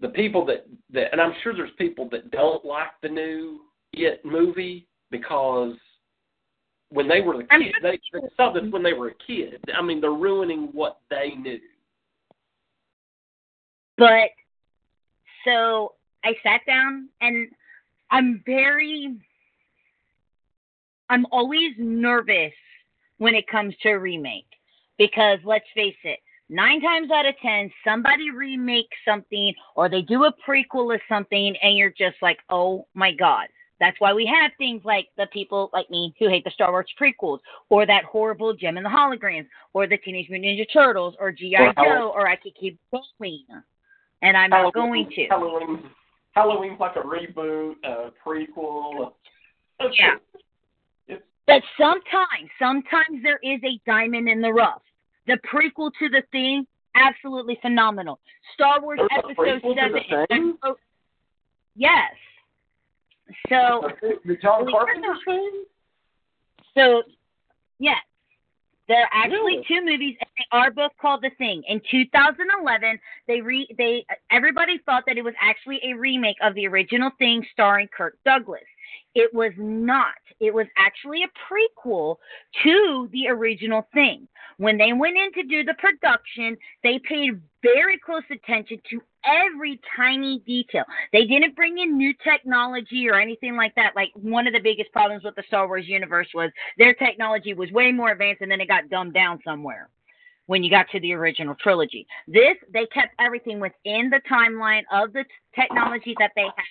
the 0.00 0.08
people 0.08 0.44
that, 0.46 0.66
that, 0.92 1.12
and 1.12 1.20
I'm 1.20 1.34
sure 1.42 1.54
there's 1.54 1.70
people 1.78 2.08
that 2.10 2.30
don't 2.30 2.64
like 2.64 2.92
the 3.02 3.08
new 3.08 3.60
It 3.92 4.24
movie 4.24 4.86
because 5.10 5.74
when 6.90 7.08
they 7.08 7.20
were 7.20 7.40
a 7.40 7.46
kid, 7.46 7.74
they, 7.82 7.98
they 8.12 8.28
saw 8.36 8.52
this 8.52 8.64
when 8.70 8.82
they 8.82 8.92
were 8.92 9.08
a 9.08 9.14
kid. 9.26 9.64
I 9.76 9.82
mean, 9.82 10.00
they're 10.00 10.12
ruining 10.12 10.68
what 10.72 11.00
they 11.10 11.30
knew. 11.36 11.58
But 13.96 14.30
so 15.44 15.94
I 16.24 16.34
sat 16.42 16.60
down 16.66 17.08
and 17.20 17.48
I'm 18.10 18.42
very 18.46 19.16
I'm 21.10 21.26
always 21.30 21.72
nervous 21.78 22.52
when 23.18 23.34
it 23.34 23.46
comes 23.46 23.74
to 23.82 23.90
a 23.90 23.98
remake 23.98 24.46
because 24.98 25.38
let's 25.44 25.64
face 25.74 25.96
it, 26.04 26.20
nine 26.48 26.80
times 26.80 27.10
out 27.10 27.26
of 27.26 27.34
ten, 27.42 27.70
somebody 27.84 28.30
remakes 28.30 28.96
something 29.04 29.54
or 29.76 29.88
they 29.88 30.02
do 30.02 30.24
a 30.24 30.32
prequel 30.48 30.94
of 30.94 31.00
something, 31.08 31.54
and 31.62 31.76
you're 31.76 31.90
just 31.90 32.16
like, 32.22 32.38
oh 32.50 32.86
my 32.94 33.12
god. 33.12 33.48
That's 33.80 33.98
why 33.98 34.14
we 34.14 34.24
have 34.26 34.52
things 34.56 34.82
like 34.84 35.08
the 35.16 35.26
people 35.32 35.68
like 35.72 35.90
me 35.90 36.14
who 36.18 36.28
hate 36.28 36.44
the 36.44 36.50
Star 36.52 36.70
Wars 36.70 36.86
prequels, 36.98 37.40
or 37.70 37.84
that 37.84 38.04
horrible 38.04 38.54
Jem 38.54 38.76
and 38.76 38.86
the 38.86 38.90
Holograms, 38.90 39.46
or 39.72 39.86
the 39.88 39.98
Teenage 39.98 40.30
Mutant 40.30 40.58
Ninja 40.58 40.64
Turtles, 40.72 41.16
or 41.18 41.32
G.I. 41.32 41.72
Joe, 41.76 42.12
or 42.14 42.28
I 42.28 42.36
could 42.36 42.54
keep 42.58 42.78
going. 42.92 43.44
And 44.22 44.36
I'm 44.36 44.50
not 44.50 44.72
going 44.72 45.10
to. 45.16 45.26
Halloween, 45.26 45.82
Halloween's 46.32 46.78
like 46.80 46.96
a 46.96 47.00
reboot, 47.00 47.74
a 47.84 48.10
prequel. 48.26 49.12
Yeah. 49.80 50.14
But 51.46 51.62
sometimes, 51.78 52.50
sometimes 52.58 53.22
there 53.22 53.38
is 53.42 53.60
a 53.64 53.78
diamond 53.86 54.28
in 54.28 54.40
the 54.40 54.52
rough. 54.52 54.82
The 55.26 55.38
prequel 55.52 55.90
to 55.98 56.08
the 56.08 56.22
thing, 56.32 56.66
absolutely 56.94 57.58
phenomenal. 57.60 58.18
Star 58.54 58.80
Wars 58.80 59.00
Episode 59.10 59.62
Seven. 60.08 60.58
Yes. 61.76 62.12
So 63.48 63.88
the 64.24 64.36
John 64.36 64.70
Carpenter 64.70 65.16
thing. 65.26 65.64
So, 66.74 67.02
yes, 67.78 67.96
there 68.88 69.02
are 69.02 69.08
actually 69.12 69.38
Really? 69.38 69.64
two 69.66 69.84
movies, 69.84 70.16
and 70.20 70.28
they 70.36 70.44
are 70.58 70.70
both 70.70 70.92
called 71.00 71.22
The 71.22 71.30
Thing. 71.38 71.62
In 71.68 71.80
2011, 71.90 72.98
they 73.26 73.40
re 73.40 73.66
they 73.78 74.04
everybody 74.30 74.78
thought 74.78 75.04
that 75.06 75.16
it 75.16 75.24
was 75.24 75.34
actually 75.40 75.80
a 75.84 75.94
remake 75.94 76.36
of 76.42 76.54
the 76.54 76.66
original 76.66 77.10
Thing, 77.18 77.46
starring 77.52 77.88
Kirk 77.88 78.18
Douglas. 78.24 78.62
It 79.14 79.32
was 79.32 79.52
not. 79.56 80.14
It 80.40 80.52
was 80.52 80.66
actually 80.76 81.22
a 81.22 81.28
prequel 81.52 82.16
to 82.64 83.08
the 83.12 83.28
original 83.28 83.86
Thing. 83.92 84.26
When 84.58 84.76
they 84.76 84.92
went 84.92 85.16
in 85.16 85.32
to 85.32 85.42
do 85.44 85.64
the 85.64 85.74
production, 85.74 86.56
they 86.82 86.98
paid 86.98 87.40
very 87.62 87.98
close 87.98 88.22
attention 88.30 88.80
to 88.90 89.02
every 89.24 89.80
tiny 89.96 90.40
detail. 90.40 90.84
They 91.12 91.24
didn't 91.26 91.56
bring 91.56 91.78
in 91.78 91.96
new 91.96 92.14
technology 92.22 93.08
or 93.08 93.18
anything 93.18 93.56
like 93.56 93.74
that. 93.76 93.96
Like 93.96 94.10
one 94.14 94.46
of 94.46 94.52
the 94.52 94.60
biggest 94.60 94.92
problems 94.92 95.24
with 95.24 95.34
the 95.34 95.44
Star 95.46 95.66
Wars 95.66 95.86
universe 95.88 96.28
was 96.34 96.50
their 96.78 96.94
technology 96.94 97.54
was 97.54 97.70
way 97.72 97.92
more 97.92 98.10
advanced 98.10 98.42
and 98.42 98.50
then 98.50 98.60
it 98.60 98.68
got 98.68 98.88
dumbed 98.90 99.14
down 99.14 99.40
somewhere 99.44 99.88
when 100.46 100.62
you 100.62 100.70
got 100.70 100.88
to 100.90 101.00
the 101.00 101.12
original 101.12 101.54
trilogy. 101.54 102.06
This, 102.28 102.56
they 102.72 102.86
kept 102.86 103.14
everything 103.18 103.60
within 103.60 104.10
the 104.10 104.20
timeline 104.30 104.82
of 104.92 105.12
the 105.12 105.24
technology 105.54 106.14
that 106.18 106.32
they 106.36 106.42
had. 106.42 106.64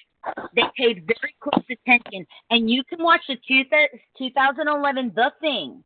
They 0.55 0.63
paid 0.77 1.05
very 1.07 1.35
close 1.39 1.63
attention. 1.69 2.25
And 2.49 2.69
you 2.69 2.83
can 2.83 3.03
watch 3.03 3.21
the 3.27 3.35
two 3.47 3.63
th- 3.65 3.91
2011 4.17 5.11
The 5.15 5.31
Thing, 5.41 5.83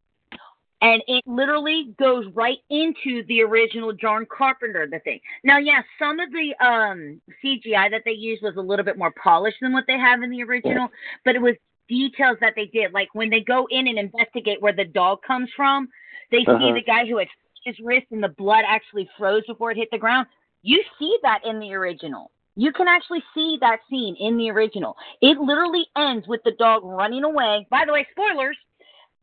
and 0.81 1.01
it 1.07 1.23
literally 1.25 1.95
goes 1.97 2.25
right 2.33 2.59
into 2.69 3.23
the 3.27 3.41
original 3.41 3.93
John 3.93 4.27
Carpenter 4.29 4.87
The 4.89 4.99
Thing. 4.99 5.19
Now, 5.43 5.57
yeah, 5.57 5.81
some 5.97 6.19
of 6.19 6.29
the 6.31 6.53
um, 6.63 7.21
CGI 7.43 7.89
that 7.91 8.03
they 8.05 8.11
used 8.11 8.43
was 8.43 8.55
a 8.57 8.61
little 8.61 8.85
bit 8.85 8.97
more 8.97 9.13
polished 9.23 9.57
than 9.61 9.73
what 9.73 9.85
they 9.87 9.97
have 9.97 10.21
in 10.21 10.29
the 10.29 10.43
original, 10.43 10.89
but 11.25 11.35
it 11.35 11.41
was 11.41 11.55
details 11.89 12.37
that 12.41 12.53
they 12.55 12.65
did. 12.65 12.91
Like 12.93 13.09
when 13.13 13.29
they 13.29 13.39
go 13.41 13.67
in 13.71 13.87
and 13.87 13.97
investigate 13.97 14.61
where 14.61 14.73
the 14.73 14.85
dog 14.85 15.19
comes 15.25 15.49
from, 15.55 15.87
they 16.31 16.39
see 16.39 16.45
Uh-huh. 16.51 16.73
the 16.73 16.83
guy 16.83 17.05
who 17.07 17.17
had 17.17 17.27
his 17.63 17.79
wrist 17.79 18.07
and 18.11 18.21
the 18.21 18.29
blood 18.29 18.63
actually 18.67 19.09
froze 19.17 19.43
before 19.47 19.71
it 19.71 19.77
hit 19.77 19.89
the 19.91 19.97
ground. 19.97 20.27
You 20.61 20.83
see 20.99 21.17
that 21.23 21.45
in 21.45 21.59
the 21.59 21.73
original. 21.73 22.31
You 22.57 22.73
can 22.73 22.87
actually 22.87 23.23
see 23.33 23.57
that 23.61 23.79
scene 23.89 24.15
in 24.19 24.37
the 24.37 24.49
original. 24.49 24.95
It 25.21 25.39
literally 25.39 25.85
ends 25.95 26.27
with 26.27 26.41
the 26.43 26.53
dog 26.57 26.83
running 26.83 27.23
away. 27.23 27.67
By 27.69 27.83
the 27.85 27.93
way, 27.93 28.05
spoilers. 28.11 28.57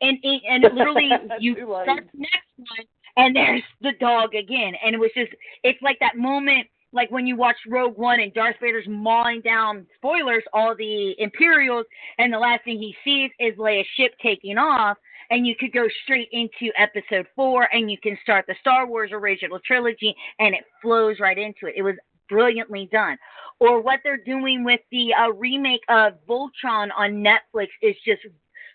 And 0.00 0.18
it, 0.22 0.42
and 0.48 0.64
it 0.64 0.74
literally 0.74 1.10
you 1.40 1.54
the 1.54 1.96
next 2.14 2.48
one 2.56 2.86
and 3.16 3.34
there's 3.34 3.62
the 3.80 3.92
dog 4.00 4.34
again. 4.34 4.74
And 4.84 4.94
it 4.94 4.98
was 4.98 5.10
just 5.14 5.32
it's 5.62 5.80
like 5.82 5.98
that 6.00 6.16
moment 6.16 6.66
like 6.92 7.10
when 7.10 7.26
you 7.26 7.36
watch 7.36 7.56
Rogue 7.68 7.98
One 7.98 8.20
and 8.20 8.32
Darth 8.32 8.56
Vader's 8.60 8.86
mauling 8.88 9.40
down 9.40 9.86
spoilers 9.96 10.44
all 10.52 10.74
the 10.76 11.14
Imperials 11.18 11.86
and 12.18 12.32
the 12.32 12.38
last 12.38 12.64
thing 12.64 12.78
he 12.78 12.94
sees 13.04 13.30
is 13.40 13.58
Leia's 13.58 13.86
ship 13.96 14.12
taking 14.22 14.58
off 14.58 14.96
and 15.30 15.46
you 15.46 15.54
could 15.58 15.72
go 15.72 15.86
straight 16.04 16.28
into 16.32 16.72
episode 16.78 17.26
four 17.34 17.68
and 17.72 17.90
you 17.90 17.98
can 17.98 18.16
start 18.22 18.46
the 18.46 18.54
Star 18.60 18.86
Wars 18.86 19.10
original 19.12 19.58
trilogy 19.66 20.14
and 20.38 20.54
it 20.54 20.64
flows 20.80 21.18
right 21.18 21.38
into 21.38 21.66
it. 21.66 21.74
It 21.76 21.82
was 21.82 21.96
brilliantly 22.28 22.88
done. 22.92 23.16
Or 23.60 23.80
what 23.80 24.00
they're 24.02 24.16
doing 24.16 24.64
with 24.64 24.80
the 24.90 25.14
uh, 25.14 25.32
remake 25.32 25.82
of 25.88 26.14
Voltron 26.28 26.88
on 26.96 27.24
Netflix 27.24 27.68
is 27.82 27.96
just 28.04 28.22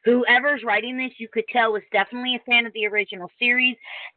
whoever's 0.05 0.63
writing 0.63 0.97
this, 0.97 1.11
you 1.17 1.27
could 1.27 1.43
tell 1.51 1.73
was 1.73 1.83
definitely 1.91 2.35
a 2.35 2.39
fan 2.49 2.65
of 2.65 2.73
the 2.73 2.87
original 2.87 3.29
series 3.39 3.75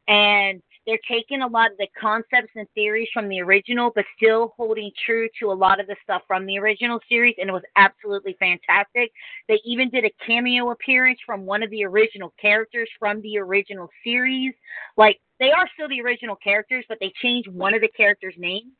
and 0.09 0.63
they're 0.87 0.99
taking 1.09 1.43
a 1.43 1.47
lot 1.47 1.71
of 1.71 1.79
the 1.79 1.87
concepts 2.01 2.53
and 2.57 2.67
theories 2.75 3.09
from 3.15 3.29
the 3.29 3.41
original, 3.41 3.93
but 3.95 4.05
still 4.17 4.53
holding 4.57 4.91
true 5.07 5.29
to 5.39 5.53
a 5.53 5.55
lot 5.55 5.79
of 5.79 5.87
the 5.87 5.97
stuff 6.03 6.23
from 6.27 6.45
the 6.45 6.59
original 6.59 6.99
series, 7.09 7.37
and 7.39 7.49
it 7.49 7.53
was 7.53 7.63
absolutely 7.77 8.37
fantastic. 8.41 9.13
They 9.49 9.61
even 9.65 9.91
did 9.91 10.05
a 10.05 10.11
cameo 10.27 10.71
appearance 10.71 11.21
from 11.25 11.47
one 11.47 11.63
of 11.63 11.71
the 11.71 11.85
original 11.85 12.35
characters 12.41 12.89
from 12.99 13.21
the 13.23 13.39
original 13.39 13.89
series. 14.03 14.55
Like 14.97 15.21
they 15.39 15.53
are 15.53 15.69
still 15.75 15.89
the 15.89 16.01
original 16.01 16.37
characters, 16.37 16.85
but 16.89 16.99
they 17.01 17.13
changed 17.23 17.49
one 17.49 17.75
of 17.75 17.81
the 17.81 17.89
characters' 17.89 18.35
names. 18.37 18.73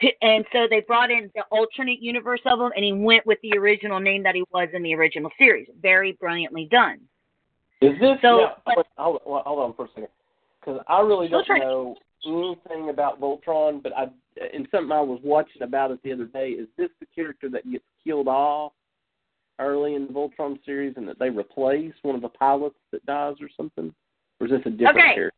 And 0.22 0.44
so 0.52 0.66
they 0.70 0.80
brought 0.80 1.10
in 1.10 1.28
the 1.34 1.42
alternate 1.50 2.00
universe 2.00 2.40
of 2.46 2.60
him, 2.60 2.70
and 2.76 2.84
he 2.84 2.92
went 2.92 3.26
with 3.26 3.38
the 3.42 3.58
original 3.58 3.98
name 3.98 4.22
that 4.22 4.36
he 4.36 4.44
was 4.52 4.68
in 4.72 4.82
the 4.84 4.94
original 4.94 5.30
series. 5.36 5.66
Very 5.82 6.12
brilliantly 6.12 6.66
done. 6.70 7.00
Is 7.80 7.98
this 8.00 8.16
So, 8.22 8.38
now, 8.38 8.56
but- 8.64 8.76
wait, 8.76 8.86
hold, 8.96 9.20
hold 9.24 9.42
hold 9.44 9.58
on 9.58 9.74
for 9.74 9.86
a 9.86 9.88
second, 9.88 10.08
because 10.60 10.80
I 10.88 11.00
really 11.00 11.26
don't 11.28 11.46
Voltron- 11.46 11.60
know 11.60 11.96
anything 12.26 12.90
about 12.90 13.20
Voltron, 13.20 13.82
but 13.82 13.92
I 13.96 14.08
in 14.52 14.68
something 14.70 14.92
I 14.92 15.00
was 15.00 15.18
watching 15.24 15.62
about 15.62 15.90
it 15.90 16.00
the 16.04 16.12
other 16.12 16.26
day. 16.26 16.50
Is 16.50 16.68
this 16.76 16.90
the 17.00 17.06
character 17.06 17.48
that 17.50 17.68
gets 17.70 17.84
killed 18.04 18.28
off 18.28 18.72
early 19.58 19.94
in 19.96 20.06
the 20.06 20.12
Voltron 20.12 20.64
series, 20.64 20.96
and 20.96 21.08
that 21.08 21.18
they 21.18 21.30
replace 21.30 21.92
one 22.02 22.14
of 22.14 22.22
the 22.22 22.28
pilots 22.28 22.76
that 22.92 23.04
dies 23.04 23.34
or 23.40 23.48
something, 23.56 23.92
or 24.38 24.46
is 24.46 24.52
this 24.52 24.60
a 24.66 24.70
different 24.70 24.96
Okay. 24.98 25.14
character? 25.14 25.32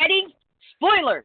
Ready? 0.00 0.36
Spoilers. 0.76 1.24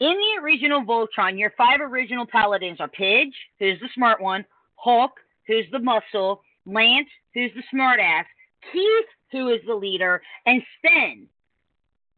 In 0.00 0.14
the 0.16 0.42
original 0.42 0.82
Voltron, 0.82 1.38
your 1.38 1.52
five 1.58 1.80
original 1.80 2.26
paladins 2.26 2.80
are 2.80 2.88
Pidge, 2.88 3.34
who's 3.58 3.78
the 3.80 3.88
smart 3.94 4.20
one, 4.20 4.44
Hunk, 4.76 5.12
who's 5.46 5.66
the 5.72 5.78
muscle, 5.78 6.42
Lance, 6.64 7.08
who's 7.34 7.50
the 7.54 7.62
smartass, 7.76 8.24
Keith, 8.72 9.06
who 9.30 9.48
is 9.50 9.60
the 9.66 9.74
leader, 9.74 10.22
and 10.46 10.62
Sven, 10.80 11.26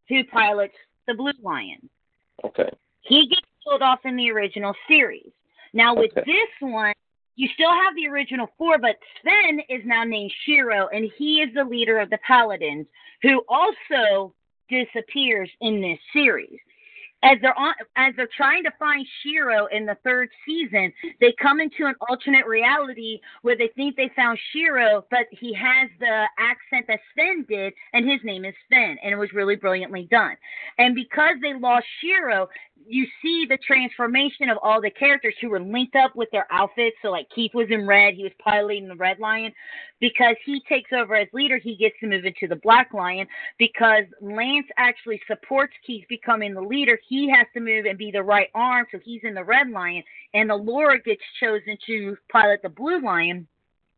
who 0.07 0.23
pilots 0.25 0.75
the 1.07 1.13
Blue 1.13 1.33
Lion. 1.41 1.89
Okay. 2.45 2.69
He 3.01 3.27
gets 3.27 3.45
killed 3.65 3.81
off 3.81 3.99
in 4.05 4.15
the 4.15 4.31
original 4.31 4.73
series. 4.87 5.31
Now 5.73 5.93
with 5.93 6.11
Okay. 6.17 6.23
this 6.25 6.69
one, 6.69 6.93
you 7.35 7.49
still 7.53 7.71
have 7.71 7.95
the 7.95 8.07
original 8.07 8.47
four, 8.57 8.77
but 8.77 8.97
Sven 9.19 9.59
is 9.67 9.81
now 9.85 10.03
named 10.05 10.31
Shiro, 10.45 10.87
and 10.87 11.11
he 11.17 11.41
is 11.41 11.53
the 11.53 11.65
leader 11.65 11.99
of 11.99 12.09
the 12.09 12.19
Paladins, 12.25 12.87
who 13.21 13.43
also 13.49 14.33
disappears 14.69 15.49
in 15.59 15.81
this 15.81 15.99
series. 16.13 16.59
As 17.23 17.37
they're 17.41 17.57
on, 17.57 17.73
as 17.95 18.13
they're 18.17 18.29
trying 18.35 18.63
to 18.65 18.71
find 18.77 19.05
Shiro 19.23 19.67
in 19.67 19.85
the 19.85 19.97
third 20.03 20.29
season, 20.45 20.91
they 21.21 21.33
come 21.41 21.61
into 21.61 21.85
an 21.85 21.95
alternate 22.09 22.45
reality 22.45 23.19
where 23.43 23.57
they 23.57 23.69
think 23.75 23.95
they 23.95 24.11
found 24.15 24.37
Shiro, 24.51 25.05
but 25.09 25.27
he 25.31 25.53
has 25.53 25.89
the 25.99 26.25
accent 26.37 26.85
that 26.87 26.99
Sven 27.13 27.45
did, 27.47 27.73
and 27.93 28.09
his 28.09 28.19
name 28.23 28.43
is 28.43 28.53
Sven, 28.67 28.97
and 29.01 29.13
it 29.13 29.17
was 29.17 29.31
really 29.33 29.55
brilliantly 29.55 30.07
done. 30.11 30.35
And 30.77 30.95
because 30.95 31.35
they 31.41 31.53
lost 31.53 31.85
Shiro, 32.01 32.49
you 32.87 33.05
see 33.21 33.45
the 33.47 33.57
transformation 33.57 34.49
of 34.49 34.57
all 34.61 34.81
the 34.81 34.89
characters 34.89 35.35
who 35.41 35.49
were 35.49 35.59
linked 35.59 35.95
up 35.95 36.15
with 36.15 36.29
their 36.31 36.47
outfits. 36.51 36.95
So, 37.01 37.09
like 37.09 37.29
Keith 37.29 37.53
was 37.53 37.67
in 37.69 37.87
red, 37.87 38.13
he 38.13 38.23
was 38.23 38.31
piloting 38.39 38.87
the 38.87 38.95
Red 38.95 39.19
Lion. 39.19 39.51
Because 39.99 40.35
he 40.45 40.61
takes 40.67 40.91
over 40.91 41.15
as 41.15 41.27
leader, 41.33 41.57
he 41.57 41.75
gets 41.75 41.95
to 42.01 42.07
move 42.07 42.25
into 42.25 42.47
the 42.47 42.57
Black 42.57 42.93
Lion. 42.93 43.27
Because 43.57 44.03
Lance 44.21 44.67
actually 44.77 45.21
supports 45.27 45.73
Keith 45.85 46.05
becoming 46.09 46.53
the 46.53 46.61
leader, 46.61 46.99
he 47.07 47.29
has 47.29 47.47
to 47.53 47.59
move 47.59 47.85
and 47.85 47.97
be 47.97 48.11
the 48.11 48.23
right 48.23 48.49
arm. 48.53 48.85
So 48.91 48.99
he's 49.03 49.21
in 49.23 49.33
the 49.33 49.43
Red 49.43 49.69
Lion, 49.69 50.03
and 50.33 50.49
the 50.49 50.55
Allura 50.55 51.03
gets 51.03 51.21
chosen 51.39 51.77
to 51.87 52.17
pilot 52.31 52.61
the 52.63 52.69
Blue 52.69 53.01
Lion. 53.01 53.47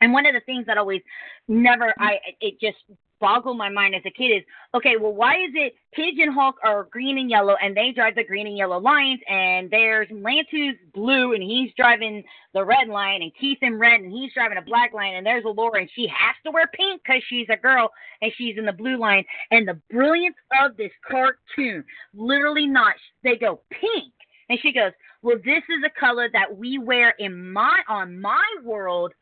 And 0.01 0.13
one 0.13 0.25
of 0.25 0.33
the 0.33 0.41
things 0.41 0.65
that 0.67 0.77
always 0.77 1.01
never 1.47 1.93
I 1.97 2.19
it 2.41 2.59
just 2.59 2.77
boggled 3.25 3.57
my 3.57 3.69
mind 3.69 3.95
as 3.95 4.03
a 4.05 4.11
kid 4.11 4.25
is 4.25 4.43
okay, 4.75 4.97
well, 5.01 5.11
why 5.11 5.33
is 5.33 5.49
it 5.55 5.73
Pidge 5.97 6.21
and 6.21 6.31
Hunk 6.31 6.57
are 6.63 6.83
green 6.91 7.17
and 7.17 7.27
yellow 7.27 7.55
and 7.59 7.75
they 7.75 7.91
drive 7.91 8.13
the 8.13 8.23
green 8.23 8.45
and 8.45 8.55
yellow 8.55 8.79
lines, 8.79 9.19
and 9.27 9.67
there's 9.71 10.07
who's 10.51 10.75
blue 10.93 11.33
and 11.33 11.41
he's 11.41 11.71
driving 11.75 12.23
the 12.53 12.63
red 12.63 12.87
line, 12.87 13.23
and 13.23 13.31
Keith 13.41 13.57
in 13.63 13.79
red 13.79 14.01
and 14.01 14.11
he's 14.11 14.31
driving 14.33 14.59
a 14.59 14.61
black 14.61 14.93
line, 14.93 15.15
and 15.15 15.25
there's 15.25 15.43
Allura 15.43 15.79
and 15.79 15.89
she 15.95 16.05
has 16.07 16.35
to 16.45 16.51
wear 16.51 16.67
pink 16.67 17.01
because 17.03 17.23
she's 17.27 17.47
a 17.49 17.57
girl 17.57 17.89
and 18.21 18.31
she's 18.37 18.59
in 18.59 18.65
the 18.67 18.73
blue 18.73 18.97
line. 18.97 19.25
And 19.49 19.67
the 19.67 19.81
brilliance 19.89 20.37
of 20.63 20.77
this 20.77 20.91
cartoon, 21.09 21.83
literally 22.13 22.67
not, 22.67 22.93
they 23.23 23.37
go 23.37 23.61
pink. 23.71 24.13
And 24.49 24.59
she 24.61 24.71
goes, 24.71 24.91
well, 25.23 25.37
this 25.43 25.63
is 25.69 25.83
a 25.83 25.99
color 25.99 26.29
that 26.31 26.55
we 26.55 26.77
wear 26.77 27.15
in 27.17 27.51
my 27.51 27.79
on 27.89 28.21
my 28.21 28.45
world 28.63 29.13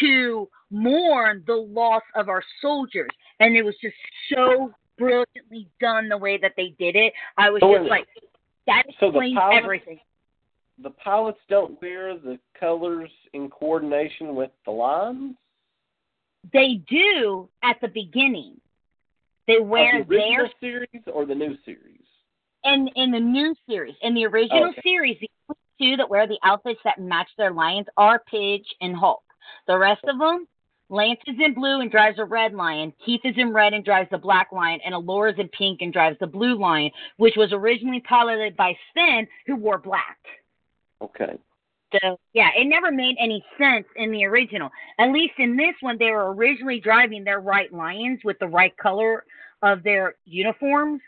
to 0.00 0.48
mourn 0.72 1.44
the 1.46 1.54
loss 1.54 2.02
of 2.16 2.28
our 2.28 2.42
soldiers. 2.60 3.10
And 3.40 3.56
it 3.56 3.62
was 3.62 3.74
just 3.82 3.94
so 4.34 4.72
brilliantly 4.98 5.68
done 5.80 6.08
the 6.08 6.18
way 6.18 6.38
that 6.38 6.54
they 6.56 6.74
did 6.78 6.96
it. 6.96 7.12
I 7.36 7.50
was 7.50 7.60
So 7.60 7.76
just 7.78 7.88
like, 7.90 8.06
that 8.66 8.84
So 8.98 9.06
explains 9.08 9.38
pilots- 9.38 9.62
everything. 9.64 10.00
The 10.78 10.90
pilots 10.90 11.38
don't 11.48 11.80
wear 11.82 12.16
the 12.16 12.38
colors 12.58 13.10
in 13.34 13.50
coordination 13.50 14.34
with 14.34 14.50
the 14.64 14.70
lines. 14.72 15.36
They 16.52 16.76
do 16.88 17.48
at 17.62 17.80
the 17.80 17.88
beginning. 17.88 18.60
They 19.46 19.60
wear 19.60 20.02
the 20.04 20.16
original 20.16 20.36
their 20.36 20.50
series 20.60 21.02
or 21.12 21.26
the 21.26 21.34
new 21.34 21.56
series. 21.64 21.98
in 22.64 22.88
in 22.96 23.10
the 23.10 23.20
new 23.20 23.54
series. 23.68 23.94
In 24.02 24.14
the 24.14 24.24
original 24.26 24.68
Okay. 24.70 24.80
series, 24.82 25.18
the 25.20 25.28
only 25.48 25.58
two 25.92 25.96
that 25.98 26.08
wear 26.08 26.26
the 26.26 26.38
outfits 26.42 26.80
that 26.84 26.98
match 26.98 27.28
their 27.36 27.50
lions 27.52 27.88
are 27.96 28.20
Pidge 28.32 28.66
and 28.80 28.96
Hunk. 28.96 29.20
The 29.66 29.76
rest 29.78 30.02
of 30.04 30.18
them, 30.18 30.46
Lance 30.92 31.20
is 31.26 31.36
in 31.42 31.54
blue 31.54 31.80
and 31.80 31.90
drives 31.90 32.18
a 32.18 32.24
red 32.24 32.52
lion. 32.52 32.92
Keith 33.04 33.22
is 33.24 33.34
in 33.38 33.50
red 33.50 33.72
and 33.72 33.82
drives 33.82 34.10
the 34.10 34.18
black 34.18 34.52
lion, 34.52 34.78
and 34.84 34.94
Allura's 34.94 35.38
in 35.38 35.48
pink 35.48 35.80
and 35.80 35.90
drives 35.90 36.18
the 36.20 36.26
blue 36.26 36.58
lion, 36.58 36.90
which 37.16 37.34
was 37.34 37.50
originally 37.52 38.00
piloted 38.00 38.54
by 38.58 38.76
Sven, 38.92 39.26
who 39.46 39.56
wore 39.56 39.78
black. 39.78 40.18
Okay. 41.00 41.38
So 41.94 42.20
yeah, 42.34 42.50
it 42.54 42.66
never 42.66 42.92
made 42.92 43.16
any 43.18 43.42
sense 43.56 43.86
in 43.96 44.12
the 44.12 44.26
original. 44.26 44.70
At 44.98 45.12
least 45.12 45.34
in 45.38 45.56
this 45.56 45.74
one, 45.80 45.96
they 45.98 46.10
were 46.10 46.34
originally 46.34 46.78
driving 46.78 47.24
their 47.24 47.40
right 47.40 47.72
lions 47.72 48.20
with 48.22 48.38
the 48.38 48.48
right 48.48 48.76
color 48.76 49.24
of 49.62 49.82
their 49.82 50.16
uniforms, 50.26 51.00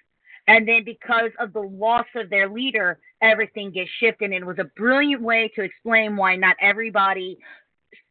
and 0.46 0.66
then 0.66 0.84
because 0.84 1.30
of 1.38 1.52
the 1.52 1.60
loss 1.60 2.06
of 2.16 2.30
their 2.30 2.48
leader, 2.48 2.98
everything 3.20 3.70
gets 3.70 3.90
shifted. 4.00 4.32
And 4.32 4.34
it 4.34 4.46
was 4.46 4.58
a 4.58 4.70
brilliant 4.76 5.20
way 5.20 5.52
to 5.56 5.62
explain 5.62 6.16
why 6.16 6.36
not 6.36 6.56
everybody 6.58 7.38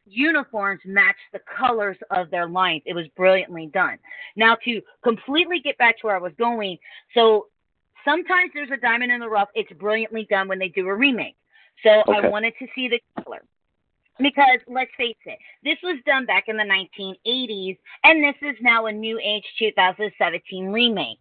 uniforms 0.06 0.80
match 0.84 1.16
the 1.32 1.40
colors 1.58 1.96
of 2.10 2.30
their 2.30 2.48
lines. 2.48 2.82
It 2.86 2.94
was 2.94 3.06
brilliantly 3.16 3.70
done. 3.72 3.98
Now 4.36 4.56
to 4.64 4.80
completely 5.02 5.60
get 5.60 5.78
back 5.78 5.98
to 6.00 6.06
where 6.06 6.16
I 6.16 6.20
was 6.20 6.32
going, 6.38 6.78
so 7.14 7.46
sometimes 8.04 8.50
there's 8.54 8.70
a 8.70 8.76
diamond 8.76 9.12
in 9.12 9.20
the 9.20 9.28
rough. 9.28 9.48
It's 9.54 9.72
brilliantly 9.72 10.26
done 10.30 10.48
when 10.48 10.58
they 10.58 10.68
do 10.68 10.86
a 10.88 10.94
remake. 10.94 11.36
So 11.82 11.90
I 11.90 12.28
wanted 12.28 12.54
to 12.60 12.66
see 12.74 12.88
the 12.88 13.00
color. 13.22 13.42
Because 14.18 14.60
let's 14.68 14.92
face 14.96 15.16
it, 15.26 15.38
this 15.64 15.76
was 15.82 15.98
done 16.06 16.24
back 16.24 16.44
in 16.46 16.56
the 16.56 16.62
1980s, 16.62 17.76
and 18.04 18.22
this 18.22 18.36
is 18.42 18.54
now 18.60 18.86
a 18.86 18.92
new 18.92 19.18
age 19.18 19.42
2017 19.58 20.66
remake. 20.66 21.18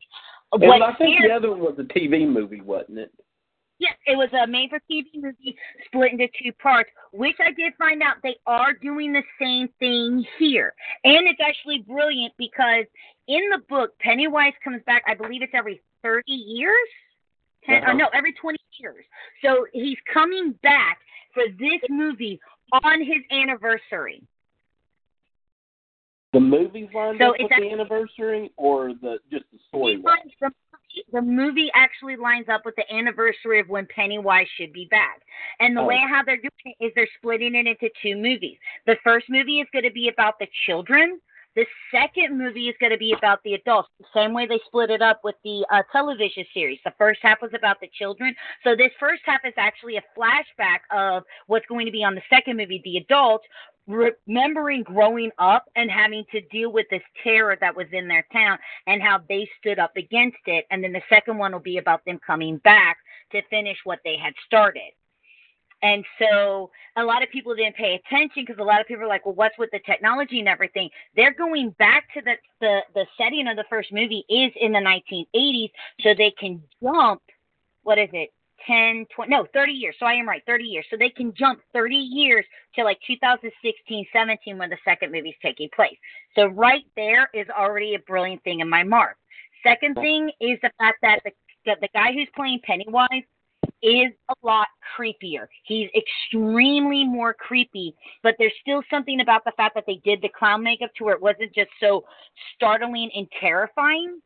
And 0.52 0.62
What 0.62 0.84
I 0.84 0.94
think 0.94 1.24
the 1.24 1.32
other 1.32 1.50
one 1.50 1.62
was 1.62 1.76
a 1.80 1.84
TV 1.84 2.28
movie, 2.28 2.62
wasn't 2.62 3.00
it? 3.00 3.12
Yes, 3.80 3.96
it 4.06 4.16
was 4.18 4.30
a 4.34 4.48
made 4.48 4.70
for 4.70 4.80
TV 4.90 5.06
movie 5.16 5.56
split 5.86 6.12
into 6.14 6.28
two 6.42 6.52
parts, 6.54 6.90
which 7.12 7.36
I 7.40 7.52
did 7.52 7.74
find 7.78 8.02
out 8.02 8.18
they 8.24 8.38
are 8.46 8.74
doing 8.74 9.12
the 9.12 9.24
same 9.40 9.68
thing 9.80 10.26
here. 10.38 10.74
And 11.04 11.28
it's 11.28 11.40
actually 11.46 11.80
brilliant 11.80 12.34
because 12.38 12.86
in 13.28 13.50
the 13.50 13.60
book, 13.70 13.98
Pennywise 14.00 14.54
comes 14.64 14.82
back, 14.86 15.04
I 15.08 15.16
believe 15.16 15.42
it's 15.42 15.54
every 15.56 15.82
30 16.04 16.32
years? 16.32 16.88
Ten, 17.66 17.82
Uh-huh. 17.84 17.92
or 17.92 17.94
no, 17.96 18.08
every 18.14 18.34
20 18.34 18.58
years. 18.80 19.06
So 19.42 19.66
he's 19.74 19.98
coming 20.14 20.52
back 20.64 21.00
for 21.34 21.44
this 21.58 21.82
movie 21.90 22.40
on 22.84 23.02
his 23.02 23.24
anniversary. 23.32 24.22
The 26.34 26.40
movies 26.40 26.90
lined 26.94 27.20
So 27.20 27.32
up 27.34 27.40
with 27.40 27.52
actually- 27.52 27.70
the 27.70 27.74
anniversary, 27.74 28.52
or 28.58 28.94
the 28.94 29.20
just 29.32 29.46
the 29.52 29.60
story? 29.68 29.98
He 30.94 31.00
lines- 31.02 31.12
the, 31.12 31.22
movie, 31.22 31.36
the 31.36 31.44
movie 31.44 31.72
actually 31.74 32.16
lines 32.16 32.50
up 32.50 32.66
with 32.66 32.76
the 32.76 32.92
anniversary 32.94 33.60
of 33.60 33.70
when 33.70 33.86
Pennywise 33.88 34.48
should 34.58 34.74
be 34.74 34.86
back. 34.86 35.22
And 35.60 35.76
the 35.76 35.82
Oh. 35.82 35.86
way 35.86 35.98
how 35.98 36.24
they're 36.24 36.38
doing 36.38 36.52
it 36.80 36.86
is 36.86 36.92
they're 36.96 37.08
splitting 37.18 37.56
it 37.56 37.68
into 37.68 37.90
two 38.02 38.16
movies. 38.16 38.58
The 38.86 38.96
first 39.04 39.30
movie 39.30 39.60
is 39.60 39.68
going 39.72 39.84
to 39.86 39.92
be 39.92 40.08
about 40.10 40.40
the 40.40 40.48
children. 40.66 41.20
The 41.56 41.68
second 41.92 42.36
movie 42.36 42.68
is 42.68 42.76
going 42.80 42.92
to 42.92 42.98
be 42.98 43.14
about 43.14 43.44
the 43.44 43.54
adults. 43.54 43.88
The 44.00 44.06
same 44.12 44.34
way 44.34 44.48
they 44.48 44.60
split 44.66 44.90
it 44.90 45.04
up 45.04 45.24
with 45.24 45.36
the 45.44 45.64
uh, 45.70 45.84
television 45.92 46.44
series. 46.52 46.80
The 46.84 46.94
first 46.98 47.20
half 47.22 47.44
was 47.44 47.54
about 47.54 47.80
the 47.80 47.90
children. 47.90 48.36
So 48.64 48.76
this 48.76 48.92
first 49.00 49.22
half 49.26 49.46
is 49.46 49.54
actually 49.56 49.98
a 49.98 50.04
flashback 50.18 50.80
of 50.92 51.24
what's 51.46 51.68
going 51.68 51.86
to 51.86 51.92
be 51.92 52.04
on 52.04 52.16
the 52.16 52.24
second 52.28 52.58
movie, 52.58 52.82
the 52.84 52.98
adults, 52.98 53.46
remembering 53.88 54.84
growing 54.84 55.32
up 55.38 55.66
and 55.76 55.92
having 55.92 56.24
to 56.32 56.42
deal 56.52 56.72
with 56.72 56.88
this 56.90 57.02
terror 57.24 57.58
that 57.60 57.76
was 57.76 57.88
in 57.92 58.08
their 58.08 58.26
town 58.32 58.58
and 58.88 59.02
how 59.02 59.20
they 59.28 59.50
stood 59.60 59.80
up 59.80 59.96
against 59.98 60.38
it. 60.46 60.66
And 60.72 60.84
then 60.84 60.94
the 60.94 61.02
second 61.10 61.38
one 61.38 61.52
will 61.52 61.60
be 61.60 61.78
about 61.78 62.04
them 62.06 62.20
coming 62.26 62.58
back 62.58 62.98
to 63.32 63.42
finish 63.50 63.78
what 63.84 64.00
they 64.04 64.18
had 64.18 64.34
started. 64.46 64.92
And 65.82 66.06
so 66.18 66.72
a 66.96 67.04
lot 67.04 67.24
of 67.24 67.30
people 67.30 67.54
didn't 67.54 67.76
pay 67.76 67.96
attention 67.96 68.46
because 68.48 68.56
a 68.58 68.64
lot 68.64 68.80
of 68.80 68.88
people 68.88 69.04
are 69.04 69.08
like, 69.08 69.26
well, 69.26 69.36
what's 69.36 69.58
with 69.58 69.70
the 69.72 69.82
technology 69.86 70.40
and 70.40 70.48
everything? 70.48 70.90
They're 71.14 71.34
going 71.34 71.72
back 71.72 72.06
to 72.14 72.22
the, 72.22 72.36
the, 72.62 72.80
the 72.94 73.06
setting 73.18 73.50
of 73.50 73.58
the 73.58 73.66
first 73.70 73.92
movie 73.92 74.24
is 74.30 74.54
in 74.62 74.72
the 74.72 74.80
1980s 74.80 75.72
so 76.00 76.14
they 76.18 76.32
can 76.40 76.64
jump, 76.82 77.22
what 77.84 78.00
is 78.00 78.08
it, 78.14 78.32
10, 78.68 79.06
20, 79.16 79.30
no, 79.30 79.46
30 79.54 79.72
years. 79.72 79.96
So 80.00 80.06
I 80.06 80.14
am 80.14 80.28
right, 80.28 80.42
30 80.46 80.64
years. 80.64 80.86
So 80.90 80.98
they 80.98 81.10
can 81.10 81.34
jump 81.34 81.60
30 81.74 81.96
years 81.96 82.46
to 82.76 82.84
like 82.84 83.00
2016, 83.06 84.06
17 84.14 84.58
when 84.58 84.70
the 84.70 84.78
second 84.86 85.12
movie's 85.12 85.36
taking 85.42 85.70
place. 85.76 85.98
So 86.36 86.48
right 86.48 86.84
there 86.96 87.30
is 87.34 87.48
already 87.50 87.96
a 87.96 88.00
brilliant 88.00 88.44
thing 88.44 88.60
in 88.60 88.70
my 88.70 88.84
mark. 88.84 89.18
Second 89.64 89.96
thing 89.96 90.32
is 90.42 90.60
the 90.62 90.72
fact 90.78 90.98
that 91.02 91.20
the, 91.66 91.76
the 91.82 91.90
guy 91.94 92.12
who's 92.14 92.28
playing 92.36 92.60
Pennywise 92.64 93.24
is 93.82 94.12
a 94.30 94.34
lot 94.46 94.68
creepier. 94.98 95.48
He's 95.66 95.90
extremely 95.96 97.06
more 97.06 97.34
creepy, 97.34 97.96
but 98.22 98.36
there's 98.38 98.54
still 98.62 98.84
something 98.90 99.22
about 99.22 99.46
the 99.46 99.54
fact 99.56 99.76
that 99.76 99.86
they 99.88 100.02
did 100.04 100.22
the 100.22 100.30
clown 100.30 100.64
makeup 100.64 100.92
to 100.98 101.06
where 101.06 101.16
it 101.16 101.22
wasn't 101.22 101.54
just 101.54 101.70
so 101.80 102.06
startling 102.56 103.10
and 103.16 103.28
terrifying. 103.40 104.22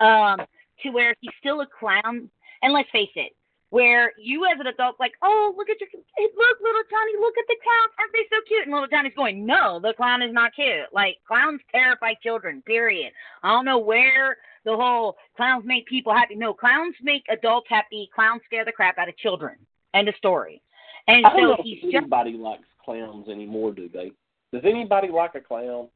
Um, 0.00 0.40
to 0.82 0.90
where 0.90 1.14
he's 1.20 1.30
still 1.38 1.60
a 1.60 1.66
clown, 1.78 2.28
and 2.62 2.72
let's 2.72 2.90
face 2.90 3.10
it, 3.14 3.32
where 3.72 4.12
you 4.18 4.44
as 4.44 4.60
an 4.60 4.66
adult 4.66 4.96
like, 5.00 5.12
oh, 5.22 5.54
look 5.56 5.70
at 5.70 5.80
your, 5.80 5.88
look, 5.94 6.58
little 6.60 6.82
Johnny, 6.90 7.12
look 7.18 7.32
at 7.38 7.48
the 7.48 7.56
clown, 7.64 7.88
aren't 7.98 8.12
they 8.12 8.28
so 8.28 8.36
cute? 8.46 8.64
And 8.64 8.70
little 8.70 8.86
Johnny's 8.86 9.16
going, 9.16 9.46
no, 9.46 9.80
the 9.80 9.94
clown 9.96 10.20
is 10.20 10.30
not 10.30 10.54
cute. 10.54 10.92
Like 10.92 11.16
clowns 11.26 11.62
terrify 11.72 12.12
children. 12.22 12.62
Period. 12.66 13.12
I 13.42 13.48
don't 13.48 13.64
know 13.64 13.78
where 13.78 14.36
the 14.66 14.76
whole 14.76 15.16
clowns 15.38 15.64
make 15.64 15.86
people 15.86 16.12
happy. 16.12 16.34
No, 16.34 16.52
clowns 16.52 16.94
make 17.02 17.24
adults 17.30 17.66
happy. 17.70 18.10
Clowns 18.14 18.42
scare 18.44 18.66
the 18.66 18.72
crap 18.72 18.98
out 18.98 19.08
of 19.08 19.16
children. 19.16 19.56
End 19.94 20.06
of 20.06 20.14
story. 20.16 20.60
And 21.08 21.24
I 21.24 21.30
don't 21.30 21.40
so 21.40 21.46
know 21.56 21.62
he's 21.64 21.78
if 21.82 21.92
just. 21.92 22.10
likes 22.36 22.68
clowns 22.84 23.30
anymore, 23.30 23.72
do 23.72 23.88
they? 23.88 24.12
Does 24.52 24.66
anybody 24.66 25.08
like 25.08 25.34
a 25.34 25.40
clown? 25.40 25.88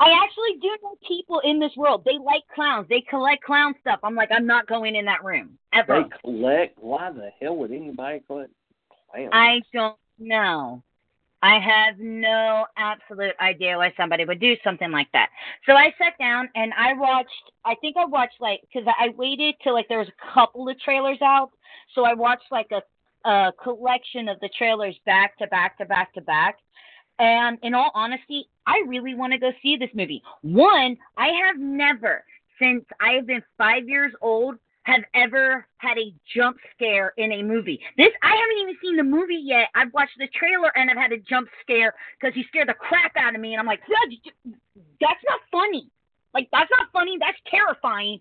I 0.00 0.08
actually 0.24 0.58
do 0.62 0.68
know 0.82 0.96
people 1.06 1.40
in 1.44 1.60
this 1.60 1.72
world. 1.76 2.02
They 2.06 2.16
like 2.18 2.42
clowns. 2.54 2.88
They 2.88 3.02
collect 3.02 3.44
clown 3.44 3.74
stuff. 3.82 4.00
I'm 4.02 4.14
like, 4.14 4.30
I'm 4.32 4.46
not 4.46 4.66
going 4.66 4.96
in 4.96 5.04
that 5.04 5.22
room 5.22 5.58
ever. 5.74 6.04
They 6.04 6.16
collect. 6.24 6.78
Why 6.80 7.12
the 7.12 7.30
hell 7.40 7.56
would 7.56 7.70
anybody 7.70 8.22
collect 8.26 8.50
clowns? 9.12 9.28
I 9.32 9.60
don't 9.74 9.96
know. 10.18 10.82
I 11.42 11.58
have 11.58 11.98
no 11.98 12.66
absolute 12.76 13.34
idea 13.40 13.76
why 13.76 13.92
somebody 13.96 14.24
would 14.24 14.40
do 14.40 14.56
something 14.64 14.90
like 14.90 15.08
that. 15.12 15.28
So 15.66 15.72
I 15.72 15.92
sat 15.98 16.18
down 16.18 16.48
and 16.54 16.72
I 16.78 16.94
watched. 16.94 17.30
I 17.64 17.74
think 17.80 17.96
I 17.98 18.06
watched 18.06 18.40
like 18.40 18.60
because 18.62 18.88
I 18.98 19.10
waited 19.16 19.54
till 19.62 19.74
like 19.74 19.88
there 19.88 19.98
was 19.98 20.08
a 20.08 20.34
couple 20.34 20.68
of 20.68 20.78
trailers 20.80 21.20
out. 21.22 21.50
So 21.94 22.04
I 22.04 22.14
watched 22.14 22.50
like 22.50 22.70
a 22.72 22.82
a 23.24 23.52
collection 23.62 24.28
of 24.28 24.40
the 24.40 24.48
trailers 24.56 24.96
back 25.04 25.36
to 25.38 25.46
back 25.48 25.76
to 25.78 25.84
back 25.84 26.12
to 26.14 26.20
back. 26.22 26.56
And 27.20 27.58
in 27.62 27.74
all 27.74 27.90
honesty, 27.94 28.48
I 28.66 28.82
really 28.88 29.14
want 29.14 29.34
to 29.34 29.38
go 29.38 29.52
see 29.62 29.76
this 29.76 29.90
movie. 29.94 30.22
One, 30.40 30.96
I 31.18 31.28
have 31.44 31.58
never, 31.58 32.24
since 32.58 32.84
I 32.98 33.12
have 33.12 33.26
been 33.26 33.42
five 33.58 33.86
years 33.86 34.12
old, 34.22 34.56
have 34.84 35.02
ever 35.14 35.66
had 35.76 35.98
a 35.98 36.14
jump 36.34 36.56
scare 36.74 37.12
in 37.18 37.30
a 37.32 37.42
movie. 37.42 37.78
This 37.98 38.08
I 38.22 38.30
haven't 38.30 38.62
even 38.62 38.76
seen 38.82 38.96
the 38.96 39.02
movie 39.02 39.40
yet. 39.42 39.68
I've 39.74 39.92
watched 39.92 40.16
the 40.18 40.28
trailer 40.28 40.72
and 40.74 40.90
I've 40.90 40.96
had 40.96 41.12
a 41.12 41.18
jump 41.18 41.48
scare 41.60 41.92
because 42.18 42.34
he 42.34 42.42
scared 42.48 42.68
the 42.68 42.74
crap 42.74 43.12
out 43.16 43.34
of 43.34 43.40
me, 43.40 43.52
and 43.52 43.60
I'm 43.60 43.66
like, 43.66 43.80
"Judge, 43.80 44.32
that's 45.00 45.20
not 45.28 45.40
funny. 45.52 45.90
Like 46.32 46.48
that's 46.50 46.70
not 46.70 46.88
funny. 46.92 47.18
That's 47.20 47.36
terrifying. 47.50 48.18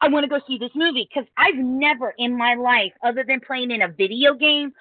I 0.00 0.08
want 0.08 0.24
to 0.24 0.28
go 0.28 0.40
see 0.46 0.58
this 0.58 0.70
movie 0.74 1.08
because 1.08 1.28
I've 1.36 1.56
never 1.56 2.14
in 2.18 2.36
my 2.36 2.54
life, 2.54 2.92
other 3.02 3.24
than 3.26 3.40
playing 3.40 3.70
in 3.70 3.82
a 3.82 3.88
video 3.88 4.34
game, 4.34 4.72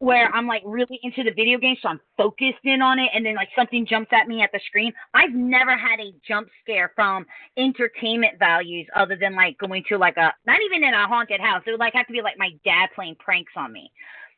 where 0.00 0.32
I'm 0.34 0.46
like 0.46 0.62
really 0.64 1.00
into 1.02 1.24
the 1.24 1.32
video 1.32 1.58
game, 1.58 1.76
so 1.82 1.88
I'm 1.88 2.00
focused 2.16 2.64
in 2.64 2.82
on 2.82 2.98
it, 2.98 3.10
and 3.14 3.26
then 3.26 3.34
like 3.34 3.48
something 3.56 3.86
jumps 3.86 4.10
at 4.12 4.28
me 4.28 4.42
at 4.42 4.50
the 4.52 4.60
screen. 4.66 4.92
I've 5.14 5.32
never 5.32 5.76
had 5.76 5.98
a 6.00 6.12
jump 6.26 6.48
scare 6.62 6.92
from 6.94 7.26
entertainment 7.56 8.38
values 8.38 8.86
other 8.94 9.16
than 9.20 9.34
like 9.34 9.58
going 9.58 9.84
to 9.88 9.98
like 9.98 10.16
a 10.16 10.32
not 10.46 10.58
even 10.64 10.86
in 10.86 10.94
a 10.94 11.06
haunted 11.06 11.40
house. 11.40 11.62
It 11.66 11.72
would 11.72 11.80
like 11.80 11.94
have 11.94 12.06
to 12.06 12.12
be 12.12 12.22
like 12.22 12.38
my 12.38 12.50
dad 12.64 12.90
playing 12.94 13.16
pranks 13.18 13.52
on 13.56 13.72
me. 13.72 13.90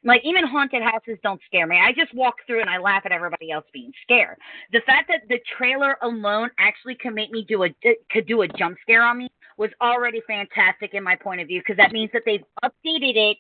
Like 0.03 0.23
even 0.25 0.47
haunted 0.47 0.83
houses 0.83 1.19
don't 1.23 1.41
scare 1.45 1.67
me. 1.67 1.79
I 1.79 1.93
just 1.93 2.15
walk 2.15 2.37
through 2.47 2.63
and 2.63 2.71
I 2.71 2.79
laugh 2.79 3.03
at 3.05 3.13
everybody 3.13 3.51
else 3.51 3.67
being 3.71 3.93
scared. 4.03 4.39
The 4.73 4.81
fact 4.87 5.09
that 5.09 5.29
the 5.29 5.39
trailer 5.59 5.99
alone 6.01 6.49
actually 6.59 6.95
can 6.95 7.15
make 7.15 7.31
me 7.31 7.45
do 7.47 7.65
a 7.65 7.69
could 8.11 8.27
do 8.27 8.41
a 8.41 8.49
jump 8.49 8.79
scare 8.83 9.03
on 9.03 9.19
me 9.19 9.31
was 9.61 9.71
already 9.83 10.23
fantastic 10.27 10.95
in 10.95 11.05
my 11.05 11.15
point 11.15 11.39
of 11.39 11.47
view 11.47 11.61
because 11.61 11.77
that 11.77 11.93
means 11.93 12.11
that 12.15 12.23
they've 12.25 12.43
updated 12.65 13.15
it 13.15 13.37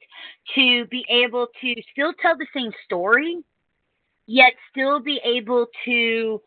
to 0.55 0.85
be 0.89 1.03
able 1.09 1.47
to 1.63 1.75
still 1.93 2.13
tell 2.21 2.37
the 2.37 2.47
same 2.55 2.71
story, 2.85 3.39
yet 4.27 4.53
still 4.71 5.01
be 5.01 5.19
able 5.25 5.67
to 5.87 6.41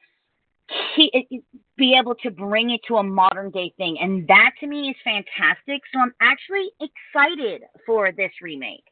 be 1.75 1.97
able 1.99 2.13
to 2.13 2.29
bring 2.29 2.69
it 2.69 2.81
to 2.87 2.97
a 2.97 3.03
modern 3.03 3.49
day 3.49 3.73
thing. 3.75 3.97
And 3.99 4.27
that 4.27 4.51
to 4.59 4.67
me 4.67 4.89
is 4.91 4.95
fantastic. 5.03 5.81
So 5.91 5.99
I'm 5.99 6.13
actually 6.21 6.69
excited 6.79 7.63
for 7.85 8.11
this 8.11 8.31
remake 8.43 8.85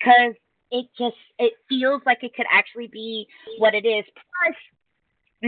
because 0.00 0.34
it 0.70 0.86
just 0.98 1.16
it 1.38 1.52
feels 1.68 2.00
like 2.06 2.18
it 2.22 2.34
could 2.34 2.46
actually 2.50 2.88
be 2.88 3.26
what 3.58 3.74
it 3.74 3.84
is. 3.86 4.04
Plus, 4.14 4.56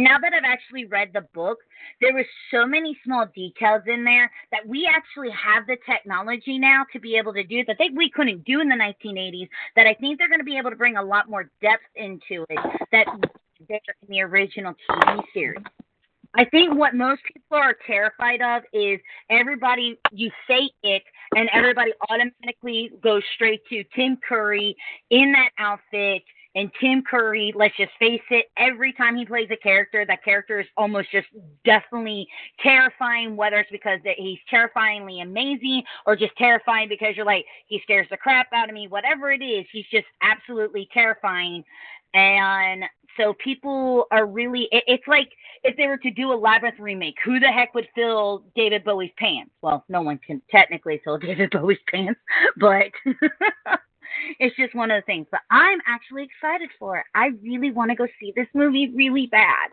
now 0.03 0.19
that 0.19 0.33
I've 0.35 0.45
actually 0.45 0.85
read 0.85 1.11
the 1.13 1.23
book, 1.33 1.59
there 2.01 2.13
were 2.13 2.25
so 2.51 2.67
many 2.67 2.99
small 3.05 3.27
details 3.35 3.83
in 3.87 4.05
there 4.05 4.31
that 4.51 4.67
we 4.67 4.89
actually 4.93 5.31
have 5.31 5.67
the 5.67 5.77
technology 5.87 6.59
now 6.59 6.85
to 6.93 7.01
be 7.01 7.17
able 7.17 7.33
to 7.35 7.45
do 7.45 7.65
that 7.67 7.77
they, 7.79 7.91
we 7.95 8.11
couldn't 8.11 8.45
do 8.45 8.61
in 8.61 8.69
the 8.69 8.75
1980s. 8.75 9.49
That 9.77 9.87
I 9.87 9.95
think 9.95 10.19
they're 10.19 10.29
going 10.29 10.41
to 10.41 10.45
be 10.45 10.59
able 10.59 10.71
to 10.71 10.77
bring 10.77 10.97
a 10.97 11.03
lot 11.03 11.29
more 11.29 11.51
depth 11.61 11.85
into 11.97 12.45
it 12.49 12.59
that 12.93 13.07
different 13.61 13.99
in 14.03 14.09
the 14.09 14.23
original 14.23 14.75
TV 14.89 15.23
series. 15.35 15.65
I 16.35 16.45
think 16.45 16.79
what 16.79 16.95
most 16.95 17.23
people 17.25 17.57
are 17.57 17.75
terrified 17.87 18.43
of 18.43 18.63
is 18.73 19.01
everybody, 19.31 19.99
you 20.13 20.31
say 20.47 20.71
it, 20.83 21.03
and 21.35 21.49
everybody 21.53 21.93
automatically 22.11 22.93
goes 23.03 23.23
straight 23.35 23.63
to 23.71 23.83
Tim 23.97 24.19
Curry 24.29 24.77
in 25.11 25.33
that 25.33 25.51
outfit. 25.59 26.23
And 26.55 26.71
Tim 26.81 27.03
Curry, 27.09 27.53
let's 27.55 27.77
just 27.77 27.93
face 27.99 28.23
it, 28.31 28.47
every 28.57 28.93
time 28.95 29.17
he 29.17 29.25
plays 29.25 29.49
a 29.53 29.57
character, 29.57 30.05
that 30.07 30.25
character 30.25 30.59
is 30.61 30.67
almost 30.77 31.11
just 31.13 31.27
definitely 31.65 32.27
terrifying, 32.61 33.37
whether 33.37 33.57
it's 33.57 33.71
because 33.71 34.01
he's 34.17 34.39
terrifyingly 34.49 35.21
amazing 35.21 35.83
or 36.07 36.17
just 36.17 36.37
terrifying 36.37 36.89
because 36.89 37.17
you're 37.17 37.27
like, 37.27 37.45
he 37.67 37.81
scares 37.83 38.07
the 38.11 38.17
crap 38.17 38.49
out 38.53 38.69
of 38.69 38.75
me, 38.75 38.89
whatever 38.89 39.31
it 39.31 39.43
is, 39.43 39.67
he's 39.71 39.87
just 39.93 40.07
absolutely 40.23 40.89
terrifying. 40.93 41.63
And 42.15 42.85
so 43.19 43.35
people 43.35 44.07
are 44.11 44.27
really, 44.27 44.69
it, 44.73 44.85
it's 44.87 45.07
like 45.07 45.29
if 45.65 45.77
they 45.77 45.87
were 45.87 45.99
to 45.99 46.11
do 46.11 46.33
a 46.33 46.35
Labyrinth 46.35 46.79
remake, 46.79 47.17
who 47.25 47.39
the 47.41 47.49
heck 47.49 47.75
would 47.75 47.89
fill 47.95 48.45
David 48.57 48.85
Bowie's 48.85 49.11
pants? 49.19 49.51
Well, 49.61 49.85
no 49.89 50.03
one 50.03 50.19
can 50.27 50.41
technically 50.51 51.01
fill 51.05 51.19
David 51.21 51.51
Bowie's 51.51 51.79
pants, 51.93 52.21
but 52.57 52.87
it's 54.39 54.57
just 54.57 54.75
one 54.75 54.91
of 54.91 55.03
the 55.03 55.07
things. 55.07 55.27
But 55.31 55.41
I'm 55.51 55.79
actually 55.87 56.25
excited 56.25 56.71
for 56.79 56.99
it. 56.99 57.05
I 57.15 57.31
really 57.43 57.71
want 57.71 57.91
to 57.91 57.97
go 57.97 58.07
see 58.21 58.33
this 58.35 58.49
movie 58.55 58.93
really 58.95 59.27
bad. 59.27 59.71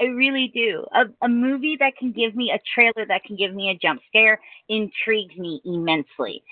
I 0.00 0.04
really 0.04 0.50
do. 0.54 0.84
A, 0.94 1.04
a 1.24 1.28
movie 1.28 1.76
that 1.78 1.96
can 1.96 2.12
give 2.12 2.34
me 2.34 2.50
a 2.50 2.60
trailer 2.74 3.06
that 3.06 3.24
can 3.24 3.36
give 3.36 3.54
me 3.54 3.70
a 3.70 3.78
jump 3.78 4.00
scare 4.08 4.40
intrigues 4.68 5.36
me 5.36 5.60
immensely. 5.64 6.42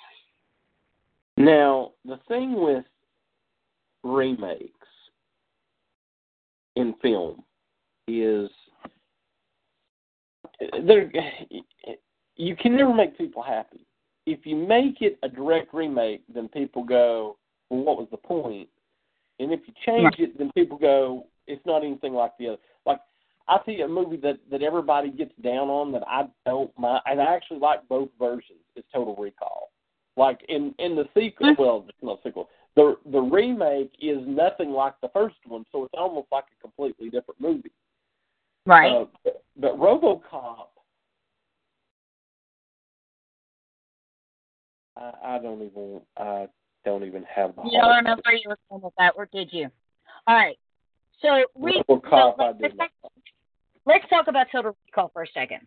Now, 1.37 1.93
the 2.05 2.19
thing 2.29 2.61
with 2.61 2.85
remakes 4.03 4.75
in 6.77 6.95
film 7.03 7.43
is 8.07 8.51
there 10.85 11.11
you 12.37 12.57
can 12.57 12.77
never 12.77 12.93
make 12.95 13.17
people 13.17 13.43
happy. 13.43 13.87
If 14.27 14.45
you 14.45 14.57
make 14.57 15.01
it 15.01 15.19
a 15.23 15.29
direct 15.29 15.73
remake, 15.75 16.23
then 16.33 16.49
people 16.49 16.85
go, 16.85 17.37
"Well, 17.69 17.83
what 17.83 17.99
was 17.99 18.09
the 18.11 18.17
point?" 18.17 18.69
And 19.39 19.53
if 19.53 19.61
you 19.67 19.75
change 19.85 20.19
it, 20.19 20.37
then 20.39 20.51
people 20.53 20.77
go, 20.77 21.27
"It's 21.47 21.65
not 21.65 21.83
anything 21.85 22.15
like 22.15 22.37
the 22.39 22.49
other." 22.49 22.59
Like 22.85 23.01
I 23.49 23.59
see 23.65 23.81
a 23.81 23.89
movie 23.89 24.19
that 24.19 24.39
that 24.51 24.63
everybody 24.63 25.11
gets 25.11 25.35
down 25.43 25.69
on 25.69 25.93
that 25.93 26.07
I 26.07 26.29
don't 26.47 26.77
mind, 26.79 27.03
and 27.07 27.21
I 27.21 27.35
actually 27.35 27.59
like 27.59 27.87
both 27.89 28.11
versions. 28.19 28.61
Is 28.77 28.85
Total 28.93 29.17
Recall. 29.17 29.71
Like 30.17 30.45
in 30.49 30.75
in 30.79 30.97
the 30.97 31.09
sequel, 31.15 31.55
well, 31.59 31.85
it's 31.89 31.99
not 32.03 32.21
sequel. 32.23 32.49
The 32.77 32.97
the 33.07 33.21
remake 33.21 33.93
is 34.01 34.19
nothing 34.27 34.71
like 34.71 34.95
the 35.01 35.09
first 35.09 35.37
one, 35.47 35.65
so 35.73 35.85
it's 35.85 35.95
almost 35.95 36.29
like 36.31 36.45
a 36.45 36.61
completely 36.61 37.11
different 37.11 37.41
movie. 37.41 37.73
Right. 38.67 38.93
Uh, 38.93 39.07
but, 39.25 39.43
but 39.57 39.79
RoboCop, 39.79 40.67
I, 45.01 45.37
I 45.37 45.39
don't 45.39 45.63
even 45.63 46.01
I 46.17 46.47
don't 46.85 47.05
even 47.05 47.25
have 47.25 47.57
the. 47.57 47.63
You 47.65 47.81
don't 47.81 47.97
remember 47.97 48.33
you 48.33 48.49
were 48.49 48.59
saying 48.69 48.83
with 48.83 48.95
that, 48.99 49.15
or 49.17 49.27
did 49.33 49.49
you? 49.53 49.69
All 50.27 50.35
right. 50.35 50.59
So 51.23 51.45
we. 51.55 51.83
RoboCop, 51.89 52.37
so 52.39 52.53
did 52.61 52.73
let's, 52.79 52.93
talk, 53.03 53.13
let's 53.87 54.05
talk 54.11 54.29
about 54.29 54.47
Total 54.53 54.77
Recall 54.87 55.11
for 55.13 55.23
a 55.23 55.27
second. 55.33 55.61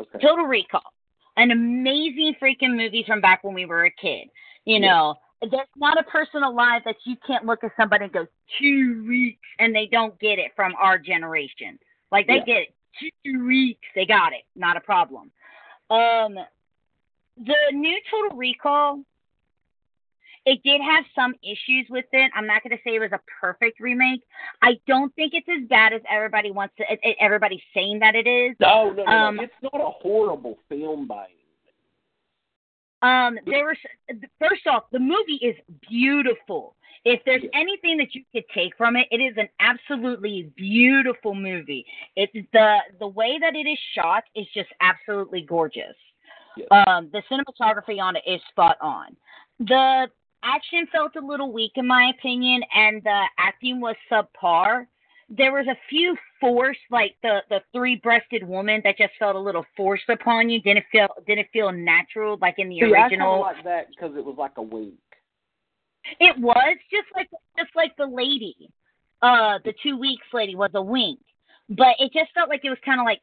Okay. 0.00 0.18
Total 0.18 0.44
Recall, 0.44 0.92
an 1.36 1.50
amazing 1.50 2.34
freaking 2.42 2.76
movie 2.76 3.04
from 3.06 3.20
back 3.20 3.44
when 3.44 3.54
we 3.54 3.66
were 3.66 3.84
a 3.84 3.90
kid. 3.90 4.28
You 4.64 4.80
know, 4.80 5.14
there's 5.40 5.68
not 5.76 5.98
a 5.98 6.02
person 6.04 6.42
alive 6.42 6.82
that 6.84 6.96
you 7.04 7.16
can't 7.26 7.46
look 7.46 7.64
at 7.64 7.72
somebody 7.76 8.04
and 8.04 8.12
go 8.12 8.26
two 8.60 9.04
weeks 9.08 9.40
and 9.58 9.74
they 9.74 9.86
don't 9.90 10.18
get 10.20 10.38
it 10.38 10.52
from 10.54 10.74
our 10.78 10.98
generation. 10.98 11.78
Like 12.12 12.26
they 12.26 12.34
Yeah. 12.34 12.44
get 12.44 12.56
it 12.62 12.74
two 13.24 13.46
weeks, 13.46 13.86
they 13.94 14.04
got 14.04 14.32
it, 14.32 14.44
not 14.54 14.76
a 14.76 14.80
problem. 14.80 15.30
Um, 15.88 16.38
the 17.44 17.56
new 17.72 17.98
Total 18.10 18.36
Recall, 18.36 19.02
it 20.46 20.62
did 20.62 20.80
have 20.80 21.04
some 21.14 21.34
issues 21.42 21.86
with 21.90 22.06
it. 22.12 22.30
I'm 22.34 22.46
not 22.46 22.62
going 22.62 22.76
to 22.76 22.82
say 22.82 22.94
it 22.94 23.00
was 23.00 23.12
a 23.12 23.20
perfect 23.40 23.78
remake. 23.78 24.22
I 24.62 24.78
don't 24.86 25.14
think 25.14 25.32
it's 25.34 25.46
as 25.48 25.68
bad 25.68 25.92
as 25.92 26.00
everybody 26.10 26.50
wants 26.50 26.74
to. 26.76 26.92
it- 26.92 27.00
it- 27.02 27.16
Everybody's 27.20 27.62
saying 27.74 27.98
that 28.00 28.14
it 28.14 28.26
is. 28.26 28.56
No, 28.58 28.90
no, 28.90 29.04
no, 29.04 29.12
Um, 29.12 29.36
no. 29.36 29.42
It's 29.42 29.62
not 29.62 29.74
a 29.74 29.90
horrible 29.90 30.58
film 30.68 31.06
by 31.06 31.24
any 31.24 31.34
means. 31.34 31.76
Um, 33.02 33.38
there 33.46 33.66
was 33.66 33.76
first 34.38 34.66
off, 34.66 34.84
the 34.90 34.98
movie 34.98 35.36
is 35.42 35.56
beautiful. 35.88 36.76
If 37.04 37.24
there's 37.24 37.44
anything 37.54 37.96
that 37.96 38.14
you 38.14 38.24
could 38.32 38.44
take 38.50 38.76
from 38.76 38.94
it, 38.96 39.08
it 39.10 39.20
is 39.20 39.34
an 39.38 39.48
absolutely 39.58 40.50
beautiful 40.54 41.34
movie. 41.34 41.86
It's 42.16 42.32
the 42.52 42.78
the 42.98 43.06
way 43.08 43.38
that 43.38 43.54
it 43.56 43.66
is 43.66 43.78
shot 43.94 44.24
is 44.34 44.46
just 44.52 44.70
absolutely 44.80 45.42
gorgeous. 45.42 45.96
Yes. 46.70 46.84
Um, 46.86 47.10
the 47.12 47.22
cinematography 47.30 48.00
on 48.00 48.16
it 48.16 48.22
is 48.26 48.40
spot 48.50 48.76
on. 48.80 49.16
The 49.58 50.06
action 50.42 50.86
felt 50.92 51.16
a 51.16 51.24
little 51.24 51.52
weak 51.52 51.72
in 51.76 51.86
my 51.86 52.12
opinion, 52.16 52.62
and 52.74 53.02
the 53.02 53.24
acting 53.38 53.80
was 53.80 53.96
subpar. 54.10 54.86
There 55.28 55.52
was 55.52 55.66
a 55.68 55.76
few 55.88 56.16
forced, 56.40 56.80
like 56.90 57.14
the 57.22 57.40
the 57.48 57.60
three 57.72 57.96
breasted 57.96 58.46
woman 58.46 58.80
that 58.84 58.98
just 58.98 59.12
felt 59.18 59.36
a 59.36 59.38
little 59.38 59.64
forced 59.76 60.08
upon 60.08 60.50
you. 60.50 60.60
Didn't 60.60 60.86
feel 60.90 61.08
didn't 61.26 61.48
feel 61.52 61.70
natural, 61.70 62.38
like 62.40 62.56
in 62.58 62.68
the 62.68 62.80
See, 62.80 62.94
I 62.94 63.02
original. 63.02 63.40
like 63.40 63.62
that 63.64 63.88
because 63.90 64.16
it 64.16 64.24
was 64.24 64.36
like 64.38 64.52
a 64.56 64.62
wink. 64.62 64.94
It 66.18 66.36
was 66.38 66.76
just 66.90 67.06
like 67.14 67.28
just 67.56 67.70
like 67.76 67.96
the 67.96 68.06
lady, 68.06 68.56
uh, 69.22 69.58
the 69.64 69.74
two 69.82 69.98
weeks 69.98 70.26
lady 70.32 70.56
was 70.56 70.70
a 70.74 70.82
wink, 70.82 71.20
but 71.68 71.94
it 72.00 72.12
just 72.12 72.32
felt 72.34 72.48
like 72.48 72.64
it 72.64 72.70
was 72.70 72.78
kind 72.84 72.98
of 72.98 73.04
like 73.04 73.20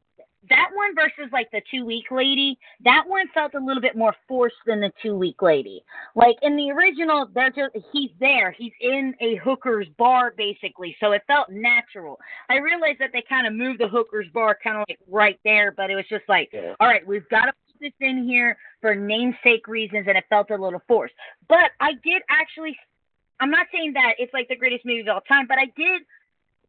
that 0.50 0.70
one 0.74 0.96
versus 0.96 1.32
like 1.32 1.50
the 1.52 1.62
two 1.72 1.86
week 1.86 2.06
lady. 2.12 2.58
That 2.84 3.04
one 3.08 3.28
felt 3.34 3.54
a 3.56 3.60
little 3.60 3.82
bit 3.82 3.96
more 3.96 4.16
forced 4.28 4.56
than 4.66 4.80
the 4.80 4.92
two 5.02 5.16
week 5.16 5.42
lady. 5.42 5.84
Like 6.16 6.38
in 6.42 6.56
the 6.56 6.72
original, 6.72 7.28
they're 7.34 7.50
just 7.50 7.76
he's 7.92 8.12
there, 8.20 8.52
he's 8.52 8.74
in 8.82 9.14
a 9.20 9.36
hooker's 9.36 9.88
bar 9.98 10.34
basically, 10.38 10.96
so 11.00 11.12
it 11.12 11.24
felt 11.28 11.50
natural. 11.50 12.20
I 12.50 12.58
realized 12.58 13.00
that 13.00 13.12
they 13.14 13.24
kind 13.28 13.48
of 13.48 13.54
moved 13.54 13.80
the 13.80 13.88
hooker's 13.88 14.28
bar 14.34 14.58
kind 14.62 14.78
of 14.78 14.86
like 14.88 15.00
right 15.10 15.40
there, 15.44 15.72
but 15.72 15.90
it 15.90 15.96
was 15.96 16.06
just 16.10 16.26
like 16.28 16.50
Yeah. 16.54 16.76
all 16.80 16.88
right, 16.88 17.06
we've 17.06 17.28
got 17.30 17.46
to 17.46 17.54
put 17.54 17.80
this 17.82 17.94
in 18.00 18.28
here 18.28 18.58
for 18.82 18.96
namesake 18.96 19.68
reasons, 19.68 20.06
and 20.08 20.18
it 20.18 20.26
felt 20.30 20.52
a 20.52 20.56
little 20.56 20.82
forced. 20.88 21.14
But 21.48 21.72
I 21.80 21.94
did 22.04 22.22
actually, 22.30 22.78
I'm 23.40 23.52
not 23.52 23.68
saying 23.72 23.94
that 23.94 24.14
it's 24.20 24.34
like 24.34 24.48
the 24.48 24.56
greatest 24.56 24.86
movie 24.86 25.02
of 25.02 25.08
all 25.08 25.22
time, 25.22 25.48
but 25.48 25.58
I 25.58 25.66
did 25.76 26.02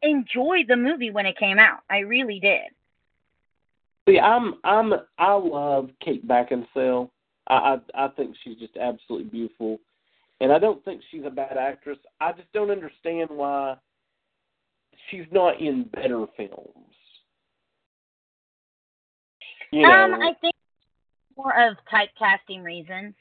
enjoy 0.03 0.65
the 0.67 0.77
movie 0.77 1.11
when 1.11 1.27
it 1.27 1.37
came 1.39 1.59
out. 1.59 1.81
I 1.91 1.99
really 1.99 2.41
did. 2.41 2.71
See, 4.09 4.19
I'm 4.19 4.55
I'm 4.65 4.93
I 5.19 5.35
love 5.35 5.91
Kate 6.03 6.27
Beckinsale. 6.27 7.11
I, 7.47 7.77
I 7.95 8.07
I 8.07 8.09
think 8.09 8.35
she's 8.43 8.57
just 8.59 8.77
absolutely 8.79 9.29
beautiful, 9.29 9.79
and 10.41 10.51
I 10.51 10.59
don't 10.59 10.83
think 10.85 11.03
she's 11.11 11.25
a 11.27 11.31
bad 11.31 11.59
actress. 11.59 11.99
I 12.21 12.33
just 12.33 12.51
don't 12.55 12.71
understand 12.71 13.29
why 13.29 13.77
she's 15.11 15.27
not 15.31 15.61
in 15.61 15.85
better 15.93 16.25
films. 16.39 16.95
You 19.73 19.83
know, 19.83 19.91
Um, 19.91 20.15
I 20.15 20.33
think 20.41 20.55
more 21.37 21.69
of 21.69 21.77
typecasting 21.93 22.63
reasons. 22.63 23.15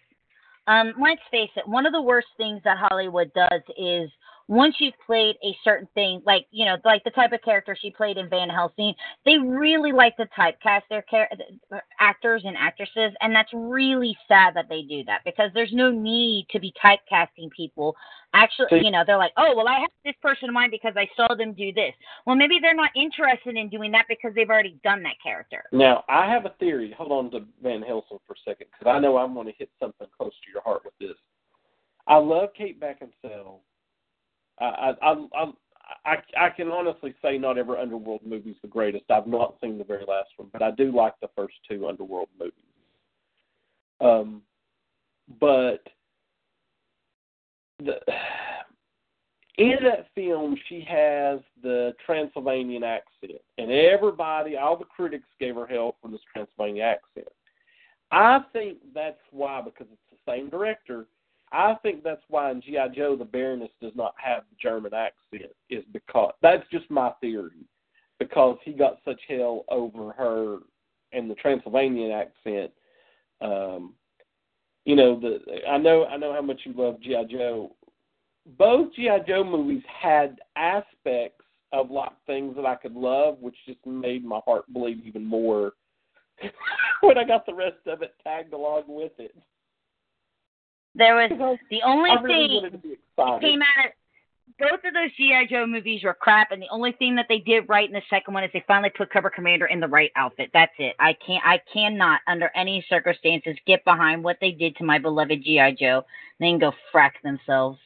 Um, 0.68 0.94
let's 1.02 1.22
face 1.32 1.50
it, 1.58 1.68
one 1.68 1.86
of 1.86 1.92
the 1.92 2.02
worst 2.02 2.28
things 2.38 2.62
that 2.64 2.78
Hollywood 2.78 3.32
does 3.34 3.62
is 3.78 4.10
once 4.48 4.76
you've 4.80 4.94
played 5.06 5.36
a 5.44 5.56
certain 5.64 5.88
thing, 5.94 6.22
like 6.26 6.46
you 6.52 6.66
know, 6.66 6.78
like 6.86 7.04
the 7.04 7.12
type 7.12 7.34
of 7.34 7.42
character 7.42 7.78
she 7.80 7.92
played 7.92 8.18
in 8.18 8.30
Van 8.30 8.50
Helsing, 8.50 8.94
they 9.26 9.38
really 9.38 9.92
like 9.92 10.16
to 10.18 10.28
typecast 10.38 10.84
their 10.90 11.04
char- 11.10 11.30
uh, 11.72 11.80
actors 12.00 12.44
and 12.46 12.56
actresses, 12.56 13.14
and 13.22 13.36
that's 13.36 13.52
really 13.54 14.18
sad 14.28 14.56
that 14.56 14.70
they 14.70 14.84
do 14.84 15.04
that 15.06 15.22
because 15.26 15.52
there's 15.54 15.74
no 15.74 15.92
need 15.92 16.48
to 16.52 16.60
be 16.60 16.74
typecasting 16.84 17.52
people. 17.56 17.96
Actually, 18.34 18.84
you 18.84 18.92
know, 18.92 19.04
they're 19.06 19.18
like, 19.18 19.32
oh, 19.38 19.54
well, 19.56 19.68
I 19.68 19.80
have 19.80 19.90
this 20.06 20.16
person 20.22 20.50
in 20.50 20.54
mind 20.54 20.72
because 20.72 20.94
I 20.96 21.08
saw 21.16 21.34
them 21.34 21.54
do 21.54 21.74
this. 21.74 21.94
Well, 22.26 22.36
maybe 22.36 22.60
they're 22.62 22.76
not 22.76 22.92
interested 22.96 23.56
in 23.56 23.70
doing 23.70 23.92
that 23.92 24.06
because 24.08 24.32
they've 24.36 24.50
already 24.50 24.78
done 24.84 25.02
that 25.04 25.16
character. 25.24 25.64
Now, 25.72 26.04
I 26.08 26.30
have 26.30 26.46
a 26.46 26.54
theory. 26.60 26.94
Hold 26.98 27.12
on 27.12 27.32
to 27.32 27.46
Van 27.64 27.82
Helsing 27.82 28.20
for 28.28 28.34
a 28.34 28.50
second 28.50 28.68
because 28.72 28.94
I 28.94 29.00
know 29.00 29.18
I'm 29.18 29.34
going 29.34 29.48
to 29.48 29.54
hit 29.58 29.70
something 29.80 30.08
close 30.18 30.34
to 30.46 30.52
your 30.52 30.62
heart 30.62 30.84
with 30.86 30.94
this. 31.00 31.18
I 32.06 32.18
love 32.18 32.50
Kate 32.56 32.80
Beckinsale. 32.80 33.60
I 34.60 34.94
I 35.02 35.14
I 36.06 36.18
I, 36.38 36.50
can 36.50 36.70
honestly 36.70 37.14
say 37.22 37.38
not 37.38 37.58
every 37.58 37.78
Underworld 37.78 38.22
movie 38.26 38.52
is 38.52 38.58
the 38.62 38.68
greatest. 38.68 39.06
I've 39.10 39.28
not 39.28 39.56
seen 39.62 39.78
the 39.78 39.84
very 39.84 40.06
last 40.06 40.30
one, 40.38 40.50
but 40.52 40.62
I 40.62 40.72
do 40.72 40.92
like 40.92 41.14
the 41.22 41.30
first 41.36 41.56
two 41.70 41.88
Underworld 41.88 42.30
movies. 42.40 42.54
Um, 44.00 44.42
but 45.40 45.82
the 47.80 48.00
in 49.58 49.78
that 49.84 50.08
film 50.14 50.58
she 50.68 50.86
has 50.88 51.40
the 51.62 51.94
Transylvanian 52.06 52.84
accent, 52.84 53.42
and 53.58 53.72
everybody, 53.72 54.58
all 54.58 54.78
the 54.78 54.86
critics 54.86 55.28
gave 55.40 55.56
her 55.56 55.68
hell 55.68 55.96
for 56.02 56.10
this 56.10 56.22
Transylvanian 56.34 56.86
accent. 56.86 57.28
I 58.12 58.40
think 58.54 58.78
that's 58.94 59.20
why, 59.32 59.62
because 59.62 59.88
it's 59.92 60.02
the 60.26 60.32
same 60.32 60.50
director 60.50 61.08
I 61.52 61.76
think 61.82 62.04
that's 62.04 62.22
why 62.28 62.52
in 62.52 62.62
GI 62.62 62.96
Joe 62.96 63.16
the 63.16 63.26
Baroness 63.26 63.72
does 63.82 63.94
not 63.96 64.14
have 64.18 64.44
the 64.50 64.58
German 64.62 64.94
accent 64.94 65.52
is 65.70 65.84
because 65.94 66.34
that's 66.42 66.64
just 66.72 66.90
my 66.92 67.12
theory 67.22 67.66
because 68.20 68.58
he 68.64 68.74
got 68.74 69.00
such 69.06 69.20
hell 69.28 69.64
over 69.70 70.12
her 70.12 70.58
and 71.14 71.30
the 71.30 71.36
Transylvanian 71.36 72.12
accent. 72.12 72.72
Um, 73.40 73.94
you 74.86 74.96
know 74.96 75.20
the 75.20 75.40
I 75.70 75.78
know 75.78 76.06
I 76.06 76.18
know 76.18 76.34
how 76.34 76.42
much 76.42 76.62
you 76.64 76.74
love 76.76 77.02
GI 77.02 77.26
Joe. 77.32 77.76
Both 78.58 78.94
GI 78.96 79.20
Joe 79.28 79.44
movies 79.44 79.84
had 80.02 80.40
aspects 80.56 81.44
of 81.74 81.92
like 81.92 82.12
things 82.26 82.56
that 82.56 82.66
I 82.66 82.76
could 82.76 82.96
love, 82.96 83.40
which 83.40 83.56
just 83.66 83.86
made 83.86 84.24
my 84.24 84.40
heart 84.46 84.64
bleed 84.70 85.04
even 85.06 85.26
more 85.26 85.74
when 87.02 87.18
I 87.18 87.26
got 87.26 87.46
the 87.46 87.54
rest 87.54 87.86
of 87.86 88.02
it 88.02 88.16
tagged 88.24 88.54
along 88.54 88.84
with 88.88 89.12
it. 89.18 89.36
There 90.98 91.16
was 91.16 91.60
the 91.70 91.82
only 91.84 92.10
really 92.22 92.60
thing 92.72 92.98
that 93.18 93.42
came 93.42 93.62
out 93.62 93.86
of 93.86 93.92
both 94.60 94.84
of 94.86 94.94
those 94.94 95.12
GI 95.18 95.48
Joe 95.50 95.68
movies 95.68 96.04
were 96.04 96.16
crap, 96.16 96.52
and 96.52 96.62
the 96.62 96.68
only 96.72 96.92
thing 96.94 97.16
that 97.16 97.28
they 97.30 97.40
did 97.40 97.70
right 97.70 97.88
in 97.88 97.94
the 97.94 98.02
second 98.10 98.34
one 98.34 98.44
is 98.44 98.50
they 98.54 98.64
finally 98.68 98.90
put 98.90 99.12
Cobra 99.12 99.30
Commander 99.30 99.68
in 99.68 99.80
the 99.80 99.88
right 99.88 100.12
outfit. 100.16 100.50
That's 100.54 100.72
it. 100.80 100.96
I 101.00 101.14
can't, 101.14 101.44
I 101.46 101.62
cannot, 101.72 102.22
under 102.28 102.50
any 102.56 102.84
circumstances, 102.90 103.56
get 103.68 103.86
behind 103.86 104.24
what 104.24 104.38
they 104.42 104.52
did 104.52 104.76
to 104.78 104.84
my 104.84 104.98
beloved 104.98 105.44
GI 105.44 105.78
Joe. 105.80 106.04
They 106.40 106.48
can 106.48 106.60
go 106.60 106.72
frack 106.94 107.12
themselves. 107.24 107.78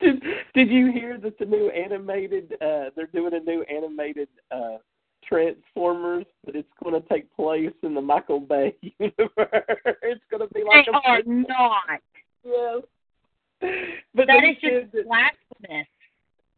Did 0.00 0.22
Did 0.54 0.70
you 0.70 0.92
hear 0.92 1.18
that 1.18 1.38
the 1.38 1.44
new 1.44 1.70
animated? 1.70 2.52
uh 2.60 2.90
They're 2.94 3.06
doing 3.12 3.34
a 3.34 3.40
new 3.40 3.62
animated 3.62 4.28
uh 4.50 4.78
Transformers, 5.26 6.26
but 6.44 6.56
it's 6.56 6.68
going 6.82 7.00
to 7.00 7.08
take 7.08 7.34
place 7.34 7.72
in 7.82 7.94
the 7.94 8.00
Michael 8.00 8.40
Bay 8.40 8.74
universe. 8.98 9.16
it's 10.02 10.24
going 10.30 10.46
to 10.46 10.54
be 10.54 10.64
like 10.64 10.86
they 10.86 10.92
a 10.92 11.12
are 11.12 11.22
not. 11.24 12.00
Yes. 12.44 12.82
But 14.14 14.26
that 14.26 14.44
is 14.44 14.56
just 14.60 14.92
that, 14.92 15.06
blasphemous. 15.06 15.86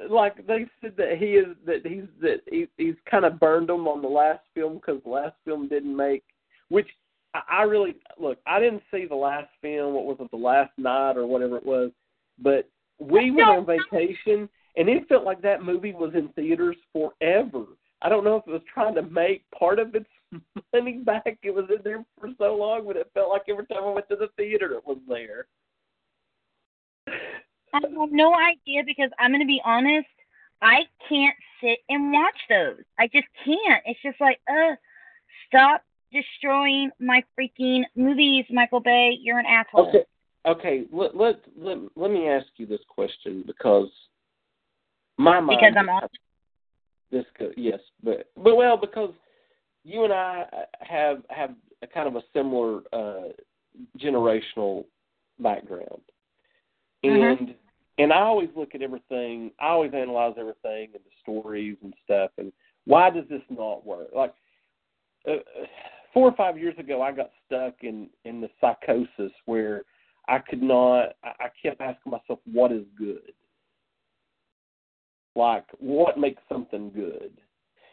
Like 0.09 0.47
they 0.47 0.67
said 0.81 0.95
that 0.97 1.19
he 1.19 1.33
is 1.33 1.57
that 1.67 1.85
he's 1.85 2.05
that 2.21 2.41
he, 2.51 2.67
he's 2.77 2.95
kind 3.11 3.25
of 3.25 3.39
burned 3.39 3.69
them 3.69 3.87
on 3.87 4.03
the 4.03 4.09
last 4.09 4.41
film 4.55 4.75
because 4.75 5.03
the 5.05 5.11
last 5.11 5.35
film 5.45 5.69
didn't 5.69 5.97
make. 5.97 6.25
Which 6.69 6.89
I, 7.35 7.43
I 7.51 7.63
really 7.63 7.97
look. 8.19 8.39
I 8.47 8.61
didn't 8.61 8.83
see 8.93 9.07
the 9.07 9.15
last 9.15 9.49
film. 9.61 9.95
What 9.95 10.05
was 10.05 10.17
it? 10.21 10.31
The 10.31 10.37
Last 10.37 10.73
Knight 10.79 11.17
or 11.17 11.27
whatever 11.27 11.57
it 11.57 11.67
was. 11.67 11.91
But 12.39 12.69
we 12.99 13.31
went 13.31 13.49
on 13.49 13.67
vacation, 13.67 14.49
and 14.77 14.89
it 14.89 15.09
felt 15.09 15.25
like 15.25 15.43
that 15.43 15.63
movie 15.63 15.93
was 15.93 16.13
in 16.15 16.29
theaters 16.31 16.77
forever. 16.93 17.65
I 18.03 18.09
don't 18.09 18.25
know 18.25 18.37
if 18.37 18.47
it 18.47 18.51
was 18.51 18.63
trying 18.73 18.95
to 18.97 19.03
make 19.03 19.45
part 19.57 19.79
of 19.79 19.95
its 19.95 20.09
money 20.73 20.99
back. 20.99 21.39
It 21.43 21.55
was 21.55 21.67
in 21.71 21.83
there 21.85 22.05
for 22.19 22.29
so 22.39 22.57
long, 22.57 22.87
but 22.87 22.97
it 22.97 23.11
felt 23.15 23.31
like 23.31 23.43
every 23.49 23.67
time 23.67 23.85
I 23.85 23.93
went 23.93 24.09
to 24.09 24.17
the 24.17 24.29
theater, 24.37 24.73
it 24.73 24.87
was 24.87 24.99
there. 25.09 25.47
I 27.09 27.81
have 27.83 28.11
no 28.11 28.35
idea 28.35 28.83
because 28.85 29.11
I'm 29.19 29.31
going 29.31 29.41
to 29.41 29.47
be 29.47 29.63
honest. 29.65 30.09
I 30.61 30.83
can't 31.09 31.35
sit 31.61 31.79
and 31.89 32.13
watch 32.13 32.37
those. 32.49 32.83
I 32.99 33.07
just 33.07 33.27
can't. 33.45 33.83
It's 33.87 34.01
just 34.03 34.21
like, 34.21 34.41
uh, 34.49 34.75
stop 35.49 35.83
destroying 36.13 36.91
my 37.01 37.25
freaking 37.39 37.83
movies, 37.97 38.45
Michael 38.51 38.81
Bay. 38.81 39.17
You're 39.21 39.39
an 39.39 39.47
asshole. 39.47 39.89
Okay, 39.89 40.05
okay. 40.47 40.85
Let 40.93 41.17
let 41.17 41.41
let, 41.57 41.79
let 41.97 42.11
me 42.11 42.29
ask 42.29 42.47
you 42.57 42.67
this 42.67 42.81
question 42.89 43.43
because 43.47 43.89
my 45.19 45.41
mind. 45.41 45.61
Because 45.61 45.75
I'm 45.77 45.89
on 45.89 46.09
this 47.13 47.27
could 47.37 47.55
yes, 47.57 47.79
but 48.03 48.31
but 48.37 48.57
well 48.57 48.77
because 48.77 49.13
you 49.85 50.03
and 50.05 50.13
I 50.13 50.47
have 50.81 51.23
have 51.31 51.55
a 51.83 51.87
kind 51.87 52.09
of 52.09 52.17
a 52.17 52.23
similar 52.33 52.81
uh, 52.93 53.29
generational 53.99 54.85
background, 55.39 56.03
Mhm. 57.05 57.39
and 57.39 57.55
and 57.99 58.13
I 58.13 58.21
always 58.21 58.49
look 58.57 58.75
at 58.75 58.83
everything. 58.83 59.53
I 59.61 59.69
always 59.69 59.93
analyze 59.95 60.35
everything 60.39 60.91
and 60.95 61.05
the 61.05 61.11
stories 61.21 61.77
and 61.83 61.95
stuff. 62.05 62.31
And 62.39 62.53
why 62.87 63.11
does 63.11 63.29
this 63.29 63.43
not 63.51 63.85
work? 63.85 64.09
Like 64.15 64.35
uh, 65.29 65.37
four 66.15 66.29
or 66.29 66.37
five 66.37 66.59
years 66.59 66.79
ago, 66.79 67.03
I 67.03 67.13
got 67.13 67.31
stuck 67.47 67.75
in 67.83 68.09
in 68.25 68.41
the 68.41 68.51
psychosis 68.61 69.33
where 69.45 69.85
I 70.29 70.39
could 70.39 70.63
not. 70.63 71.15
I, 71.23 71.33
I 71.41 71.49
kept 71.63 71.81
asking 71.81 72.13
myself, 72.13 72.41
"What 72.51 72.73
is 72.73 72.85
good?" 72.97 73.33
Like 75.35 75.65
what 75.79 76.19
makes 76.19 76.43
something 76.49 76.91
good. 76.91 77.33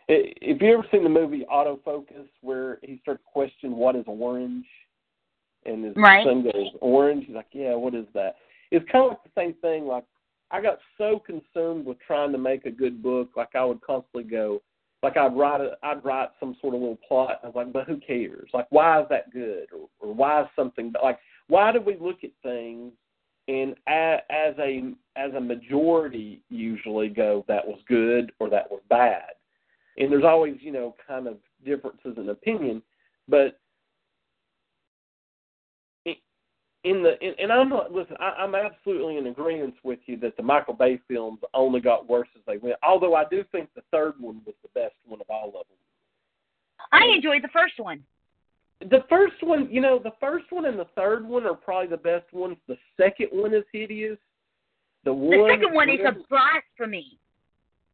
If 0.08 0.62
you 0.62 0.74
ever 0.74 0.86
seen 0.92 1.04
the 1.04 1.10
movie 1.10 1.46
Autofocus, 1.52 2.28
where 2.42 2.80
he 2.82 2.98
starts 3.02 3.22
questioning 3.32 3.76
what 3.76 3.96
is 3.96 4.06
orange, 4.08 4.66
and 5.66 5.86
his 5.86 5.94
right. 5.96 6.26
son 6.26 6.44
goes 6.44 6.72
orange, 6.82 7.26
he's 7.28 7.36
like, 7.36 7.48
yeah, 7.52 7.76
what 7.76 7.94
is 7.94 8.08
that? 8.16 8.36
It's 8.72 8.90
kind 8.92 9.06
of 9.06 9.12
like 9.12 9.24
the 9.24 9.40
same 9.40 9.54
thing. 9.62 9.86
Like 9.86 10.06
I 10.52 10.62
got 10.62 10.80
so 10.98 11.20
consumed 11.20 11.86
with 11.86 11.98
trying 12.06 12.32
to 12.32 12.38
make 12.38 12.66
a 12.66 12.72
good 12.72 13.04
book, 13.04 13.30
like 13.36 13.56
I 13.56 13.64
would 13.64 13.82
constantly 13.82 14.24
go, 14.24 14.62
like 15.04 15.16
I'd 15.16 15.38
write 15.38 15.62
a, 15.62 15.78
I'd 15.84 16.04
write 16.04 16.30
some 16.40 16.56
sort 16.60 16.74
of 16.74 16.82
little 16.82 17.00
plot. 17.08 17.40
I 17.44 17.48
was 17.48 17.56
like, 17.56 17.72
but 17.72 17.86
who 17.86 17.98
cares? 17.98 18.50
Like 18.54 18.68
why 18.72 19.02
is 19.02 19.08
that 19.10 19.32
good, 19.32 19.68
or, 19.72 19.90
or 20.00 20.14
why 20.14 20.42
is 20.42 20.48
something 20.56 20.94
like 21.04 21.20
why 21.48 21.72
do 21.72 21.82
we 21.82 21.98
look 22.00 22.24
at 22.24 22.32
things 22.42 22.94
and 23.50 23.72
as 23.88 24.54
a 24.60 24.94
as 25.16 25.34
a 25.34 25.42
majority 25.42 26.42
usually 26.50 27.10
go 27.10 27.44
that 27.48 27.66
was 27.66 27.80
good 27.88 28.32
or 28.40 28.50
that 28.50 28.70
was 28.70 28.82
bad. 28.90 29.32
And 29.98 30.12
there's 30.12 30.24
always 30.24 30.58
you 30.62 30.72
know 30.72 30.96
kind 31.08 31.28
of 31.28 31.38
differences 31.66 32.16
in 32.18 32.30
opinion 32.30 32.82
but 33.28 33.60
in 36.86 37.04
the 37.04 37.20
in, 37.22 37.34
and 37.40 37.52
I'm 37.52 37.70
not 37.70 37.92
listen 37.92 38.16
I, 38.20 38.36
I'm 38.38 38.56
absolutely 38.56 39.18
in 39.18 39.28
agreement 39.28 39.74
with 39.84 40.00
you 40.06 40.18
that 40.18 40.38
the 40.38 40.44
Michael 40.44 40.76
Bay 40.76 41.00
films 41.08 41.40
only 41.54 41.82
got 41.82 42.08
worse 42.08 42.30
as 42.36 42.44
they 42.46 42.58
went 42.58 42.78
although 42.84 43.16
I 43.16 43.26
do 43.30 43.44
think 43.52 43.70
the 43.76 43.82
third 43.92 44.14
one 44.20 44.42
was 44.46 44.56
the 44.62 44.70
best 44.80 44.96
one 45.06 45.20
of 45.20 45.30
all 45.30 45.48
of 45.48 45.54
them. 45.54 45.78
I 46.92 47.14
enjoyed 47.14 47.44
the 47.44 47.50
first 47.50 47.80
one 47.80 48.04
the 48.82 49.04
first 49.10 49.36
one, 49.42 49.68
you 49.70 49.82
know, 49.82 50.00
the 50.00 50.14
first 50.20 50.46
one 50.52 50.66
and 50.66 50.80
the 50.80 50.88
third 50.96 51.28
one 51.28 51.46
are 51.46 51.54
probably 51.54 51.88
the 51.88 51.98
best 51.98 52.32
ones. 52.32 52.58
The 52.68 52.78
second 52.98 53.28
one 53.32 53.54
is 53.54 53.64
hideous. 53.74 54.18
The 55.04 55.14
one. 55.14 55.32
The 55.32 55.56
second 55.56 55.74
one 55.74 55.90
is 55.90 56.00
a 56.06 56.16
blasphemy. 56.30 57.20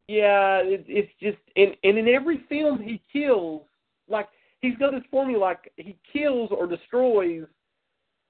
Yeah, 0.08 0.58
it, 0.58 0.86
it's 0.88 1.12
just 1.20 1.38
and 1.56 1.76
and 1.84 1.98
in 1.98 2.08
every 2.08 2.44
film 2.48 2.80
he 2.82 3.02
kills 3.12 3.64
like 4.08 4.28
he's 4.62 4.78
got 4.78 4.92
this 4.92 5.02
formula 5.10 5.40
like 5.40 5.72
he 5.78 5.98
kills 6.14 6.52
or 6.52 6.68
destroys 6.68 7.46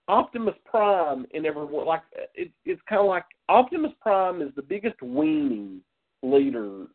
Optimus 0.07 0.55
Prime 0.63 1.25
in 1.31 1.45
every 1.45 1.65
one. 1.65 1.85
Like 1.85 2.03
it, 2.33 2.51
it's 2.63 2.81
kind 2.87 3.01
of 3.01 3.07
like 3.07 3.25
Optimus 3.49 3.91
Prime 4.01 4.41
is 4.41 4.49
the 4.55 4.61
biggest 4.61 4.97
weenie 5.01 5.79
leader 6.23 6.85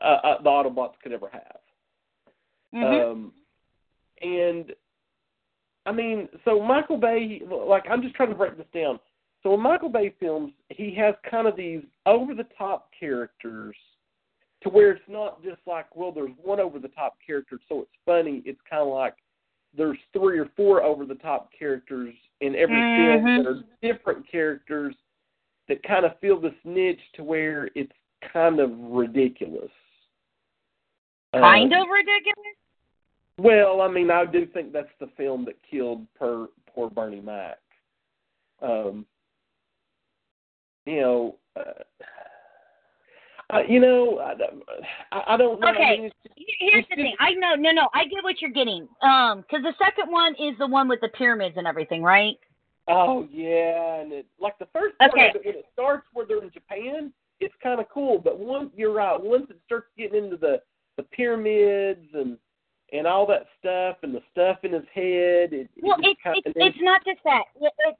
uh, 0.00 0.04
uh, 0.04 0.42
the 0.42 0.50
Autobots 0.50 0.94
could 1.02 1.12
ever 1.12 1.28
have. 1.32 1.60
Mm-hmm. 2.74 3.10
Um, 3.10 3.32
and 4.22 4.72
I 5.86 5.92
mean, 5.92 6.28
so 6.44 6.60
Michael 6.60 6.98
Bay, 6.98 7.40
like, 7.48 7.84
I'm 7.88 8.02
just 8.02 8.14
trying 8.14 8.30
to 8.30 8.34
break 8.34 8.56
this 8.56 8.66
down. 8.74 8.98
So 9.42 9.54
in 9.54 9.60
Michael 9.60 9.88
Bay 9.88 10.12
films, 10.18 10.52
he 10.68 10.94
has 10.96 11.14
kind 11.30 11.46
of 11.46 11.56
these 11.56 11.82
over 12.04 12.34
the 12.34 12.46
top 12.58 12.90
characters 12.98 13.76
to 14.62 14.68
where 14.68 14.90
it's 14.90 15.08
not 15.08 15.42
just 15.44 15.60
like, 15.66 15.94
well, 15.94 16.10
there's 16.10 16.32
one 16.42 16.58
over 16.58 16.78
the 16.78 16.88
top 16.88 17.16
character, 17.24 17.60
so 17.68 17.82
it's 17.82 17.90
funny. 18.04 18.42
It's 18.44 18.60
kind 18.68 18.82
of 18.82 18.88
like 18.88 19.14
there's 19.76 19.98
three 20.12 20.38
or 20.38 20.48
four 20.56 20.82
over 20.82 21.04
the 21.04 21.14
top 21.14 21.50
characters 21.56 22.14
in 22.40 22.56
every 22.56 22.74
mm-hmm. 22.74 23.24
film 23.24 23.44
that 23.44 23.50
are 23.50 23.92
different 23.92 24.28
characters. 24.30 24.94
that 25.68 25.82
kind 25.82 26.04
of 26.04 26.12
fill 26.20 26.40
this 26.40 26.54
niche 26.64 27.00
to 27.14 27.24
where 27.24 27.68
it's 27.74 27.92
kind 28.32 28.60
of 28.60 28.70
ridiculous. 28.72 29.70
Kind 31.32 31.72
Um, 31.72 31.82
of 31.82 31.88
ridiculous. 31.88 32.56
Well, 33.38 33.82
I 33.82 33.88
mean, 33.88 34.10
I 34.10 34.24
do 34.24 34.46
think 34.46 34.72
that's 34.72 34.88
the 34.98 35.08
film 35.16 35.44
that 35.44 35.56
killed 35.70 36.06
per, 36.18 36.46
poor 36.74 36.88
Bernie 36.90 37.20
Mac. 37.20 37.58
Um, 38.62 39.04
you 40.86 41.00
know, 41.00 41.36
uh, 41.56 41.82
uh, 43.52 43.60
you 43.68 43.78
know, 43.78 44.18
I, 44.20 44.34
don't- 44.34 44.62
I, 45.12 45.34
I 45.34 45.36
don't 45.36 45.60
know. 45.60 45.66
I 45.66 45.72
Okay. 45.72 45.96
mean, 46.00 46.04
it's 46.06 46.14
just- 46.22 46.34
Here's 46.58 46.84
the 46.88 46.96
just- 46.96 47.02
thing. 47.02 47.16
I 47.20 47.32
know, 47.34 47.54
no, 47.54 47.70
no. 47.72 47.88
I 47.94 48.04
get 48.06 48.24
what 48.24 48.40
you're 48.40 48.50
getting. 48.50 48.88
Um, 49.02 49.42
because 49.42 49.62
the 49.62 49.74
second 49.78 50.10
one 50.10 50.34
is 50.36 50.56
the 50.58 50.66
one 50.66 50.88
with 50.88 51.00
the 51.02 51.08
pyramids 51.08 51.56
and 51.58 51.66
everything, 51.66 52.02
right? 52.02 52.36
Oh 52.88 53.26
yeah, 53.32 53.96
and 54.00 54.12
it 54.12 54.26
like 54.38 54.56
the 54.58 54.66
first 54.72 54.94
Okay. 55.02 55.32
it 55.34 55.44
when 55.44 55.54
it 55.56 55.66
starts 55.72 56.06
where 56.12 56.24
they're 56.24 56.42
in 56.42 56.52
Japan, 56.52 57.12
it's 57.40 57.54
kind 57.60 57.80
of 57.80 57.88
cool. 57.88 58.18
But 58.18 58.38
once 58.38 58.70
you're 58.76 58.92
right, 58.92 59.20
once 59.20 59.46
it 59.50 59.56
starts 59.66 59.88
getting 59.98 60.22
into 60.24 60.36
the 60.36 60.62
the 60.96 61.02
pyramids 61.02 62.06
and 62.14 62.38
and 62.92 63.06
all 63.06 63.26
that 63.26 63.46
stuff 63.58 63.96
and 64.02 64.14
the 64.14 64.22
stuff 64.32 64.58
in 64.62 64.72
his 64.72 64.84
head, 64.94 65.52
it, 65.52 65.68
Well, 65.82 65.96
just 65.96 66.08
it's 66.08 66.20
kinda, 66.22 66.40
it's 66.44 66.56
it's 66.56 66.78
not 66.80 67.04
just 67.04 67.18
that. 67.24 67.44
It's 67.60 67.98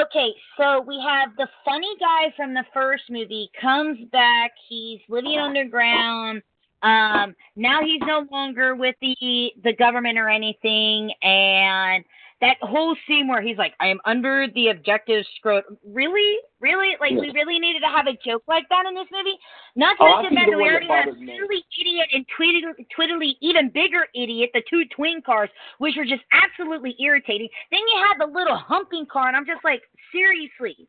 okay. 0.00 0.30
So 0.56 0.80
we 0.80 1.02
have 1.06 1.36
the 1.36 1.48
funny 1.64 1.94
guy 2.00 2.32
from 2.36 2.54
the 2.54 2.64
first 2.72 3.04
movie 3.10 3.50
comes 3.60 3.98
back. 4.10 4.52
He's 4.68 5.00
living 5.08 5.38
underground. 5.38 6.42
Um, 6.82 7.36
now 7.54 7.80
he's 7.82 8.00
no 8.06 8.26
longer 8.30 8.74
with 8.74 8.96
the 9.00 9.52
the 9.62 9.74
government 9.78 10.18
or 10.18 10.28
anything, 10.28 11.12
and 11.22 12.04
that 12.42 12.58
whole 12.60 12.96
scene 13.06 13.28
where 13.28 13.40
he's 13.40 13.56
like, 13.56 13.72
"I 13.78 13.86
am 13.86 14.00
under 14.04 14.48
the 14.54 14.68
objective 14.68 15.24
scrot." 15.36 15.64
Really, 15.86 16.36
really, 16.60 16.96
like 17.00 17.12
we 17.12 17.30
really 17.30 17.58
needed 17.58 17.80
to 17.80 17.86
have 17.86 18.08
a 18.08 18.18
joke 18.24 18.42
like 18.48 18.68
that 18.68 18.84
in 18.84 18.94
this 18.94 19.06
movie. 19.12 19.38
Not 19.76 19.96
oh, 20.00 20.04
to 20.04 20.10
Oh, 20.10 20.14
I 20.16 20.22
mention 20.22 20.50
that 20.50 20.56
we 20.58 20.68
already 20.68 20.88
had 20.88 21.16
me. 21.18 21.38
idiot 21.80 22.08
and 22.12 22.26
twiddly, 22.36 22.62
twiddly, 22.98 23.34
even 23.40 23.70
bigger 23.70 24.06
idiot, 24.14 24.50
the 24.52 24.62
two 24.68 24.84
twin 24.94 25.22
cars, 25.24 25.48
which 25.78 25.94
were 25.96 26.04
just 26.04 26.22
absolutely 26.32 26.96
irritating. 27.00 27.48
Then 27.70 27.80
you 27.80 28.04
had 28.06 28.18
the 28.18 28.30
little 28.30 28.56
humping 28.56 29.06
car, 29.06 29.28
and 29.28 29.36
I'm 29.36 29.46
just 29.46 29.64
like, 29.64 29.82
seriously, 30.10 30.88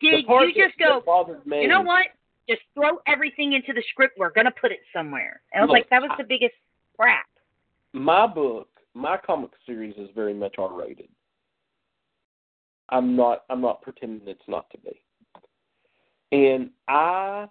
did 0.00 0.24
you 0.28 0.52
just 0.54 0.78
go? 0.78 0.96
that 0.96 1.06
bothered 1.06 1.46
me. 1.46 1.62
You 1.62 1.68
know 1.68 1.82
what? 1.82 2.06
Just 2.48 2.62
throw 2.74 2.98
everything 3.06 3.54
into 3.54 3.72
the 3.72 3.82
script. 3.90 4.18
We're 4.18 4.30
gonna 4.30 4.52
put 4.60 4.72
it 4.72 4.80
somewhere. 4.92 5.40
And 5.52 5.62
I 5.62 5.64
was 5.64 5.68
Look, 5.68 5.74
like, 5.74 5.90
that 5.90 6.02
was 6.02 6.10
the 6.18 6.24
biggest 6.24 6.54
crap. 6.98 7.26
my 7.94 8.26
book, 8.26 8.68
my 9.00 9.16
comic 9.16 9.50
series 9.66 9.94
is 9.96 10.08
very 10.14 10.34
much 10.34 10.56
R 10.58 10.72
rated. 10.78 11.08
I'm 12.90 13.16
not 13.16 13.44
I'm 13.48 13.60
not 13.60 13.82
pretending 13.82 14.26
it's 14.28 14.40
not 14.48 14.68
to 14.70 14.78
be. 14.78 15.00
And 16.32 16.70
I 16.88 17.46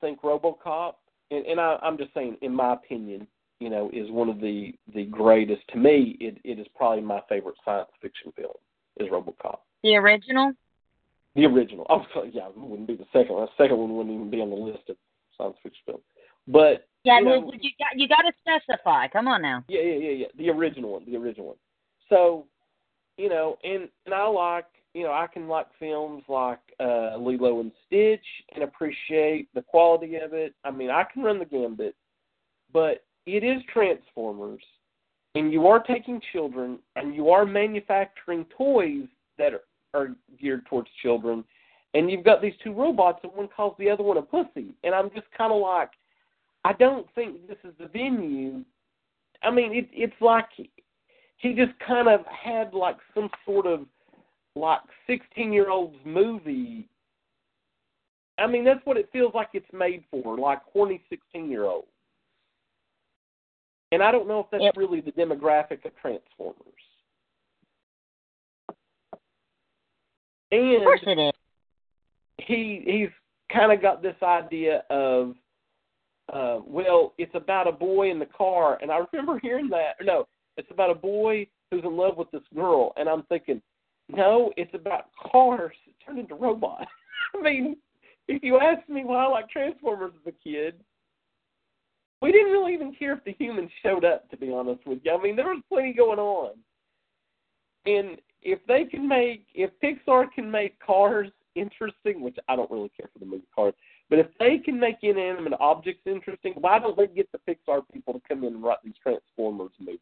think 0.00 0.22
RoboCop 0.22 0.94
and, 1.30 1.46
and 1.46 1.60
I, 1.60 1.78
I'm 1.82 1.96
just 1.98 2.12
saying, 2.14 2.36
in 2.42 2.54
my 2.54 2.74
opinion, 2.74 3.26
you 3.58 3.70
know, 3.70 3.90
is 3.92 4.10
one 4.10 4.28
of 4.28 4.40
the 4.40 4.74
the 4.94 5.04
greatest. 5.04 5.62
To 5.72 5.78
me, 5.78 6.16
it, 6.20 6.38
it 6.44 6.58
is 6.58 6.66
probably 6.74 7.02
my 7.02 7.20
favorite 7.28 7.56
science 7.64 7.88
fiction 8.00 8.32
film. 8.36 8.54
Is 8.98 9.08
RoboCop 9.08 9.58
The 9.82 9.96
original. 9.96 10.52
the 11.34 11.46
original? 11.46 11.86
Oh, 11.88 12.04
yeah, 12.30 12.48
it 12.48 12.56
wouldn't 12.56 12.88
be 12.88 12.96
the 12.96 13.06
second 13.12 13.34
one. 13.34 13.46
The 13.46 13.64
second 13.64 13.78
one 13.78 13.96
wouldn't 13.96 14.14
even 14.14 14.30
be 14.30 14.40
on 14.42 14.50
the 14.50 14.56
list 14.56 14.88
of 14.90 14.96
science 15.38 15.56
fiction 15.62 15.80
films. 15.86 16.02
But 16.48 16.86
Yeah, 17.04 17.18
you 17.18 17.24
know, 17.24 17.52
you 17.60 17.70
got 17.78 17.96
you 17.96 18.08
got 18.08 18.22
to 18.22 18.32
specify. 18.40 19.08
Come 19.08 19.28
on 19.28 19.42
now. 19.42 19.64
Yeah, 19.68 19.80
yeah, 19.80 19.98
yeah, 19.98 20.10
yeah. 20.10 20.26
The 20.36 20.50
original 20.50 20.92
one, 20.92 21.04
the 21.06 21.16
original 21.16 21.48
one. 21.48 21.56
So, 22.08 22.46
you 23.16 23.28
know, 23.28 23.58
and 23.64 23.88
and 24.06 24.14
I 24.14 24.26
like, 24.26 24.66
you 24.94 25.04
know, 25.04 25.12
I 25.12 25.26
can 25.32 25.48
like 25.48 25.66
films 25.78 26.22
like 26.28 26.60
uh 26.80 27.16
Lilo 27.16 27.60
and 27.60 27.72
Stitch 27.86 28.24
and 28.54 28.64
appreciate 28.64 29.48
the 29.54 29.62
quality 29.62 30.16
of 30.16 30.32
it. 30.32 30.54
I 30.64 30.70
mean, 30.70 30.90
I 30.90 31.04
can 31.04 31.22
run 31.22 31.38
the 31.38 31.44
gambit, 31.44 31.94
but 32.72 33.04
it 33.26 33.44
is 33.44 33.62
Transformers, 33.72 34.62
and 35.34 35.52
you 35.52 35.66
are 35.66 35.80
taking 35.80 36.20
children, 36.32 36.78
and 36.96 37.14
you 37.14 37.30
are 37.30 37.46
manufacturing 37.46 38.44
toys 38.56 39.06
that 39.38 39.52
are, 39.54 39.62
are 39.94 40.08
geared 40.40 40.66
towards 40.66 40.88
children, 41.02 41.44
and 41.94 42.10
you've 42.10 42.24
got 42.24 42.42
these 42.42 42.54
two 42.64 42.72
robots, 42.72 43.20
and 43.22 43.32
one 43.32 43.48
calls 43.48 43.76
the 43.78 43.88
other 43.88 44.02
one 44.02 44.16
a 44.16 44.22
pussy, 44.22 44.74
and 44.82 44.94
I'm 44.94 45.10
just 45.10 45.26
kind 45.36 45.52
of 45.52 45.60
like, 45.60 45.90
I 46.64 46.72
don't 46.74 47.06
think 47.14 47.48
this 47.48 47.58
is 47.64 47.74
the 47.78 47.88
venue 47.88 48.64
I 49.42 49.50
mean, 49.50 49.72
it, 49.72 49.88
it's 49.92 50.20
like 50.20 50.46
he, 51.36 51.54
just 51.54 51.72
kind 51.86 52.08
of 52.08 52.20
had 52.26 52.72
like 52.72 52.96
some 53.14 53.28
sort 53.44 53.66
of 53.66 53.80
like 54.54 54.80
sixteen 55.06 55.52
year 55.52 55.70
olds 55.70 55.96
movie. 56.04 56.88
I 58.38 58.46
mean, 58.46 58.64
that's 58.64 58.84
what 58.84 58.96
it 58.96 59.08
feels 59.12 59.34
like 59.34 59.48
it's 59.52 59.66
made 59.72 60.04
for, 60.10 60.38
like 60.38 60.60
horny 60.72 61.02
sixteen 61.10 61.50
year 61.50 61.64
olds. 61.64 61.88
And 63.90 64.02
I 64.02 64.10
don't 64.10 64.26
know 64.26 64.40
if 64.40 64.46
that's 64.50 64.62
Yep. 64.62 64.76
really 64.76 65.00
the 65.00 65.12
demographic 65.12 65.84
of 65.84 65.92
Transformers. 66.00 66.56
And 70.50 70.76
Of 70.76 70.82
course 70.82 71.00
it 71.06 71.18
is. 71.18 71.32
he 72.38 72.82
he's 72.86 73.10
kind 73.52 73.72
of 73.72 73.82
got 73.82 74.02
this 74.02 74.16
idea 74.22 74.84
of 74.88 75.34
uh 76.32 76.58
well 76.64 77.14
it's 77.18 77.34
about 77.34 77.68
a 77.68 77.72
boy 77.72 78.10
in 78.10 78.18
the 78.18 78.26
car 78.26 78.78
and 78.82 78.90
i 78.90 79.00
remember 79.12 79.38
hearing 79.42 79.68
that. 79.68 79.94
No 80.02 80.26
it's 80.56 80.70
about 80.70 80.90
a 80.90 80.94
boy 80.94 81.46
who's 81.70 81.84
in 81.84 81.96
love 81.96 82.16
with 82.16 82.30
this 82.30 82.42
girl 82.54 82.92
and 82.96 83.08
i'm 83.08 83.22
thinking 83.24 83.60
no 84.08 84.52
it's 84.56 84.74
about 84.74 85.06
cars 85.30 85.72
that 85.86 85.94
turn 86.04 86.18
into 86.18 86.34
robots. 86.34 86.86
I 87.38 87.42
mean 87.42 87.76
if 88.28 88.42
you 88.42 88.58
ask 88.58 88.86
me 88.88 89.04
why 89.04 89.24
i 89.24 89.28
like 89.28 89.50
transformers 89.50 90.12
as 90.20 90.32
a 90.34 90.48
kid 90.48 90.74
we 92.20 92.30
didn't 92.30 92.52
really 92.52 92.72
even 92.72 92.94
care 92.94 93.14
if 93.14 93.24
the 93.24 93.34
humans 93.38 93.70
showed 93.82 94.04
up 94.04 94.30
to 94.30 94.36
be 94.36 94.52
honest 94.52 94.86
with 94.86 95.00
you. 95.04 95.12
I 95.12 95.20
mean 95.20 95.36
there 95.36 95.46
was 95.46 95.62
plenty 95.68 95.92
going 95.92 96.20
on. 96.20 96.52
And 97.84 98.18
if 98.42 98.60
they 98.66 98.84
can 98.84 99.08
make 99.08 99.46
if 99.54 99.70
pixar 99.82 100.26
can 100.34 100.50
make 100.50 100.78
cars 100.80 101.28
interesting 101.54 102.22
which 102.22 102.36
i 102.48 102.56
don't 102.56 102.70
really 102.70 102.90
care 102.96 103.08
for 103.12 103.18
the 103.18 103.26
movie 103.26 103.46
cars 103.54 103.74
but 104.12 104.18
if 104.18 104.26
they 104.38 104.58
can 104.58 104.78
make 104.78 104.98
inanimate 105.00 105.54
objects 105.58 106.02
interesting, 106.04 106.52
why 106.60 106.78
don't 106.78 106.94
they 106.98 107.06
get 107.06 107.32
the 107.32 107.38
Pixar 107.38 107.80
people 107.90 108.12
to 108.12 108.20
come 108.28 108.44
in 108.44 108.52
and 108.52 108.62
write 108.62 108.76
these 108.84 108.92
Transformers 109.02 109.70
movies? 109.80 110.00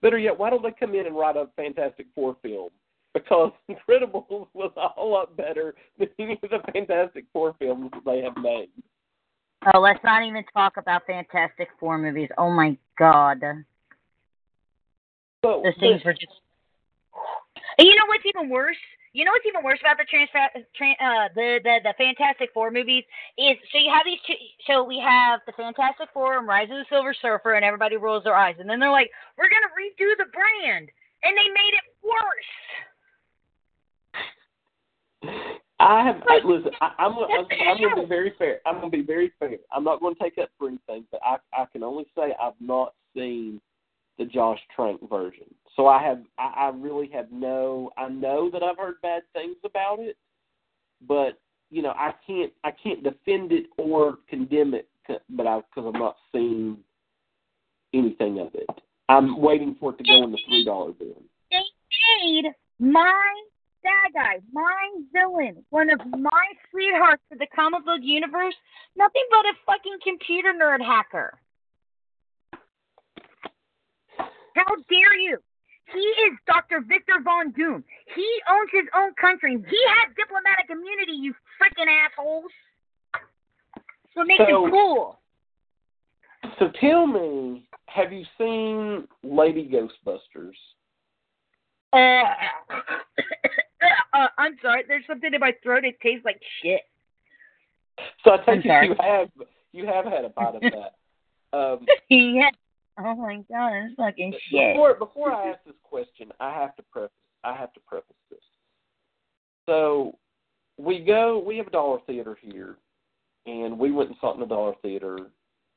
Better 0.00 0.16
yet, 0.16 0.38
why 0.38 0.48
don't 0.48 0.62
they 0.62 0.70
come 0.70 0.94
in 0.94 1.06
and 1.06 1.16
write 1.16 1.36
a 1.36 1.48
Fantastic 1.56 2.06
Four 2.14 2.36
film? 2.40 2.68
Because 3.14 3.50
Incredibles 3.68 4.46
was 4.54 4.70
a 4.76 4.86
whole 4.86 5.10
lot 5.10 5.36
better 5.36 5.74
than 5.98 6.06
any 6.20 6.34
of 6.34 6.50
the 6.50 6.60
Fantastic 6.72 7.24
Four 7.32 7.56
films 7.58 7.90
that 7.94 8.04
they 8.04 8.20
have 8.20 8.36
made. 8.36 8.68
Oh, 9.74 9.80
let's 9.80 9.98
not 10.04 10.22
even 10.22 10.44
talk 10.54 10.76
about 10.76 11.02
Fantastic 11.08 11.66
Four 11.80 11.98
movies. 11.98 12.28
Oh 12.38 12.52
my 12.52 12.78
God, 12.96 13.40
So, 15.44 15.62
those 15.64 15.74
things 15.80 16.04
were 16.04 16.12
just. 16.12 16.26
And 17.78 17.86
you 17.86 17.94
know 17.94 18.06
what's 18.06 18.26
even 18.26 18.50
worse? 18.50 18.76
You 19.12 19.24
know 19.24 19.30
what's 19.32 19.46
even 19.46 19.64
worse 19.64 19.78
about 19.80 19.96
the 19.98 20.04
trans, 20.04 20.28
tran 20.78 20.92
uh, 21.00 21.28
the, 21.34 21.60
the 21.62 21.78
the 21.84 21.94
Fantastic 21.96 22.50
Four 22.52 22.70
movies 22.70 23.04
is 23.38 23.56
so 23.72 23.78
you 23.78 23.90
have 23.94 24.04
these 24.04 24.20
two. 24.26 24.34
So 24.66 24.84
we 24.84 24.98
have 25.00 25.40
the 25.46 25.52
Fantastic 25.52 26.08
Four 26.12 26.38
and 26.38 26.46
Rise 26.46 26.68
of 26.70 26.76
the 26.76 26.84
Silver 26.90 27.14
Surfer, 27.14 27.54
and 27.54 27.64
everybody 27.64 27.96
rolls 27.96 28.24
their 28.24 28.34
eyes, 28.34 28.56
and 28.58 28.68
then 28.68 28.78
they're 28.78 28.90
like, 28.90 29.10
"We're 29.38 29.48
gonna 29.48 29.72
redo 29.72 30.12
the 30.18 30.26
brand," 30.30 30.90
and 31.24 31.36
they 31.38 31.48
made 31.54 31.74
it 31.74 31.86
worse. 32.02 32.52
I 35.80 36.04
have 36.04 36.22
I, 36.28 36.40
listen. 36.44 36.72
I, 36.80 36.92
I'm 36.98 37.14
gonna- 37.14 37.26
I'm, 37.32 37.46
I'm 37.68 37.78
going 37.78 37.94
to 37.94 38.02
be 38.02 38.08
very 38.08 38.34
fair. 38.36 38.60
I'm 38.66 38.80
going 38.80 38.90
to 38.90 38.96
be 38.96 39.04
very 39.04 39.32
fair. 39.38 39.58
I'm 39.72 39.84
not 39.84 40.00
going 40.00 40.14
to 40.16 40.20
take 40.20 40.36
up 40.38 40.50
for 40.58 40.66
anything, 40.68 41.04
but 41.12 41.20
I 41.24 41.36
I 41.52 41.66
can 41.72 41.84
only 41.84 42.04
say 42.16 42.34
I've 42.40 42.60
not 42.60 42.94
seen 43.14 43.60
the 44.18 44.24
Josh 44.24 44.58
Trank 44.74 45.08
version. 45.08 45.46
So 45.76 45.86
I 45.86 46.02
have 46.02 46.20
I, 46.38 46.52
I 46.56 46.68
really 46.74 47.08
have 47.14 47.30
no. 47.30 47.90
I 47.96 48.08
know 48.08 48.50
that 48.50 48.62
I've 48.62 48.78
heard 48.78 49.00
bad 49.02 49.22
things 49.32 49.56
about 49.64 50.00
it, 50.00 50.16
but 51.06 51.38
you 51.70 51.82
know 51.82 51.90
I 51.90 52.12
can't 52.26 52.52
I 52.64 52.70
can't 52.70 53.02
defend 53.02 53.52
it 53.52 53.66
or 53.76 54.18
condemn 54.28 54.74
it, 54.74 54.88
but 55.30 55.46
I 55.46 55.60
because 55.60 55.92
I'm 55.94 56.00
not 56.00 56.16
seeing 56.32 56.78
anything 57.94 58.40
of 58.40 58.48
it. 58.54 58.68
I'm 59.08 59.40
waiting 59.40 59.76
for 59.80 59.92
it 59.92 59.98
to 59.98 60.04
go 60.04 60.24
in 60.24 60.32
the 60.32 60.38
three 60.48 60.64
dollar 60.64 60.92
bin. 60.92 61.14
They 61.50 61.62
made 62.22 62.52
my 62.78 63.32
bad 63.82 64.12
guy, 64.12 64.40
my 64.52 64.90
villain, 65.12 65.64
one 65.70 65.90
of 65.90 66.00
my 66.06 66.44
sweethearts 66.70 67.22
of 67.32 67.38
the 67.38 67.46
comic 67.54 67.84
book 67.84 68.00
universe, 68.02 68.54
nothing 68.96 69.22
but 69.30 69.46
a 69.46 69.52
fucking 69.64 69.98
computer 70.04 70.52
nerd 70.52 70.84
hacker. 70.84 71.38
How 74.58 74.74
dare 74.88 75.18
you? 75.18 75.38
He 75.92 75.98
is 75.98 76.38
Dr. 76.46 76.82
Victor 76.86 77.20
Von 77.22 77.52
Doom. 77.52 77.82
He 78.14 78.28
owns 78.50 78.70
his 78.72 78.84
own 78.94 79.14
country. 79.20 79.52
He 79.52 79.80
has 79.96 80.14
diplomatic 80.16 80.68
immunity, 80.70 81.12
you 81.12 81.34
freaking 81.60 81.86
assholes. 81.88 82.50
So 84.14 84.22
it 84.22 84.36
So- 84.38 84.64
him 84.64 84.70
cool. 84.70 85.18
So 86.58 86.70
tell 86.80 87.06
me, 87.06 87.66
have 87.86 88.12
you 88.12 88.24
seen 88.36 89.08
Lady 89.22 89.68
Ghostbusters? 89.68 90.56
Uh, 91.92 92.24
uh, 94.12 94.28
I'm 94.38 94.56
sorry. 94.62 94.84
There's 94.86 95.06
something 95.06 95.32
in 95.32 95.40
my 95.40 95.52
throat. 95.62 95.84
It 95.84 95.98
tastes 96.00 96.24
like 96.24 96.40
shit. 96.62 96.82
So 98.24 98.32
I 98.32 98.36
take 98.38 98.66
I'm 98.66 98.84
it 98.84 98.88
you 98.88 98.96
have 99.00 99.28
you 99.72 99.86
have 99.86 100.04
had 100.04 100.24
a 100.24 100.28
bite 100.30 100.54
of 100.54 100.60
that. 100.60 100.94
Um, 101.50 101.86
yeah. 102.10 102.50
Oh 102.98 103.14
my 103.14 103.36
god, 103.50 103.72
it's 103.74 103.94
fucking 103.96 104.34
shit. 104.50 104.74
before 104.74 104.94
before 104.94 105.32
I 105.32 105.50
ask 105.50 105.60
this 105.64 105.74
question, 105.82 106.32
I 106.40 106.52
have 106.52 106.74
to 106.76 106.82
preface 106.90 107.12
I 107.44 107.54
have 107.54 107.72
to 107.74 107.80
preface 107.86 108.16
this. 108.30 108.40
So 109.66 110.18
we 110.78 111.00
go 111.00 111.38
we 111.38 111.56
have 111.58 111.68
a 111.68 111.70
dollar 111.70 111.98
theater 112.06 112.36
here 112.40 112.76
and 113.46 113.78
we 113.78 113.90
went 113.92 114.10
and 114.10 114.18
saw 114.20 114.32
it 114.32 114.34
in 114.34 114.40
the 114.40 114.46
dollar 114.46 114.74
theater 114.82 115.16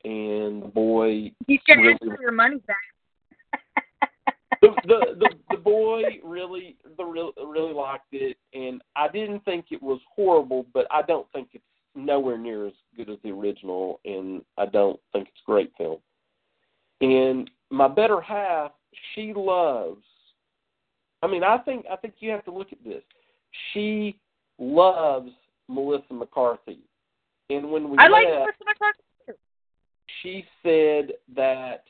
and 0.04 0.62
the 0.62 0.70
boy 0.72 1.32
You 1.46 1.58
should 1.68 1.78
really, 1.78 1.92
ask 1.92 2.02
for 2.02 2.20
your 2.20 2.32
money 2.32 2.56
back. 2.66 2.76
the, 4.62 4.68
the 4.84 5.14
the 5.18 5.30
the 5.50 5.56
boy 5.56 6.02
really 6.24 6.76
the 6.96 7.04
real 7.04 7.32
really 7.36 7.72
liked 7.72 8.12
it 8.12 8.36
and 8.52 8.82
I 8.96 9.08
didn't 9.08 9.44
think 9.44 9.66
it 9.70 9.82
was 9.82 10.00
horrible 10.14 10.66
but 10.74 10.86
I 10.90 11.02
don't 11.02 11.30
think 11.32 11.50
it's 11.52 11.64
nowhere 11.94 12.38
near 12.38 12.66
as 12.66 12.72
good 12.96 13.10
as 13.10 13.18
the 13.22 13.30
original 13.30 14.00
and 14.04 14.42
I 14.58 14.66
don't 14.66 14.98
think 15.12 15.28
it's 15.28 15.42
a 15.46 15.50
great 15.50 15.72
film. 15.78 15.98
And 17.02 17.50
my 17.70 17.88
better 17.88 18.20
half, 18.20 18.72
she 19.14 19.32
loves 19.34 20.02
I 21.22 21.26
mean 21.26 21.44
I 21.44 21.58
think 21.58 21.86
I 21.90 21.96
think 21.96 22.14
you 22.18 22.30
have 22.30 22.44
to 22.44 22.52
look 22.52 22.72
at 22.72 22.82
this. 22.84 23.02
She 23.72 24.18
loves 24.58 25.30
Melissa 25.68 26.12
McCarthy. 26.12 26.78
And 27.50 27.70
when 27.70 27.90
we 27.90 27.98
I 27.98 28.08
like 28.08 28.26
Melissa 28.26 28.64
McCarthy. 28.66 29.38
she 30.22 30.44
said 30.62 31.12
that 31.34 31.84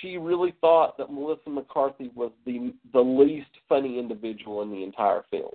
she 0.00 0.16
really 0.16 0.54
thought 0.60 0.96
that 0.98 1.12
Melissa 1.12 1.50
McCarthy 1.50 2.10
was 2.14 2.30
the 2.46 2.74
the 2.92 3.00
least 3.00 3.50
funny 3.68 3.98
individual 3.98 4.62
in 4.62 4.70
the 4.70 4.82
entire 4.82 5.22
film. 5.30 5.52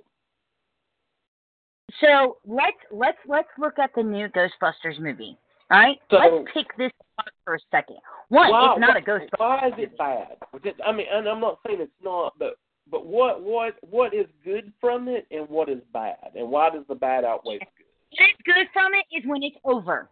So 2.00 2.38
let's 2.46 2.76
let's 2.90 3.18
let's 3.26 3.48
look 3.58 3.78
at 3.78 3.90
the 3.96 4.02
new 4.02 4.28
Ghostbusters 4.28 4.98
movie. 4.98 5.36
All 5.70 5.78
right, 5.78 5.98
So- 6.10 6.16
let's 6.18 6.50
pick 6.52 6.66
this 6.76 6.92
apart 7.20 7.34
for 7.44 7.54
a 7.54 7.58
second. 7.70 7.96
One, 8.28 8.50
Why- 8.50 8.72
it's 8.72 8.80
not 8.80 8.96
a 8.96 9.00
Ghostbusters. 9.00 9.38
Why 9.38 9.68
is 9.68 9.74
it 9.78 9.98
bad? 9.98 10.36
It- 10.64 10.80
I 10.84 10.92
mean, 10.92 11.06
and 11.10 11.28
I'm 11.28 11.40
not 11.40 11.58
saying 11.66 11.80
it's 11.80 11.92
not, 12.02 12.34
but 12.38 12.56
but 12.90 13.06
what 13.06 13.42
what 13.42 13.76
what 13.88 14.14
is 14.14 14.26
good 14.44 14.72
from 14.80 15.08
it 15.08 15.26
and 15.30 15.48
what 15.48 15.68
is 15.68 15.80
bad, 15.92 16.32
and 16.34 16.50
why 16.50 16.70
does 16.70 16.84
the 16.88 16.94
bad 16.94 17.24
outweigh 17.24 17.58
the 17.58 17.66
good? 17.76 17.86
What 18.18 18.28
is 18.28 18.36
good 18.44 18.68
from 18.72 18.92
it 18.94 19.06
is 19.16 19.24
when 19.26 19.42
it's 19.42 19.56
over. 19.64 20.08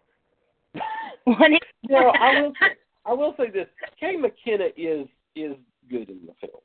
When 1.25 1.53
it's 1.55 1.67
No, 1.89 2.09
I 2.09 2.41
will 2.41 2.53
say, 2.61 2.69
I 3.05 3.13
will 3.13 3.35
say 3.37 3.51
this: 3.51 3.67
Kate 3.99 4.19
McKinnon 4.19 4.73
is 4.77 5.09
is 5.35 5.57
good 5.91 6.09
in 6.09 6.21
the 6.27 6.33
film. 6.41 6.63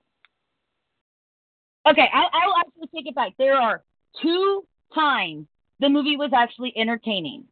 Okay, 1.85 2.07
I, 2.13 2.19
I'll 2.31 2.55
actually 2.59 2.87
take 2.95 3.07
it 3.07 3.15
back. 3.15 3.33
There 3.37 3.55
are 3.55 3.83
two 4.21 4.65
times 4.95 5.47
the 5.79 5.89
movie 5.89 6.15
was 6.15 6.31
actually 6.33 6.73
entertaining. 6.77 7.45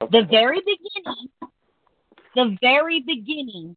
The 0.00 0.26
very 0.28 0.60
beginning, 0.60 1.28
the 2.36 2.56
very 2.60 3.00
beginning 3.00 3.74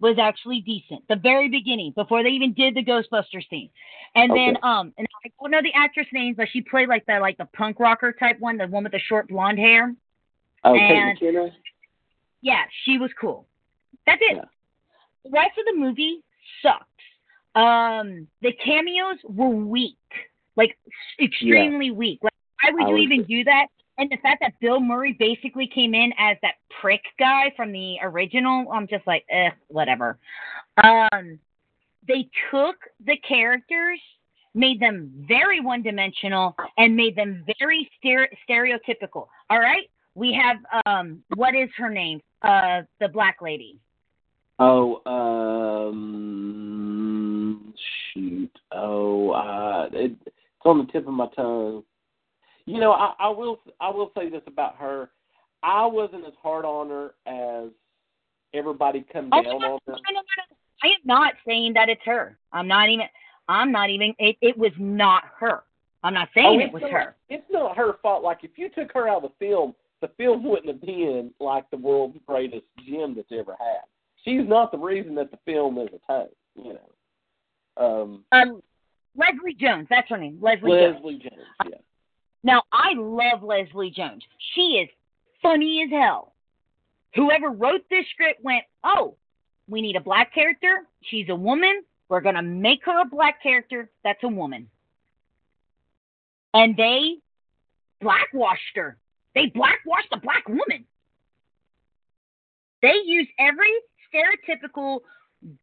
was 0.00 0.16
actually 0.18 0.60
decent. 0.60 1.06
The 1.08 1.16
very 1.16 1.48
beginning, 1.48 1.92
before 1.94 2.22
they 2.22 2.30
even 2.30 2.54
did 2.54 2.74
the 2.74 2.84
Ghostbuster 2.84 3.42
scene, 3.50 3.68
and 4.14 4.30
then 4.30 4.56
um, 4.62 4.94
and 4.96 5.06
I 5.24 5.30
don't 5.40 5.50
know 5.50 5.60
the 5.62 5.72
actress 5.74 6.06
names, 6.12 6.36
but 6.38 6.48
she 6.52 6.62
played 6.62 6.88
like 6.88 7.04
the 7.06 7.18
like 7.20 7.36
the 7.36 7.46
punk 7.46 7.80
rocker 7.80 8.12
type 8.12 8.36
one, 8.38 8.56
the 8.56 8.66
one 8.66 8.84
with 8.84 8.92
the 8.92 9.00
short 9.00 9.28
blonde 9.28 9.58
hair. 9.58 9.94
Oh, 10.64 10.74
And- 10.74 11.18
McKinnon. 11.18 11.52
Yeah, 12.42 12.62
she 12.84 12.98
was 12.98 13.10
cool. 13.20 13.46
That's 14.06 14.20
it. 14.20 14.36
Yeah. 14.36 14.44
The 15.24 15.30
rest 15.30 15.58
of 15.58 15.64
the 15.74 15.80
movie 15.80 16.22
sucks. 16.62 16.86
Um, 17.56 18.28
the 18.42 18.52
cameos 18.52 19.16
were 19.24 19.48
weak, 19.48 19.96
like 20.54 20.76
extremely 21.20 21.90
weak. 21.90 22.20
Like, 22.22 22.32
why 22.62 22.70
would 22.72 22.84
I 22.86 22.90
you 22.90 22.96
even 22.98 23.24
do 23.24 23.42
that? 23.44 23.66
And 23.98 24.10
the 24.10 24.18
fact 24.18 24.40
that 24.42 24.52
Bill 24.60 24.78
Murray 24.80 25.12
basically 25.18 25.66
came 25.66 25.94
in 25.94 26.12
as 26.18 26.36
that 26.42 26.56
prick 26.80 27.00
guy 27.18 27.50
from 27.56 27.72
the 27.72 27.96
original, 28.02 28.70
I'm 28.70 28.86
just 28.86 29.06
like, 29.06 29.24
eh, 29.30 29.50
whatever. 29.68 30.18
Um, 30.82 31.38
they 32.06 32.28
took 32.50 32.76
the 33.04 33.16
characters, 33.26 33.98
made 34.54 34.80
them 34.80 35.10
very 35.26 35.60
one 35.60 35.82
dimensional, 35.82 36.54
and 36.76 36.94
made 36.94 37.16
them 37.16 37.42
very 37.58 37.90
stere- 38.02 38.28
stereotypical. 38.48 39.28
All 39.48 39.60
right, 39.60 39.88
we 40.14 40.32
have 40.34 40.58
um, 40.84 41.22
what 41.34 41.54
is 41.54 41.70
her 41.76 41.88
name? 41.88 42.20
Uh, 42.42 42.82
the 43.00 43.08
black 43.08 43.38
lady. 43.40 43.78
Oh, 44.58 45.02
um, 45.90 47.74
shoot. 48.12 48.50
Oh, 48.72 49.30
uh, 49.30 49.88
it, 49.92 50.12
it's 50.26 50.36
on 50.64 50.78
the 50.78 50.92
tip 50.92 51.06
of 51.06 51.14
my 51.14 51.28
tongue. 51.34 51.82
You 52.66 52.80
know, 52.80 52.92
I, 52.92 53.14
I 53.18 53.28
will. 53.28 53.60
I 53.80 53.90
will 53.90 54.10
say 54.16 54.28
this 54.28 54.42
about 54.46 54.76
her. 54.76 55.10
I 55.62 55.86
wasn't 55.86 56.26
as 56.26 56.32
hard 56.42 56.64
on 56.64 56.88
her 56.88 57.14
as 57.26 57.70
everybody 58.54 59.04
come 59.12 59.30
Oh, 59.32 59.42
down 59.42 59.60
no, 59.60 59.74
on 59.74 59.80
her. 59.86 59.92
no, 59.92 59.98
no, 60.12 60.20
no. 60.20 60.56
I 60.82 60.88
am 60.88 61.00
not 61.04 61.34
saying 61.46 61.72
that 61.74 61.88
it's 61.88 62.02
her. 62.04 62.36
I'm 62.52 62.68
not 62.68 62.88
even. 62.88 63.06
I'm 63.48 63.70
not 63.72 63.90
even. 63.90 64.14
It, 64.18 64.36
it 64.40 64.58
was 64.58 64.72
not 64.78 65.22
her. 65.38 65.62
I'm 66.02 66.14
not 66.14 66.28
saying 66.34 66.46
Oh, 66.46 66.58
it 66.64 66.72
was 66.72 66.82
not, 66.82 66.90
her. 66.90 67.16
It's 67.28 67.46
not 67.50 67.76
her 67.76 67.94
fault. 68.02 68.22
Like 68.22 68.38
if 68.42 68.52
you 68.56 68.68
took 68.68 68.92
her 68.92 69.08
out 69.08 69.24
of 69.24 69.30
the 69.30 69.46
film, 69.46 69.74
the 70.00 70.08
film 70.16 70.44
wouldn't 70.44 70.68
have 70.68 70.80
been 70.80 71.30
like 71.40 71.68
the 71.70 71.76
world's 71.76 72.18
greatest 72.26 72.64
gem 72.86 73.14
that's 73.14 73.32
ever 73.32 73.56
had. 73.58 73.82
She's 74.24 74.46
not 74.46 74.72
the 74.72 74.78
reason 74.78 75.14
that 75.14 75.30
the 75.30 75.38
film 75.44 75.78
is 75.78 75.88
a 75.88 76.12
tank. 76.12 76.30
You 76.56 76.74
know. 76.74 76.80
Um, 77.78 78.24
Um, 78.32 78.62
Leslie 79.16 79.54
Jones. 79.58 79.86
That's 79.88 80.08
her 80.10 80.16
name. 80.16 80.38
Leslie, 80.40 80.70
Jones. 80.70 80.96
Leslie 80.96 81.18
Jones. 81.18 81.42
Yeah. 81.64 81.76
Now 82.46 82.62
I 82.72 82.92
love 82.96 83.42
Leslie 83.42 83.90
Jones. 83.90 84.22
She 84.54 84.80
is 84.80 84.88
funny 85.42 85.82
as 85.84 85.90
hell. 85.90 86.32
Whoever 87.16 87.50
wrote 87.50 87.82
this 87.90 88.04
script 88.12 88.40
went, 88.44 88.62
oh, 88.84 89.16
we 89.68 89.82
need 89.82 89.96
a 89.96 90.00
black 90.00 90.32
character. 90.32 90.86
She's 91.02 91.28
a 91.28 91.34
woman. 91.34 91.82
We're 92.08 92.20
gonna 92.20 92.44
make 92.44 92.84
her 92.84 93.00
a 93.00 93.04
black 93.04 93.42
character. 93.42 93.90
That's 94.04 94.22
a 94.22 94.28
woman. 94.28 94.68
And 96.54 96.76
they 96.76 97.16
blackwashed 98.00 98.76
her. 98.76 98.96
They 99.34 99.46
blackwashed 99.46 100.12
a 100.12 100.20
black 100.20 100.46
woman. 100.46 100.84
They 102.80 102.94
used 103.06 103.30
every 103.40 103.72
stereotypical 104.14 105.00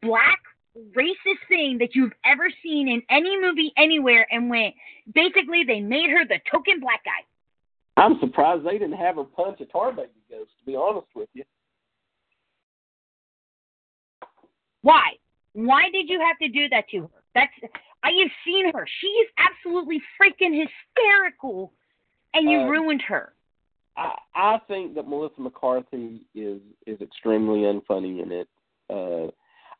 black 0.02 0.40
racist 0.76 1.48
thing 1.48 1.78
that 1.80 1.94
you've 1.94 2.14
ever 2.26 2.50
seen 2.64 2.88
in 2.88 3.02
any 3.10 3.40
movie 3.40 3.72
anywhere 3.78 4.26
and 4.32 4.50
went 4.50 4.74
basically 5.14 5.64
they 5.66 5.80
made 5.80 6.10
her 6.10 6.26
the 6.26 6.40
token 6.52 6.80
black 6.80 7.04
guy. 7.06 7.22
I'm 7.96 8.20
surprised 8.20 8.66
they 8.66 8.80
didn't 8.80 8.94
have 8.94 9.18
her 9.18 9.24
punch 9.24 9.62
a 9.62 9.66
tar 9.66 9.92
baby 9.92 10.10
ghost. 10.30 10.50
To 10.60 10.66
be 10.66 10.76
honest 10.76 11.08
with 11.16 11.30
you. 11.34 11.44
Why? 14.82 15.12
Why 15.54 15.84
did 15.92 16.10
you 16.10 16.20
have 16.20 16.38
to 16.40 16.50
do 16.50 16.70
that 16.70 16.90
to 16.90 17.02
her? 17.02 17.10
That's 17.36 17.52
I 18.04 18.10
have 18.22 18.32
seen 18.46 18.72
her. 18.74 18.88
She 19.00 19.08
is 19.08 19.30
absolutely 19.38 20.02
freaking 20.20 20.68
hysterical 20.68 21.72
and 22.34 22.50
you 22.50 22.60
Um, 22.62 22.70
ruined 22.70 23.04
her. 23.04 23.34
I 23.96 24.18
I 24.34 24.60
think 24.68 24.96
that 24.96 25.08
Melissa 25.08 25.40
McCarthy 25.42 26.22
is 26.34 26.62
is 26.88 27.00
extremely 27.00 27.60
unfunny 27.60 28.24
in 28.24 28.32
it. 28.32 28.48
Uh, 28.90 29.32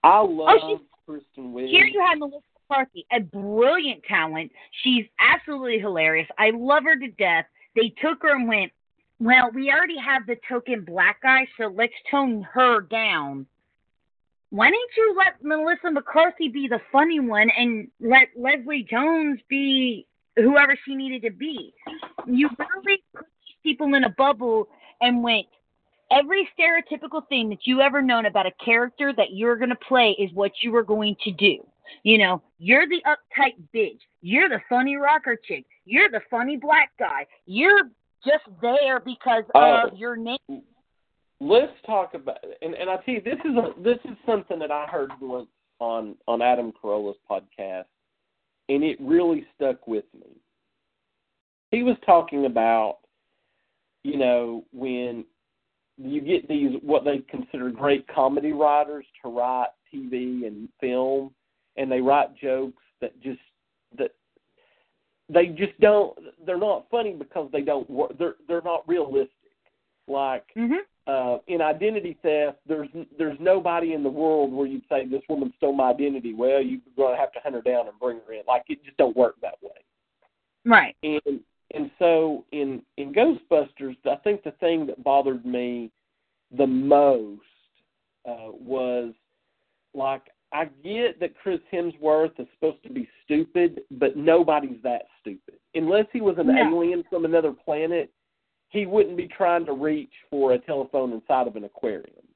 I 0.04 0.20
oh, 0.20 0.26
love 0.26 0.60
she's- 0.62 0.80
Kristen 1.06 1.54
Wiig. 1.54 1.70
Here 1.70 1.86
you 1.86 2.02
have 2.02 2.18
Melissa 2.18 2.46
McCarthy, 2.70 3.06
a 3.12 3.20
brilliant 3.20 4.04
talent. 4.04 4.52
She's 4.84 5.06
absolutely 5.20 5.80
hilarious. 5.80 6.28
I 6.38 6.52
love 6.52 6.84
her 6.84 6.98
to 6.98 7.08
death. 7.10 7.46
They 7.76 7.94
took 8.02 8.22
her 8.22 8.36
and 8.36 8.48
went, 8.48 8.72
well, 9.20 9.52
we 9.54 9.70
already 9.72 9.98
have 9.98 10.26
the 10.26 10.38
token 10.48 10.84
black 10.86 11.22
guy, 11.22 11.48
so 11.58 11.68
let's 11.68 11.94
tone 12.10 12.46
her 12.54 12.82
down. 12.82 13.46
Why 14.50 14.68
didn't 14.68 14.92
you 14.96 15.16
let 15.18 15.44
Melissa 15.44 15.92
McCarthy 15.92 16.48
be 16.48 16.68
the 16.68 16.80
funny 16.92 17.20
one 17.20 17.50
and 17.58 17.88
let 18.00 18.28
Leslie 18.38 18.86
Jones 18.90 19.40
be 19.50 20.06
whoever 20.36 20.78
she 20.86 20.96
needed 20.96 21.24
to 21.24 21.32
be? 21.32 21.74
You 22.28 22.50
really 22.60 23.04
put 23.16 23.26
these 23.26 23.56
people 23.64 23.94
in 23.96 24.04
a 24.04 24.10
bubble 24.10 24.68
and 25.02 25.24
went, 25.24 25.48
every 26.12 26.48
stereotypical 26.58 27.28
thing 27.28 27.50
that 27.50 27.66
you 27.66 27.82
ever 27.82 28.02
known 28.02 28.26
about 28.26 28.46
a 28.46 28.52
character 28.64 29.14
that 29.18 29.34
you're 29.34 29.56
going 29.56 29.70
to 29.70 29.76
play 29.76 30.16
is 30.20 30.32
what 30.34 30.52
you 30.62 30.76
are 30.76 30.84
going 30.84 31.16
to 31.24 31.32
do. 31.32 31.58
You 32.04 32.18
know, 32.18 32.42
you're 32.60 32.88
the 32.88 33.02
uptight 33.06 33.56
bitch. 33.76 34.00
You're 34.22 34.50
the 34.50 34.62
funny 34.70 34.96
rocker 34.96 35.38
chick. 35.48 35.66
You're 35.86 36.10
the 36.10 36.22
funny 36.30 36.58
black 36.58 36.92
guy. 36.98 37.26
You're 37.46 37.90
just 38.26 38.46
there 38.62 39.00
because 39.00 39.44
Oh. 39.54 39.88
of 39.92 39.98
your 39.98 40.16
name. 40.16 40.38
Let's 41.42 41.74
talk 41.86 42.14
about 42.14 42.38
and 42.62 42.74
and 42.74 42.90
I 42.90 42.96
tell 42.98 43.16
you 43.16 43.22
this 43.22 43.40
is 43.44 43.56
a, 43.58 43.74
this 43.82 43.98
is 44.06 44.18
something 44.26 44.60
that 44.60 44.72
I 44.72 44.86
heard 44.86 45.12
once 45.20 45.50
on 45.80 46.16
on 46.26 46.42
Adam 46.42 46.72
Carolla's 46.82 47.18
podcast, 47.30 47.86
and 48.70 48.82
it 48.84 48.98
really 49.02 49.46
stuck 49.56 49.86
with 49.86 50.06
me. 50.14 50.38
He 51.72 51.84
was 51.84 51.98
talking 52.06 52.46
about, 52.46 53.00
you 54.04 54.18
know, 54.18 54.64
when 54.72 55.26
you 55.98 56.22
get 56.22 56.48
these 56.48 56.76
what 56.82 57.04
they 57.04 57.20
consider 57.30 57.70
great 57.70 58.08
comedy 58.08 58.52
writers 58.52 59.06
to 59.22 59.30
write 59.30 59.70
TV 59.94 60.48
and 60.48 60.68
film, 60.80 61.32
and 61.78 61.92
they 61.92 62.02
write 62.02 62.36
jokes 62.36 62.84
that 63.02 63.20
just 63.22 63.40
that 63.98 64.12
they 65.30 65.48
just 65.48 65.80
don't. 65.80 66.18
They're 66.46 66.58
not 66.58 66.86
funny 66.90 67.14
because 67.14 67.50
they 67.52 67.62
don't 67.62 67.90
work. 67.90 68.18
They're 68.18 68.36
they're 68.48 68.62
not 68.62 68.88
realistic. 68.88 69.30
Like 70.08 70.54
Mhm. 70.56 70.80
uh, 71.08 71.40
in 71.48 71.62
identity 71.62 72.18
theft, 72.22 72.60
there's 72.66 72.90
there's 73.18 73.40
nobody 73.40 73.94
in 73.94 74.04
the 74.04 74.10
world 74.10 74.52
where 74.52 74.68
you'd 74.68 74.88
say 74.90 75.06
this 75.06 75.24
woman 75.30 75.54
stole 75.58 75.74
my 75.74 75.92
identity. 75.92 76.34
Well, 76.34 76.62
you're 76.62 76.82
going 76.98 77.14
to 77.14 77.20
have 77.20 77.32
to 77.34 77.40
hunt 77.40 77.56
her 77.56 77.62
down 77.62 77.88
and 77.88 78.00
bring 78.00 78.20
her 78.28 78.34
in. 78.34 78.44
Like 78.48 78.64
it 78.68 78.84
just 78.84 78.98
don't 78.98 79.16
work 79.16 79.36
that 79.42 79.62
way. 79.62 79.72
Right. 80.66 80.96
And 81.04 81.42
and 81.74 81.90
so 82.00 82.46
in 82.52 82.82
in 82.98 83.14
Ghostbusters, 83.14 83.98
I 84.06 84.16
think 84.24 84.44
the 84.44 84.52
thing 84.60 84.86
that 84.88 85.04
bothered 85.04 85.46
me 85.46 85.92
the 86.56 86.68
most 86.68 87.42
uh, 88.28 88.52
was 88.52 89.14
like 89.94 90.24
I 90.52 90.66
get 90.84 91.20
that 91.20 91.36
Chris 91.42 91.60
Hemsworth 91.72 92.40
is 92.40 92.48
supposed 92.54 92.84
to 92.84 92.94
be 92.94 93.10
stupid, 93.24 93.82
but 93.90 94.16
nobody's 94.16 94.82
that 94.84 95.04
stupid. 95.20 95.56
Unless 95.74 96.06
he 96.14 96.22
was 96.22 96.38
an 96.38 96.48
No. 96.48 96.78
alien 96.78 97.04
from 97.10 97.26
another 97.26 97.52
planet, 97.52 98.12
he 98.70 98.86
wouldn't 98.86 99.18
be 99.18 99.28
trying 99.28 99.66
to 99.66 99.74
reach 99.74 100.14
for 100.30 100.54
a 100.54 100.60
telephone 100.60 101.12
inside 101.12 101.48
of 101.48 101.56
an 101.56 101.64
aquarium. 101.64 102.28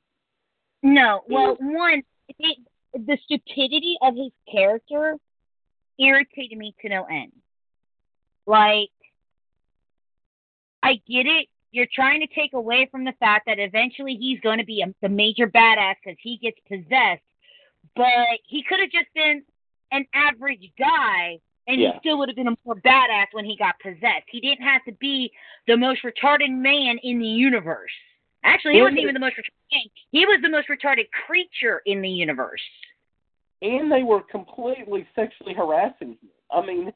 No. 0.81 1.22
Well, 1.30 1.57
one, 1.59 2.01
it, 2.39 2.57
the 2.93 3.18
stupidity 3.26 3.97
of 4.01 4.15
his 4.15 4.31
character 4.51 5.18
irritated 5.99 6.57
me 6.57 6.73
to 6.81 6.89
no 6.89 7.05
end. 7.05 7.31
Like, 8.47 8.89
I 10.88 10.93
get 11.07 11.26
it. 11.26 11.47
You're 11.72 11.88
trying 11.93 12.22
to 12.22 12.27
take 12.27 12.53
away 12.53 12.88
from 12.91 13.03
the 13.03 13.14
fact 13.19 13.45
that 13.47 13.59
eventually 13.59 14.15
he's 14.15 14.39
going 14.39 14.57
to 14.59 14.65
be 14.65 14.81
a, 14.81 14.93
the 15.01 15.09
major 15.09 15.47
badass 15.47 15.95
because 16.03 16.18
he 16.22 16.38
gets 16.38 16.57
possessed, 16.68 17.22
but 17.95 18.39
he 18.47 18.64
could 18.64 18.80
have 18.80 18.89
just 18.91 19.11
been 19.14 19.43
an 19.91 20.05
average 20.14 20.72
guy 20.80 21.39
and 21.68 21.81
Yeah. 21.81 21.91
he 21.93 21.99
still 21.99 22.18
would 22.19 22.30
have 22.30 22.35
been 22.35 22.47
a 22.47 22.55
more 22.65 22.76
badass 22.76 23.27
when 23.34 23.43
he 23.45 23.55
got 23.57 23.76
possessed. 23.80 24.27
He 24.31 24.39
didn't 24.39 24.64
have 24.64 24.84
to 24.85 24.93
be 24.93 25.31
the 25.68 25.76
most 25.76 26.01
retarded 26.03 26.51
man 26.51 26.97
in 27.03 27.19
the 27.19 27.27
universe. 27.27 27.91
Actually, 28.43 28.76
he 28.76 28.81
wasn't 28.81 28.99
even 28.99 29.14
the 29.14 29.19
most 29.19 29.35
retarded 29.35 29.73
man. 29.73 29.81
He 30.11 30.26
was 30.26 30.39
the 30.41 30.49
most 30.49 30.68
retarded 30.69 31.07
creature 31.26 31.81
in 31.85 32.01
the 32.01 32.09
universe. 32.09 32.61
and 33.61 33.91
they 33.91 34.03
were 34.03 34.22
completely 34.22 35.05
sexually 35.15 35.53
harassing 35.53 36.09
him. 36.11 36.30
I 36.51 36.65
mean, 36.65 36.93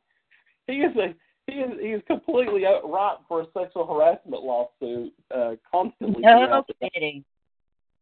he 0.68 0.74
is 0.76 0.96
a 0.96 1.14
he 1.52 1.60
is 1.60 1.72
he 1.80 1.88
is 1.88 2.02
completely 2.08 2.64
ripe 2.64 3.18
for 3.28 3.42
a 3.42 3.46
sexual 3.58 3.86
harassment 3.86 4.44
lawsuit 4.44 5.14
uh, 5.36 5.56
constantly. 5.70 6.22
No 6.22 6.64
kidding. 6.94 7.24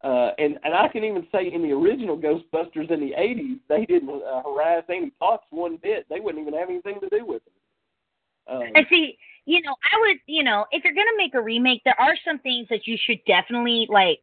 Uh, 0.04 0.32
and 0.38 0.58
and 0.64 0.74
I 0.74 0.88
can 0.88 1.04
even 1.04 1.28
say 1.32 1.52
in 1.52 1.62
the 1.62 1.72
original 1.72 2.18
Ghostbusters 2.18 2.90
in 2.90 3.00
the 3.00 3.14
'80s, 3.18 3.60
they 3.68 3.86
didn't 3.86 4.10
uh, 4.10 4.42
harass 4.44 4.84
Annie 4.88 5.12
Potts 5.20 5.46
one 5.50 5.78
bit. 5.82 6.06
They 6.10 6.20
wouldn't 6.20 6.42
even 6.42 6.58
have 6.58 6.70
anything 6.70 7.00
to 7.02 7.10
do 7.10 7.26
with 7.26 7.42
him. 8.48 8.56
Um, 8.56 8.72
And 8.76 8.86
see, 8.90 9.18
you 9.46 9.62
know, 9.62 9.76
I 9.92 10.00
would, 10.00 10.18
you 10.26 10.44
know, 10.44 10.66
if 10.72 10.84
you're 10.84 10.94
gonna 10.94 11.18
make 11.18 11.34
a 11.34 11.42
remake, 11.42 11.82
there 11.84 12.00
are 12.00 12.16
some 12.26 12.40
things 12.40 12.68
that 12.70 12.88
you 12.88 12.98
should 13.06 13.20
definitely 13.26 13.88
like 13.90 14.22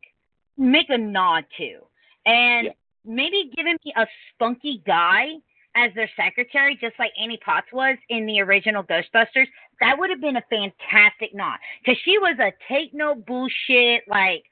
make 0.57 0.89
a 0.89 0.99
nod 0.99 1.45
to, 1.59 1.81
and 2.25 2.67
Yeah. 2.67 2.73
maybe 3.05 3.51
giving 3.55 3.77
me 3.85 3.93
a 3.97 4.07
spunky 4.33 4.83
guy 4.87 5.35
as 5.77 5.93
their 5.95 6.11
secretary, 6.17 6.77
just 6.81 6.95
like 6.99 7.13
Annie 7.23 7.39
Potts 7.45 7.67
was 7.73 7.97
in 8.09 8.27
the 8.27 8.41
original 8.41 8.83
Ghostbusters. 8.83 9.47
That 9.81 9.97
would 9.99 10.11
have 10.11 10.21
been 10.21 10.37
a 10.37 10.45
fantastic 10.51 11.35
nod 11.35 11.59
because 11.85 12.01
she 12.05 12.19
was 12.19 12.37
a 12.41 12.51
take 12.73 12.93
no 12.95 13.15
bullshit 13.15 14.03
like. 14.09 14.45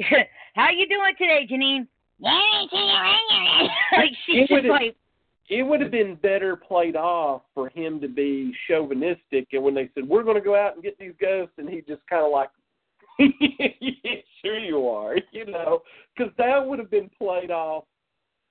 How 0.54 0.70
you 0.70 0.88
doing 0.88 1.14
today, 1.16 1.46
Janine? 1.50 1.86
like 3.96 4.10
she's 4.26 4.36
It 4.36 4.40
just 4.42 4.50
would've- 4.52 4.68
like 4.68 4.96
it 5.50 5.62
would 5.62 5.80
have 5.82 5.90
been 5.90 6.14
better 6.16 6.56
played 6.56 6.96
off 6.96 7.42
for 7.54 7.68
him 7.68 8.00
to 8.00 8.08
be 8.08 8.54
chauvinistic, 8.66 9.46
and 9.52 9.62
when 9.62 9.74
they 9.74 9.90
said 9.94 10.08
we're 10.08 10.22
going 10.22 10.36
to 10.38 10.42
go 10.42 10.56
out 10.56 10.74
and 10.74 10.82
get 10.82 10.98
these 10.98 11.12
ghosts, 11.20 11.52
and 11.58 11.68
he 11.68 11.82
just 11.82 12.00
kind 12.08 12.24
of 12.24 12.32
like, 12.32 12.48
yeah, 13.18 14.14
sure 14.42 14.58
you 14.58 14.88
are, 14.88 15.16
you 15.32 15.44
know, 15.44 15.82
because 16.16 16.32
that 16.38 16.66
would 16.66 16.78
have 16.78 16.90
been 16.90 17.10
played 17.18 17.50
off, 17.50 17.84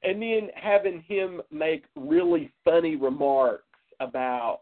and 0.03 0.21
then 0.21 0.49
having 0.55 1.01
him 1.07 1.41
make 1.51 1.85
really 1.95 2.51
funny 2.63 2.95
remarks 2.95 3.63
about 3.99 4.61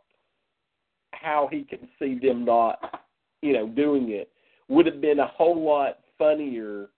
how 1.14 1.48
he 1.52 1.64
can 1.64 1.88
see 2.00 2.18
them 2.20 2.46
not, 2.46 3.04
you 3.42 3.54
know, 3.54 3.68
doing 3.68 4.10
it 4.12 4.32
would 4.68 4.86
have 4.86 5.02
been 5.02 5.20
a 5.20 5.28
whole 5.28 5.64
lot 5.64 6.00
funnier 6.18 6.90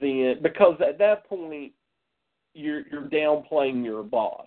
than 0.00 0.36
because 0.42 0.74
at 0.86 0.98
that 0.98 1.26
point 1.28 1.72
you're 2.54 2.82
you're 2.88 3.08
downplaying 3.08 3.84
your 3.84 4.02
boss, 4.02 4.46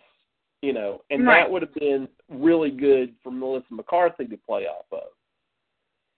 you 0.62 0.74
know, 0.74 1.02
and 1.10 1.26
Right. 1.26 1.44
that 1.44 1.52
would 1.52 1.62
have 1.62 1.74
been 1.74 2.08
really 2.30 2.72
good 2.72 3.16
for 3.24 3.32
Melissa 3.32 3.68
McCarthy 3.72 4.26
to 4.26 4.38
play 4.38 4.68
off 4.68 4.86
of, 4.92 5.10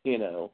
you 0.03 0.17
know, 0.17 0.51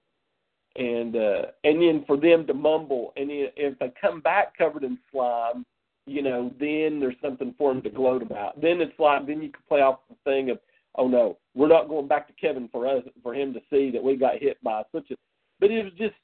and 0.75 1.15
uh 1.15 1.43
and 1.63 1.81
then 1.81 2.03
for 2.05 2.17
them 2.17 2.45
to 2.47 2.53
mumble, 2.53 3.13
and 3.17 3.29
then 3.29 3.47
if 3.55 3.77
they 3.79 3.91
come 3.99 4.21
back 4.21 4.57
covered 4.57 4.83
in 4.83 4.97
slime, 5.11 5.65
you 6.05 6.21
know, 6.21 6.53
then 6.59 6.99
there's 6.99 7.15
something 7.21 7.53
for 7.57 7.73
them 7.73 7.81
to 7.83 7.89
gloat 7.89 8.21
about. 8.21 8.61
Then 8.61 8.81
it's 8.81 8.97
like 8.99 9.25
then 9.25 9.41
you 9.41 9.49
can 9.51 9.61
play 9.67 9.81
off 9.81 9.99
the 10.09 10.15
thing 10.23 10.49
of, 10.49 10.59
oh 10.95 11.07
no, 11.07 11.37
we're 11.55 11.67
not 11.67 11.89
going 11.89 12.07
back 12.07 12.27
to 12.27 12.33
Kevin 12.33 12.69
for 12.71 12.87
us 12.87 13.03
for 13.23 13.33
him 13.33 13.53
to 13.53 13.59
see 13.69 13.91
that 13.91 14.03
we 14.03 14.15
got 14.15 14.39
hit 14.39 14.61
by 14.63 14.83
such 14.93 15.11
a, 15.11 15.15
but 15.59 15.71
it 15.71 15.83
was 15.83 15.93
just 15.97 16.15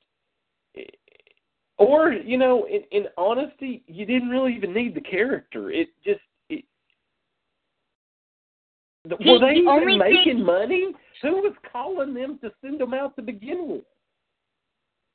or 1.77 2.13
you 2.13 2.37
know, 2.37 2.67
in, 2.67 2.81
in 2.91 3.07
honesty, 3.17 3.83
you 3.87 4.05
didn't 4.05 4.29
really 4.29 4.55
even 4.55 4.73
need 4.73 4.93
the 4.95 5.01
character. 5.01 5.71
It 5.71 5.89
just 6.05 6.21
it, 6.49 6.63
the, 9.05 9.15
were 9.15 9.39
they 9.39 9.61
the 9.61 9.75
even 9.75 9.97
making 9.97 10.37
thing- 10.37 10.45
money? 10.45 10.93
Who 11.23 11.33
was 11.37 11.53
calling 11.71 12.15
them 12.15 12.39
to 12.41 12.51
send 12.63 12.79
them 12.81 12.93
out 12.95 13.15
to 13.15 13.21
begin 13.21 13.67
with? 13.67 13.83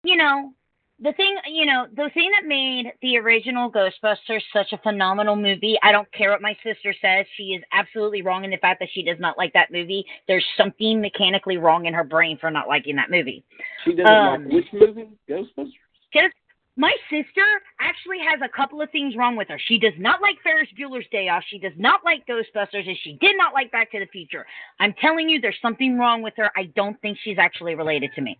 you 0.07 0.17
know, 0.17 0.53
the 0.99 1.13
thing, 1.13 1.37
you 1.47 1.67
know, 1.67 1.87
the 1.95 2.11
thing 2.15 2.31
that 2.33 2.47
made 2.47 2.93
the 3.03 3.19
original 3.19 3.71
Ghostbusters 3.71 4.41
such 4.53 4.73
a 4.73 4.79
phenomenal 4.79 5.37
movie, 5.37 5.77
I 5.83 5.93
don't 5.93 6.11
care 6.13 6.31
what 6.31 6.41
my 6.41 6.57
sister 6.65 6.95
says. 7.03 7.27
She 7.37 7.55
is 7.55 7.63
absolutely 7.73 8.23
wrong 8.23 8.45
in 8.45 8.51
the 8.51 8.57
fact 8.57 8.81
that 8.81 8.89
she 8.93 9.03
does 9.03 9.19
not 9.21 9.37
like 9.37 9.53
that 9.53 9.71
movie. 9.71 10.07
There's 10.27 10.45
something 10.57 11.01
mechanically 11.01 11.59
wrong 11.59 11.85
in 11.85 11.93
her 11.93 12.05
brain 12.05 12.39
for 12.39 12.51
not 12.51 12.67
liking 12.67 12.97
that 12.97 13.11
movie. 13.11 13.45
She 13.85 13.93
doesn't 13.93 14.07
Um, 14.07 14.45
like 14.45 14.53
which 14.53 14.67
movie? 14.73 15.09
Ghostbusters. 15.29 15.73
Just 16.15 16.35
my 16.79 16.95
sister 17.11 17.45
actually 17.81 18.19
has 18.19 18.41
a 18.43 18.55
couple 18.55 18.81
of 18.81 18.91
things 18.91 19.17
wrong 19.17 19.37
with 19.37 19.49
her. 19.49 19.59
She 19.67 19.79
does 19.79 19.95
not 19.99 20.23
like 20.23 20.37
Ferris 20.43 20.69
Bueller's 20.79 21.07
Day 21.11 21.29
Off. 21.29 21.43
She 21.49 21.59
does 21.59 21.73
not 21.77 22.05
like 22.05 22.27
Ghostbusters, 22.27 22.87
and 22.87 22.97
she 23.03 23.15
did 23.21 23.37
not 23.37 23.55
like 23.55 23.71
Back 23.73 23.91
to 23.93 23.99
the 23.99 24.07
Future. 24.07 24.47
I'm 24.79 24.95
telling 25.01 25.29
you, 25.29 25.41
there's 25.41 25.57
something 25.61 25.99
wrong 25.99 26.23
with 26.23 26.35
her. 26.37 26.51
I 26.57 26.65
don't 26.75 27.01
think 27.01 27.19
she's 27.23 27.39
actually 27.39 27.75
related 27.75 28.13
to 28.15 28.21
me. 28.21 28.39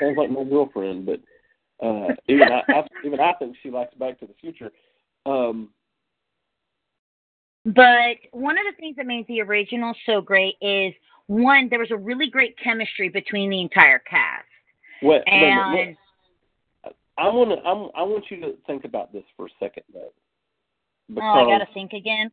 Sounds 0.00 0.16
like 0.16 0.30
my 0.30 0.44
girlfriend, 0.44 1.06
but 1.06 1.20
uh, 1.84 2.14
even 2.28 2.48
I, 2.50 2.62
I 2.68 2.86
even 3.04 3.20
I 3.20 3.32
think 3.34 3.56
she 3.62 3.70
likes 3.70 3.94
Back 3.94 4.18
to 4.20 4.26
the 4.26 4.34
Future. 4.40 4.70
Um, 5.26 5.70
But 7.64 8.18
one 8.32 8.58
of 8.58 8.64
the 8.70 8.76
things 8.78 8.96
that 8.96 9.06
made 9.06 9.26
the 9.26 9.40
original 9.40 9.94
so 10.06 10.20
great 10.20 10.56
is 10.60 10.92
one, 11.26 11.68
there 11.70 11.78
was 11.78 11.90
a 11.90 11.96
really 11.96 12.28
great 12.28 12.56
chemistry 12.62 13.08
between 13.08 13.48
the 13.50 13.60
entire 13.60 13.98
cast. 14.00 14.44
what? 15.00 15.22
wait 15.26 15.42
a 15.42 15.70
minute, 15.70 15.96
And 16.84 16.94
I 17.16 17.28
want 17.28 17.50
to. 17.50 17.56
I'm, 17.66 17.88
I 17.94 18.02
want 18.02 18.24
you 18.30 18.40
to 18.40 18.54
think 18.66 18.84
about 18.84 19.12
this 19.12 19.22
for 19.36 19.46
a 19.46 19.50
second, 19.60 19.84
though. 19.92 20.12
oh, 21.16 21.20
I 21.22 21.44
gotta 21.58 21.72
think 21.72 21.92
again. 21.92 22.30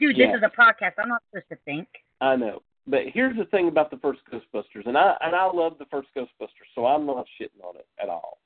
Dude, 0.00 0.16
Yeah. 0.16 0.32
this 0.32 0.36
is 0.38 0.42
a 0.42 0.60
podcast. 0.60 0.92
I'm 0.98 1.08
not 1.08 1.22
supposed 1.30 1.48
to 1.50 1.56
think. 1.64 1.88
I 2.20 2.36
know. 2.36 2.60
But 2.86 3.02
here's 3.14 3.36
the 3.36 3.46
thing 3.46 3.68
about 3.68 3.90
the 3.90 3.96
first 3.98 4.20
Ghostbusters, 4.30 4.86
and 4.86 4.98
I 4.98 5.16
and 5.22 5.34
I 5.34 5.46
love 5.46 5.78
the 5.78 5.86
first 5.86 6.08
Ghostbusters, 6.16 6.68
so 6.74 6.84
I'm 6.84 7.06
not 7.06 7.24
shitting 7.40 7.62
on 7.64 7.76
it 7.76 7.86
at 8.02 8.08
all. 8.10 8.38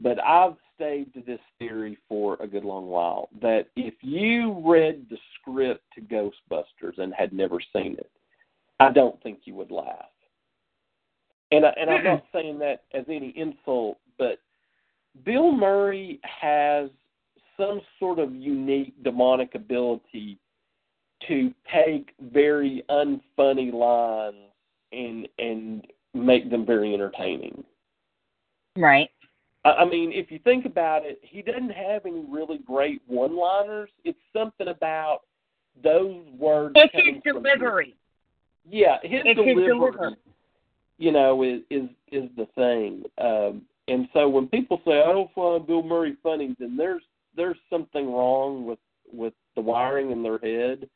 But 0.00 0.22
I've 0.24 0.56
stayed 0.74 1.12
to 1.14 1.20
this 1.20 1.40
theory 1.58 1.98
for 2.08 2.36
a 2.40 2.46
good 2.46 2.64
long 2.64 2.86
while 2.86 3.28
that 3.42 3.66
if 3.76 3.94
you 4.00 4.62
read 4.64 5.06
the 5.10 5.18
script 5.34 5.84
to 5.94 6.00
Ghostbusters 6.00 6.98
and 6.98 7.12
had 7.12 7.32
never 7.32 7.58
seen 7.74 7.96
it, 7.98 8.10
I 8.78 8.90
don't 8.90 9.22
think 9.22 9.40
you 9.44 9.54
would 9.56 9.70
laugh. 9.70 10.06
And 11.52 11.66
I, 11.66 11.74
and 11.78 11.90
I'm 11.90 12.04
not 12.04 12.24
saying 12.32 12.58
that 12.60 12.84
as 12.94 13.04
any 13.08 13.34
insult, 13.36 13.98
but 14.18 14.38
Bill 15.24 15.52
Murray 15.52 16.20
has 16.22 16.88
some 17.56 17.80
sort 17.98 18.18
of 18.18 18.34
unique 18.34 18.94
demonic 19.02 19.54
ability 19.54 20.38
to 21.28 21.52
take 21.72 22.14
very 22.32 22.82
unfunny 22.88 23.72
lines 23.72 24.36
and 24.92 25.28
and 25.38 25.86
make 26.14 26.50
them 26.50 26.64
very 26.64 26.94
entertaining. 26.94 27.62
Right. 28.76 29.10
I 29.64 29.84
mean, 29.84 30.10
if 30.12 30.30
you 30.30 30.38
think 30.38 30.64
about 30.64 31.04
it, 31.04 31.18
he 31.22 31.42
doesn't 31.42 31.70
have 31.70 32.06
any 32.06 32.24
really 32.28 32.58
great 32.58 33.02
one-liners. 33.06 33.90
It's 34.04 34.18
something 34.32 34.68
about 34.68 35.20
those 35.82 36.24
words. 36.38 36.74
It's 36.76 36.94
his 36.94 37.22
delivery. 37.22 37.94
His, 38.64 38.72
yeah, 38.72 38.96
his 39.02 39.20
It's 39.24 39.38
his 39.38 39.46
delivery. 39.54 39.66
delivery. 39.66 40.16
You 40.98 41.12
know, 41.12 41.42
is 41.42 41.60
is 41.70 41.88
is 42.12 42.28
the 42.36 42.46
thing. 42.54 43.04
Um, 43.18 43.62
and 43.88 44.08
so 44.12 44.28
when 44.28 44.48
people 44.48 44.80
say 44.86 45.00
I 45.00 45.12
don't 45.12 45.32
find 45.34 45.66
Bill 45.66 45.82
Murray 45.82 46.16
funny, 46.22 46.54
then 46.58 46.76
there's 46.76 47.02
there's 47.36 47.56
something 47.68 48.12
wrong 48.12 48.66
with 48.66 48.78
with 49.12 49.34
the 49.56 49.62
wiring 49.62 50.10
in 50.10 50.22
their 50.22 50.38
head 50.38 50.88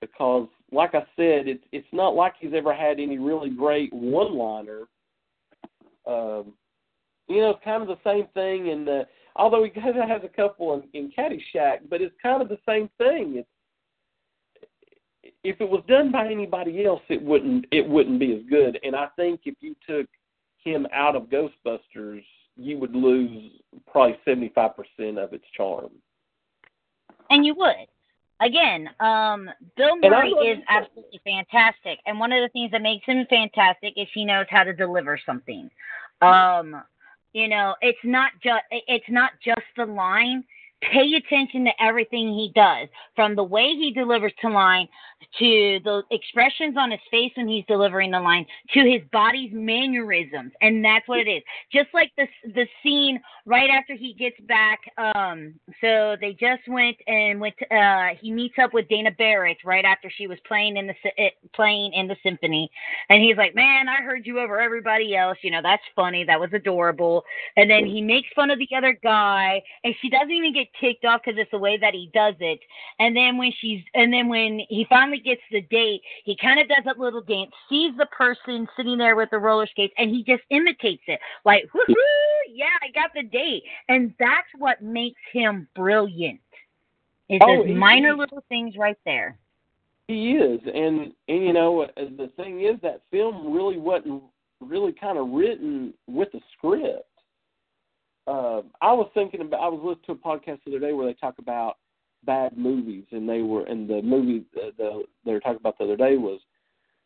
because 0.00 0.48
like 0.70 0.94
I 0.94 1.00
said, 1.16 1.48
it's 1.48 1.64
it's 1.72 1.86
not 1.92 2.14
like 2.14 2.34
he's 2.40 2.52
ever 2.54 2.74
had 2.74 3.00
any 3.00 3.18
really 3.18 3.50
great 3.50 3.92
one-liner. 3.92 4.82
Um, 6.06 6.52
you 7.28 7.40
know, 7.40 7.50
it's 7.50 7.64
kind 7.64 7.82
of 7.82 7.88
the 7.88 7.98
same 8.04 8.26
thing 8.34 8.68
And. 8.68 9.06
Although 9.34 9.64
he 9.64 9.70
has, 9.80 9.94
has 9.94 10.22
a 10.24 10.28
couple 10.28 10.74
in, 10.74 10.82
in 10.92 11.10
Caddyshack, 11.10 11.88
but 11.88 12.02
it's 12.02 12.14
kind 12.22 12.42
of 12.42 12.48
the 12.48 12.58
same 12.66 12.90
thing. 12.98 13.36
It's 13.36 13.48
if 15.44 15.60
it 15.60 15.68
was 15.68 15.82
done 15.88 16.12
by 16.12 16.26
anybody 16.26 16.84
else, 16.84 17.02
it 17.08 17.22
wouldn't 17.22 17.66
it 17.72 17.88
wouldn't 17.88 18.20
be 18.20 18.32
as 18.34 18.42
good. 18.48 18.78
And 18.82 18.94
I 18.94 19.08
think 19.16 19.40
if 19.44 19.54
you 19.60 19.74
took 19.88 20.06
him 20.64 20.86
out 20.92 21.16
of 21.16 21.24
Ghostbusters, 21.24 22.22
you 22.56 22.78
would 22.78 22.94
lose 22.94 23.52
probably 23.90 24.16
seventy 24.24 24.52
five 24.54 24.72
percent 24.76 25.18
of 25.18 25.32
its 25.32 25.44
charm. 25.56 25.90
And 27.30 27.44
you 27.44 27.54
would. 27.56 27.86
Again, 28.40 28.88
um, 28.98 29.48
Bill 29.76 29.96
Murray 29.96 30.30
is 30.30 30.58
absolutely 30.68 31.20
fantastic, 31.24 32.00
and 32.06 32.18
one 32.18 32.32
of 32.32 32.42
the 32.42 32.48
things 32.48 32.72
that 32.72 32.82
makes 32.82 33.06
him 33.06 33.24
fantastic 33.30 33.94
is 33.96 34.08
he 34.12 34.24
knows 34.24 34.46
how 34.50 34.64
to 34.64 34.72
deliver 34.72 35.18
something. 35.24 35.70
Um, 36.20 36.82
you 37.32 37.48
know, 37.48 37.74
it's 37.80 37.98
not 38.04 38.32
just 38.42 38.62
it's 38.70 39.08
not 39.08 39.32
just 39.44 39.66
the 39.76 39.86
line 39.86 40.44
pay 40.90 41.14
attention 41.14 41.64
to 41.64 41.70
everything 41.80 42.32
he 42.34 42.50
does 42.54 42.88
from 43.14 43.36
the 43.36 43.44
way 43.44 43.74
he 43.74 43.92
delivers 43.92 44.32
to 44.40 44.48
line 44.48 44.88
to 45.38 45.80
the 45.84 46.02
expressions 46.10 46.76
on 46.76 46.90
his 46.90 47.00
face 47.10 47.32
when 47.36 47.48
he's 47.48 47.64
delivering 47.66 48.10
the 48.10 48.20
line 48.20 48.44
to 48.74 48.80
his 48.80 49.02
body's 49.12 49.50
mannerisms 49.52 50.52
and 50.60 50.84
that's 50.84 51.06
what 51.06 51.20
it 51.20 51.30
is. 51.30 51.42
Just 51.72 51.88
like 51.94 52.10
this 52.16 52.28
the 52.54 52.66
scene 52.82 53.20
right 53.46 53.70
after 53.70 53.94
he 53.94 54.14
gets 54.14 54.36
back 54.48 54.80
um 54.98 55.54
so 55.80 56.16
they 56.20 56.32
just 56.32 56.62
went 56.68 56.96
and 57.06 57.40
went 57.40 57.54
to, 57.58 57.74
uh 57.74 58.08
he 58.20 58.30
meets 58.32 58.54
up 58.60 58.74
with 58.74 58.88
Dana 58.88 59.10
Barrett 59.16 59.58
right 59.64 59.84
after 59.84 60.10
she 60.10 60.26
was 60.26 60.38
playing 60.46 60.76
in 60.76 60.86
the 60.86 60.94
eh, 61.18 61.30
playing 61.54 61.92
in 61.92 62.08
the 62.08 62.16
symphony. 62.22 62.70
And 63.08 63.22
he's 63.22 63.36
like 63.36 63.54
man 63.54 63.88
I 63.88 64.02
heard 64.02 64.26
you 64.26 64.40
over 64.40 64.60
everybody 64.60 65.16
else. 65.16 65.38
You 65.42 65.50
know 65.52 65.62
that's 65.62 65.82
funny. 65.94 66.24
That 66.24 66.40
was 66.40 66.50
adorable. 66.52 67.24
And 67.56 67.70
then 67.70 67.86
he 67.86 68.00
makes 68.00 68.28
fun 68.34 68.50
of 68.50 68.58
the 68.58 68.68
other 68.76 68.98
guy 69.02 69.62
and 69.84 69.94
she 70.00 70.10
doesn't 70.10 70.30
even 70.30 70.52
get 70.52 70.68
ticked 70.80 71.04
off 71.04 71.22
because 71.24 71.38
it's 71.38 71.50
the 71.50 71.58
way 71.58 71.76
that 71.78 71.94
he 71.94 72.10
does 72.14 72.34
it. 72.40 72.60
And 72.98 73.16
then 73.16 73.36
when 73.36 73.52
she's, 73.60 73.82
and 73.94 74.12
then 74.12 74.28
when 74.28 74.60
he 74.68 74.86
finally 74.88 75.18
gets 75.18 75.42
the 75.50 75.62
date, 75.62 76.02
he 76.24 76.36
kind 76.36 76.60
of 76.60 76.68
does 76.68 76.84
that 76.84 76.98
little 76.98 77.22
dance, 77.22 77.50
sees 77.68 77.92
the 77.96 78.06
person 78.06 78.68
sitting 78.76 78.98
there 78.98 79.16
with 79.16 79.30
the 79.30 79.38
roller 79.38 79.66
skates, 79.66 79.94
and 79.98 80.10
he 80.10 80.22
just 80.24 80.42
imitates 80.50 81.02
it, 81.06 81.20
like, 81.44 81.68
whoo 81.74 81.94
yeah, 82.52 82.66
I 82.82 82.90
got 82.92 83.10
the 83.14 83.22
date. 83.22 83.64
And 83.88 84.14
that's 84.18 84.48
what 84.58 84.82
makes 84.82 85.20
him 85.32 85.68
brilliant. 85.74 86.40
Is 87.28 87.40
oh, 87.42 87.64
those 87.64 87.76
minor 87.76 88.14
little 88.14 88.44
things 88.48 88.76
right 88.76 88.98
there. 89.04 89.38
He 90.08 90.32
is, 90.32 90.60
and 90.66 91.12
and 91.28 91.44
you 91.44 91.52
know 91.52 91.82
uh, 91.82 91.86
the 91.96 92.30
thing 92.36 92.60
is 92.60 92.78
that 92.82 93.02
film 93.10 93.52
really 93.52 93.78
wasn't 93.78 94.22
really 94.60 94.92
kind 94.92 95.16
of 95.16 95.30
written 95.30 95.94
with 96.06 96.28
a 96.34 96.40
script 96.56 97.06
uh, 98.26 98.62
I 98.80 98.92
was 98.92 99.10
thinking 99.14 99.40
about. 99.40 99.60
I 99.60 99.68
was 99.68 99.80
listening 99.82 100.04
to 100.06 100.12
a 100.12 100.38
podcast 100.38 100.60
the 100.64 100.76
other 100.76 100.86
day 100.86 100.92
where 100.92 101.06
they 101.06 101.14
talk 101.14 101.34
about 101.38 101.76
bad 102.24 102.56
movies, 102.56 103.04
and 103.10 103.28
they 103.28 103.42
were 103.42 103.64
and 103.64 103.88
the 103.88 104.00
movie 104.02 104.44
uh, 104.56 104.70
the 104.78 105.02
they 105.24 105.32
were 105.32 105.40
talking 105.40 105.58
about 105.58 105.78
the 105.78 105.84
other 105.84 105.96
day 105.96 106.16
was 106.16 106.40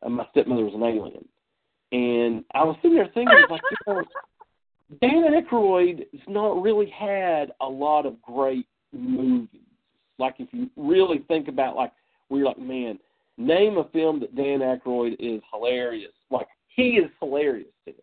uh, 0.03 0.09
My 0.09 0.27
Stepmother 0.31 0.65
Was 0.65 0.75
an 0.75 0.83
Alien, 0.83 1.27
and 1.93 2.45
I 2.55 2.65
was 2.65 2.77
sitting 2.83 2.97
there 2.97 3.11
thinking 3.15 3.47
like 3.49 3.63
you 3.71 3.95
know, 3.95 4.03
Dan 5.01 5.43
Aykroyd 5.43 6.01
has 6.13 6.21
not 6.29 6.61
really 6.61 6.91
had 6.91 7.53
a 7.61 7.67
lot 7.67 8.05
of 8.05 8.21
great 8.21 8.67
movies. 8.93 9.61
Like 10.19 10.35
if 10.39 10.49
you 10.53 10.69
really 10.77 11.25
think 11.29 11.49
about 11.49 11.77
like 11.77 11.93
we're 12.29 12.45
like 12.45 12.59
man, 12.59 12.99
name 13.39 13.79
a 13.79 13.85
film 13.89 14.21
that 14.21 14.37
Dan 14.37 14.61
Aykroyd 14.61 15.17
is 15.19 15.41
hilarious. 15.51 16.13
Like 16.31 16.49
he 16.69 16.99
is 16.99 17.11
hilarious 17.21 17.69
to 17.87 17.93
him, 17.93 18.03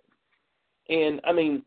and 0.90 1.22
I 1.26 1.32
mean 1.32 1.64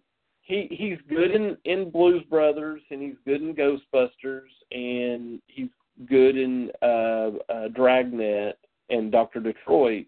he 0.47 0.69
he's 0.71 0.99
good 1.09 1.33
in 1.33 1.57
in 1.65 1.91
Blues 1.91 2.23
Brothers 2.31 2.81
and 2.91 3.03
he's 3.03 3.17
good 3.27 3.43
in 3.43 3.55
Ghostbusters 3.55 4.49
and 4.71 5.43
he's 5.49 5.69
good 6.09 6.37
in 6.37 6.71
uh, 6.83 7.31
uh 7.53 7.69
Dragnet 7.75 8.57
and 8.89 9.11
Doctor 9.11 9.41
Detroit. 9.41 10.07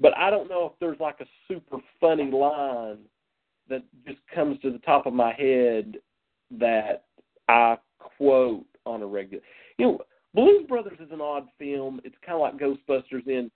But 0.00 0.16
I 0.16 0.30
don't 0.30 0.48
know 0.48 0.66
if 0.66 0.72
there's 0.80 0.98
like 1.00 1.20
a 1.20 1.26
super 1.46 1.78
funny 2.00 2.30
line 2.30 2.98
that 3.68 3.84
just 4.06 4.18
comes 4.34 4.60
to 4.60 4.72
the 4.72 4.78
top 4.78 5.06
of 5.06 5.12
my 5.12 5.32
head 5.32 5.96
that 6.58 7.04
I 7.48 7.76
quote 7.98 8.66
on 8.84 9.02
a 9.02 9.06
regular. 9.06 9.42
You 9.78 9.86
know, 9.86 10.00
Blues 10.34 10.66
Brothers 10.66 10.98
is 11.00 11.12
an 11.12 11.20
odd 11.20 11.46
film. 11.56 12.00
It's 12.04 12.16
kind 12.26 12.34
of 12.34 12.40
like 12.40 12.58
Ghostbusters 12.58 13.28
in 13.28 13.50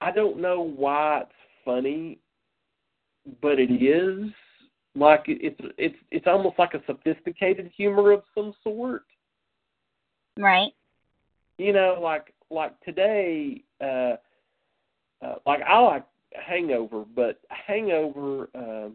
I 0.00 0.10
don't 0.10 0.40
know 0.40 0.62
why 0.62 1.20
it's 1.22 1.32
funny, 1.66 2.18
but 3.42 3.58
it 3.58 3.70
is 3.70 4.30
like 4.96 5.24
it's 5.26 5.60
it's 5.78 5.96
it's 6.10 6.26
almost 6.26 6.58
like 6.58 6.74
a 6.74 6.82
sophisticated 6.86 7.70
humor 7.76 8.12
of 8.12 8.22
some 8.34 8.54
sort. 8.64 9.04
Right. 10.38 10.72
You 11.58 11.72
know, 11.72 11.98
like 12.02 12.32
like 12.50 12.78
today, 12.80 13.62
uh, 13.80 14.16
uh 15.22 15.34
like 15.46 15.60
I 15.62 15.78
like 15.78 16.06
Hangover, 16.34 17.04
but 17.14 17.40
Hangover. 17.48 18.48
Um, 18.54 18.94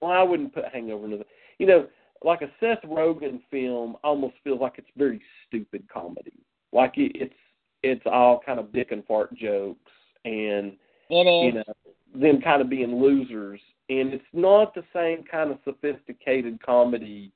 well, 0.00 0.12
I 0.12 0.22
wouldn't 0.22 0.54
put 0.54 0.64
Hangover 0.72 1.04
in 1.06 1.10
the. 1.12 1.24
You 1.58 1.66
know, 1.66 1.86
like 2.22 2.42
a 2.42 2.50
Seth 2.60 2.82
Rogen 2.84 3.40
film 3.50 3.96
almost 4.02 4.34
feels 4.42 4.60
like 4.60 4.74
it's 4.78 4.88
very 4.96 5.20
stupid 5.46 5.84
comedy. 5.92 6.32
Like 6.72 6.96
it, 6.96 7.12
it's 7.14 7.34
it's 7.82 8.02
all 8.06 8.40
kind 8.44 8.58
of 8.58 8.72
dick 8.72 8.92
and 8.92 9.04
fart 9.06 9.34
jokes 9.36 9.92
and 10.24 10.72
it 11.10 11.26
is. 11.26 11.44
you 11.44 11.52
know 11.52 11.74
them 12.14 12.40
kind 12.40 12.62
of 12.62 12.70
being 12.70 12.96
losers 12.96 13.60
and 13.88 14.14
it's 14.14 14.24
not 14.32 14.74
the 14.74 14.84
same 14.94 15.24
kind 15.24 15.50
of 15.50 15.58
sophisticated 15.64 16.62
comedy 16.64 17.32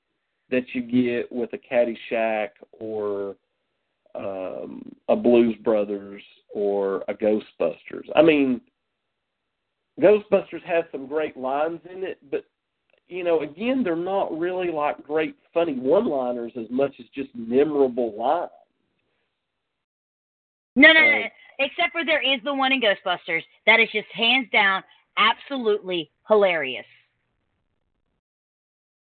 that 0.51 0.65
you 0.73 0.83
get 0.83 1.31
with 1.31 1.51
a 1.53 1.59
Caddyshack 1.59 2.49
or 2.73 3.37
um, 4.15 4.83
a 5.09 5.16
Blues 5.16 5.57
Brothers 5.62 6.23
or 6.55 7.05
a 7.09 7.15
Ghostbusters. 7.15 8.09
I 8.16 8.23
mean, 8.23 8.61
Ghostbusters 10.01 10.62
has 10.65 10.85
some 10.91 11.07
great 11.07 11.37
lines 11.37 11.81
in 11.91 12.03
it, 12.03 12.19
but 12.31 12.45
you 13.09 13.25
know, 13.25 13.41
again, 13.41 13.83
they're 13.83 13.97
not 13.97 14.37
really 14.37 14.70
like 14.70 15.03
great 15.03 15.35
funny 15.53 15.75
one-liners 15.75 16.53
as 16.57 16.66
much 16.70 16.95
as 16.99 17.07
just 17.15 17.31
memorable 17.35 18.15
lines. 18.19 18.51
No, 20.77 20.93
no, 20.93 21.01
no. 21.01 21.23
Except 21.59 21.91
for 21.93 22.05
there 22.05 22.23
is 22.23 22.41
the 22.45 22.55
one 22.55 22.73
in 22.73 22.81
Ghostbusters 22.81 23.43
that 23.66 23.81
is 23.81 23.89
just 23.93 24.07
hands 24.15 24.47
down 24.53 24.85
absolutely 25.16 26.11
hilarious. 26.29 26.87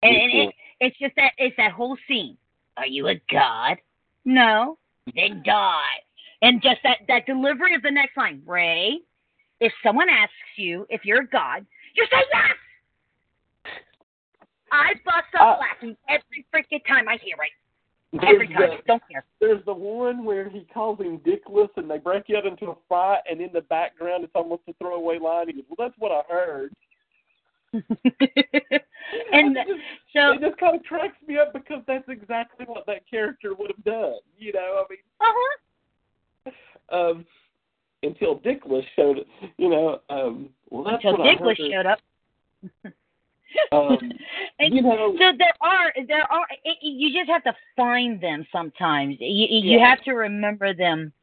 And, 0.03 0.15
and 0.15 0.31
it, 0.33 0.55
it's 0.79 0.97
just 0.99 1.15
that 1.15 1.31
it's 1.37 1.55
that 1.57 1.71
whole 1.71 1.97
scene. 2.07 2.37
Are 2.77 2.87
you 2.87 3.07
a 3.07 3.21
god? 3.31 3.77
No. 4.25 4.77
Then 5.15 5.43
die. 5.45 6.01
And 6.41 6.61
just 6.61 6.77
that 6.83 6.99
that 7.07 7.25
delivery 7.25 7.75
of 7.75 7.81
the 7.83 7.91
next 7.91 8.17
line, 8.17 8.41
Ray. 8.45 8.99
If 9.59 9.71
someone 9.83 10.09
asks 10.09 10.33
you 10.57 10.87
if 10.89 11.05
you're 11.05 11.21
a 11.21 11.27
god, 11.27 11.65
you 11.95 12.07
say 12.11 12.23
yes. 12.33 13.73
I 14.71 14.93
bust 15.05 15.27
up 15.39 15.41
uh, 15.41 15.59
laughing 15.59 15.95
every 16.09 16.45
freaking 16.53 16.81
time 16.87 17.07
I 17.07 17.17
hear 17.21 17.35
it. 17.43 18.23
Every 18.25 18.47
time. 18.47 18.57
The, 18.57 18.77
Don't 18.87 19.03
care. 19.11 19.23
There's 19.39 19.63
the 19.65 19.73
one 19.73 20.25
where 20.25 20.49
he 20.49 20.65
calls 20.73 20.99
him 20.99 21.19
Dickless 21.19 21.69
and 21.77 21.89
they 21.89 21.97
break 21.97 22.23
out 22.35 22.45
into 22.45 22.71
a 22.71 22.75
fight 22.89 23.19
and 23.29 23.39
in 23.41 23.51
the 23.53 23.61
background 23.61 24.23
it's 24.23 24.33
almost 24.33 24.63
a 24.67 24.73
throwaway 24.73 25.19
line. 25.19 25.47
He 25.47 25.53
goes, 25.53 25.63
Well 25.69 25.87
that's 25.87 25.99
what 25.99 26.11
I 26.11 26.21
heard. 26.33 26.73
and 27.73 29.55
just, 29.55 29.69
so 30.13 30.33
it 30.33 30.41
just 30.41 30.57
kind 30.57 30.75
of 30.75 30.83
cracks 30.83 31.15
me 31.27 31.37
up 31.37 31.53
because 31.53 31.81
that's 31.87 32.07
exactly 32.09 32.65
what 32.65 32.85
that 32.85 33.09
character 33.09 33.53
would 33.53 33.71
have 33.75 33.83
done. 33.83 34.15
You 34.37 34.53
know, 34.53 34.83
I 34.83 34.85
mean, 34.89 34.99
uh-huh. 35.21 36.51
um, 36.95 37.25
until 38.03 38.39
Dickless 38.39 38.83
showed. 38.95 39.25
You 39.57 39.69
know, 39.69 40.01
um, 40.09 40.49
well, 40.69 40.83
that's 40.83 41.03
until 41.03 41.25
Dickless 41.25 41.57
showed 41.71 41.85
up. 41.85 41.99
um, 43.71 43.97
and 44.59 44.75
you 44.75 44.81
know, 44.81 45.15
so 45.17 45.31
there 45.37 45.53
are 45.61 45.93
there 46.07 46.31
are 46.31 46.45
it, 46.63 46.77
you 46.81 47.17
just 47.17 47.29
have 47.29 47.43
to 47.43 47.55
find 47.75 48.21
them 48.21 48.45
sometimes. 48.51 49.15
You 49.19 49.47
you 49.49 49.77
Yeah. 49.77 49.89
have 49.89 50.03
to 50.03 50.11
remember 50.11 50.73
them 50.73 51.13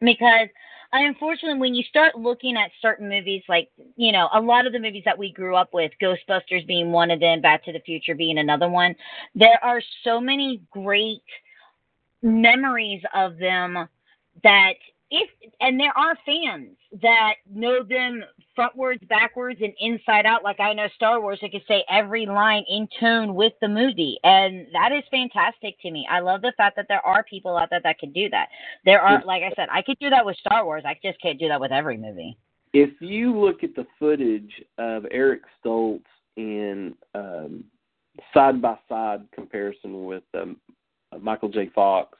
because 0.00 0.48
unfortunately 0.92 1.58
when 1.58 1.74
you 1.74 1.84
start 1.84 2.16
looking 2.16 2.56
at 2.56 2.70
certain 2.82 3.08
movies 3.08 3.42
like 3.48 3.70
you 3.96 4.12
know 4.12 4.28
a 4.34 4.40
lot 4.40 4.66
of 4.66 4.72
the 4.72 4.78
movies 4.78 5.02
that 5.04 5.16
we 5.16 5.32
grew 5.32 5.54
up 5.54 5.72
with 5.72 5.92
ghostbusters 6.02 6.66
being 6.66 6.90
one 6.90 7.10
of 7.10 7.20
them 7.20 7.40
back 7.40 7.64
to 7.64 7.72
the 7.72 7.80
future 7.80 8.14
being 8.14 8.38
another 8.38 8.68
one 8.68 8.94
there 9.34 9.62
are 9.62 9.80
so 10.04 10.20
many 10.20 10.62
great 10.70 11.22
memories 12.22 13.02
of 13.14 13.38
them 13.38 13.88
that 14.42 14.74
if 15.10 15.28
and 15.60 15.78
there 15.78 15.96
are 15.96 16.16
fans 16.24 16.76
that 17.02 17.34
know 17.52 17.82
them 17.82 18.22
frontwards, 18.56 19.06
backwards, 19.08 19.60
and 19.62 19.72
inside 19.80 20.26
out. 20.26 20.42
Like 20.42 20.60
I 20.60 20.72
know 20.72 20.88
Star 20.94 21.20
Wars, 21.20 21.38
it 21.42 21.50
could 21.50 21.62
say 21.66 21.84
every 21.88 22.26
line 22.26 22.64
in 22.68 22.88
tune 22.98 23.34
with 23.34 23.52
the 23.60 23.68
movie, 23.68 24.18
and 24.24 24.66
that 24.72 24.92
is 24.92 25.02
fantastic 25.10 25.80
to 25.82 25.90
me. 25.90 26.06
I 26.10 26.20
love 26.20 26.42
the 26.42 26.52
fact 26.56 26.76
that 26.76 26.86
there 26.88 27.04
are 27.04 27.24
people 27.24 27.56
out 27.56 27.70
there 27.70 27.80
that 27.82 27.98
can 27.98 28.12
do 28.12 28.28
that. 28.30 28.48
There 28.84 29.00
are, 29.00 29.22
like 29.24 29.42
I 29.42 29.52
said, 29.56 29.68
I 29.72 29.82
could 29.82 29.98
do 29.98 30.10
that 30.10 30.24
with 30.24 30.36
Star 30.36 30.64
Wars. 30.64 30.84
I 30.86 30.98
just 31.02 31.20
can't 31.20 31.38
do 31.38 31.48
that 31.48 31.60
with 31.60 31.72
every 31.72 31.96
movie. 31.96 32.36
If 32.72 32.90
you 33.00 33.36
look 33.36 33.64
at 33.64 33.74
the 33.74 33.86
footage 33.98 34.52
of 34.78 35.04
Eric 35.10 35.42
Stoltz 35.64 36.04
in 36.36 36.94
um, 37.14 37.64
side 38.32 38.62
by 38.62 38.76
side 38.88 39.22
comparison 39.32 40.04
with 40.04 40.22
um, 40.34 40.56
Michael 41.20 41.48
J. 41.48 41.68
Fox, 41.74 42.16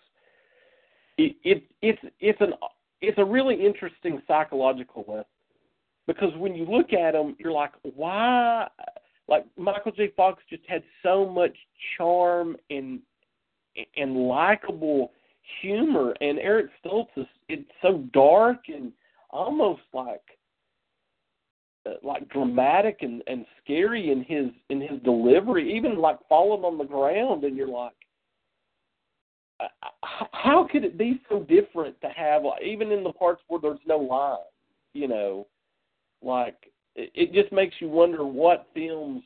it, 1.18 1.36
it 1.44 1.62
it's 1.82 2.00
it's 2.18 2.40
an 2.40 2.54
it's 3.00 3.18
a 3.18 3.24
really 3.24 3.54
interesting 3.54 4.20
psychological 4.26 5.04
lesson 5.08 5.24
because 6.06 6.34
when 6.36 6.54
you 6.54 6.64
look 6.64 6.92
at 6.92 7.14
him, 7.14 7.36
you're 7.38 7.52
like, 7.52 7.72
why? 7.82 8.68
Like 9.28 9.46
Michael 9.56 9.92
J. 9.92 10.12
Fox 10.16 10.42
just 10.50 10.62
had 10.66 10.82
so 11.02 11.26
much 11.26 11.56
charm 11.96 12.56
and 12.68 13.00
and 13.96 14.16
likable 14.16 15.12
humor, 15.60 16.14
and 16.20 16.38
Eric 16.38 16.66
Stoltz 16.84 17.08
is 17.16 17.26
it's 17.48 17.70
so 17.80 18.04
dark 18.12 18.58
and 18.68 18.92
almost 19.30 19.82
like 19.92 20.22
uh, 21.86 21.92
like 22.02 22.28
dramatic 22.28 22.98
and 23.02 23.22
and 23.26 23.46
scary 23.62 24.10
in 24.10 24.24
his 24.24 24.46
in 24.68 24.80
his 24.80 25.00
delivery, 25.04 25.72
even 25.74 25.98
like 25.98 26.18
falling 26.28 26.64
on 26.64 26.76
the 26.76 26.84
ground, 26.84 27.44
and 27.44 27.56
you're 27.56 27.68
like, 27.68 27.94
Uh, 29.60 29.66
how 30.32 30.66
could 30.70 30.84
it 30.84 30.96
be 30.96 31.20
so 31.28 31.40
different 31.40 32.00
to 32.00 32.08
have 32.08 32.44
like, 32.44 32.62
even 32.62 32.90
in 32.92 33.04
the 33.04 33.12
parts 33.12 33.42
where 33.48 33.60
there's 33.60 33.78
no 33.86 33.98
line, 33.98 34.38
you 34.94 35.06
know, 35.06 35.46
like 36.22 36.56
it, 36.94 37.10
it 37.14 37.32
just 37.32 37.52
makes 37.52 37.74
you 37.80 37.88
wonder 37.88 38.24
what 38.24 38.68
films 38.74 39.22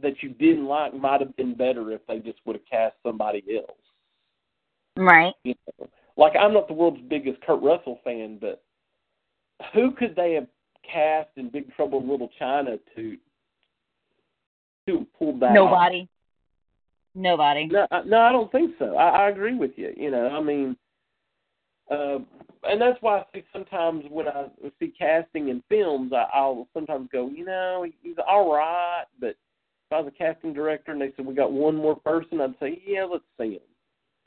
that 0.00 0.22
you 0.22 0.30
didn't 0.30 0.66
like 0.66 0.94
might 0.94 1.20
have 1.20 1.36
been 1.36 1.54
better 1.54 1.90
if 1.92 2.00
they 2.06 2.18
just 2.18 2.38
would 2.44 2.56
have 2.56 2.66
cast 2.70 2.94
somebody 3.02 3.42
else. 3.56 3.78
Right. 4.96 5.34
You 5.44 5.54
know, 5.78 5.88
like 6.16 6.34
I'm 6.40 6.54
not 6.54 6.68
the 6.68 6.74
world's 6.74 7.02
biggest 7.08 7.40
Kurt 7.42 7.62
Russell 7.62 8.00
fan, 8.04 8.38
but 8.40 8.62
who 9.74 9.90
could 9.92 10.14
they 10.14 10.34
have 10.34 10.46
cast 10.90 11.30
in 11.36 11.50
Big 11.50 11.74
Trouble 11.74 12.00
in 12.00 12.08
Little 12.08 12.30
China 12.38 12.78
to 12.96 13.16
to 14.86 15.06
pull 15.18 15.38
that? 15.38 15.52
Nobody. 15.52 16.02
Off? 16.02 16.08
Nobody. 17.14 17.66
No, 17.66 17.86
I, 17.90 18.02
no, 18.02 18.20
I 18.20 18.32
don't 18.32 18.52
think 18.52 18.72
so. 18.78 18.96
I, 18.96 19.24
I 19.24 19.28
agree 19.30 19.56
with 19.56 19.72
you. 19.76 19.92
You 19.96 20.10
know, 20.10 20.28
I 20.28 20.42
mean, 20.42 20.76
uh, 21.90 22.18
and 22.64 22.80
that's 22.80 22.98
why 23.00 23.18
I 23.18 23.24
see 23.34 23.44
sometimes 23.52 24.04
when 24.08 24.28
I 24.28 24.46
see 24.78 24.92
casting 24.96 25.48
in 25.48 25.62
films, 25.68 26.12
I, 26.12 26.26
I'll 26.32 26.68
sometimes 26.72 27.08
go, 27.12 27.28
you 27.28 27.44
know, 27.44 27.84
he's 28.02 28.16
all 28.28 28.52
right, 28.52 29.04
but 29.18 29.30
if 29.30 29.36
I 29.92 30.00
was 30.00 30.12
a 30.14 30.16
casting 30.16 30.52
director 30.52 30.92
and 30.92 31.00
they 31.00 31.12
said 31.16 31.26
we 31.26 31.34
got 31.34 31.52
one 31.52 31.74
more 31.74 31.96
person, 31.96 32.40
I'd 32.40 32.54
say, 32.60 32.80
yeah, 32.86 33.04
let's 33.04 33.24
see 33.40 33.54
him. 33.54 33.60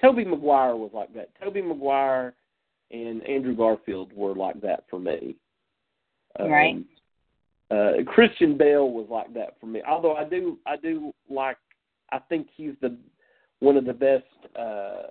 Tobey 0.01 0.25
Maguire 0.25 0.75
was 0.75 0.91
like 0.93 1.13
that. 1.13 1.29
Tobey 1.41 1.61
Maguire 1.61 2.33
and 2.91 3.23
Andrew 3.23 3.55
Garfield 3.55 4.11
were 4.13 4.35
like 4.35 4.59
that 4.61 4.83
for 4.89 4.99
me. 4.99 5.35
Um, 6.39 6.49
right. 6.49 6.83
Uh, 7.71 8.03
Christian 8.05 8.57
Bale 8.57 8.89
was 8.89 9.07
like 9.09 9.33
that 9.35 9.55
for 9.61 9.67
me. 9.67 9.81
Although 9.87 10.15
I 10.15 10.25
do, 10.25 10.57
I 10.65 10.75
do 10.75 11.13
like. 11.29 11.57
I 12.13 12.19
think 12.29 12.47
he's 12.55 12.73
the 12.81 12.95
one 13.59 13.75
of 13.75 13.85
the 13.85 13.93
best 13.93 14.23
uh, 14.57 15.07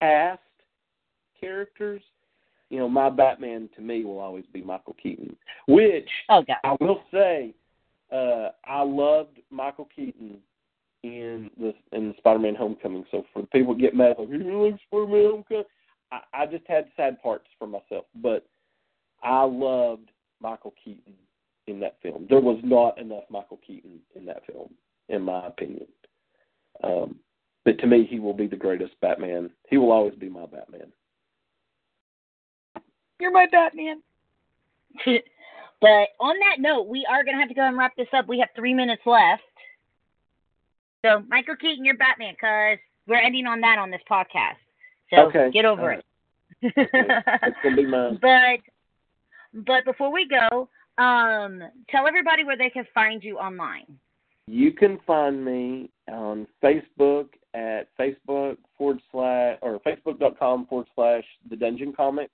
cast 0.00 0.40
characters. 1.40 2.02
You 2.70 2.78
know, 2.78 2.88
my 2.88 3.08
Batman 3.08 3.68
to 3.76 3.80
me 3.80 4.04
will 4.04 4.18
always 4.18 4.44
be 4.52 4.62
Michael 4.62 4.96
Keaton. 5.02 5.34
Which 5.68 6.08
oh. 6.28 6.44
I 6.64 6.76
will 6.80 7.00
say, 7.12 7.54
uh, 8.12 8.50
I 8.66 8.82
loved 8.82 9.38
Michael 9.50 9.88
Keaton 9.94 10.38
in 11.02 11.50
the 11.58 11.72
in 11.92 12.08
the 12.08 12.14
Spider-Man 12.18 12.56
Homecoming. 12.56 13.04
So 13.10 13.24
for 13.32 13.42
the 13.42 13.48
people 13.48 13.74
get 13.74 13.94
mad 13.94 14.16
like 14.18 14.28
you 14.28 14.70
like 14.70 14.80
Spider-Man 14.88 15.30
Homecoming, 15.30 15.64
I, 16.10 16.20
I 16.34 16.46
just 16.46 16.66
had 16.66 16.86
sad 16.96 17.22
parts 17.22 17.46
for 17.58 17.66
myself, 17.66 18.06
but 18.16 18.46
I 19.22 19.44
loved 19.44 20.10
Michael 20.40 20.74
Keaton 20.82 21.14
in 21.66 21.80
that 21.80 21.96
film. 22.02 22.26
There 22.28 22.40
was 22.40 22.58
not 22.64 22.98
enough 22.98 23.24
Michael 23.30 23.60
Keaton 23.66 24.00
in 24.14 24.24
that 24.26 24.44
film, 24.46 24.70
in 25.08 25.22
my 25.22 25.46
opinion. 25.46 25.86
Um, 26.82 27.16
but 27.64 27.78
to 27.80 27.86
me, 27.86 28.06
he 28.08 28.18
will 28.18 28.34
be 28.34 28.46
the 28.46 28.56
greatest 28.56 28.98
Batman. 29.00 29.50
He 29.68 29.76
will 29.76 29.92
always 29.92 30.14
be 30.14 30.28
my 30.28 30.46
Batman. 30.46 30.92
You're 33.20 33.32
my 33.32 33.46
Batman. 33.50 34.02
but 35.80 36.08
on 36.20 36.36
that 36.38 36.60
note, 36.60 36.88
we 36.88 37.06
are 37.10 37.24
going 37.24 37.36
to 37.36 37.40
have 37.40 37.48
to 37.48 37.54
go 37.54 37.66
and 37.66 37.76
wrap 37.76 37.96
this 37.96 38.08
up. 38.16 38.28
We 38.28 38.38
have 38.38 38.48
three 38.54 38.74
minutes 38.74 39.02
left. 39.04 39.42
So, 41.04 41.22
Michael 41.28 41.56
Keaton, 41.56 41.84
you're 41.84 41.96
Batman, 41.96 42.34
because 42.34 42.78
we're 43.06 43.20
ending 43.20 43.46
on 43.46 43.60
that 43.60 43.78
on 43.78 43.90
this 43.90 44.00
podcast. 44.10 44.56
So, 45.10 45.22
okay. 45.28 45.50
get 45.52 45.64
over 45.64 45.92
All 45.92 45.98
it. 45.98 46.04
Right. 46.62 46.88
That's 46.92 47.56
going 47.62 47.76
to 47.76 47.82
be 47.82 47.86
mine. 47.86 48.18
But 48.22 48.60
but 49.54 49.84
before 49.84 50.12
we 50.12 50.28
go, 50.28 50.68
um, 51.02 51.62
tell 51.88 52.06
everybody 52.06 52.44
where 52.44 52.56
they 52.56 52.70
can 52.70 52.86
find 52.94 53.22
you 53.22 53.38
online. 53.38 53.98
You 54.48 54.72
can 54.72 54.98
find 55.06 55.44
me 55.44 55.90
on 56.10 56.46
Facebook 56.64 57.28
at 57.52 57.88
Facebook 58.00 58.56
forward 58.78 59.00
slash 59.12 59.58
or 59.60 59.78
Facebook.com 59.80 60.66
forward 60.66 60.86
slash 60.94 61.24
The 61.50 61.56
Dungeon 61.56 61.92
Comic. 61.92 62.30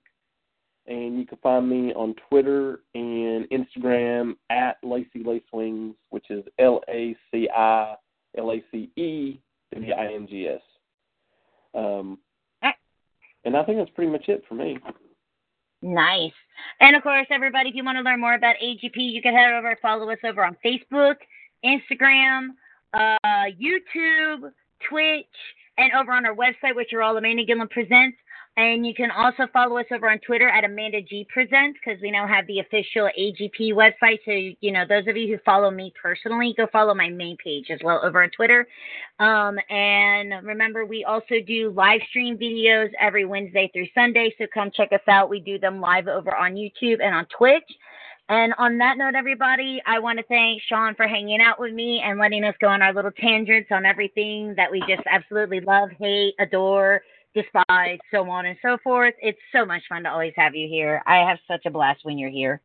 And 0.87 1.19
you 1.19 1.25
can 1.25 1.39
find 1.39 1.69
me 1.69 1.93
on 1.93 2.15
Twitter 2.29 2.81
and 2.93 3.47
Instagram 3.49 4.35
at 4.49 4.81
Laci 4.83 5.25
Lacewings, 5.25 5.95
which 6.11 6.29
is 6.29 6.45
L 6.59 6.81
A 6.87 7.17
C 7.31 7.49
I 7.53 7.95
L 8.37 8.51
A 8.51 8.63
C 8.71 8.89
E 8.95 9.39
W 9.73 9.93
I 9.93 10.13
N 10.13 10.27
G 10.29 10.47
S. 10.47 10.61
Um, 11.73 12.19
and 13.45 13.55
I 13.57 13.63
think 13.63 13.77
that's 13.77 13.91
pretty 13.91 14.11
much 14.11 14.27
it 14.27 14.43
for 14.47 14.55
me. 14.55 14.77
Nice. 15.81 16.33
And 16.79 16.95
of 16.95 17.03
course, 17.03 17.27
everybody, 17.29 17.69
if 17.69 17.75
you 17.75 17.83
want 17.83 17.97
to 17.97 18.03
learn 18.03 18.19
more 18.19 18.33
about 18.33 18.55
AGP, 18.63 18.95
you 18.95 19.21
can 19.21 19.35
head 19.35 19.53
over 19.53 19.69
and 19.69 19.79
follow 19.79 20.09
us 20.09 20.17
over 20.23 20.43
on 20.43 20.57
Facebook, 20.65 21.15
Instagram, 21.65 22.49
uh, 22.93 23.17
YouTube, 23.59 24.51
Twitch, 24.89 25.25
and 25.77 25.91
over 25.99 26.11
on 26.11 26.25
our 26.25 26.35
website, 26.35 26.75
which 26.75 26.93
are 26.93 27.01
all 27.01 27.17
Amanda 27.17 27.43
Gilliam 27.43 27.67
Presents. 27.67 28.17
And 28.57 28.87
you 28.87 28.93
can 28.93 29.11
also 29.11 29.47
follow 29.51 29.77
us 29.77 29.85
over 29.91 30.09
on 30.09 30.17
Twitter 30.19 30.47
at 30.47 30.63
Amanda 30.63 31.01
G 31.01 31.27
Presents 31.31 31.77
because 31.83 32.01
we 32.01 32.09
now 32.09 32.25
have 32.25 32.47
the 32.47 32.59
official 32.59 33.09
AGP 33.19 33.73
website. 33.73 34.19
So, 34.23 34.31
you 34.31 34.71
know, 34.71 34.85
those 34.87 35.05
of 35.07 35.17
you 35.17 35.27
who 35.27 35.37
follow 35.43 35.69
me 35.69 35.91
personally, 36.01 36.53
go 36.55 36.65
follow 36.71 36.93
my 36.93 37.09
main 37.09 37.35
page 37.43 37.65
as 37.69 37.79
well 37.83 37.99
over 38.01 38.23
on 38.23 38.29
Twitter. 38.29 38.65
Um, 39.19 39.59
and 39.69 40.45
remember, 40.45 40.85
we 40.85 41.03
also 41.03 41.35
do 41.45 41.73
live 41.75 41.99
stream 42.09 42.37
videos 42.37 42.91
every 43.01 43.25
Wednesday 43.25 43.69
through 43.73 43.87
Sunday. 43.93 44.33
So 44.37 44.45
come 44.53 44.71
check 44.73 44.93
us 44.93 45.05
out. 45.09 45.29
We 45.29 45.41
do 45.41 45.59
them 45.59 45.81
live 45.81 46.07
over 46.07 46.33
on 46.33 46.55
YouTube 46.55 47.03
and 47.03 47.13
on 47.13 47.25
Twitch. 47.37 47.69
And 48.27 48.53
on 48.57 48.79
that 48.79 48.97
note, 48.97 49.13
everybody, 49.13 49.81
I 49.85 49.99
want 49.99 50.17
to 50.17 50.25
thank 50.25 50.61
Shawn 50.63 50.95
for 50.95 51.07
hanging 51.07 51.41
out 51.41 51.59
with 51.59 51.73
me 51.73 52.01
and 52.03 52.19
letting 52.19 52.43
us 52.43 52.55
go 52.59 52.67
on 52.67 52.81
our 52.81 52.93
little 52.93 53.11
tangents 53.11 53.69
on 53.71 53.85
everything 53.85 54.55
that 54.55 54.71
we 54.71 54.79
just 54.81 55.03
absolutely 55.05 55.59
love, 55.59 55.89
hate, 55.99 56.33
adore, 56.39 57.03
despise, 57.35 57.99
so 58.09 58.27
on 58.27 58.47
and 58.47 58.57
so 58.63 58.77
forth. 58.83 59.13
It's 59.21 59.37
so 59.51 59.63
much 59.63 59.83
fun 59.87 60.03
to 60.03 60.09
always 60.09 60.33
have 60.37 60.55
you 60.55 60.67
here. 60.67 61.03
I 61.05 61.17
have 61.17 61.37
such 61.47 61.67
a 61.67 61.69
blast 61.69 61.99
when 62.03 62.17
you're 62.17 62.31
here. 62.31 62.61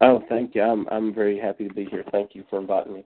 Oh, 0.00 0.24
thank 0.28 0.54
you. 0.54 0.62
I'm 0.62 0.88
I'm 0.88 1.14
very 1.14 1.38
happy 1.38 1.68
to 1.68 1.74
be 1.74 1.84
here. 1.84 2.04
Thank 2.10 2.34
you 2.34 2.44
for 2.48 2.58
inviting 2.58 2.94
me. 2.94 3.04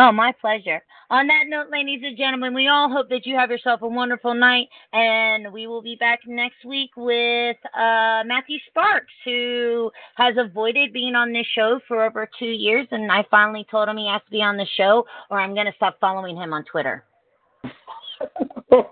Oh, 0.00 0.12
my 0.12 0.32
pleasure. 0.40 0.80
On 1.10 1.26
that 1.26 1.46
note, 1.48 1.70
ladies 1.72 2.02
and 2.04 2.16
gentlemen, 2.16 2.54
we 2.54 2.68
all 2.68 2.88
hope 2.88 3.08
that 3.08 3.26
you 3.26 3.34
have 3.34 3.50
yourself 3.50 3.82
a 3.82 3.88
wonderful 3.88 4.32
night, 4.32 4.68
and 4.92 5.52
we 5.52 5.66
will 5.66 5.82
be 5.82 5.96
back 5.96 6.20
next 6.24 6.64
week 6.64 6.90
with 6.96 7.56
uh, 7.74 8.22
Matthew 8.24 8.58
Sparks, 8.68 9.12
who 9.24 9.90
has 10.14 10.36
avoided 10.38 10.92
being 10.92 11.16
on 11.16 11.32
this 11.32 11.46
show 11.52 11.80
for 11.88 12.04
over 12.04 12.30
two 12.38 12.46
years, 12.46 12.86
and 12.92 13.10
I 13.10 13.24
finally 13.28 13.66
told 13.68 13.88
him 13.88 13.96
he 13.96 14.06
has 14.06 14.22
to 14.26 14.30
be 14.30 14.40
on 14.40 14.56
the 14.56 14.66
show, 14.76 15.04
or 15.30 15.40
I'm 15.40 15.54
going 15.54 15.66
to 15.66 15.72
stop 15.74 15.98
following 15.98 16.36
him 16.36 16.52
on 16.52 16.64
Twitter. 16.64 17.02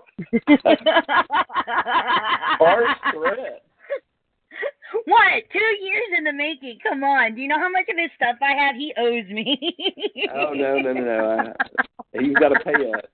Threat. 3.13 3.66
What? 5.05 5.43
Two 5.51 5.85
years 5.85 6.03
in 6.17 6.23
the 6.23 6.33
making. 6.33 6.79
Come 6.83 7.03
on. 7.03 7.35
Do 7.35 7.41
you 7.41 7.47
know 7.47 7.59
how 7.59 7.69
much 7.69 7.85
of 7.89 7.97
his 7.97 8.09
stuff 8.15 8.37
I 8.41 8.53
have? 8.53 8.75
He 8.75 8.93
owes 8.97 9.27
me. 9.29 9.75
oh 10.33 10.53
no 10.53 10.77
no 10.77 10.93
no 10.93 11.03
no! 11.03 11.53
I, 12.15 12.19
he's 12.21 12.35
got 12.35 12.49
to 12.49 12.59
pay 12.59 12.91
up. 12.91 13.05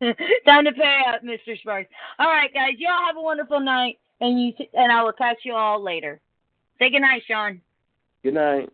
Time 0.46 0.64
to 0.64 0.72
pay 0.72 1.02
up, 1.08 1.22
Mr. 1.22 1.58
Sparks. 1.58 1.90
All 2.18 2.26
right, 2.28 2.52
guys. 2.52 2.74
Y'all 2.78 3.06
have 3.06 3.16
a 3.16 3.22
wonderful 3.22 3.60
night, 3.60 3.98
and 4.20 4.40
you 4.40 4.52
and 4.74 4.92
I 4.92 5.02
will 5.02 5.12
catch 5.12 5.38
you 5.44 5.54
all 5.54 5.82
later. 5.82 6.20
Say 6.78 6.90
good 6.90 7.00
night, 7.00 7.22
Shawn. 7.26 7.60
Good 8.22 8.34
night. 8.34 8.68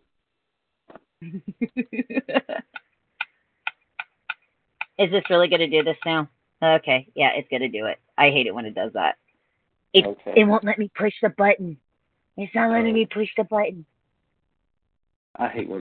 Is 4.97 5.11
this 5.11 5.23
really 5.29 5.47
going 5.47 5.59
to 5.59 5.67
do 5.67 5.83
this 5.83 5.97
now? 6.05 6.29
Okay, 6.63 7.07
yeah, 7.15 7.31
it's 7.35 7.49
going 7.49 7.61
to 7.61 7.67
do 7.67 7.85
it. 7.85 7.99
I 8.17 8.29
hate 8.29 8.47
it 8.47 8.55
when 8.55 8.65
it 8.65 8.75
does 8.75 8.93
that. 8.93 9.15
It 9.93 10.05
Okay. 10.05 10.33
it 10.37 10.43
won't 10.45 10.63
let 10.63 10.79
me 10.79 10.89
push 10.95 11.13
the 11.21 11.29
button. 11.29 11.77
It's 12.37 12.53
not 12.53 12.71
letting 12.71 12.93
me 12.93 13.07
push 13.11 13.29
the 13.37 13.43
button. 13.43 13.85
I 15.37 15.49
hate 15.49 15.69
when. 15.69 15.81